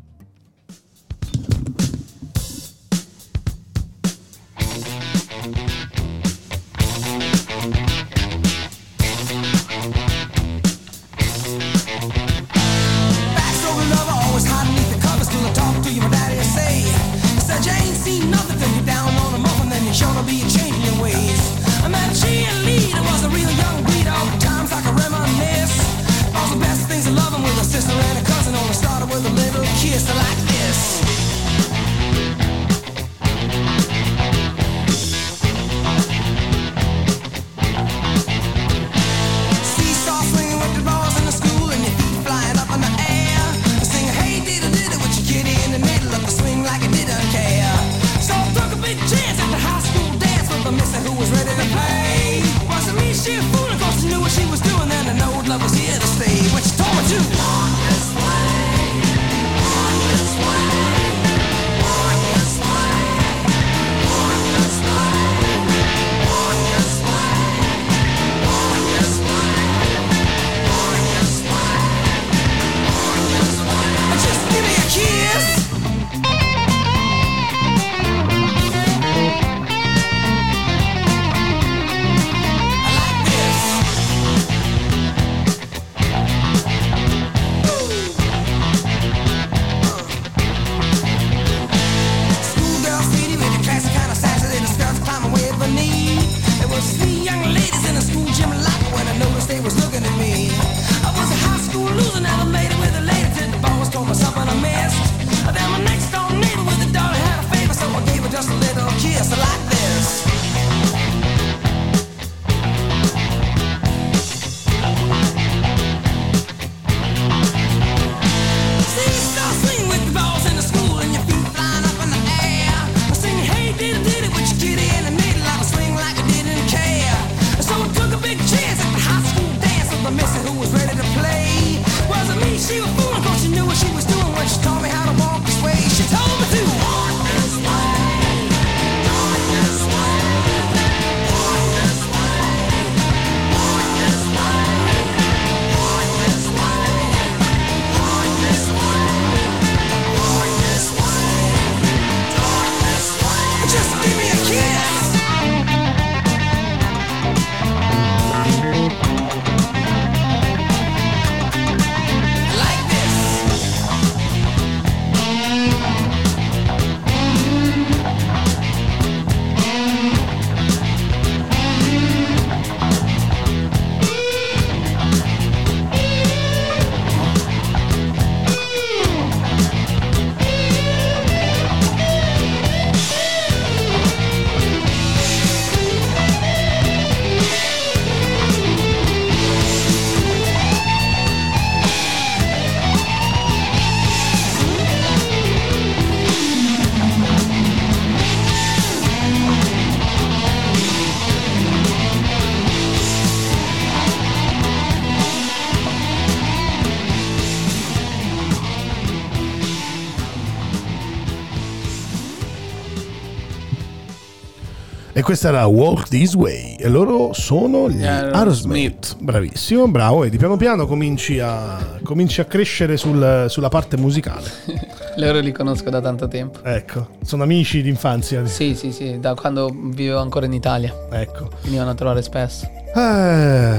Questa 215.33 215.47
era 215.49 215.65
Walk 215.65 216.09
This 216.09 216.35
Way 216.35 216.75
e 216.75 216.87
loro 216.87 217.33
sono 217.33 217.89
gli 217.89 218.03
Aerosmith. 218.03 218.35
Aerosmith. 218.35 219.15
Bravissimo, 219.17 219.87
bravo, 219.87 220.19
vedi, 220.19 220.37
piano 220.37 220.57
piano 220.57 220.85
cominci 220.85 221.39
a, 221.39 221.97
cominci 222.03 222.39
a 222.39 222.45
crescere 222.45 222.97
sul- 222.97 223.47
sulla 223.49 223.67
parte 223.67 223.97
musicale. 223.97 224.47
Loro 225.17 225.39
li 225.39 225.51
conosco 225.51 225.89
da 225.89 226.01
tanto 226.01 226.27
tempo. 226.27 226.59
Ecco, 226.63 227.07
sono 227.23 227.41
amici 227.41 227.81
d'infanzia. 227.81 228.45
Sì, 228.45 228.75
sì, 228.75 228.91
sì, 228.91 229.19
da 229.19 229.33
quando 229.33 229.73
vivevo 229.73 230.19
ancora 230.19 230.45
in 230.45 230.53
Italia. 230.53 230.93
Ecco. 231.09 231.49
Venivano 231.63 231.89
a 231.89 231.95
trovare 231.95 232.21
spesso. 232.21 232.69
Eh, 232.95 233.77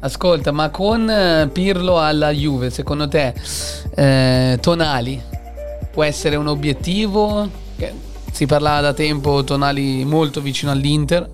Ascolta, 0.00 0.50
ma 0.50 0.70
con 0.70 1.10
eh, 1.10 1.50
Pirlo 1.52 2.00
alla 2.00 2.30
Juve, 2.30 2.70
secondo 2.70 3.06
te, 3.06 3.34
eh, 3.94 4.56
Tonali 4.62 5.22
può 5.90 6.04
essere 6.04 6.36
un 6.36 6.46
obiettivo? 6.46 7.46
Che 7.76 7.92
si 8.36 8.44
parlava 8.44 8.82
da 8.82 8.92
tempo 8.92 9.42
Tonali 9.44 10.04
molto 10.04 10.42
vicino 10.42 10.70
all'Inter. 10.70 11.26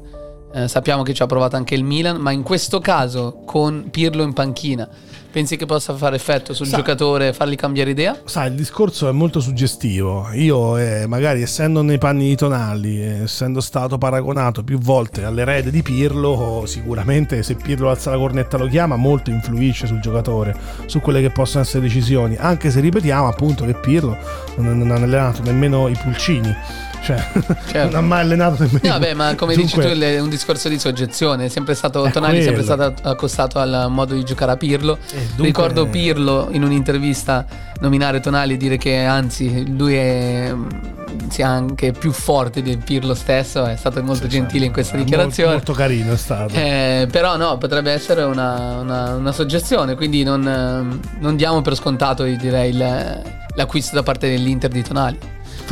eh, 0.55 0.69
sappiamo 0.69 1.03
che 1.03 1.15
ci 1.15 1.23
ha 1.23 1.27
provato 1.27 1.57
anche 1.57 1.75
il 1.75 1.83
Milan, 1.83 2.19
ma 2.19 2.31
in 2.31 2.43
questo 2.45 2.79
caso 2.79 3.43
con 3.45 3.89
Pirlo 3.91 4.23
in 4.23 4.33
panchina, 4.35 4.87
pensi 5.33 5.57
che 5.57 5.65
possa 5.67 5.95
fare 5.97 6.15
effetto 6.15 6.53
sul 6.55 6.67
Sa- 6.67 6.77
giocatore 6.77 7.33
fargli 7.33 7.57
cambiare 7.57 7.91
idea? 7.91 8.21
sai, 8.27 8.51
il 8.51 8.55
discorso 8.55 9.09
è 9.09 9.13
molto 9.13 9.41
suggestivo. 9.41 10.29
Io, 10.35 10.77
eh, 10.77 11.07
magari 11.09 11.43
essendo 11.43 11.83
nei 11.83 11.99
panni 11.99 12.29
di 12.29 12.37
Tonali, 12.37 13.03
eh, 13.03 13.23
essendo 13.23 13.61
stato 13.61 13.99
paragonato 13.99 14.63
più 14.63 14.79
volte 14.79 15.25
all'erede 15.25 15.71
di 15.73 15.83
Pirlo, 15.83 16.63
sicuramente 16.67 17.43
se 17.43 17.55
Pirlo 17.57 17.89
alza 17.91 18.11
la 18.11 18.19
cornetta 18.19 18.59
lo 18.59 18.69
chiama, 18.69 18.95
molto 18.95 19.31
influisce 19.31 19.89
sul 19.89 19.99
giocatore, 19.99 20.55
su 20.87 21.01
quelle 21.01 21.21
che 21.21 21.31
possono 21.31 21.65
essere 21.65 21.83
decisioni. 21.83 22.37
Anche 22.37 22.71
se 22.71 22.79
ripetiamo 22.79 23.27
appunto 23.27 23.65
che 23.65 23.75
Pirlo 23.75 24.17
non, 24.59 24.79
non 24.79 24.91
ha 24.93 24.95
allenato 24.97 25.43
nemmeno 25.43 25.89
i 25.89 25.97
pulcini. 26.01 26.55
Cioè, 27.03 27.17
Certo. 27.71 27.79
non 27.87 27.95
ha 27.97 28.01
mai 28.01 28.21
allenato 28.21 28.63
nemmeno. 28.63 28.81
No, 28.83 28.91
vabbè, 28.93 29.15
ma 29.15 29.35
come 29.35 29.55
Dunque- 29.57 29.83
dici 29.83 29.99
tu, 29.99 30.05
è 30.05 30.21
un 30.21 30.29
discorso 30.29 30.69
di 30.69 30.79
soggezione. 30.79 31.47
È 31.47 31.49
sempre 31.49 31.75
stato, 31.75 32.05
È 32.05 32.11
Tonali 32.13 32.39
è 32.39 32.43
sempre 32.43 32.63
stato 32.63 32.95
accostato 33.03 33.59
al 33.59 33.87
modo 33.91 34.15
di 34.15 34.23
giocare 34.25 34.53
a 34.53 34.57
Pirlo. 34.57 34.99
Eh, 35.11 35.19
dunque- 35.27 35.45
Ricordo 35.47 35.87
Pirlo 35.87 36.49
in 36.53 36.63
un'intervista 36.63 37.45
nominare 37.81 38.21
Tonali 38.21 38.55
e 38.55 38.57
dire 38.57 38.77
che 38.77 38.99
anzi 39.05 39.75
lui 39.77 39.95
è 39.97 40.55
sia 41.29 41.49
anche 41.49 41.93
più 41.93 42.13
forte 42.13 42.63
di 42.63 42.77
Pirlo 42.77 43.15
stesso. 43.15 43.65
È 43.65 43.75
stato 43.77 44.03
molto 44.03 44.27
gentile 44.29 44.67
in 44.67 44.73
questa 44.73 44.95
Molto- 44.97 45.11
dichiarazione. 45.11 45.53
Molto, 45.55 45.73
carino 45.73 46.13
è 46.13 46.17
stato. 46.17 46.55
Eh, 46.55 47.09
però 47.11 47.37
no, 47.37 47.59
potrebbe 47.59 47.91
essere 47.91 48.23
una, 48.23 48.77
una- 48.81 49.15
una 49.15 49.33
soggezione, 49.33 49.97
quindi 49.97 50.23
non, 50.23 51.01
non 51.19 51.37
diamo 51.37 51.61
per 51.63 51.75
scontato 51.75 52.23
direi 52.23 52.73
l'acquisto 52.73 53.95
da 53.97 54.03
parte 54.05 54.29
dell'Inter 54.31 54.71
di 54.71 54.83
Tonali. 54.83 55.19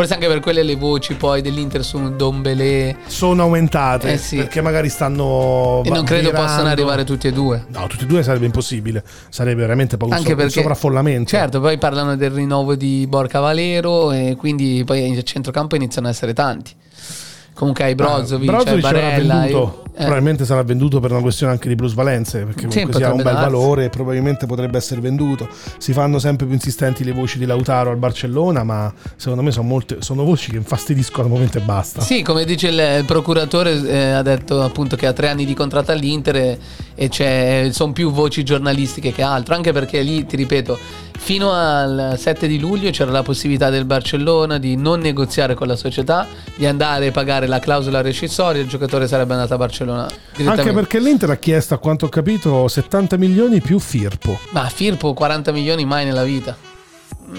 Forse 0.00 0.14
anche 0.14 0.28
per 0.28 0.40
quelle 0.40 0.62
le 0.62 0.76
voci 0.76 1.12
poi 1.12 1.42
dell'Inter 1.42 1.84
su 1.84 2.16
Dombele 2.16 2.96
Sono 3.06 3.42
aumentate 3.42 4.12
Eh 4.12 4.16
sì. 4.16 4.36
perché 4.36 4.62
magari 4.62 4.88
stanno. 4.88 5.82
e 5.84 5.90
non 5.90 6.04
credo 6.04 6.30
virando. 6.30 6.46
possano 6.46 6.68
arrivare 6.68 7.04
tutti 7.04 7.26
e 7.28 7.32
due. 7.32 7.66
No, 7.68 7.86
tutti 7.86 8.04
e 8.04 8.06
due 8.06 8.22
sarebbe 8.22 8.46
impossibile. 8.46 9.04
Sarebbe 9.28 9.60
veramente 9.60 9.98
poco 9.98 10.14
Anche 10.14 10.30
un 10.30 10.36
perché 10.36 10.52
sovraffollamento. 10.52 11.28
Certo, 11.28 11.60
poi 11.60 11.76
parlano 11.76 12.16
del 12.16 12.30
rinnovo 12.30 12.76
di 12.76 13.04
Borca 13.06 13.40
Valero 13.40 14.10
e 14.10 14.36
quindi 14.38 14.82
poi 14.86 15.06
in 15.06 15.22
centrocampo 15.22 15.76
iniziano 15.76 16.08
ad 16.08 16.14
essere 16.14 16.32
tanti. 16.32 16.72
Comunque 17.52 17.84
hai 17.84 17.94
Brozovic, 17.94 18.48
Ah, 18.48 18.52
hai 18.56 18.62
Brozovic 18.64 18.84
sarà 18.86 19.00
Barella, 19.00 19.34
hai- 19.40 19.50
Probabilmente 19.92 20.44
sarà 20.44 20.62
venduto 20.62 21.00
per 21.00 21.10
una 21.10 21.20
questione 21.20 21.52
anche 21.52 21.68
di 21.68 21.74
plusvalenze, 21.74 22.44
perché 22.44 22.62
Sì, 22.62 22.66
comunque 22.68 22.94
sia 22.94 23.06
un 23.10 23.16
potrebbe 23.16 23.22
bel 23.22 23.32
darsi. 23.40 23.50
valore 23.50 23.84
e 23.84 23.88
probabilmente 23.90 24.46
potrebbe 24.46 24.76
essere 24.78 25.00
venduto. 25.00 25.48
Si 25.78 25.92
fanno 25.92 26.18
sempre 26.18 26.46
più 26.46 26.54
insistenti 26.54 27.04
le 27.04 27.12
voci 27.12 27.38
di 27.38 27.44
Lautaro 27.46 27.90
al 27.90 27.96
Barcellona, 27.96 28.62
ma 28.64 28.92
secondo 29.16 29.42
me 29.42 29.50
sono, 29.50 29.66
molte, 29.68 29.96
sono 30.00 30.24
voci 30.24 30.50
che 30.50 30.56
infastidiscono 30.56 31.24
al 31.24 31.30
momento 31.32 31.58
e 31.58 31.60
basta. 31.62 32.00
Sì, 32.00 32.22
come 32.22 32.44
dice 32.44 32.68
il, 32.68 33.04
procuratore, 33.04 33.72
eh, 33.86 34.10
ha 34.12 34.22
detto 34.22 34.62
appunto 34.62 34.96
che 34.96 35.06
ha 35.06 35.12
tre 35.12 35.28
anni 35.28 35.44
di 35.44 35.54
contratto 35.54 35.90
all'Inter 35.92 36.36
e, 36.36 36.58
e 36.94 37.08
c'è- 37.08 37.68
sono 37.72 37.92
più 37.92 38.10
voci 38.12 38.42
giornalistiche 38.44 39.12
che 39.12 39.22
altro, 39.22 39.54
anche 39.54 39.72
perché 39.72 40.00
lì, 40.02 40.24
ti 40.24 40.36
ripeto, 40.36 40.78
fino 41.18 41.52
al 41.52 42.14
7 42.16 42.46
di 42.46 42.58
luglio 42.58 42.90
c'era 42.90 43.10
la 43.10 43.22
possibilità 43.22 43.68
del 43.68 43.84
Barcellona 43.84 44.56
di 44.58 44.76
non 44.76 45.00
negoziare 45.00 45.54
con 45.54 45.66
la 45.66 45.76
società, 45.76 46.26
di 46.56 46.64
andare 46.64 47.08
a 47.08 47.10
pagare 47.10 47.46
la 47.46 47.58
clausola 47.58 48.00
rescissoria, 48.00 48.62
il 48.62 48.68
giocatore 48.68 49.06
sarebbe 49.06 49.32
andato 49.34 49.52
a 49.52 49.56
Barcellona 49.56 49.78
direttamente. 49.84 50.60
Anche 50.60 50.72
perché 50.72 50.98
l'Inter 50.98 51.30
ha 51.30 51.36
chiesto, 51.36 51.74
a 51.74 51.78
quanto 51.78 52.06
ho 52.06 52.08
capito, 52.08 52.66
70 52.68 53.16
milioni 53.16 53.60
più 53.60 53.78
Firpo. 53.78 54.38
Ma 54.50 54.68
Firpo 54.68 55.12
40 55.12 55.52
milioni 55.52 55.84
mai 55.84 56.04
nella 56.04 56.24
vita. 56.24 56.69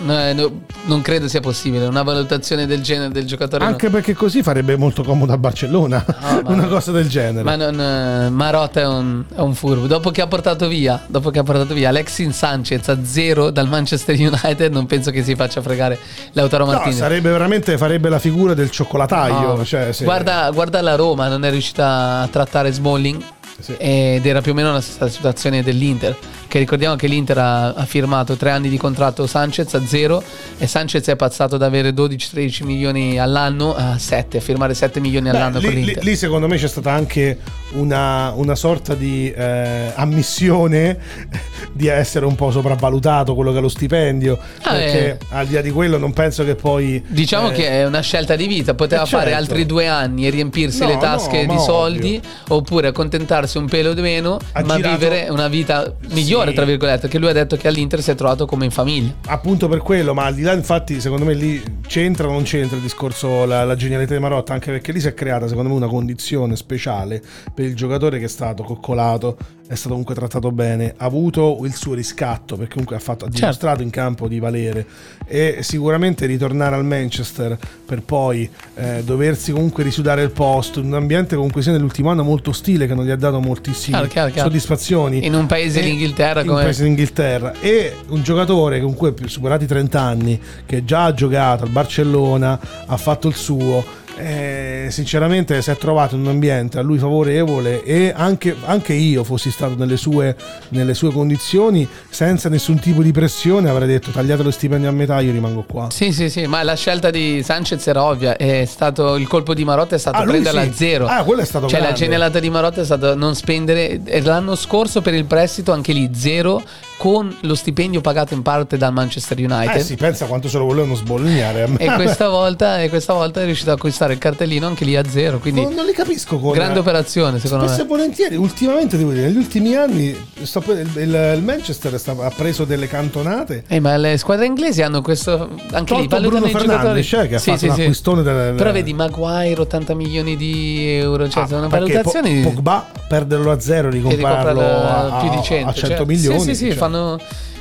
No, 0.04 0.18
eh, 0.20 0.34
no, 0.34 0.62
non 0.86 1.02
credo 1.02 1.28
sia 1.28 1.42
possibile 1.42 1.86
una 1.86 2.02
valutazione 2.04 2.66
del 2.66 2.82
genere 2.82 3.12
del 3.12 3.26
giocatore. 3.26 3.66
Anche 3.66 3.90
perché 3.90 4.14
così 4.14 4.42
farebbe 4.42 4.76
molto 4.78 5.04
comodo 5.04 5.34
a 5.34 5.38
Barcellona. 5.38 6.04
No, 6.22 6.42
Una 6.52 6.68
cosa 6.68 6.92
del 6.92 7.10
genere. 7.10 7.44
Ma 7.44 7.56
non, 7.56 7.80
eh, 7.80 8.30
Marotta 8.30 8.80
è 8.82 8.88
un, 8.88 9.24
è 9.36 9.40
un 9.40 9.54
furbo. 9.54 9.88
Dopo 9.88 10.10
che 10.12 10.22
ha 10.22 10.28
portato 10.28 10.68
via, 10.68 11.02
dopo 11.08 11.30
che 11.30 11.40
ha 11.40 11.44
portato 11.44 11.74
via 11.74 11.90
Alexis 11.90 12.36
Sanchez 12.36 12.88
a 12.88 12.98
zero 13.04 13.50
dal 13.52 13.68
Manchester 13.68 14.16
United, 14.18 14.72
non 14.72 14.86
penso 14.86 15.12
che 15.12 15.24
si 15.24 15.36
faccia 15.36 15.62
fregare 15.62 16.00
Lautaro 16.34 16.66
No, 16.66 16.72
Martinez. 16.72 16.98
sarebbe 16.98 17.30
veramente 17.30 17.78
farebbe 17.78 18.10
la 18.10 18.20
figura 18.20 18.54
del 18.54 18.70
cioccolataio. 18.72 19.64
Cioè, 19.66 19.92
se- 19.92 20.04
guarda, 20.06 20.50
guarda 20.52 20.82
la 20.82 20.96
Roma, 20.96 21.28
non 21.28 21.44
è 21.46 21.50
riuscita 21.52 22.22
a 22.22 22.28
trattare 22.28 22.72
Smalling. 22.72 23.22
Sì. 23.60 23.76
Ed 23.78 24.26
era 24.26 24.42
più 24.42 24.54
o 24.54 24.56
meno 24.56 24.72
la 24.72 24.82
stessa 24.82 25.08
situazione 25.08 25.62
dell'Inter. 25.62 26.18
Che 26.52 26.60
ricordiamo 26.60 26.98
che 26.98 27.08
l'Inter 27.08 27.38
ha, 27.38 27.68
ha 27.76 27.86
firmato 27.86 28.36
tre 28.36 28.52
anni 28.52 28.68
di 28.68 28.76
contratto 28.76 29.26
Sanchez 29.26 29.74
a 29.74 29.86
zero 29.86 30.22
e 30.58 30.68
Sanchez 30.68 31.08
è 31.08 31.16
passato 31.16 31.56
da 31.56 31.66
avere 31.66 31.92
12-13 31.92 32.66
milioni 32.66 33.18
all'anno 33.18 33.74
a 33.74 33.98
7, 33.98 34.40
a 34.40 34.42
firmare 34.42 34.74
7 34.74 35.00
milioni 35.00 35.30
Beh, 35.30 35.38
all'anno 35.38 35.60
lì, 35.60 35.64
con 35.66 35.74
lì- 35.76 35.84
l'Inter. 35.86 36.04
lì 36.04 36.16
secondo 36.18 36.50
me 36.50 36.58
c'è 36.58 36.68
stata 36.68 36.92
anche 36.92 37.40
una, 37.76 38.34
una 38.36 38.56
sorta 38.56 38.96
di 38.96 39.32
eh, 39.32 39.94
ammissione 39.96 41.00
di 41.72 41.88
essere 41.88 42.26
un 42.26 42.36
po' 42.36 42.52
sopravvalutato 42.52 43.34
quello 43.34 43.54
che 43.54 43.60
è 43.60 43.62
lo 43.62 43.70
stipendio. 43.70 44.38
Ah, 44.64 44.72
perché 44.74 45.10
eh. 45.12 45.18
al 45.30 45.48
di 45.48 45.54
là 45.54 45.62
di 45.62 45.72
quello 45.72 45.98
non 45.98 46.12
penso 46.12 46.44
che 46.44 46.56
poi... 46.56 47.02
Diciamo 47.08 47.52
eh, 47.52 47.54
che 47.54 47.70
è 47.70 47.86
una 47.86 48.02
scelta 48.02 48.36
di 48.36 48.46
vita, 48.48 48.74
poteva 48.74 49.04
Eh, 49.04 49.08
fare 49.08 49.30
certo. 49.32 49.38
altri 49.40 49.66
due 49.66 49.88
anni 49.88 50.28
e 50.28 50.30
riempirsi 50.30 50.82
No, 50.82 50.88
le 50.88 50.98
tasche 50.98 51.46
no, 51.46 51.54
di 51.54 51.60
ovvio. 51.60 51.60
soldi, 51.64 52.22
oppure 52.50 52.90
accontentarsi 52.90 53.58
un 53.58 53.70
pelo 53.70 53.94
di 53.94 54.02
meno, 54.02 54.38
Ha 54.52 54.64
ma 54.66 54.76
girato- 54.76 54.98
vivere 54.98 55.30
una 55.30 55.48
vita 55.48 55.94
migliore, 56.10 56.40
Sì. 56.41 56.41
Tra 56.54 56.66
virgolette, 56.66 57.08
che 57.08 57.20
lui 57.20 57.30
ha 57.30 57.34
detto 57.34 57.56
che 57.58 57.68
all'Inter 57.68 58.02
si 58.02 58.12
è 58.12 58.16
trovato 58.16 58.46
come 58.46 58.66
in 58.66 58.72
famiglia. 58.72 59.14
Appunto 59.28 59.68
per 59.68 59.80
quello, 59.80 60.14
ma 60.14 60.26
al 60.26 60.34
di 60.34 60.42
là 60.42 60.54
infatti 60.54 61.00
secondo 61.00 61.26
me 61.26 61.34
lì 61.34 61.62
c'entra 61.86 62.28
o 62.28 62.32
non 62.32 62.44
c'entra 62.44 62.76
il 62.78 62.82
discorso, 62.82 63.46
la, 63.46 63.64
la 63.64 63.76
genialità 63.76 64.14
di 64.14 64.20
Marotta, 64.20 64.54
anche 64.54 64.72
perché 64.72 64.92
lì 64.92 65.00
si 65.00 65.08
è 65.08 65.14
creata 65.14 65.48
secondo 65.48 65.70
me 65.70 65.76
una 65.76 65.88
condizione 65.88 66.56
speciale 66.56 67.22
per 67.54 67.66
il 67.66 67.76
giocatore 67.76 68.20
che 68.20 68.26
è 68.26 68.30
stato 68.30 68.64
coccolato, 68.64 69.38
è 69.72 69.76
stato 69.76 69.92
comunque 69.92 70.14
trattato 70.16 70.52
bene, 70.52 70.94
ha 70.98 71.06
avuto 71.06 71.58
il 71.64 71.74
suo 71.74 71.94
riscatto 71.94 72.58
perché 72.58 72.72
comunque 72.74 72.98
ha, 72.98 73.00
fatto, 73.00 73.24
ha 73.24 73.28
Certo. 73.30 73.40
dimostrato 73.40 73.82
in 73.84 73.90
campo 73.90 74.28
di 74.28 74.38
valere 74.38 74.86
e 75.26 75.60
sicuramente 75.62 76.26
ritornare 76.26 76.76
al 76.76 76.84
Manchester 76.84 77.58
per 77.86 78.02
poi 78.02 78.50
eh, 78.76 79.02
doversi 79.06 79.54
comunque 79.54 79.84
risudare 79.86 80.24
il 80.24 80.32
posto 80.32 80.82
in 80.82 80.88
un 80.88 80.96
ambiente 80.96 81.36
comunque 81.38 81.62
sia 81.62 81.72
nell'ultimo 81.72 82.10
anno 82.10 82.24
molto 82.24 82.50
ostile 82.50 82.86
che 82.86 82.94
non 82.94 83.06
gli 83.06 83.12
ha 83.12 83.16
dato 83.16 83.40
moltissime 83.40 83.96
Chiaro, 83.96 84.08
chiaro, 84.12 84.32
chiaro. 84.32 84.50
soddisfazioni 84.50 85.26
In 85.26 85.36
un 85.36 85.46
paese 85.46 85.80
E- 85.80 85.84
l'Inghilterra 85.84 86.42
in 86.42 86.48
come- 86.48 86.60
un 86.60 86.66
paese 86.66 86.84
d'Inghilterra 86.84 87.54
e 87.62 87.96
un 88.10 88.22
giocatore 88.24 88.80
comunque 88.82 89.14
superati 89.26 89.64
i 89.64 89.68
30 89.68 90.02
anni 90.02 90.38
che 90.66 90.84
già 90.84 91.06
ha 91.06 91.14
giocato 91.14 91.64
al 91.64 91.70
Barcellona 91.70 92.60
ha 92.88 92.98
fatto 92.98 93.30
il 93.30 93.36
suo 93.36 94.00
eh, 94.22 94.88
sinceramente 94.92 95.62
si 95.62 95.70
è 95.72 95.78
trovato 95.78 96.16
in 96.16 96.22
un 96.22 96.28
ambiente 96.28 96.78
a 96.78 96.82
lui 96.82 96.98
favorevole 96.98 97.84
e 97.84 98.12
anche, 98.16 98.56
anche 98.66 98.94
io 98.94 99.24
fossi 99.24 99.52
stato 99.52 99.76
nelle 99.76 99.98
sue, 99.98 100.36
nelle 100.70 100.94
sue 100.94 101.12
condizioni 101.12 101.88
senza 102.10 102.50
nessun 102.50 102.80
tipo 102.80 103.02
di 103.02 103.12
pressione 103.12 103.70
avrei 103.70 103.88
detto 103.88 104.12
tagliate 104.12 104.44
lo 104.44 104.52
stipendio 104.52 104.90
a 104.90 104.92
metà 104.92 105.20
io 105.20 105.32
rimango 105.32 105.64
qua 105.68 105.90
Sì, 105.92 106.12
sì, 106.12 106.30
sì, 106.30 106.46
ma 106.46 106.64
la 106.64 106.76
scelta 106.76 107.10
di 107.10 107.42
Sanchez 107.44 107.86
era 107.88 108.04
ovvia. 108.04 108.36
È 108.36 108.66
stato 108.66 109.16
il 109.16 109.28
colpo 109.28 109.54
di 109.54 109.64
Marotta 109.64 109.96
è 109.96 110.00
stato 110.00 110.18
Ah, 110.18 110.24
prenderla 110.24 110.62
sì. 110.64 110.68
a 110.68 110.74
zero. 110.74 111.06
Ah, 111.08 111.24
quello 111.24 111.42
è 111.42 111.46
stato 111.46 111.68
Cioè, 111.68 111.80
la 111.80 111.86
grande. 111.88 112.00
genialata 112.04 112.40
di 112.40 112.50
Marotta 112.50 112.82
è 112.82 112.86
stata 112.86 113.16
non 113.16 113.36
spendere. 113.36 114.00
L'anno 114.22 114.56
scorso 114.56 115.02
per 115.02 115.14
il 115.14 115.26
prestito, 115.26 115.72
anche 115.72 115.94
lì 115.94 116.10
zero, 116.14 116.62
con 117.02 117.36
lo 117.42 117.56
stipendio 117.56 118.00
pagato 118.00 118.36
in 118.36 118.44
parte 118.44 118.78
dal 118.78 118.94
Manchester 118.94 119.36
United. 119.40 119.76
eh 119.76 119.80
sì 119.80 119.96
pensa 119.96 120.28
quanto 120.28 120.48
se 120.48 120.60
lo 120.60 120.66
volevano 120.66 120.94
sbolignare 120.94 121.64
a 121.64 121.68
me. 121.68 121.78
E 121.78 121.90
questa 121.96 122.30
volta, 122.30 122.80
e 122.80 122.90
questa 122.90 123.14
volta 123.14 123.42
è 123.42 123.46
riuscito 123.46 123.72
ad 123.72 123.78
acquistare 123.78 124.14
il 124.14 124.20
cartellino 124.20 124.68
anche 124.68 124.86
lì 124.86 124.96
a 124.96 125.04
zero. 125.10 125.40
Quindi, 125.40 125.64
non, 125.64 125.74
non 125.74 125.86
li 125.88 125.94
capisco 125.94 126.38
come 126.38 126.54
grande 126.54 126.78
operazione, 126.78 127.40
secondo 127.40 127.66
Spesso 127.66 127.80
e 127.82 127.84
me. 127.86 127.90
volentieri, 127.90 128.36
ultimamente 128.36 128.98
devo 128.98 129.14
dire, 129.14 129.26
negli 129.30 129.38
ultimi 129.38 129.76
anni 129.76 130.16
sto- 130.44 130.62
il, 130.68 130.88
il- 130.96 131.34
il 131.38 131.42
Manchester 131.44 131.98
sta- 132.00 132.16
ha 132.20 132.30
preso 132.30 132.66
delle 132.66 132.86
cantonate. 132.88 133.64
Eh, 133.68 133.80
ma 133.80 133.98
le 133.98 134.18
squadre 134.20 134.46
inglesi 134.46 134.84
hanno 134.84 135.02
questo. 135.02 135.50
Anche 135.72 135.96
lì 135.96 136.08
Tolto 136.08 136.16
valutano 136.18 136.46
Bruno. 136.52 136.60
Fernandes, 136.60 137.08
cioè, 137.08 137.28
che 137.28 137.36
ha 137.36 137.40
fatto 137.40 137.66
un 137.66 137.72
acquistone 137.72 138.22
del- 138.22 138.54
Però 138.54 138.72
vedi, 138.72 138.94
Maguire 138.94 139.60
80 139.60 139.96
milioni 139.96 140.38
di 140.38 140.86
euro. 141.00 141.28
Cioè, 141.28 141.44
Ah, 141.44 141.48
sono 141.48 141.68
valutazioni. 141.68 142.42
Po- 142.42 142.50
Pogba 142.52 142.86
perderlo 143.08 143.52
a 143.52 143.60
zero 143.60 143.88
e 143.88 143.92
ricomprarlo 143.92 144.62
a, 144.62 145.18
più 145.22 145.30
di 145.32 145.42
100, 145.44 145.70
a 145.70 145.74
100 145.74 145.96
cioè. 145.98 146.06
milioni. 146.06 146.40
Sì, 146.40 146.46
sì, 146.46 146.56
sì, 146.56 146.68
cioè. 146.68 146.76
fanno, 146.78 146.91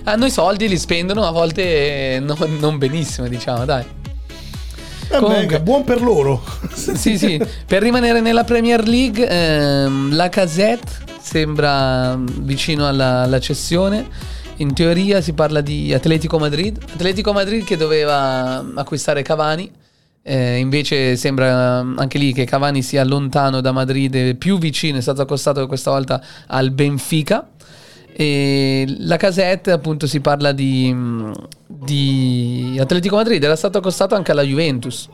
hanno 0.05 0.27
i 0.27 0.31
soldi, 0.31 0.69
li 0.69 0.79
spendono, 0.79 1.25
a 1.25 1.31
volte 1.31 2.21
non, 2.23 2.37
non 2.59 2.79
benissimo, 2.79 3.29
diciamo, 3.29 3.65
dai. 3.65 3.85
Eh, 5.13 5.17
Comunque- 5.19 5.39
venga, 5.41 5.61
buon 5.61 5.85
per 5.85 6.01
loro. 6.03 6.43
sì, 6.75 7.19
sì. 7.19 7.41
Per 7.67 7.83
rimanere 7.83 8.21
nella 8.21 8.45
Premier 8.45 8.87
League, 8.87 9.27
ehm, 9.29 10.15
la 10.15 10.29
Casette 10.29 11.09
sembra 11.21 12.17
mm, 12.17 12.27
vicino 12.43 12.87
alla, 12.87 13.23
alla 13.23 13.41
cessione. 13.41 14.07
In 14.57 14.73
teoria 14.75 15.21
si 15.21 15.33
parla 15.33 15.61
di 15.63 15.93
Atletico 15.93 16.39
Madrid. 16.39 16.79
Atletico 16.95 17.33
Madrid 17.33 17.65
che 17.65 17.77
doveva 17.77 18.65
acquistare 18.75 19.23
Cavani. 19.23 19.71
eh, 20.23 20.59
invece 20.59 21.17
sembra 21.17 21.83
mm, 21.83 21.99
anche 21.99 22.19
lì 22.19 22.33
che 22.33 22.45
Cavani 22.45 22.83
sia 22.83 23.03
lontano 23.05 23.61
da 23.61 23.73
Madrid, 23.73 24.37
più 24.37 24.59
vicino, 24.59 24.99
è 24.99 25.01
stato 25.01 25.23
accostato 25.23 25.67
questa 25.67 25.91
volta 25.91 26.23
al 26.47 26.71
Benfica. 26.71 27.49
E 28.13 28.85
la 28.99 29.17
casette 29.17 29.71
appunto 29.71 30.07
si 30.07 30.21
parla 30.21 30.53
di, 30.53 30.91
mm, 30.93 31.33
di 31.67 32.77
Atletico 32.79 33.17
Madrid, 33.17 33.43
era 33.43 33.57
stato 33.57 33.79
accostato 33.79 34.15
anche 34.15 34.33
alla 34.33 34.43
Juventus. 34.43 35.09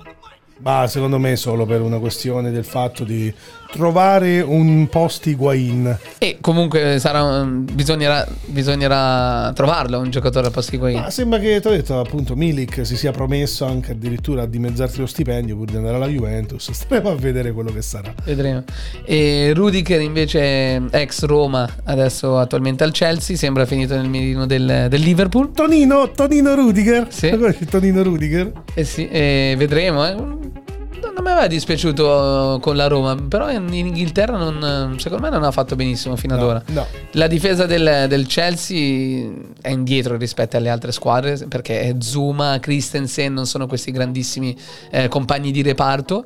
Ma 0.58 0.86
secondo 0.86 1.18
me 1.18 1.36
solo 1.36 1.66
per 1.66 1.82
una 1.82 1.98
questione 1.98 2.50
del 2.50 2.64
fatto 2.64 3.04
di 3.04 3.32
trovare 3.70 4.40
un 4.40 4.88
post 4.88 5.26
Higuain. 5.26 5.98
E 6.18 6.38
comunque 6.40 6.98
sarà, 6.98 7.44
bisognerà, 7.44 8.26
bisognerà 8.46 9.52
trovarlo 9.54 9.98
un 9.98 10.10
giocatore 10.10 10.46
al 10.46 10.52
posto 10.52 10.74
Higuain. 10.74 11.00
Ma 11.00 11.10
sembra 11.10 11.38
che, 11.38 11.60
ti 11.60 11.66
ho 11.68 11.70
detto, 11.70 11.98
appunto, 11.98 12.34
Milik 12.36 12.84
si 12.86 12.96
sia 12.96 13.12
promesso 13.12 13.64
anche 13.64 13.92
addirittura 13.92 14.42
a 14.42 14.46
dimezzarsi 14.46 15.00
lo 15.00 15.06
stipendio 15.06 15.56
pur 15.56 15.66
di 15.70 15.76
andare 15.76 15.96
alla 15.96 16.08
Juventus. 16.08 16.70
Staremo 16.72 17.10
a 17.10 17.14
vedere 17.14 17.52
quello 17.52 17.72
che 17.72 17.82
sarà. 17.82 18.12
Vedremo. 18.24 18.64
E 19.04 19.52
Rudiger 19.54 20.00
invece 20.00 20.82
ex 20.90 21.24
Roma, 21.24 21.68
adesso 21.84 22.38
attualmente 22.38 22.84
al 22.84 22.92
Chelsea, 22.92 23.36
sembra 23.36 23.66
finito 23.66 23.94
nel 23.96 24.08
mirino 24.08 24.46
del, 24.46 24.86
del 24.88 25.00
Liverpool. 25.00 25.52
Tonino, 25.52 26.10
Tonino 26.10 26.54
Rudiger. 26.54 27.06
Sì. 27.10 27.30
Tonino 27.70 28.02
Rudiger? 28.02 28.52
Eh 28.74 28.84
sì, 28.84 29.08
e 29.08 29.54
vedremo. 29.56 30.06
eh. 30.06 30.65
Non 31.02 31.12
mi 31.24 31.30
aveva 31.30 31.46
dispiaciuto 31.46 32.58
con 32.60 32.76
la 32.76 32.86
Roma, 32.86 33.14
però 33.16 33.50
in 33.50 33.72
in 33.72 33.86
Inghilterra 33.86 34.36
non- 34.36 34.96
secondo 34.98 35.24
me 35.24 35.30
non 35.30 35.44
ha 35.44 35.50
fatto 35.50 35.76
benissimo 35.76 36.16
fino 36.16 36.34
ad 36.34 36.42
ora. 36.42 36.62
No. 36.68 36.86
La 37.12 37.26
difesa 37.26 37.66
del, 37.66 38.06
del 38.08 38.26
Chelsea 38.26 39.28
è 39.60 39.70
indietro 39.70 40.16
rispetto 40.16 40.56
alle 40.56 40.68
altre 40.70 40.92
squadre 40.92 41.36
perché 41.48 41.96
Zuma, 41.98 42.58
Christensen 42.60 43.32
non 43.32 43.46
sono 43.46 43.66
questi 43.66 43.90
grandissimi 43.90 44.56
eh, 44.90 45.08
compagni 45.08 45.50
di 45.52 45.62
reparto, 45.62 46.24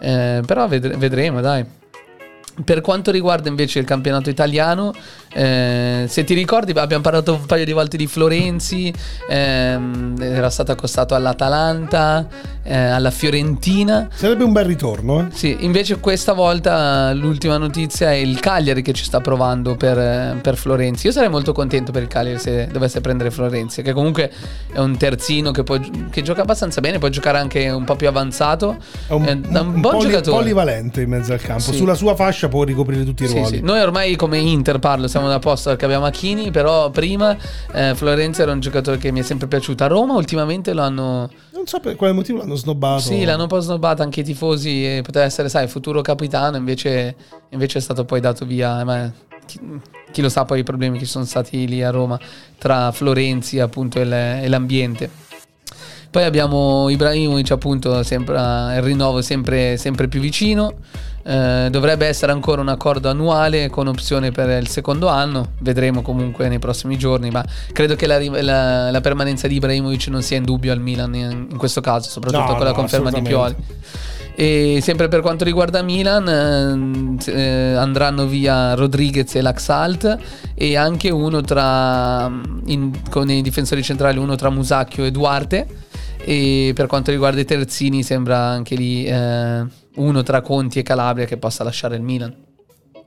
eh, 0.00 0.42
però 0.46 0.66
vedre- 0.68 0.96
vedremo 0.96 1.40
dai. 1.40 1.64
Per 2.64 2.82
quanto 2.82 3.10
riguarda 3.10 3.48
invece 3.48 3.78
il 3.78 3.86
campionato 3.86 4.28
italiano, 4.28 4.92
eh, 5.32 6.04
se 6.06 6.22
ti 6.24 6.34
ricordi 6.34 6.72
abbiamo 6.72 7.02
parlato 7.02 7.32
un 7.32 7.46
paio 7.46 7.64
di 7.64 7.72
volte 7.72 7.96
di 7.96 8.06
Florenzi, 8.06 8.92
ehm, 9.26 10.16
era 10.20 10.50
stato 10.50 10.70
accostato 10.70 11.14
all'Atalanta, 11.14 12.26
eh, 12.62 12.76
alla 12.76 13.10
Fiorentina. 13.10 14.06
Sarebbe 14.12 14.44
un 14.44 14.52
bel 14.52 14.66
ritorno, 14.66 15.20
eh? 15.20 15.26
Sì, 15.32 15.56
invece 15.60 15.98
questa 15.98 16.34
volta 16.34 17.12
l'ultima 17.14 17.56
notizia 17.56 18.10
è 18.12 18.16
il 18.16 18.38
Cagliari 18.38 18.82
che 18.82 18.92
ci 18.92 19.04
sta 19.04 19.20
provando 19.20 19.74
per, 19.76 19.98
eh, 19.98 20.38
per 20.42 20.56
Florenzi. 20.56 21.06
Io 21.06 21.12
sarei 21.12 21.30
molto 21.30 21.52
contento 21.52 21.90
per 21.90 22.02
il 22.02 22.08
Cagliari 22.08 22.38
se 22.38 22.68
dovesse 22.70 23.00
prendere 23.00 23.30
Florenzi, 23.30 23.80
che 23.80 23.92
comunque 23.94 24.30
è 24.70 24.78
un 24.78 24.96
terzino 24.98 25.52
che, 25.52 25.62
può- 25.62 25.80
che 26.10 26.20
gioca 26.20 26.42
abbastanza 26.42 26.82
bene, 26.82 26.98
può 26.98 27.08
giocare 27.08 27.38
anche 27.38 27.70
un 27.70 27.84
po' 27.84 27.96
più 27.96 28.08
avanzato. 28.08 28.76
È 29.06 29.12
un, 29.14 29.24
È 29.24 29.30
un- 29.32 29.42
un 29.48 29.56
un 29.74 29.80
buon 29.80 29.94
poli- 29.94 30.10
giocatore. 30.10 30.36
polivalente 30.36 31.00
in 31.00 31.08
mezzo 31.08 31.32
al 31.32 31.40
campo. 31.40 31.62
Sì. 31.62 31.76
Sulla 31.76 31.94
sua 31.94 32.14
fascia 32.14 32.41
può 32.48 32.64
ricoprire 32.64 33.04
tutti 33.04 33.24
i 33.24 33.28
Sì, 33.28 33.34
ruoli. 33.34 33.56
sì. 33.56 33.62
Noi 33.62 33.80
ormai 33.80 34.16
come 34.16 34.38
Inter 34.38 34.78
parlo, 34.78 35.08
siamo 35.08 35.28
da 35.28 35.38
posto 35.38 35.70
perché 35.70 35.84
abbiamo 35.84 36.04
Achini, 36.06 36.50
però 36.50 36.90
prima 36.90 37.36
eh, 37.72 37.94
Florenzi 37.94 38.42
era 38.42 38.52
un 38.52 38.60
giocatore 38.60 38.98
che 38.98 39.10
mi 39.12 39.20
è 39.20 39.22
sempre 39.22 39.46
piaciuto. 39.46 39.84
A 39.84 39.86
Roma 39.88 40.14
ultimamente 40.14 40.72
lo 40.72 40.82
hanno... 40.82 41.30
Non 41.52 41.66
so 41.66 41.80
per 41.80 41.96
quale 41.96 42.12
motivo 42.12 42.38
l'hanno 42.38 42.54
snobbato. 42.56 43.00
Sì, 43.02 43.24
l'hanno 43.24 43.42
un 43.42 43.48
po' 43.48 43.60
snobbato 43.60 44.02
anche 44.02 44.20
i 44.20 44.24
tifosi 44.24 44.84
e 44.84 45.02
poteva 45.02 45.24
essere, 45.24 45.48
sai, 45.48 45.68
futuro 45.68 46.00
capitano, 46.00 46.56
invece, 46.56 47.14
invece 47.50 47.78
è 47.78 47.80
stato 47.80 48.04
poi 48.04 48.20
dato 48.20 48.44
via. 48.44 48.82
Ma 48.84 49.10
chi, 49.46 49.60
chi 50.10 50.20
lo 50.22 50.28
sa 50.28 50.44
poi 50.44 50.60
i 50.60 50.62
problemi 50.64 50.98
che 50.98 51.04
ci 51.04 51.10
sono 51.10 51.24
stati 51.24 51.66
lì 51.66 51.82
a 51.82 51.90
Roma 51.90 52.18
tra 52.58 52.90
Florenzi 52.92 53.60
appunto 53.60 54.00
e 54.00 54.48
l'ambiente. 54.48 55.08
Poi 56.12 56.24
abbiamo 56.24 56.90
Ibrahimovic 56.90 57.52
appunto, 57.52 58.02
sembra 58.02 58.74
il 58.76 58.82
rinnovo 58.82 59.22
sempre, 59.22 59.78
sempre 59.78 60.08
più 60.08 60.20
vicino. 60.20 60.74
Eh, 61.24 61.68
dovrebbe 61.70 62.06
essere 62.06 62.32
ancora 62.32 62.60
un 62.60 62.68
accordo 62.68 63.08
annuale 63.08 63.70
con 63.70 63.86
opzione 63.86 64.30
per 64.30 64.50
il 64.60 64.68
secondo 64.68 65.08
anno. 65.08 65.52
Vedremo 65.60 66.02
comunque 66.02 66.48
nei 66.48 66.58
prossimi 66.58 66.98
giorni. 66.98 67.30
Ma 67.30 67.42
credo 67.72 67.94
che 67.96 68.06
la, 68.06 68.18
la- 68.42 68.90
la 68.90 69.00
permanenza 69.00 69.48
di 69.48 69.54
Ibrahimovic 69.54 70.08
non 70.08 70.20
sia 70.20 70.36
in 70.36 70.44
dubbio 70.44 70.70
al 70.72 70.80
Milan 70.80 71.14
in, 71.14 71.46
in 71.50 71.56
questo 71.56 71.80
caso, 71.80 72.10
soprattutto 72.10 72.42
No, 72.50 72.56
con 72.56 72.64
la 72.64 72.70
no, 72.72 72.76
conferma 72.76 73.10
di 73.10 73.22
Pioli. 73.22 73.56
E 74.34 74.80
sempre 74.82 75.08
per 75.08 75.22
quanto 75.22 75.44
riguarda 75.44 75.80
Milan, 75.80 77.16
s- 77.18 77.28
eh, 77.28 77.72
andranno 77.74 78.26
via 78.26 78.74
Rodriguez 78.74 79.34
e 79.34 79.40
Laxalt 79.40 80.18
e 80.52 80.76
anche 80.76 81.08
uno 81.08 81.40
tra 81.40 82.30
in- 82.66 83.00
con 83.08 83.30
i 83.30 83.40
difensori 83.40 83.82
centrali, 83.82 84.18
uno 84.18 84.34
tra 84.36 84.50
Musacchio 84.50 85.04
e 85.06 85.10
Duarte. 85.10 85.66
E 86.24 86.72
per 86.74 86.86
quanto 86.86 87.10
riguarda 87.10 87.40
i 87.40 87.44
terzini, 87.44 88.02
sembra 88.02 88.38
anche 88.38 88.74
lì 88.74 89.04
eh, 89.04 89.64
uno 89.96 90.22
tra 90.22 90.40
Conti 90.40 90.78
e 90.78 90.82
Calabria 90.82 91.26
che 91.26 91.36
possa 91.36 91.64
lasciare 91.64 91.96
il 91.96 92.02
Milan. 92.02 92.34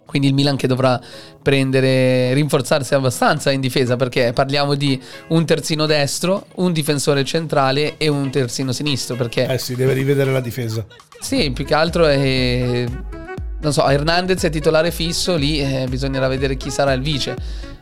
Quindi 0.05 0.27
il 0.27 0.33
Milan 0.35 0.55
che 0.55 0.67
dovrà 0.67 1.01
prendere, 1.41 2.33
rinforzarsi 2.33 2.93
abbastanza 2.93 3.51
in 3.51 3.59
difesa 3.59 3.95
perché 3.95 4.33
parliamo 4.33 4.75
di 4.75 5.01
un 5.29 5.45
terzino 5.45 5.85
destro, 5.87 6.45
un 6.55 6.71
difensore 6.71 7.23
centrale 7.25 7.95
e 7.97 8.07
un 8.07 8.29
terzino 8.29 8.71
sinistro. 8.71 9.15
Perché 9.15 9.47
Eh 9.47 9.57
sì, 9.57 9.75
deve 9.75 9.93
rivedere 9.93 10.31
la 10.31 10.41
difesa. 10.41 10.85
sì, 11.19 11.51
più 11.51 11.65
che 11.65 11.73
altro 11.73 12.05
è. 12.05 12.85
Non 13.65 13.73
so, 13.73 13.87
Hernandez 13.89 14.43
è 14.43 14.51
titolare 14.51 14.91
fisso, 14.91 15.35
lì 15.35 15.59
eh, 15.59 15.87
bisognerà 15.89 16.27
vedere 16.27 16.55
chi 16.55 16.69
sarà 16.69 16.93
il 16.93 17.01
vice. 17.01 17.35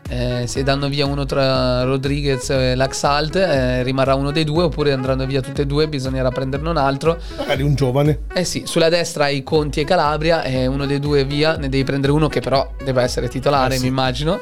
Eh, 0.07 0.43
se 0.47 0.63
danno 0.63 0.87
via 0.87 1.05
uno 1.05 1.25
tra 1.25 1.83
Rodriguez 1.83 2.49
e 2.51 2.73
Laxalt, 2.73 3.35
eh, 3.35 3.83
rimarrà 3.83 4.15
uno 4.15 4.31
dei 4.31 4.45
due, 4.45 4.63
oppure 4.63 4.93
andranno 4.93 5.25
via 5.25 5.41
tutti 5.41 5.59
e 5.59 5.65
due, 5.65 5.89
bisognerà 5.89 6.29
prenderne 6.29 6.69
un 6.69 6.77
altro. 6.77 7.17
Magari 7.37 7.63
un 7.63 7.75
giovane. 7.75 8.19
Eh 8.33 8.45
sì, 8.45 8.63
sulla 8.65 8.87
destra 8.87 9.25
hai 9.25 9.43
Conti 9.43 9.81
e 9.81 9.83
Calabria, 9.83 10.43
e 10.43 10.67
uno 10.67 10.85
dei 10.85 10.99
due 10.99 11.25
via, 11.25 11.57
ne 11.57 11.67
devi 11.67 11.83
prendere 11.83 12.13
uno 12.13 12.29
che 12.29 12.39
però 12.39 12.65
deve 12.81 13.01
essere 13.01 13.27
titolare, 13.27 13.73
Eh 13.73 13.77
sì. 13.77 13.83
mi 13.83 13.89
immagino. 13.89 14.39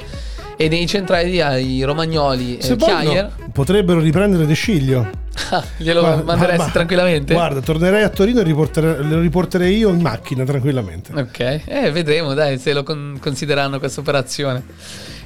E 0.56 0.70
nei 0.70 0.86
centrali 0.86 1.42
hai 1.42 1.82
Romagnoli 1.82 2.60
e 2.60 2.62
Se 2.62 2.76
Chiayer. 2.76 3.04
vogliono, 3.08 3.30
potrebbero 3.52 4.00
riprendere 4.00 4.46
De 4.46 4.54
Sciglio. 4.54 5.10
Ah, 5.52 5.64
glielo 5.78 6.02
Guarda, 6.02 6.24
manderesti 6.24 6.66
ma- 6.66 6.72
tranquillamente? 6.72 7.34
Guarda, 7.34 7.62
tornerei 7.62 8.03
a 8.03 8.10
Torino 8.10 8.41
e 8.41 8.44
riportere- 8.44 9.02
lo 9.03 9.20
riporterei 9.20 9.78
io 9.78 9.90
in 9.90 10.02
macchina 10.02 10.44
tranquillamente. 10.44 11.14
Ok, 11.14 11.62
eh, 11.66 11.91
vedremo 11.91 12.34
dai 12.34 12.58
se 12.58 12.74
lo 12.74 12.84
con- 12.84 13.18
considereranno 13.20 13.80
questa 13.80 14.02
operazione. 14.02 14.64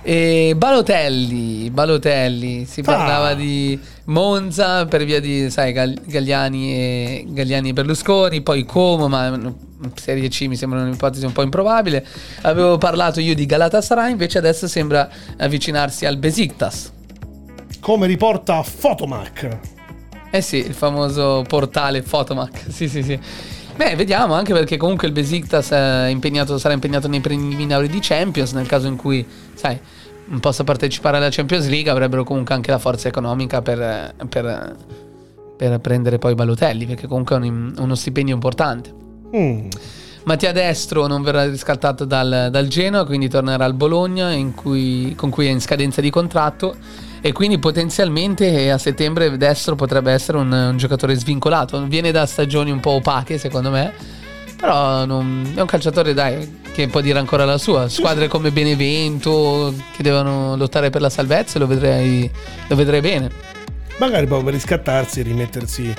E 0.07 0.53
Balotelli, 0.55 1.71
Balotelli, 1.71 2.65
si 2.65 2.81
Ah. 2.81 2.83
parlava 2.83 3.33
di 3.33 3.79
Monza 4.05 4.85
per 4.85 5.03
via 5.03 5.19
di, 5.19 5.49
sai, 5.49 5.71
Gagliani, 5.73 6.71
e, 6.73 7.25
Gagliani 7.27 7.69
e 7.69 7.73
Berlusconi, 7.73 8.41
poi 8.41 8.63
Como, 8.65 9.07
ma 9.07 9.53
Serie 9.95 10.29
C 10.29 10.41
mi 10.47 10.55
sembra 10.55 10.81
un'ipotesi 10.81 11.25
un 11.25 11.31
po' 11.31 11.41
improbabile. 11.41 12.05
Avevo 12.41 12.77
parlato 12.77 13.19
io 13.19 13.33
di 13.33 13.47
Galatasaray, 13.47 14.11
invece 14.11 14.37
adesso 14.37 14.67
sembra 14.67 15.09
avvicinarsi 15.37 16.05
al 16.05 16.17
Besiktas. 16.17 16.91
Come 17.79 18.05
riporta 18.05 18.61
Fotomac. 18.61 19.57
Eh 20.35 20.41
sì, 20.41 20.57
il 20.57 20.73
famoso 20.73 21.43
portale 21.47 22.01
Photomac. 22.01 22.65
Sì, 22.69 22.89
sì, 22.89 23.01
sì. 23.03 23.17
Beh, 23.75 23.95
vediamo 23.95 24.33
anche 24.33 24.53
perché 24.53 24.77
comunque 24.77 25.07
il 25.07 25.13
Besiktas 25.13 25.69
è 25.71 26.07
impegnato, 26.07 26.57
sarà 26.57 26.73
impegnato 26.73 27.07
nei 27.07 27.19
preliminari 27.19 27.87
di 27.89 27.99
Champions 28.01 28.51
nel 28.53 28.67
caso 28.67 28.87
in 28.87 28.95
cui, 28.95 29.25
sai, 29.53 29.77
non 30.27 30.39
possa 30.39 30.63
partecipare 30.63 31.17
alla 31.17 31.29
Champions 31.29 31.67
League, 31.67 31.89
avrebbero 31.91 32.23
comunque 32.23 32.53
anche 32.55 32.71
la 32.71 32.79
forza 32.79 33.07
economica 33.09 33.61
per, 33.61 34.13
per- 34.29 34.75
per 35.57 35.79
prendere 35.79 36.17
poi 36.19 36.35
Balotelli, 36.35 36.85
perché 36.85 37.07
comunque 37.07 37.35
è 37.35 37.39
un- 37.39 37.73
uno 37.77 37.95
stipendio 37.95 38.33
importante. 38.33 38.93
Mm. 39.35 39.67
Mattia 40.25 40.51
Destro 40.51 41.05
non 41.07 41.21
verrà 41.21 41.45
riscattato 41.45 42.03
dal, 42.05 42.47
dal 42.51 42.67
Genoa, 42.67 43.05
quindi 43.05 43.29
tornerà 43.29 43.63
al 43.65 43.73
Bologna 43.73 44.31
in 44.31 44.53
cui- 44.55 45.13
con 45.15 45.29
cui 45.29 45.47
è 45.47 45.49
in 45.49 45.61
scadenza 45.61 46.01
di 46.01 46.09
contratto 46.09 46.75
e 47.25 47.31
quindi 47.31 47.57
potenzialmente 47.57 48.69
a 48.69 48.77
settembre 48.77 49.35
Destro 49.35 49.73
potrebbe 49.73 50.11
essere 50.11 50.37
un, 50.37 50.51
un 50.51 50.77
giocatore 50.77 51.15
svincolato. 51.15 51.83
Viene 51.87 52.11
da 52.11 52.27
stagioni 52.27 52.69
un 52.69 52.79
po' 52.79 52.91
opache 52.91 53.39
secondo 53.39 53.71
me, 53.71 53.91
però 54.55 55.05
non- 55.05 55.53
è 55.55 55.59
un 55.59 55.65
calciatore 55.65 56.13
dai 56.13 56.59
che 56.71 56.87
può 56.87 57.01
dire 57.01 57.17
ancora 57.17 57.43
la 57.43 57.57
sua. 57.57 57.89
Squadre 57.89 58.27
come 58.27 58.51
Benevento 58.51 59.73
che 59.95 60.03
devono 60.03 60.55
lottare 60.55 60.91
per 60.91 61.01
la 61.01 61.09
salvezza 61.09 61.57
lo 61.57 61.65
vedrei, 61.65 62.29
lo 62.67 62.75
vedrei 62.75 63.01
bene. 63.01 63.31
Magari 63.97 64.27
proprio 64.27 64.43
per 64.43 64.53
riscattarsi 64.53 65.21
e 65.21 65.23
rimettersi 65.23 65.91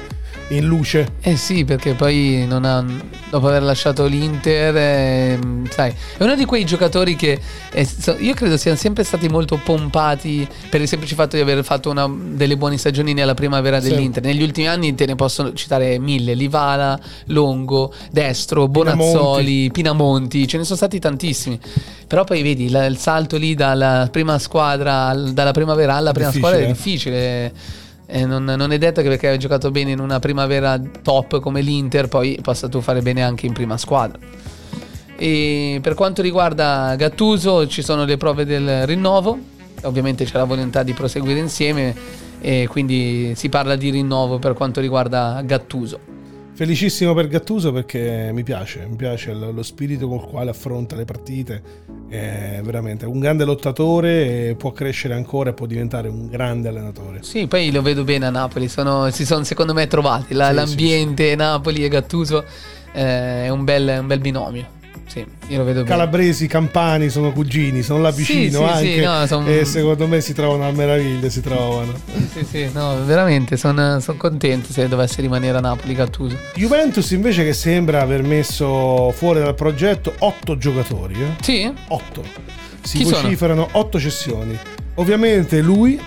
in 0.48 0.64
luce. 0.64 1.14
Eh 1.20 1.36
sì, 1.36 1.64
perché 1.64 1.94
poi 1.94 2.47
ha, 2.48 2.85
dopo 3.31 3.48
aver 3.48 3.62
lasciato 3.62 4.05
l'Inter, 4.06 4.77
ehm, 4.77 5.68
sai, 5.68 5.93
è 6.16 6.23
uno 6.23 6.35
di 6.36 6.44
quei 6.44 6.64
giocatori 6.64 7.16
che 7.16 7.40
eh, 7.73 7.85
so- 7.85 8.16
io 8.18 8.32
credo 8.35 8.56
siano 8.56 8.77
sempre 8.77 9.02
stati 9.05 9.28
molto 9.28 9.59
pompati 9.62 10.47
per 10.70 10.81
il 10.81 10.86
semplice 10.89 11.14
fatto 11.16 11.35
di 11.36 11.43
aver 11.43 11.64
fatto 11.64 11.90
una 11.90 12.09
delle 12.09 12.56
buone 12.56 12.77
stagioni 12.77 13.12
nella 13.12 13.35
primavera 13.35 13.81
Sì. 13.81 13.89
dell'Inter. 13.89 14.23
Negli 14.23 14.43
ultimi 14.43 14.68
anni 14.68 14.94
te 14.94 15.06
ne 15.06 15.14
posso 15.16 15.52
citare 15.55 15.98
mille: 15.98 16.35
Livala, 16.35 16.98
Longo, 17.27 17.93
Destro, 18.12 18.68
Bonazzoli, 18.68 19.70
Pinamonti, 19.73 20.47
ce 20.47 20.59
ne 20.59 20.64
sono 20.64 20.77
stati 20.77 20.98
tantissimi. 21.01 21.59
Però 22.06 22.23
poi 22.23 22.43
vedi 22.43 22.70
la- 22.70 22.86
il 22.86 22.98
salto 22.98 23.36
lì 23.36 23.55
dalla 23.56 24.09
prima 24.12 24.39
squadra, 24.39 25.06
al- 25.09 25.32
dalla 25.32 25.51
primavera 25.51 25.94
alla 25.97 26.12
prima 26.12 26.28
Difficile, 26.31 26.48
squadra 26.52 26.66
è 26.66 26.70
eh. 26.70 26.73
difficile. 26.73 27.52
Eh, 28.07 28.24
non, 28.24 28.45
non 28.45 28.73
è 28.73 28.78
detto 28.78 29.03
che 29.03 29.09
perché 29.09 29.28
hai 29.28 29.39
giocato 29.39 29.70
bene 29.70 29.91
in 29.91 29.99
una 29.99 30.20
primavera 30.20 30.81
top 31.03 31.41
come 31.41 31.61
l'Inter, 31.61 32.09
poi 32.09 32.39
possa 32.41 32.69
tu 32.69 32.81
fare 32.81 33.03
bene 33.03 33.23
anche 33.23 33.47
in 33.47 33.53
prima 33.53 33.77
squadra. 33.77 34.19
E 35.16 35.81
per 35.83 35.95
quanto 35.95 36.23
riguarda 36.23 36.95
Gattuso, 36.97 37.66
ci 37.66 37.83
sono 37.83 38.05
le 38.05 38.16
prove 38.16 38.45
del 38.45 38.87
rinnovo. 38.87 39.39
Ovviamente 39.83 40.24
c'è 40.24 40.37
la 40.37 40.45
volontà 40.45 40.83
di 40.83 40.93
proseguire 40.93 41.39
insieme, 41.39 41.95
e 42.41 42.66
quindi 42.69 43.33
si 43.35 43.49
parla 43.49 43.77
di 43.77 43.91
rinnovo 43.91 44.39
per 44.39 44.55
quanto 44.55 44.81
riguarda 44.81 45.43
Gattuso. 45.45 46.15
Felicissimo 46.57 47.12
per 47.12 47.28
Gattuso 47.28 47.70
perché 47.70 48.31
mi 48.33 48.43
piace, 48.43 48.87
mi 48.89 48.97
piace 48.97 49.35
lo 49.35 49.62
spirito 49.62 50.09
con 50.09 50.16
il 50.20 50.24
quale 50.24 50.49
affronta 50.49 50.97
le 50.97 51.05
partite. 51.05 51.62
È 52.09 52.61
veramente 52.65 53.05
un 53.05 53.19
grande 53.20 53.45
lottatore, 53.45 54.49
e 54.49 54.55
può 54.55 54.73
crescere 54.73 55.12
ancora 55.12 55.51
e 55.51 55.53
può 55.53 55.66
diventare 55.66 56.09
un 56.09 56.28
grande 56.28 56.69
allenatore. 56.70 57.19
Sì, 57.23 57.47
poi 57.47 57.70
lo 57.70 57.83
vedo 57.83 58.05
bene 58.05 58.24
a 58.24 58.31
Napoli. 58.31 58.69
sono- 58.69 59.11
si 59.11 59.27
sono 59.27 59.45
secondo 59.45 59.74
me 59.74 59.87
trovati. 59.87 60.33
La- 60.33 60.49
Sì, 60.49 60.55
l'ambiente 60.55 61.35
Napoli 61.37 61.85
e 61.85 61.89
Gattuso 61.89 62.43
eh, 62.95 63.45
è 63.45 63.49
un 63.51 63.62
bel, 63.65 63.99
un 64.01 64.07
bel 64.07 64.20
binomio. 64.20 64.66
Sì, 65.07 65.24
io 65.49 65.59
lo 65.59 65.65
vedo. 65.65 65.85
Calabresi, 65.85 66.47
Campani 66.47 67.09
sono 67.11 67.33
cugini, 67.33 67.83
sono 67.83 68.01
là 68.01 68.11
vicino 68.11 68.59
sì, 68.59 68.65
anche 68.73 68.95
sì, 68.95 69.01
no, 69.01 69.27
son- 69.27 69.49
e 69.49 69.65
secondo 69.65 70.07
me 70.09 70.20
si 70.20 70.33
trovano 70.35 70.66
a 70.66 70.73
meraviglia, 70.73 71.28
si 71.28 71.41
trovano. 71.41 71.93
Sì, 72.33 72.45
sì, 72.45 72.69
no, 72.73 73.05
veramente 73.05 73.57
sono 73.57 74.01
contento 74.16 74.73
se 74.73 74.89
dovesse 74.89 75.20
rimanere 75.20 75.57
a 75.57 75.61
Napoli 75.61 75.95
Gattuso. 75.95 76.37
Juventus 76.55 77.11
invece 77.12 77.45
che 77.45 77.53
sembra 77.53 78.03
aver 78.03 78.23
messo 78.23 79.12
fuori 79.12 79.39
dal 79.41 79.55
progetto 79.55 80.12
otto 80.19 80.59
giocatori, 80.59 81.15
eh? 81.15 81.43
Sì? 81.43 81.73
8. 81.89 82.23
Si 82.83 82.99
Chi 82.99 83.05
sono? 83.05 83.23
vociferano 83.23 83.69
otto 83.73 83.99
cessioni. 84.01 84.59
Ovviamente 84.97 85.61
lui, 85.61 86.01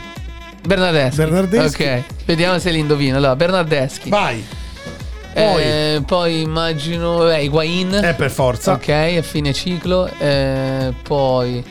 Bernardeschi. 0.66 1.16
Bernardeschi. 1.16 1.84
Ok, 1.84 2.04
vediamo 2.26 2.60
se 2.60 2.70
li 2.72 2.80
indovino. 2.80 3.18
Allora, 3.18 3.36
Bernardeschi. 3.36 4.10
vai, 4.10 4.44
Eh, 5.34 6.02
poi 6.06 6.42
immagino 6.42 7.30
eh, 7.32 7.44
Higuain. 7.44 7.92
è 7.92 8.16
per 8.16 8.32
forza. 8.32 8.74
Ok, 8.74 8.90
a 8.90 9.22
fine 9.22 9.54
ciclo. 9.54 10.10
Eh, 10.18 10.94
poi 11.04 11.64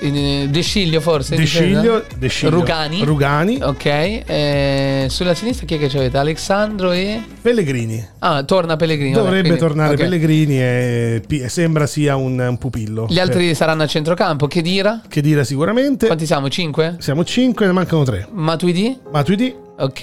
eh, 0.00 0.46
De 0.48 0.60
Sciglio 0.62 1.00
forse. 1.00 1.36
De 1.36 1.42
difesa? 1.42 1.62
Sciglio, 1.64 2.04
De 2.16 2.28
Sciglio. 2.28 2.50
Rugani. 2.50 3.04
Rugani, 3.04 3.58
Ok, 3.62 3.84
eh, 3.84 5.06
sulla 5.08 5.34
sinistra 5.34 5.64
chi 5.66 5.74
è 5.74 5.78
che 5.78 5.86
c'avete? 5.88 6.18
Alessandro 6.18 6.90
e... 6.90 7.22
Pellegrini. 7.40 8.04
Ah, 8.20 8.42
torna 8.42 8.74
Pellegrini. 8.76 9.12
vabbè, 9.12 9.22
Dovrebbe 9.24 9.48
quindi- 9.48 9.60
tornare 9.60 9.92
ok. 9.94 10.00
Pellegrini 10.00 10.60
e 10.60 11.22
pi- 11.24 11.48
sembra 11.48 11.86
sia 11.86 12.16
un, 12.16 12.38
un 12.40 12.58
pupillo. 12.58 13.06
Gli 13.08 13.18
altri 13.20 13.54
saranno 13.54 13.82
a 13.84 13.86
centrocampo. 13.86 14.46
Che 14.48 14.60
dira? 14.62 15.02
Che 15.08 15.20
dire 15.20 15.44
sicuramente. 15.44 16.06
Quanti 16.06 16.26
siamo? 16.26 16.48
5? 16.48 16.96
Siamo 16.98 17.22
5, 17.24 17.66
ne 17.66 17.72
mancano 17.72 18.02
3. 18.02 18.28
Matuidi? 18.32 18.98
Matuidi, 19.12 19.54
Ok. 19.78 20.02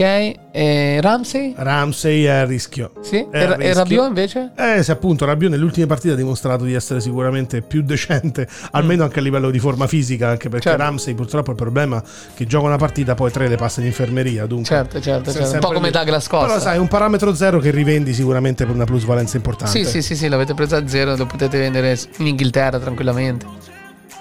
E 0.52 0.98
Ramsey? 1.00 1.54
Ramsey 1.56 2.24
è 2.24 2.30
a 2.30 2.46
rischio. 2.46 2.92
Sì. 3.02 3.26
È 3.30 3.56
E, 3.60 3.66
e. 3.68 3.74
Rabiot 3.74 4.08
invece? 4.08 4.52
Eh, 4.56 4.84
se 4.84 4.92
appunto 4.92 5.26
Rabiot 5.26 5.52
nelle 5.52 5.64
ultime 5.64 5.86
partite 5.86 6.14
ha 6.14 6.18
dimostrato 6.18 6.64
di 6.66 6.74
essere 6.74 7.00
sicuramente 7.00 7.62
più 7.62 7.82
decente, 7.84 8.48
almeno 8.72 9.04
anche 9.04 9.20
a 9.20 9.22
livello 9.22 9.50
di 9.52 9.60
forma 9.60 9.88
fisica, 9.88 10.30
anche 10.30 10.50
perché 10.50 10.68
Mm. 10.70 10.72
Certo. 10.72 10.84
Ramsey 10.84 11.14
purtroppo 11.14 11.52
il 11.52 11.56
problema 11.56 12.02
è 12.02 12.04
che 12.36 12.46
gioca 12.46 12.66
una 12.66 12.78
partita, 12.78 13.16
poi 13.16 13.32
tre 13.32 13.48
le 13.48 13.56
passa 13.56 13.80
in 13.80 13.86
infermeria, 13.88 14.46
dunque... 14.46 14.66
Certo, 14.66 15.00
certo, 15.00 15.32
certo. 15.32 15.54
Un 15.54 15.60
po' 15.60 15.72
come. 15.72 15.92
Douglas 15.92 16.28
Costa. 16.28 16.48
Però 16.48 16.60
sai, 16.60 16.76
è 16.76 16.80
un 16.80 16.88
parametro 16.88 17.34
zero 17.34 17.60
che 17.60 17.72
rivendi 17.72 18.14
sicuramente 18.14 18.66
per 18.66 18.76
una 18.76 18.86
plusvalenza 18.86 19.38
importante. 19.38 19.84
Sì, 19.84 19.90
sì, 19.90 20.02
sì, 20.02 20.16
sì, 20.16 20.28
l'avete 20.28 20.54
preso 20.54 20.76
a 20.76 20.88
zero, 20.88 21.16
lo 21.16 21.26
potete 21.26 21.58
vendere 21.58 21.98
in 22.18 22.28
Inghilterra 22.28 22.80
tranquillamente. 22.80 23.46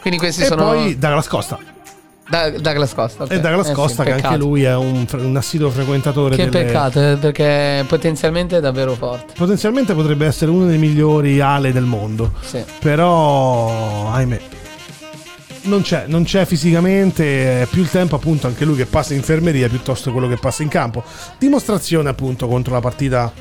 Quindi 0.01 0.19
questi 0.19 0.43
E 0.43 0.47
sono 0.47 0.65
poi 0.67 0.97
Douglas 0.99 1.27
Costa. 1.27 1.59
Da- 2.29 2.51
Douglas 2.51 2.93
Costa. 2.95 3.25
E 3.25 3.41
Douglas 3.41 3.67
Eh 3.67 3.69
sì, 3.71 3.75
Costa 3.75 4.05
che 4.05 4.11
peccato. 4.11 4.35
anche 4.35 4.39
lui 4.45 4.63
è 4.65 4.75
un, 4.77 5.07
un 5.13 5.37
assiduo 5.37 5.71
frequentatore 5.71 6.37
Che 6.37 6.49
delle- 6.49 6.65
peccato, 6.67 7.01
eh, 7.01 7.17
perché 7.17 7.85
potenzialmente 7.89 8.59
è 8.59 8.61
davvero 8.61 8.95
forte. 8.95 9.33
Potenzialmente 9.37 9.95
potrebbe 9.95 10.27
essere 10.27 10.51
uno 10.51 10.67
dei 10.67 10.77
migliori 10.79 11.41
ale 11.41 11.73
del 11.73 11.85
mondo. 11.85 12.33
Sì. 12.41 12.63
Però, 12.81 14.11
ahimè, 14.13 14.41
non 15.63 15.81
c'è, 15.81 16.05
non 16.07 16.25
c'è 16.25 16.45
fisicamente. 16.45 17.63
È 17.63 17.67
più 17.67 17.81
il 17.81 17.91
tempo, 17.91 18.17
appunto, 18.17 18.47
anche 18.47 18.65
lui 18.67 18.77
che 18.77 18.87
passa 18.87 19.13
in 19.15 19.21
infermeria 19.21 19.69
piuttosto 19.69 20.11
che 20.11 20.17
quello 20.19 20.29
che 20.29 20.37
passa 20.41 20.63
in 20.63 20.69
campo. 20.69 21.03
Dimostrazione, 21.39 22.11
appunto, 22.11 22.47
contro 22.47 22.75
la 22.75 22.81
partita. 22.81 23.33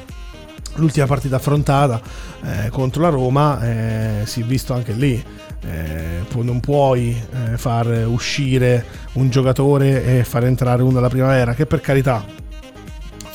L'ultima 0.76 1.08
partita 1.08 1.38
affrontata 1.38 2.00
eh, 2.44 2.70
contro 2.70 3.02
la 3.02 3.10
Roma, 3.10 3.60
eh, 3.64 4.22
si 4.26 4.42
è 4.42 4.44
visto 4.44 4.74
anche 4.74 4.92
lì. 4.94 5.24
Eh, 5.66 6.42
non 6.42 6.60
puoi 6.60 7.10
eh, 7.10 7.58
far 7.58 7.88
uscire 8.08 8.86
un 9.14 9.30
giocatore 9.30 10.20
e 10.20 10.24
far 10.24 10.46
entrare 10.46 10.84
uno 10.84 11.00
alla 11.00 11.10
primavera, 11.10 11.54
che 11.54 11.66
per 11.66 11.82
carità 11.82 12.24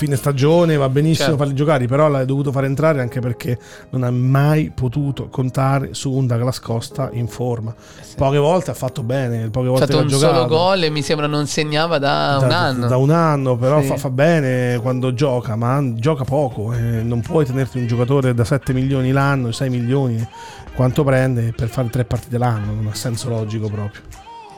fine 0.05 0.17
stagione 0.17 0.77
va 0.77 0.89
benissimo 0.89 1.29
Certo. 1.29 1.37
farli 1.43 1.55
giocare, 1.55 1.87
però 1.87 2.09
l'hai 2.09 2.27
dovuto 2.27 2.51
fare 2.51 2.67
entrare 2.67 3.01
anche 3.01 3.21
perché 3.21 3.57
non 3.91 4.03
ha 4.03 4.11
mai 4.11 4.73
potuto 4.75 5.29
contare 5.29 5.95
su 5.95 6.11
un 6.13 6.27
Douglas 6.27 6.59
Costa 6.59 7.09
in 7.13 7.29
forma. 7.29 7.73
Poche 8.17 8.39
volte 8.39 8.73
ha 8.73 8.75
fatto 8.75 9.03
bene, 9.05 9.49
poche 9.51 9.67
Ha 9.67 9.71
volte 9.71 9.87
fatto 9.87 9.97
l'ha 9.99 10.03
un 10.03 10.09
giocato. 10.09 10.35
solo 10.35 10.47
gol 10.49 10.83
e 10.83 10.91
mi 10.91 11.03
sembra 11.03 11.27
non 11.29 11.47
segnava 11.47 11.99
da, 11.99 12.39
un 12.43 12.51
anno. 12.51 12.87
Da 12.89 12.97
un 12.97 13.11
anno, 13.11 13.57
però 13.57 13.81
Sì. 13.81 13.87
fa, 13.87 13.97
fa 13.97 14.11
bene 14.11 14.79
quando 14.81 15.15
gioca, 15.15 15.55
ma 15.57 15.81
gioca 15.95 16.25
poco. 16.25 16.73
eh, 16.73 17.03
non 17.03 17.21
puoi 17.21 17.45
tenerti 17.47 17.79
un 17.79 17.87
giocatore 17.87 18.35
da 18.35 18.45
7 18.45 18.73
milioni 18.73 19.13
l'anno, 19.13 19.53
6 19.53 19.71
milioni, 19.71 20.27
quanto 20.75 21.05
prende 21.05 21.53
per 21.55 21.69
fare 21.69 21.89
tre 21.91 22.05
partite 22.05 22.39
l'anno, 22.39 22.73
non 22.75 22.89
ha 22.89 22.95
senso 22.95 23.29
logico 23.29 23.69
proprio. 23.69 24.01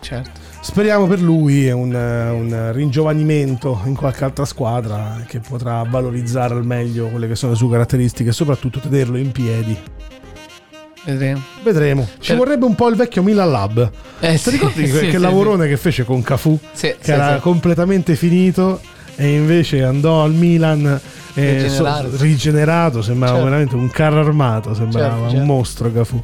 Certo. 0.00 0.40
Speriamo 0.64 1.06
per 1.06 1.20
lui 1.20 1.70
un, 1.70 1.94
un 1.94 2.70
ringiovanimento 2.72 3.80
in 3.84 3.94
qualche 3.94 4.24
altra 4.24 4.46
squadra 4.46 5.22
che 5.26 5.38
potrà 5.40 5.84
valorizzare 5.88 6.54
al 6.54 6.64
meglio 6.64 7.08
quelle 7.08 7.28
che 7.28 7.36
sono 7.36 7.52
le 7.52 7.58
sue 7.58 7.68
caratteristiche 7.70 8.30
e 8.30 8.32
soprattutto 8.32 8.80
tenerlo 8.80 9.18
in 9.18 9.30
piedi. 9.30 9.76
Vedremo. 11.04 11.42
Vedremo. 11.62 12.08
Ci 12.18 12.28
Per- 12.30 12.36
vorrebbe 12.38 12.64
un 12.64 12.74
po' 12.74 12.88
il 12.88 12.96
vecchio 12.96 13.22
Milan 13.22 13.50
Lab. 13.50 13.90
Eh, 14.20 14.32
Ti 14.32 14.38
sì, 14.38 14.50
ricordi 14.50 14.86
sì, 14.86 14.92
che, 14.92 15.10
sì, 15.10 15.18
lavorone 15.18 15.68
che 15.68 15.76
fece 15.76 16.02
con 16.04 16.22
Cafu? 16.22 16.58
Sì, 16.72 16.94
Che 16.98 17.12
era 17.12 17.36
completamente 17.40 18.16
finito 18.16 18.80
e 19.16 19.34
invece 19.34 19.84
andò 19.84 20.22
al 20.24 20.32
Milan 20.32 20.98
eh, 21.34 21.62
Rigenerato. 21.62 22.10
so- 22.16 22.22
rigenerato, 22.22 23.02
sembrava 23.02 23.34
Certo. 23.34 23.48
veramente 23.50 23.74
un 23.76 23.90
carro 23.90 24.20
armato, 24.20 24.72
sembrava 24.74 25.08
Certo, 25.10 25.22
un 25.24 25.30
certo. 25.30 25.44
mostro 25.44 25.92
Cafu. 25.92 26.22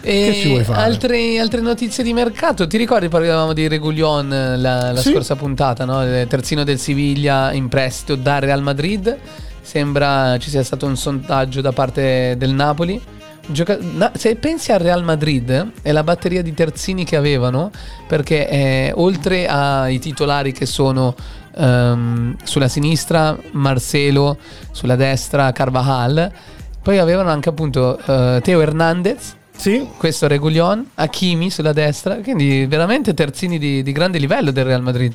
Che 0.00 0.32
ci 0.34 0.48
vuoi 0.48 0.64
fare? 0.64 0.80
Altre, 0.82 1.38
altre 1.38 1.60
notizie 1.60 2.02
di 2.02 2.12
mercato. 2.12 2.66
Ti 2.66 2.76
ricordi 2.76 3.08
parlavamo 3.08 3.52
di 3.52 3.68
Regulion 3.68 4.32
eh, 4.32 4.56
la, 4.56 4.92
la 4.92 5.00
Sì. 5.00 5.10
scorsa 5.10 5.36
puntata, 5.36 5.84
no? 5.84 6.02
Il 6.04 6.26
terzino 6.28 6.64
del 6.64 6.78
Siviglia 6.78 7.52
in 7.52 7.68
prestito 7.68 8.14
da 8.16 8.38
Real 8.38 8.62
Madrid. 8.62 9.16
Sembra 9.62 10.36
ci 10.38 10.50
sia 10.50 10.62
stato 10.64 10.86
un 10.86 10.96
sondaggio 10.96 11.60
da 11.60 11.72
parte 11.72 12.34
del 12.38 12.50
Napoli. 12.52 13.00
Gioca- 13.46 13.78
na- 13.80 14.12
se 14.14 14.36
pensi 14.36 14.72
al 14.72 14.78
Real 14.78 15.02
Madrid 15.02 15.70
e 15.82 15.92
la 15.92 16.02
batteria 16.02 16.42
di 16.42 16.54
terzini 16.54 17.04
che 17.04 17.16
avevano, 17.16 17.70
perché 18.06 18.48
eh, 18.48 18.92
oltre 18.94 19.46
ai 19.46 19.98
titolari 19.98 20.52
che 20.52 20.66
sono 20.66 21.14
ehm, 21.56 22.36
sulla 22.44 22.68
sinistra 22.68 23.36
Marcelo, 23.52 24.38
sulla 24.70 24.96
destra 24.96 25.50
Carvajal, 25.52 26.30
poi 26.82 26.98
avevano 26.98 27.30
anche 27.30 27.48
appunto 27.48 27.98
eh, 27.98 28.40
Teo 28.42 28.60
Hernandez 28.60 29.36
Sì, 29.60 29.86
questo 29.98 30.26
Regulion, 30.26 30.90
Hakimi 30.94 31.50
sulla 31.50 31.74
destra, 31.74 32.16
quindi 32.16 32.64
veramente 32.66 33.12
terzini 33.12 33.58
di, 33.58 33.82
di 33.82 33.92
grande 33.92 34.18
livello 34.18 34.50
del 34.52 34.64
Real 34.64 34.80
Madrid. 34.82 35.12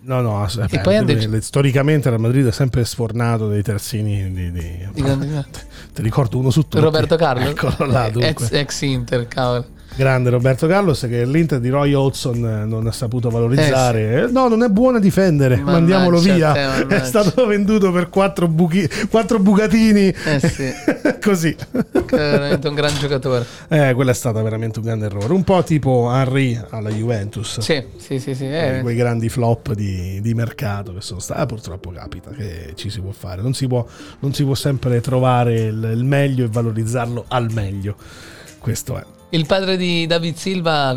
no, 0.00 0.20
no, 0.20 0.44
eh, 0.44 0.80
poi 0.80 1.04
dec- 1.04 1.38
storicamente 1.38 2.08
il 2.08 2.18
Madrid 2.18 2.46
è 2.48 2.52
sempre 2.52 2.84
sfornato 2.84 3.48
dei 3.48 3.62
terzini 3.62 4.32
di, 4.32 4.50
di- 4.50 4.88
Di 4.92 5.02
grande. 5.02 5.44
Ti 5.94 6.02
ricordo 6.02 6.36
uno 6.38 6.50
su 6.50 6.62
tutti. 6.62 6.80
Roberto 6.80 7.14
Carlo, 7.16 7.46
Eccolo 7.50 7.90
là, 7.90 8.06
Eh, 8.06 8.10
dunque. 8.10 8.28
ex, 8.30 8.50
ex 8.52 8.80
Inter, 8.82 9.28
cavolo. 9.28 9.66
Grande 9.96 10.28
Roberto 10.28 10.66
Carlos 10.66 11.00
che 11.08 11.24
l'Inter 11.24 11.58
di 11.58 11.70
Roy 11.70 11.94
Hodgson 11.94 12.44
eh, 12.44 12.64
non 12.66 12.86
ha 12.86 12.92
saputo 12.92 13.30
valorizzare. 13.30 14.24
Eh, 14.24 14.26
No, 14.30 14.46
non 14.48 14.62
è 14.62 14.68
buono 14.68 14.98
a 14.98 15.00
difendere, 15.00 15.56
Mannaggia 15.56 15.72
mandiamolo 15.72 16.18
via. 16.18 16.52
te, 16.52 16.86
è 16.96 17.04
stato 17.04 17.46
venduto 17.46 17.90
per 17.92 18.10
quattro, 18.10 18.46
buchi, 18.46 18.86
quattro 19.08 19.38
bucatini. 19.38 20.08
Eh 20.08 20.40
sì. 20.40 20.70
Così. 21.22 21.54
Che 21.56 22.14
è 22.14 22.30
veramente 22.30 22.68
un 22.68 22.74
gran 22.74 22.92
giocatore. 22.98 23.46
Eh, 23.68 23.94
quello 23.94 24.10
è 24.10 24.14
stato 24.14 24.42
veramente 24.42 24.80
un 24.80 24.84
grande 24.84 25.06
errore. 25.06 25.32
Un 25.32 25.44
po' 25.44 25.62
tipo 25.62 26.10
Henry 26.12 26.60
alla 26.70 26.90
Juventus. 26.90 27.60
Sì, 27.60 27.82
sì, 27.96 28.18
sì, 28.18 28.34
sì. 28.34 28.44
Eh, 28.44 28.78
eh, 28.78 28.80
quei 28.82 28.96
grandi 28.96 29.30
flop 29.30 29.72
di, 29.72 30.20
di 30.20 30.34
mercato 30.34 30.92
che 30.92 31.00
sono 31.00 31.20
stati. 31.20 31.40
Ah, 31.40 31.46
purtroppo 31.46 31.90
capita 31.90 32.30
che 32.30 32.72
ci 32.74 32.90
si 32.90 33.00
può 33.00 33.12
fare. 33.12 33.40
Non 33.40 33.54
si 33.54 33.66
può, 33.66 33.84
non 34.20 34.34
si 34.34 34.44
può 34.44 34.54
sempre 34.54 35.00
trovare 35.00 35.54
il, 35.54 35.90
il 35.94 36.04
meglio 36.04 36.44
e 36.44 36.48
valorizzarlo 36.50 37.24
al 37.28 37.50
meglio. 37.50 37.96
Questo 38.58 38.98
è. 38.98 39.04
Il 39.30 39.44
padre 39.46 39.76
di 39.76 40.06
David 40.06 40.36
Silva 40.36 40.88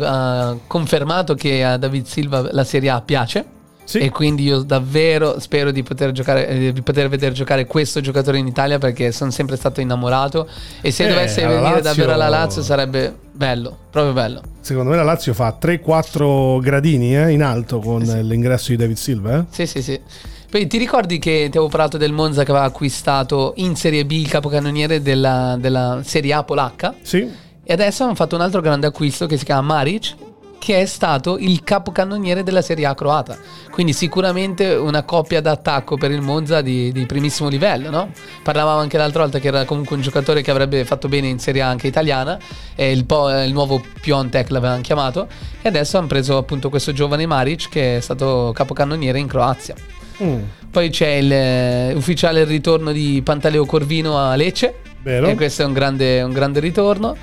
ha 0.50 0.56
confermato 0.66 1.34
che 1.34 1.64
a 1.64 1.76
David 1.76 2.06
Silva 2.06 2.48
la 2.52 2.64
Serie 2.64 2.90
A 2.90 3.00
piace. 3.00 3.58
Sì. 3.82 3.98
E 3.98 4.10
quindi 4.10 4.44
io 4.44 4.60
davvero 4.62 5.40
spero 5.40 5.72
di 5.72 5.82
poter, 5.82 6.12
giocare, 6.12 6.46
eh, 6.46 6.72
di 6.72 6.80
poter 6.80 7.08
vedere 7.08 7.32
giocare 7.34 7.66
questo 7.66 8.00
giocatore 8.00 8.38
in 8.38 8.46
Italia 8.46 8.78
perché 8.78 9.10
sono 9.10 9.32
sempre 9.32 9.56
stato 9.56 9.80
innamorato. 9.80 10.46
E 10.80 10.92
se 10.92 11.06
Eh, 11.06 11.08
dovesse 11.08 11.40
venire 11.44 11.60
Lazio- 11.60 11.82
davvero 11.82 12.12
alla 12.12 12.28
Lazio 12.28 12.62
sarebbe 12.62 13.12
bello, 13.32 13.76
proprio 13.90 14.12
bello. 14.12 14.42
Secondo 14.60 14.90
me 14.90 14.96
la 14.96 15.02
Lazio 15.02 15.34
fa 15.34 15.56
3-4 15.60 16.60
gradini 16.60 17.16
eh, 17.16 17.30
in 17.30 17.42
alto 17.42 17.80
con 17.80 18.02
l'ingresso 18.02 18.70
di 18.70 18.76
David 18.76 18.96
Silva. 18.96 19.38
eh? 19.38 19.44
Sì, 19.50 19.66
sì, 19.66 19.82
sì. 19.82 20.00
Poi 20.48 20.68
ti 20.68 20.78
ricordi 20.78 21.18
che 21.18 21.48
ti 21.50 21.56
avevo 21.56 21.68
parlato 21.68 21.96
del 21.96 22.12
Monza 22.12 22.44
che 22.44 22.52
aveva 22.52 22.66
acquistato 22.66 23.54
in 23.56 23.74
Serie 23.74 24.04
B 24.06 24.12
il 24.12 24.28
capocannoniere 24.28 25.02
della, 25.02 25.56
della 25.58 26.00
Serie 26.04 26.32
A 26.32 26.44
polacca? 26.44 26.94
Sì. 27.02 27.28
E 27.70 27.74
adesso 27.74 28.02
hanno 28.02 28.16
fatto 28.16 28.34
un 28.34 28.40
altro 28.40 28.60
grande 28.60 28.88
acquisto 28.88 29.26
che 29.26 29.36
si 29.36 29.44
chiama 29.44 29.60
Maric, 29.60 30.16
che 30.58 30.80
è 30.80 30.86
stato 30.86 31.38
il 31.38 31.62
capocannoniere 31.62 32.42
della 32.42 32.62
Serie 32.62 32.84
A 32.84 32.96
croata. 32.96 33.38
Quindi 33.70 33.92
sicuramente 33.92 34.74
una 34.74 35.04
coppia 35.04 35.40
d'attacco 35.40 35.96
per 35.96 36.10
il 36.10 36.20
Monza 36.20 36.62
di, 36.62 36.90
di 36.90 37.06
primissimo 37.06 37.48
livello, 37.48 37.88
no? 37.88 38.10
Parlavamo 38.42 38.80
anche 38.80 38.98
l'altra 38.98 39.22
volta 39.22 39.38
che 39.38 39.46
era 39.46 39.64
comunque 39.66 39.94
un 39.94 40.02
giocatore 40.02 40.42
che 40.42 40.50
avrebbe 40.50 40.84
fatto 40.84 41.06
bene 41.06 41.28
in 41.28 41.38
Serie 41.38 41.62
A 41.62 41.68
anche 41.68 41.86
italiana, 41.86 42.36
e 42.74 42.90
il, 42.90 43.04
po- 43.04 43.30
il 43.30 43.52
nuovo 43.52 43.80
Piontek 44.00 44.50
l'avevano 44.50 44.80
chiamato, 44.80 45.28
e 45.62 45.68
adesso 45.68 45.96
hanno 45.96 46.08
preso 46.08 46.38
appunto 46.38 46.70
questo 46.70 46.90
giovane 46.90 47.24
Maric 47.24 47.68
che 47.68 47.98
è 47.98 48.00
stato 48.00 48.50
capocannoniere 48.52 49.20
in 49.20 49.28
Croazia. 49.28 49.76
Mm, 50.20 50.42
Poi 50.72 50.90
c'è 50.90 51.10
il, 51.10 51.32
eh, 51.32 51.92
ufficiale 51.94 52.40
il 52.40 52.46
ritorno 52.46 52.90
di 52.90 53.20
Pantaleo 53.24 53.64
Corvino 53.64 54.18
a 54.18 54.34
Lecce. 54.34 54.74
Vero. 55.02 55.28
E 55.28 55.36
questo 55.36 55.62
è 55.62 55.64
un 55.64 55.72
grande, 55.72 56.20
un 56.20 56.32
grande 56.32 56.58
ritorno. 56.58 57.16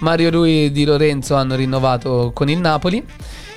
Mario 0.00 0.30
Rui 0.30 0.70
Di 0.70 0.84
Lorenzo 0.84 1.34
hanno 1.34 1.54
rinnovato 1.54 2.32
con 2.34 2.48
il 2.48 2.58
Napoli. 2.58 3.04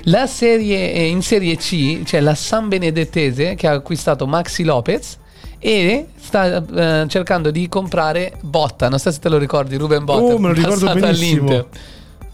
La 0.04 0.26
serie, 0.26 0.92
eh, 0.92 1.06
in 1.06 1.22
Serie 1.22 1.56
C 1.56 2.02
c'è 2.02 2.20
la 2.20 2.34
San 2.34 2.68
Benedettese 2.68 3.54
che 3.54 3.66
ha 3.66 3.72
acquistato 3.72 4.26
Maxi 4.26 4.62
Lopez 4.64 5.18
e 5.58 6.08
sta 6.20 6.62
eh, 6.62 7.06
cercando 7.08 7.50
di 7.50 7.68
comprare 7.68 8.34
Botta. 8.42 8.88
Non 8.88 8.98
so 8.98 9.10
se 9.10 9.18
te 9.18 9.30
lo 9.30 9.38
ricordi, 9.38 9.76
Ruben 9.76 10.04
Botta. 10.04 10.34
Oh, 10.34 10.38
me 10.38 10.48
lo 10.48 10.54
ricordo 10.54 10.92
benissimo. 10.92 11.48
all'Inter. 11.48 11.66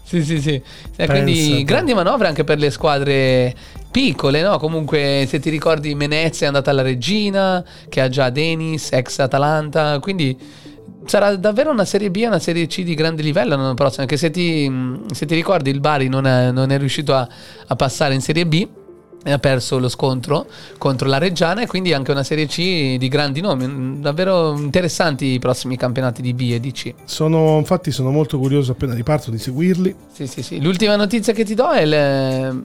Sì, 0.03 0.23
sì, 0.25 0.41
sì. 0.41 0.55
E 0.55 0.63
Pensa 0.93 1.13
quindi 1.13 1.63
grandi 1.63 1.93
manovre 1.93 2.27
anche 2.27 2.43
per 2.43 2.57
le 2.57 2.69
squadre 2.69 3.55
piccole, 3.89 4.41
no? 4.41 4.57
Comunque, 4.59 5.25
se 5.29 5.39
ti 5.39 5.49
ricordi, 5.49 5.95
Menezia 5.95 6.45
è 6.45 6.47
andata 6.47 6.71
alla 6.71 6.81
Regina, 6.81 7.63
che 7.87 8.01
ha 8.01 8.09
già 8.09 8.29
Denis, 8.29 8.91
ex 8.91 9.19
Atalanta. 9.19 9.97
Quindi 9.99 10.37
sarà 11.05 11.35
davvero 11.35 11.71
una 11.71 11.85
Serie 11.85 12.11
B 12.11 12.17
e 12.17 12.27
una 12.27 12.39
Serie 12.39 12.67
C 12.67 12.83
di 12.83 12.93
grande 12.93 13.21
livello 13.21 13.55
l'anno 13.55 13.73
prossimo. 13.73 14.01
Anche 14.03 14.17
se 14.17 14.31
ti, 14.31 14.71
se 15.11 15.25
ti 15.25 15.35
ricordi, 15.35 15.69
il 15.69 15.79
Bari 15.79 16.07
non 16.07 16.25
è, 16.25 16.51
non 16.51 16.71
è 16.71 16.77
riuscito 16.77 17.13
a, 17.13 17.27
a 17.67 17.75
passare 17.75 18.13
in 18.13 18.21
Serie 18.21 18.45
B. 18.45 18.67
E 19.23 19.31
ha 19.31 19.37
perso 19.37 19.77
lo 19.77 19.87
scontro 19.87 20.47
contro 20.79 21.07
la 21.07 21.19
Reggiana 21.19 21.61
e 21.61 21.67
quindi 21.67 21.93
anche 21.93 22.09
una 22.09 22.23
Serie 22.23 22.47
C 22.47 22.97
di 22.97 23.07
grandi 23.07 23.39
nomi. 23.39 23.67
Mm, 23.67 24.01
Davvero 24.01 24.57
interessanti 24.57 25.33
i 25.33 25.37
prossimi 25.37 25.77
campionati 25.77 26.23
di 26.23 26.33
B 26.33 26.49
e 26.53 26.59
di 26.59 26.71
C. 26.71 26.91
Sono, 27.05 27.59
infatti 27.59 27.91
sono 27.91 28.09
molto 28.09 28.39
curioso 28.39 28.71
appena 28.71 28.95
riparto 28.95 29.29
di 29.29 29.37
seguirli. 29.37 29.93
Sì, 30.11 30.25
sì, 30.25 30.41
sì. 30.41 30.59
L'ultima 30.59 30.95
notizia 30.95 31.33
che 31.33 31.43
ti 31.45 31.53
do 31.53 31.69
è 31.69 31.83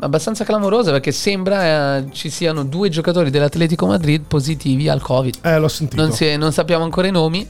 abbastanza 0.00 0.44
clamorosa 0.44 0.92
perché 0.92 1.12
sembra 1.12 1.98
eh, 1.98 2.06
ci 2.12 2.30
siano 2.30 2.64
due 2.64 2.88
giocatori 2.88 3.28
dell'Atletico 3.28 3.84
Madrid 3.84 4.22
positivi 4.26 4.88
al 4.88 5.02
Covid. 5.02 5.34
Eh, 5.42 5.58
l'ho 5.58 5.68
sentito. 5.68 6.00
Non, 6.00 6.12
si- 6.12 6.36
non 6.38 6.52
sappiamo 6.52 6.84
ancora 6.84 7.06
i 7.06 7.10
nomi, 7.12 7.46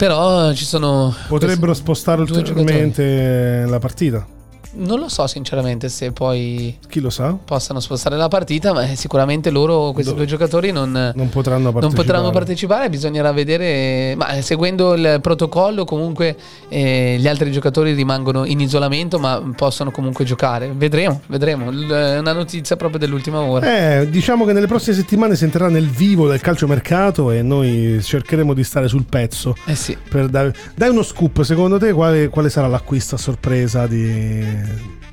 però 0.00 0.54
ci 0.54 0.64
sono... 0.64 1.14
Potrebbero 1.28 1.74
spostare 1.74 2.22
ulteriormente 2.22 3.66
la 3.66 3.78
partita. 3.78 4.26
Non 4.72 5.00
lo 5.00 5.08
so 5.08 5.26
sinceramente 5.26 5.88
se 5.88 6.12
poi 6.12 6.78
Chi 6.88 7.00
lo 7.00 7.10
sa? 7.10 7.36
possano 7.44 7.80
spostare 7.80 8.16
la 8.16 8.28
partita, 8.28 8.72
ma 8.72 8.88
eh, 8.88 8.94
sicuramente 8.94 9.50
loro, 9.50 9.90
questi 9.92 10.12
Do- 10.12 10.18
due 10.18 10.26
giocatori, 10.26 10.70
non... 10.70 11.12
Non 11.14 11.28
potranno 11.28 11.64
non 11.64 11.72
partecipare. 11.72 12.06
potranno 12.06 12.30
partecipare, 12.30 12.88
bisognerà 12.88 13.32
vedere, 13.32 14.14
ma 14.16 14.28
eh, 14.34 14.42
seguendo 14.42 14.94
il 14.94 15.18
protocollo 15.20 15.84
comunque 15.84 16.36
eh, 16.68 17.16
gli 17.18 17.26
altri 17.26 17.50
giocatori 17.50 17.94
rimangono 17.94 18.44
in 18.44 18.60
isolamento 18.60 19.18
ma 19.18 19.42
possono 19.56 19.90
comunque 19.90 20.24
giocare. 20.24 20.70
Vedremo, 20.72 21.20
vedremo. 21.26 21.70
L- 21.70 21.88
È 21.90 22.18
una 22.18 22.32
notizia 22.32 22.76
proprio 22.76 23.00
dell'ultima 23.00 23.40
ora. 23.40 23.98
Eh, 24.00 24.08
diciamo 24.08 24.44
che 24.44 24.52
nelle 24.52 24.66
prossime 24.68 24.94
settimane 24.94 25.34
si 25.34 25.44
entrerà 25.44 25.68
nel 25.68 25.88
vivo 25.88 26.28
del 26.28 26.40
calciomercato 26.40 27.30
e 27.32 27.42
noi 27.42 27.98
cercheremo 28.02 28.54
di 28.54 28.62
stare 28.62 28.86
sul 28.86 29.04
pezzo. 29.04 29.56
Eh 29.66 29.74
sì. 29.74 29.96
Per 30.08 30.28
dare... 30.28 30.54
Dai 30.76 30.90
uno 30.90 31.02
scoop, 31.02 31.42
secondo 31.42 31.76
te 31.78 31.92
quale, 31.92 32.28
quale 32.28 32.50
sarà 32.50 32.68
l'acquisto 32.68 33.16
a 33.16 33.18
sorpresa 33.18 33.86
di 33.88 34.58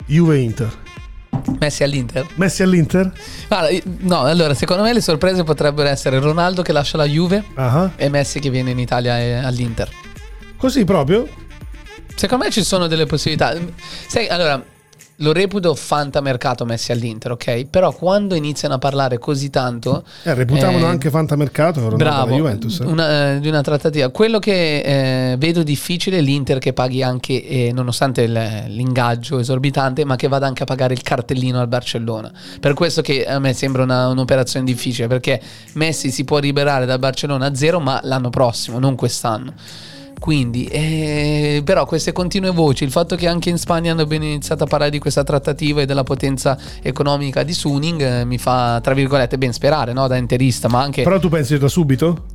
Juve 0.05 0.37
Inter? 0.39 0.85
Messi 1.59 1.83
all'Inter? 1.83 2.25
Messi 2.35 2.61
all'Inter? 2.63 3.11
Guarda, 3.47 3.69
io- 3.69 3.81
no, 3.99 4.21
allora 4.21 4.53
secondo 4.53 4.83
me 4.83 4.93
le 4.93 5.01
sorprese 5.01 5.43
potrebbero 5.43 5.87
essere 5.87 6.19
Ronaldo 6.19 6.61
che 6.61 6.71
lascia 6.71 6.97
la 6.97 7.05
Juve 7.05 7.43
Ah, 7.55 7.91
e 7.95 8.09
Messi 8.09 8.39
che 8.39 8.49
viene 8.49 8.71
in 8.71 8.79
Italia 8.79 9.45
all'Inter. 9.45 9.89
Così 10.57 10.83
proprio? 10.83 11.27
Secondo 12.15 12.45
me 12.45 12.51
ci 12.51 12.63
sono 12.63 12.87
delle 12.87 13.05
possibilità. 13.05 13.55
Sai, 14.07 14.27
allora, 14.27 14.63
lo 15.21 15.33
reputo 15.33 15.73
fantamercato 15.73 16.63
Messi 16.63 16.91
all'Inter, 16.91 17.31
ok? 17.31 17.65
Però 17.65 17.91
quando 17.91 18.35
iniziano 18.35 18.75
a 18.75 18.77
parlare 18.77 19.17
così 19.17 19.49
tanto... 19.49 20.03
Eh, 20.23 20.33
reputavano 20.35 20.85
eh, 20.85 20.89
anche 20.89 21.09
fantamercato 21.09 21.79
Ronaldo 21.79 21.95
Bravo, 21.97 22.35
Juventus. 22.35 22.79
eh. 22.81 22.85
una- 22.85 23.31
eh, 23.35 23.39
di 23.39 23.47
una 23.47 23.61
trattativa. 23.61 24.09
Quello 24.09 24.37
che 24.37 25.31
eh, 25.31 25.35
vedo 25.37 25.63
difficile 25.63 26.19
è 26.19 26.21
l'Inter 26.21 26.59
che 26.59 26.71
paghi 26.73 27.01
anche, 27.01 27.71
nonostante 27.73 28.21
il- 28.21 28.63
l'ingaggio 28.67 29.39
esorbitante, 29.39 30.05
ma 30.05 30.15
che 30.15 30.27
vada 30.27 30.45
anche 30.45 30.61
a 30.63 30.65
pagare 30.67 30.93
il 30.93 31.01
cartellino 31.01 31.59
al 31.59 31.67
Barcellona. 31.67 32.31
Per 32.59 32.73
questo 32.75 33.01
che 33.01 33.25
a 33.25 33.39
me 33.39 33.53
sembra 33.53 33.81
una- 33.83 34.09
un'operazione 34.09 34.65
difficile, 34.65 35.07
perché 35.07 35.41
Messi 35.73 36.11
si 36.11 36.25
può 36.25 36.37
liberare 36.37 36.85
dal 36.85 36.99
Barcellona 36.99 37.47
a 37.47 37.55
zero, 37.55 37.79
ma 37.79 37.99
l'anno 38.03 38.29
prossimo, 38.29 38.77
non 38.77 38.95
quest'anno. 38.95 39.53
Quindi, 40.19 40.65
eh, 40.65 41.61
però 41.63 41.85
queste 41.85 42.11
continue 42.11 42.49
voci, 42.49 42.83
il 42.83 42.91
fatto 42.91 43.15
che 43.15 43.27
anche 43.27 43.49
in 43.49 43.57
Spagna 43.57 43.91
hanno 43.91 44.05
ben 44.05 44.23
iniziato 44.23 44.63
a 44.63 44.67
parlare 44.67 44.91
di 44.91 44.99
questa 44.99 45.23
trattativa 45.23 45.81
e 45.81 45.85
della 45.85 46.03
potenza 46.03 46.57
economica 46.81 47.43
di 47.43 47.53
Suning 47.53 48.01
eh, 48.01 48.25
mi 48.25 48.37
fa, 48.37 48.79
tra 48.81 48.93
virgolette, 48.93 49.37
ben 49.37 49.53
sperare, 49.53 49.93
no? 49.93 50.07
Da 50.07 50.17
interista, 50.17 50.67
ma 50.67 50.81
anche... 50.81 51.03
Però 51.03 51.19
tu 51.19 51.29
pensi 51.29 51.57
da 51.57 51.67
subito? 51.67 52.25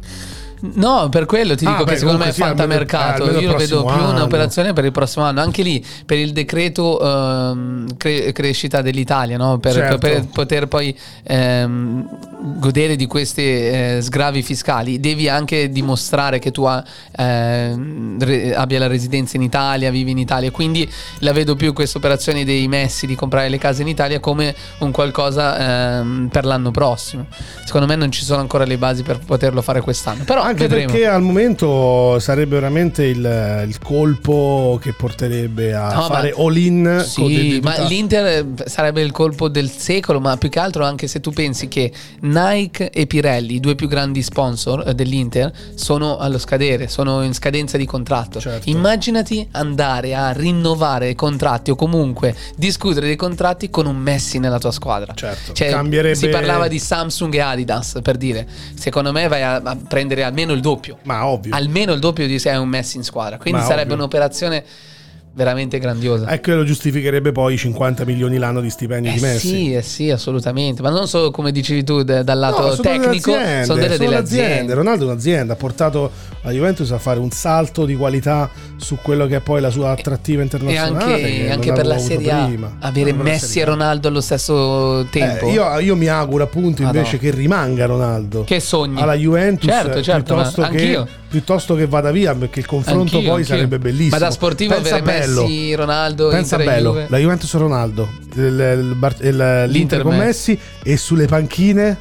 No, 0.75 1.09
per 1.09 1.27
quello 1.27 1.55
ti 1.57 1.65
Ah, 1.67 1.73
dico 1.73 1.85
beh, 1.85 1.91
che 1.93 1.99
secondo 1.99 2.19
me 2.23 2.31
è 2.31 2.33
sì, 2.33 2.41
almeno- 2.43 2.59
fantamercato. 2.61 3.23
almeno 3.25 3.41
Io 3.41 3.51
lo 3.51 3.57
vedo 3.57 3.85
più 3.85 3.95
anno. 3.95 4.11
un'operazione 4.11 4.73
per 4.73 4.85
il 4.85 4.93
prossimo 4.93 5.25
anno. 5.25 5.41
Anche 5.41 5.63
lì, 5.63 5.85
per 6.07 6.19
il 6.19 6.33
decreto 6.33 7.01
ehm, 7.01 7.97
cre- 7.97 8.33
crescita 8.33 8.81
dell'Italia, 8.81 9.37
no? 9.37 9.59
per, 9.59 9.73
Certo. 9.73 9.99
per 9.99 10.27
poter 10.33 10.69
poi 10.69 10.97
ehm, 11.25 12.09
godere 12.59 12.95
di 12.97 13.07
questi 13.07 13.43
eh, 13.43 13.99
sgravi 14.03 14.43
fiscali, 14.43 15.01
devi 15.01 15.29
anche 15.29 15.69
dimostrare 15.71 16.39
che 16.39 16.51
tu 16.53 16.63
ha- 16.65 16.83
ehm, 17.17 18.19
re- 18.23 18.55
abbia 18.55 18.79
la 18.79 18.87
residenza 18.87 19.37
in 19.37 19.43
Italia, 19.43 19.91
vivi 19.91 20.13
in 20.13 20.19
Italia. 20.19 20.51
Quindi 20.51 20.89
la 21.19 21.33
vedo 21.33 21.57
più 21.57 21.73
questa 21.73 21.99
operazione 21.99 22.45
dei 22.45 22.69
messi 22.69 23.07
di 23.07 23.15
comprare 23.15 23.49
le 23.49 23.59
case 23.59 23.83
in 23.83 23.89
Italia 23.89 24.21
come 24.21 24.55
un 24.79 24.91
qualcosa 24.93 25.99
ehm, 25.99 26.29
per 26.31 26.45
l'anno 26.45 26.71
prossimo. 26.71 27.27
Secondo 27.65 27.87
me 27.87 27.97
non 27.97 28.13
ci 28.13 28.25
sono 28.25 28.41
ancora 28.41 28.65
le 28.65 28.77
basi 28.79 29.03
per 29.03 29.19
poterlo 29.19 29.63
fare 29.63 29.81
quest'anno. 29.81 30.25
Però 30.25 30.43
Anche 30.53 30.69
vedremo. 30.69 30.91
perché 30.93 31.07
al 31.07 31.23
momento 31.23 32.19
sarebbe 32.19 32.55
veramente 32.55 33.05
il, 33.05 33.65
il 33.67 33.79
colpo 33.81 34.79
che 34.81 34.93
porterebbe 34.93 35.75
a 35.75 35.93
No, 35.95 36.03
fare 36.03 36.35
all-in. 36.37 37.05
con 37.15 37.29
Sì, 37.29 37.61
ma 37.63 37.79
l'Inter 37.87 38.27
eh, 38.27 38.69
sarebbe 38.69 39.03
il 39.03 39.11
colpo 39.13 39.49
del 39.49 39.71
secolo, 39.71 40.21
ma 40.21 40.37
più 40.37 40.49
che 40.49 40.59
altro 40.59 40.85
anche 40.85 41.07
se 41.07 41.21
tu 41.21 41.31
pensi 41.33 41.69
che 41.69 41.91
Nike 42.21 42.91
e 42.91 43.07
Pirelli, 43.07 43.55
i 43.57 43.61
due 43.61 43.75
più 43.75 43.89
grandi 43.89 44.23
sponsor 44.23 44.89
eh, 44.89 44.95
dell'Inter, 44.95 45.53
sono 45.75 46.19
allo 46.19 46.39
scadere, 46.39 46.89
sono 46.89 47.23
in 47.23 47.35
scadenza 47.35 47.77
di 47.77 47.87
contratto. 47.87 48.41
Certo. 48.41 48.69
Immaginati 48.69 49.47
andare 49.53 50.15
a 50.15 50.33
rinnovare 50.33 51.11
i 51.11 51.15
contratti 51.15 51.71
o 51.71 51.75
comunque 51.77 52.35
discutere 52.57 53.07
dei 53.07 53.17
contratti 53.17 53.71
con 53.71 53.87
un 53.87 53.97
Messi 53.97 54.39
nella 54.39 54.59
tua 54.59 54.73
squadra. 54.73 55.13
Certo, 55.15 55.53
Cioè, 55.53 55.71
cambierebbe- 55.71 56.15
Si 56.17 56.29
parlava 56.29 56.69
di 56.69 56.79
Samsung 56.79 57.33
e 57.35 57.41
Adidas 57.41 57.99
per 58.03 58.17
dire, 58.17 58.47
secondo 58.75 59.13
me 59.13 59.29
vai 59.29 59.43
a, 59.43 59.55
a 59.63 59.77
prendere 59.89 60.23
almeno 60.25 60.42
il 60.51 60.61
doppio. 60.61 60.99
Ma 61.05 61.27
ovvio. 61.27 61.55
Almeno 61.55 61.93
il 61.93 62.01
doppio 62.01 62.27
di 62.27 62.39
se 62.41 62.51
hai 62.51 62.59
un 62.59 62.69
Messi 62.69 62.97
in 62.97 63.05
squadra. 63.05 63.37
Quindi 63.39 63.61
Ma 63.61 63.65
sarebbe 63.67 63.83
ovvio. 63.93 63.95
un'operazione 63.97 64.65
veramente 65.35 65.79
grandiosa. 65.79 66.27
E 66.29 66.41
quello 66.41 66.63
giustificherebbe 66.63 67.33
poi 67.33 67.55
i 67.55 67.57
50 67.57 68.05
milioni 68.05 68.37
l'anno 68.37 68.61
di 68.61 68.69
stipendi 68.69 69.09
Eh 69.09 69.13
di 69.15 69.21
Messi. 69.21 69.49
sì, 69.49 69.73
eh 69.75 69.81
sì, 69.83 70.11
assolutamente. 70.11 70.83
Ma 70.83 70.91
non 70.91 71.09
solo 71.09 71.31
come 71.31 71.53
dicevi 71.53 71.85
tu 71.85 72.03
da- 72.03 72.23
dal 72.23 72.39
lato 72.39 72.61
No, 72.61 72.71
sono 72.75 72.83
delle 72.83 72.99
tecnico, 73.05 73.33
aziende, 73.33 73.65
sono 73.65 73.81
delle, 73.81 73.97
delle 73.99 74.17
aziende. 74.17 74.75
Ronaldo 74.75 75.05
è 75.05 75.07
un'azienda, 75.11 75.53
ha 75.55 75.57
portato 75.57 76.11
la 76.43 76.51
Juventus 76.51 76.91
a 76.93 76.99
fare 76.99 77.19
un 77.19 77.31
salto 77.31 77.87
di 77.87 77.95
qualità 77.97 78.51
su 78.83 78.99
quello 79.01 79.27
che 79.27 79.37
è 79.37 79.41
poi 79.41 79.61
la 79.61 79.71
sua 79.71 79.91
attrattiva 79.91 80.41
E 80.41 80.45
internazionale. 80.45 81.05
anche, 81.15 81.23
che 81.23 81.51
anche 81.51 81.67
non 81.69 81.77
per 81.77 81.87
la 81.87 81.99
Serie 81.99 82.31
A, 82.31 82.45
prima. 82.47 82.77
avere 82.81 83.13
No, 83.13 83.23
Messi 83.23 83.61
e. 83.61 83.65
Ronaldo 83.65 84.09
allo 84.09 84.21
stesso 84.21 85.07
tempo. 85.11 85.47
Eh, 85.47 85.53
io, 85.53 85.79
io 85.79 85.97
mi 85.97 86.09
auguro 86.09 86.45
appunto 86.45 86.83
Ah, 86.83 86.87
invece 86.87 87.13
no. 87.15 87.19
che 87.21 87.31
rimanga 87.31 87.87
Ronaldo 87.87 88.45
Che 88.45 88.61
sogni. 88.61 89.01
alla 89.01 89.15
Juventus 89.15 89.71
Certo, 89.71 90.03
certo, 90.03 90.35
piuttosto, 90.35 90.63
che, 90.69 91.05
piuttosto 91.29 91.75
che 91.75 91.87
vada 91.87 92.11
via 92.11 92.35
perché 92.35 92.61
il 92.61 92.67
confronto 92.67 93.03
Anch'io, 93.17 93.21
poi 93.21 93.41
anch'io. 93.41 93.45
sarebbe 93.55 93.79
bellissimo. 93.79 94.11
Ma 94.11 94.19
da 94.19 94.31
sportivo 94.31 94.75
Pensa 94.75 94.97
avere 94.97 95.19
bello. 95.21 95.43
Messi, 95.43 95.75
Ronaldo, 95.75 96.29
Pensa 96.29 96.57
Inter 96.57 96.61
e 96.61 96.75
bello, 96.75 96.91
Juve. 96.91 97.07
la 97.09 97.19
Juventus 97.19 97.55
Ronaldo, 97.55 98.09
il, 98.35 98.43
il 98.43 98.97
il- 99.21 99.37
l'Inter 99.37 99.69
L'Inter 99.69 100.03
con 100.03 100.17
Messi. 100.17 100.51
Messi 100.53 100.59
e 100.83 100.97
sulle 100.97 101.27
panchine 101.27 101.97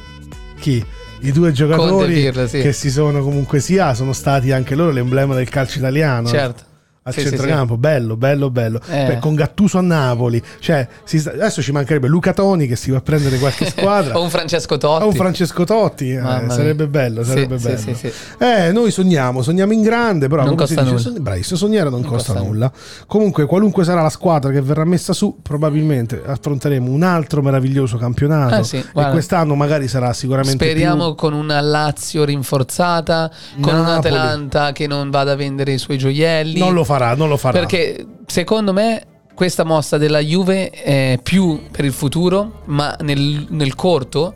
chi? 0.58 0.84
I 1.24 1.30
due 1.30 1.52
giocatori 1.52 2.14
Pirlo, 2.14 2.48
sì. 2.48 2.60
che 2.60 2.72
si 2.72 2.90
sono 2.90 3.22
comunque 3.22 3.60
sia, 3.60 3.94
sono 3.94 4.12
stati 4.12 4.50
anche 4.50 4.74
loro 4.74 4.90
l'emblema 4.90 5.36
del 5.36 5.48
calcio 5.48 5.78
italiano. 5.78 6.26
Certo. 6.26 6.64
Al 7.04 7.12
Sì, 7.12 7.20
sì, 7.22 7.28
centrocampo, 7.30 7.76
bello, 7.76 8.16
bello, 8.16 8.48
bello. 8.48 8.80
Eh. 8.88 9.04
Beh, 9.06 9.18
con 9.18 9.34
Gattuso 9.34 9.76
a 9.78 9.80
Napoli, 9.80 10.40
cioè, 10.60 10.86
sta- 11.02 11.30
adesso 11.32 11.60
ci 11.60 11.72
mancherebbe 11.72 12.06
Luca 12.06 12.32
Toni 12.32 12.68
che 12.68 12.76
si 12.76 12.92
va 12.92 12.98
a 12.98 13.00
prendere 13.00 13.38
qualche 13.38 13.66
squadra. 13.70 14.16
o 14.16 14.22
un 14.22 14.30
Francesco 14.30 14.78
Totti. 14.78 15.02
O 15.02 15.08
un 15.08 15.14
Francesco 15.14 15.64
Totti, 15.64 16.10
eh, 16.12 16.20
sarebbe 16.48 16.86
bello, 16.86 17.24
Sì, 17.24 17.30
sarebbe 17.30 17.58
sì, 17.58 17.64
bello. 17.64 17.78
sì, 17.78 17.94
sì. 17.94 18.12
Eh, 18.38 18.70
noi 18.70 18.92
sogniamo, 18.92 19.42
sogniamo 19.42 19.72
in 19.72 19.82
grande, 19.82 20.28
però 20.28 20.44
Non 20.44 20.54
costa 20.54 20.82
dice, 20.82 21.08
nulla. 21.08 21.20
bravissimo, 21.20 21.56
sognare 21.58 21.90
non, 21.90 22.02
Non 22.02 22.08
costa, 22.10 22.32
costa 22.34 22.46
nulla. 22.48 22.70
Comunque, 23.08 23.46
qualunque 23.46 23.82
sarà 23.82 24.02
la 24.02 24.08
squadra 24.08 24.52
che 24.52 24.60
verrà 24.60 24.84
messa 24.84 25.12
su, 25.12 25.38
probabilmente 25.42 26.22
affronteremo 26.24 26.88
un 26.88 27.02
altro 27.02 27.42
meraviglioso 27.42 27.96
campionato. 27.96 28.62
Sì, 28.62 28.76
e 28.76 28.84
guarda. 28.92 29.10
quest'anno 29.10 29.56
magari 29.56 29.88
sarà 29.88 30.12
sicuramente 30.12 30.64
Speriamo 30.64 31.06
più- 31.06 31.14
con 31.16 31.32
una 31.32 31.60
Lazio 31.60 32.24
rinforzata, 32.24 33.28
con 33.60 33.72
Napoli. 33.74 33.80
un'Atalanta 33.80 34.70
che 34.72 34.86
non 34.86 35.10
vada 35.10 35.32
a 35.32 35.36
vendere 35.36 35.72
i 35.72 35.78
suoi 35.78 35.98
gioielli. 35.98 36.58
non 36.60 36.74
lo 36.74 36.84
farà, 36.92 37.14
non 37.14 37.28
lo 37.28 37.36
farà. 37.36 37.58
Perché 37.58 38.04
secondo 38.26 38.72
me 38.72 39.02
questa 39.34 39.64
mossa 39.64 39.98
della 39.98 40.20
Juve 40.20 40.70
è 40.70 41.18
più 41.22 41.60
per 41.70 41.84
il 41.84 41.92
futuro, 41.92 42.60
ma 42.66 42.96
nel, 43.00 43.46
nel 43.48 43.74
corto 43.74 44.34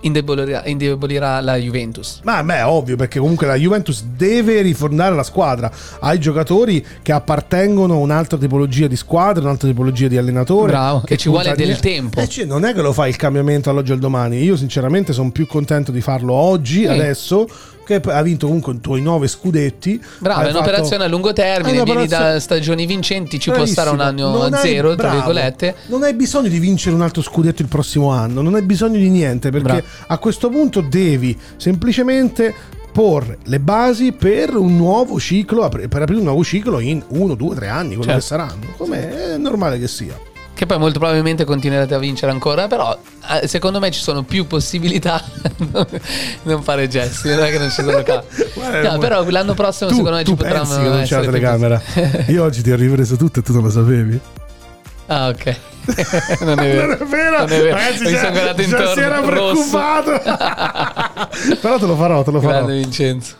indebolirà, 0.00 0.64
indebolirà 0.66 1.40
la 1.40 1.56
Juventus. 1.56 2.20
Ma 2.22 2.42
beh, 2.42 2.62
ovvio, 2.62 2.96
perché 2.96 3.18
comunque 3.18 3.46
la 3.48 3.56
Juventus 3.56 4.04
deve 4.04 4.62
rifondare 4.62 5.14
la 5.14 5.24
squadra. 5.24 5.70
Ha 5.98 6.14
i 6.14 6.20
giocatori 6.20 6.84
che 7.02 7.12
appartengono 7.12 7.94
a 7.94 7.96
un'altra 7.96 8.38
tipologia 8.38 8.86
di 8.86 8.96
squadra, 8.96 9.42
un'altra 9.42 9.68
tipologia 9.68 10.06
di 10.08 10.16
allenatore. 10.16 10.70
Bravo, 10.70 11.00
che 11.00 11.16
ci 11.16 11.28
vuole 11.28 11.54
del 11.54 11.78
tempo. 11.80 12.20
Eh, 12.20 12.28
cioè, 12.28 12.44
non 12.44 12.64
è 12.64 12.72
che 12.72 12.80
lo 12.80 12.92
fai 12.92 13.08
il 13.10 13.16
cambiamento 13.16 13.70
all'oggi 13.70 13.92
al 13.92 13.98
domani. 13.98 14.42
Io, 14.42 14.56
sinceramente, 14.56 15.12
sono 15.12 15.30
più 15.32 15.46
contento 15.46 15.90
di 15.90 16.00
farlo 16.00 16.32
oggi, 16.32 16.80
Sì. 16.82 16.86
adesso. 16.86 17.48
Che 17.88 18.02
ha 18.04 18.20
vinto 18.20 18.44
comunque 18.48 18.74
i 18.74 18.80
tuoi 18.80 19.00
nove 19.00 19.28
scudetti. 19.28 19.98
Bravo, 20.18 20.42
è 20.42 20.50
un'operazione 20.50 21.04
a 21.04 21.08
lungo 21.08 21.32
termine, 21.32 21.82
vieni 21.84 22.06
da 22.06 22.38
stagioni 22.38 22.84
vincenti, 22.84 23.40
ci 23.40 23.50
può 23.50 23.64
stare 23.64 23.88
un 23.88 23.96
Bravissimo. 23.96 24.28
anno 24.28 24.38
Non 24.42 24.52
a 24.52 24.58
hai- 24.58 24.68
zero, 24.68 24.94
tra 24.94 25.08
virgolette. 25.08 25.74
Non 25.86 26.02
hai 26.02 26.12
bisogno 26.12 26.48
di 26.48 26.58
vincere 26.58 26.94
un 26.94 27.00
altro 27.00 27.22
scudetto 27.22 27.62
il 27.62 27.68
prossimo 27.68 28.10
anno, 28.10 28.42
non 28.42 28.54
hai 28.56 28.62
bisogno 28.62 28.98
di 28.98 29.08
niente 29.08 29.48
perché 29.48 29.66
Bravo. 29.72 29.86
a 30.08 30.18
questo 30.18 30.50
punto 30.50 30.82
devi 30.82 31.34
semplicemente 31.56 32.54
porre 32.92 33.38
le 33.44 33.58
basi 33.58 34.12
per 34.12 34.54
un 34.54 34.76
nuovo 34.76 35.18
ciclo, 35.18 35.66
per 35.68 36.02
aprire 36.02 36.18
un 36.18 36.24
nuovo 36.24 36.44
ciclo 36.44 36.80
in 36.80 37.02
uno, 37.08 37.34
due, 37.36 37.54
tre 37.54 37.68
anni, 37.68 37.94
quello 37.96 38.02
Certo. 38.02 38.18
che 38.20 38.26
saranno. 38.26 38.66
Come 38.76 39.32
è 39.34 39.36
normale 39.38 39.78
che 39.78 39.88
sia. 39.88 40.14
Che 40.58 40.66
poi 40.66 40.78
molto 40.78 40.98
probabilmente 40.98 41.44
continuerete 41.44 41.94
a 41.94 41.98
vincere 41.98 42.32
ancora, 42.32 42.66
però 42.66 42.98
eh, 43.40 43.46
secondo 43.46 43.78
me 43.78 43.92
ci 43.92 44.00
sono 44.00 44.24
più 44.24 44.48
possibilità 44.48 45.22
di 45.56 45.68
non 46.42 46.64
fare 46.64 46.88
gesti, 46.88 47.28
non 47.28 47.44
è 47.44 47.50
che 47.52 47.58
non 47.58 47.68
ci 47.70 47.80
sono 47.80 48.02
casi. 48.02 48.26
No, 48.82 48.98
però 48.98 49.24
l'anno 49.30 49.54
prossimo 49.54 49.88
tu, 49.88 49.94
secondo 49.98 50.16
me 50.16 50.24
ci 50.24 50.34
potranno 50.34 50.64
pensi 50.64 50.80
che 50.80 50.88
non 50.88 51.02
c'è 51.04 51.16
la 51.16 51.24
telecamera? 51.24 51.82
Io 52.26 52.42
oggi 52.42 52.62
ti 52.62 52.72
ho 52.72 52.74
ripreso 52.74 53.14
tutto 53.14 53.38
e 53.38 53.42
tu 53.44 53.52
non 53.52 53.62
lo 53.62 53.70
sapevi. 53.70 54.20
Ah, 55.06 55.28
ok. 55.28 55.56
non 56.42 56.58
è 56.58 56.74
vero. 56.74 56.86
Non 56.86 56.96
è 56.96 57.04
vero, 57.06 57.38
Non 57.38 57.52
è 57.52 57.60
vero. 57.60 57.74
ragazzi, 57.76 58.02
Mi 58.02 58.16
sono 58.16 58.30
guardato 58.32 58.62
intorno. 58.62 58.92
si 58.94 58.98
era 59.00 59.20
preoccupato. 59.20 60.10
Però 61.60 61.78
te 61.78 61.86
lo 61.86 61.94
farò, 61.94 62.24
te 62.24 62.30
lo 62.32 62.40
farò. 62.40 62.52
Grande 62.54 62.74
Vincenzo. 62.74 63.34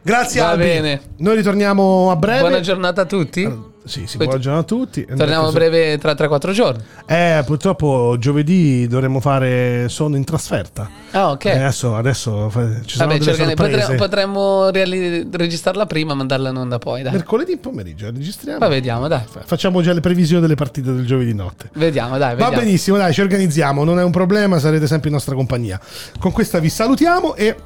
Grazie 0.00 0.40
Va 0.40 0.48
Albi. 0.48 0.62
bene. 0.64 1.00
Noi 1.18 1.36
ritorniamo 1.36 2.10
a 2.10 2.16
breve. 2.16 2.40
Buona 2.40 2.60
giornata 2.60 3.02
a 3.02 3.04
tutti. 3.04 3.44
Allora, 3.44 3.70
Sì, 3.84 4.06
sì, 4.06 4.16
Poi- 4.16 4.26
buona 4.26 4.40
giornata 4.40 4.64
a 4.64 4.66
tutti. 4.78 5.04
Torniamo 5.04 5.48
a 5.48 5.50
breve 5.52 5.98
tra 5.98 6.12
3-4 6.14 6.52
giorni. 6.52 6.82
Eh, 7.06 7.42
purtroppo 7.44 8.16
giovedì 8.18 8.86
dovremmo 8.86 9.18
fare 9.20 9.88
sono 9.88 10.16
in 10.16 10.24
trasferta. 10.24 10.88
Ah, 11.10 11.30
ok. 11.30 11.44
Eh, 11.46 11.50
adesso, 11.58 11.96
adesso 11.96 12.50
ci 12.86 12.96
sono 12.96 13.08
Vabbè, 13.08 13.24
delle 13.24 13.54
potre- 13.54 13.94
potremmo 13.96 14.70
reali- 14.70 15.28
registrarla 15.30 15.86
prima 15.86 16.12
e 16.12 16.16
mandarla 16.16 16.50
in 16.50 16.56
onda 16.56 16.78
poi. 16.78 17.02
Dai. 17.02 17.12
Mercoledì 17.12 17.56
pomeriggio 17.56 18.06
registriamo. 18.06 18.58
Ma 18.60 18.68
vediamo, 18.68 19.08
dai. 19.08 19.22
Facciamo 19.44 19.82
già 19.82 19.92
le 19.92 20.00
previsioni 20.00 20.40
delle 20.40 20.54
partite 20.54 20.92
del 20.92 21.04
giovedì 21.04 21.34
notte. 21.34 21.70
Vediamo, 21.74 22.18
dai. 22.18 22.36
Va 22.36 22.44
Vediamo. 22.44 22.62
benissimo, 22.64 22.96
dai, 22.96 23.12
ci 23.12 23.20
organizziamo, 23.20 23.82
non 23.84 23.98
è 23.98 24.04
un 24.04 24.12
problema, 24.12 24.58
sarete 24.60 24.86
sempre 24.86 25.08
in 25.08 25.14
nostra 25.14 25.34
compagnia. 25.34 25.80
Con 26.20 26.30
questa 26.30 26.60
vi 26.60 26.68
salutiamo 26.68 27.34
e 27.34 27.56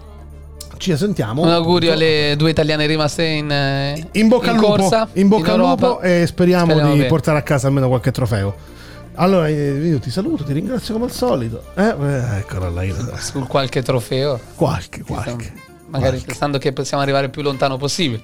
ci 0.78 0.97
sentiamo. 0.97 1.43
Un 1.43 1.48
augurio 1.48 1.93
alle 1.93 2.35
due 2.36 2.51
italiane 2.51 2.86
rimaste 2.86 3.24
in, 3.24 3.51
eh, 3.51 4.07
In 4.12 4.28
bocca 4.28 4.51
al 4.51 4.57
lupo, 4.57 4.69
corsa, 4.77 5.09
in 5.15 5.28
bocca 5.28 5.53
al 5.53 5.59
lupo 5.59 6.01
e 6.01 6.24
speriamo, 6.27 6.65
Speriamo 6.66 6.90
di 6.93 6.97
bene. 6.98 7.09
portare 7.09 7.39
a 7.39 7.43
casa 7.43 7.66
almeno 7.69 7.89
qualche 7.89 8.11
trofeo. 8.12 8.55
Allora, 9.19 9.48
eh, 9.48 9.55
io 9.55 9.98
ti 9.98 10.11
saluto, 10.11 10.44
ti 10.44 10.53
ringrazio 10.53 10.93
come 10.94 11.07
al 11.07 11.12
solito. 11.12 11.62
Eh, 11.74 11.82
eh, 11.85 12.39
eccola 12.39 12.69
là, 12.69 12.82
io- 12.82 12.97
Sul 13.19 13.47
qualche 13.47 13.82
trofeo. 13.82 14.39
qualche, 14.55 15.03
qualche. 15.03 15.53
Magari 15.89 16.11
qualche. 16.16 16.27
pensando 16.27 16.59
che 16.59 16.73
possiamo 16.73 17.03
arrivare 17.03 17.24
il 17.27 17.31
più 17.31 17.43
lontano 17.43 17.77
possibile. 17.78 18.23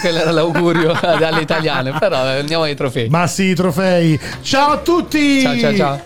Quello 0.00 0.18
era 0.18 0.30
l'augurio 0.30 0.92
alle 1.00 1.40
italiane. 1.40 1.96
Però 1.98 2.16
andiamo 2.16 2.62
ai 2.64 2.76
trofei. 2.76 3.08
Ma 3.08 3.26
sì, 3.26 3.54
trofei. 3.54 4.18
Ciao 4.42 4.70
a 4.72 4.78
tutti! 4.78 5.40
Ciao, 5.42 5.58
ciao, 5.58 5.74
ciao. 5.74 6.00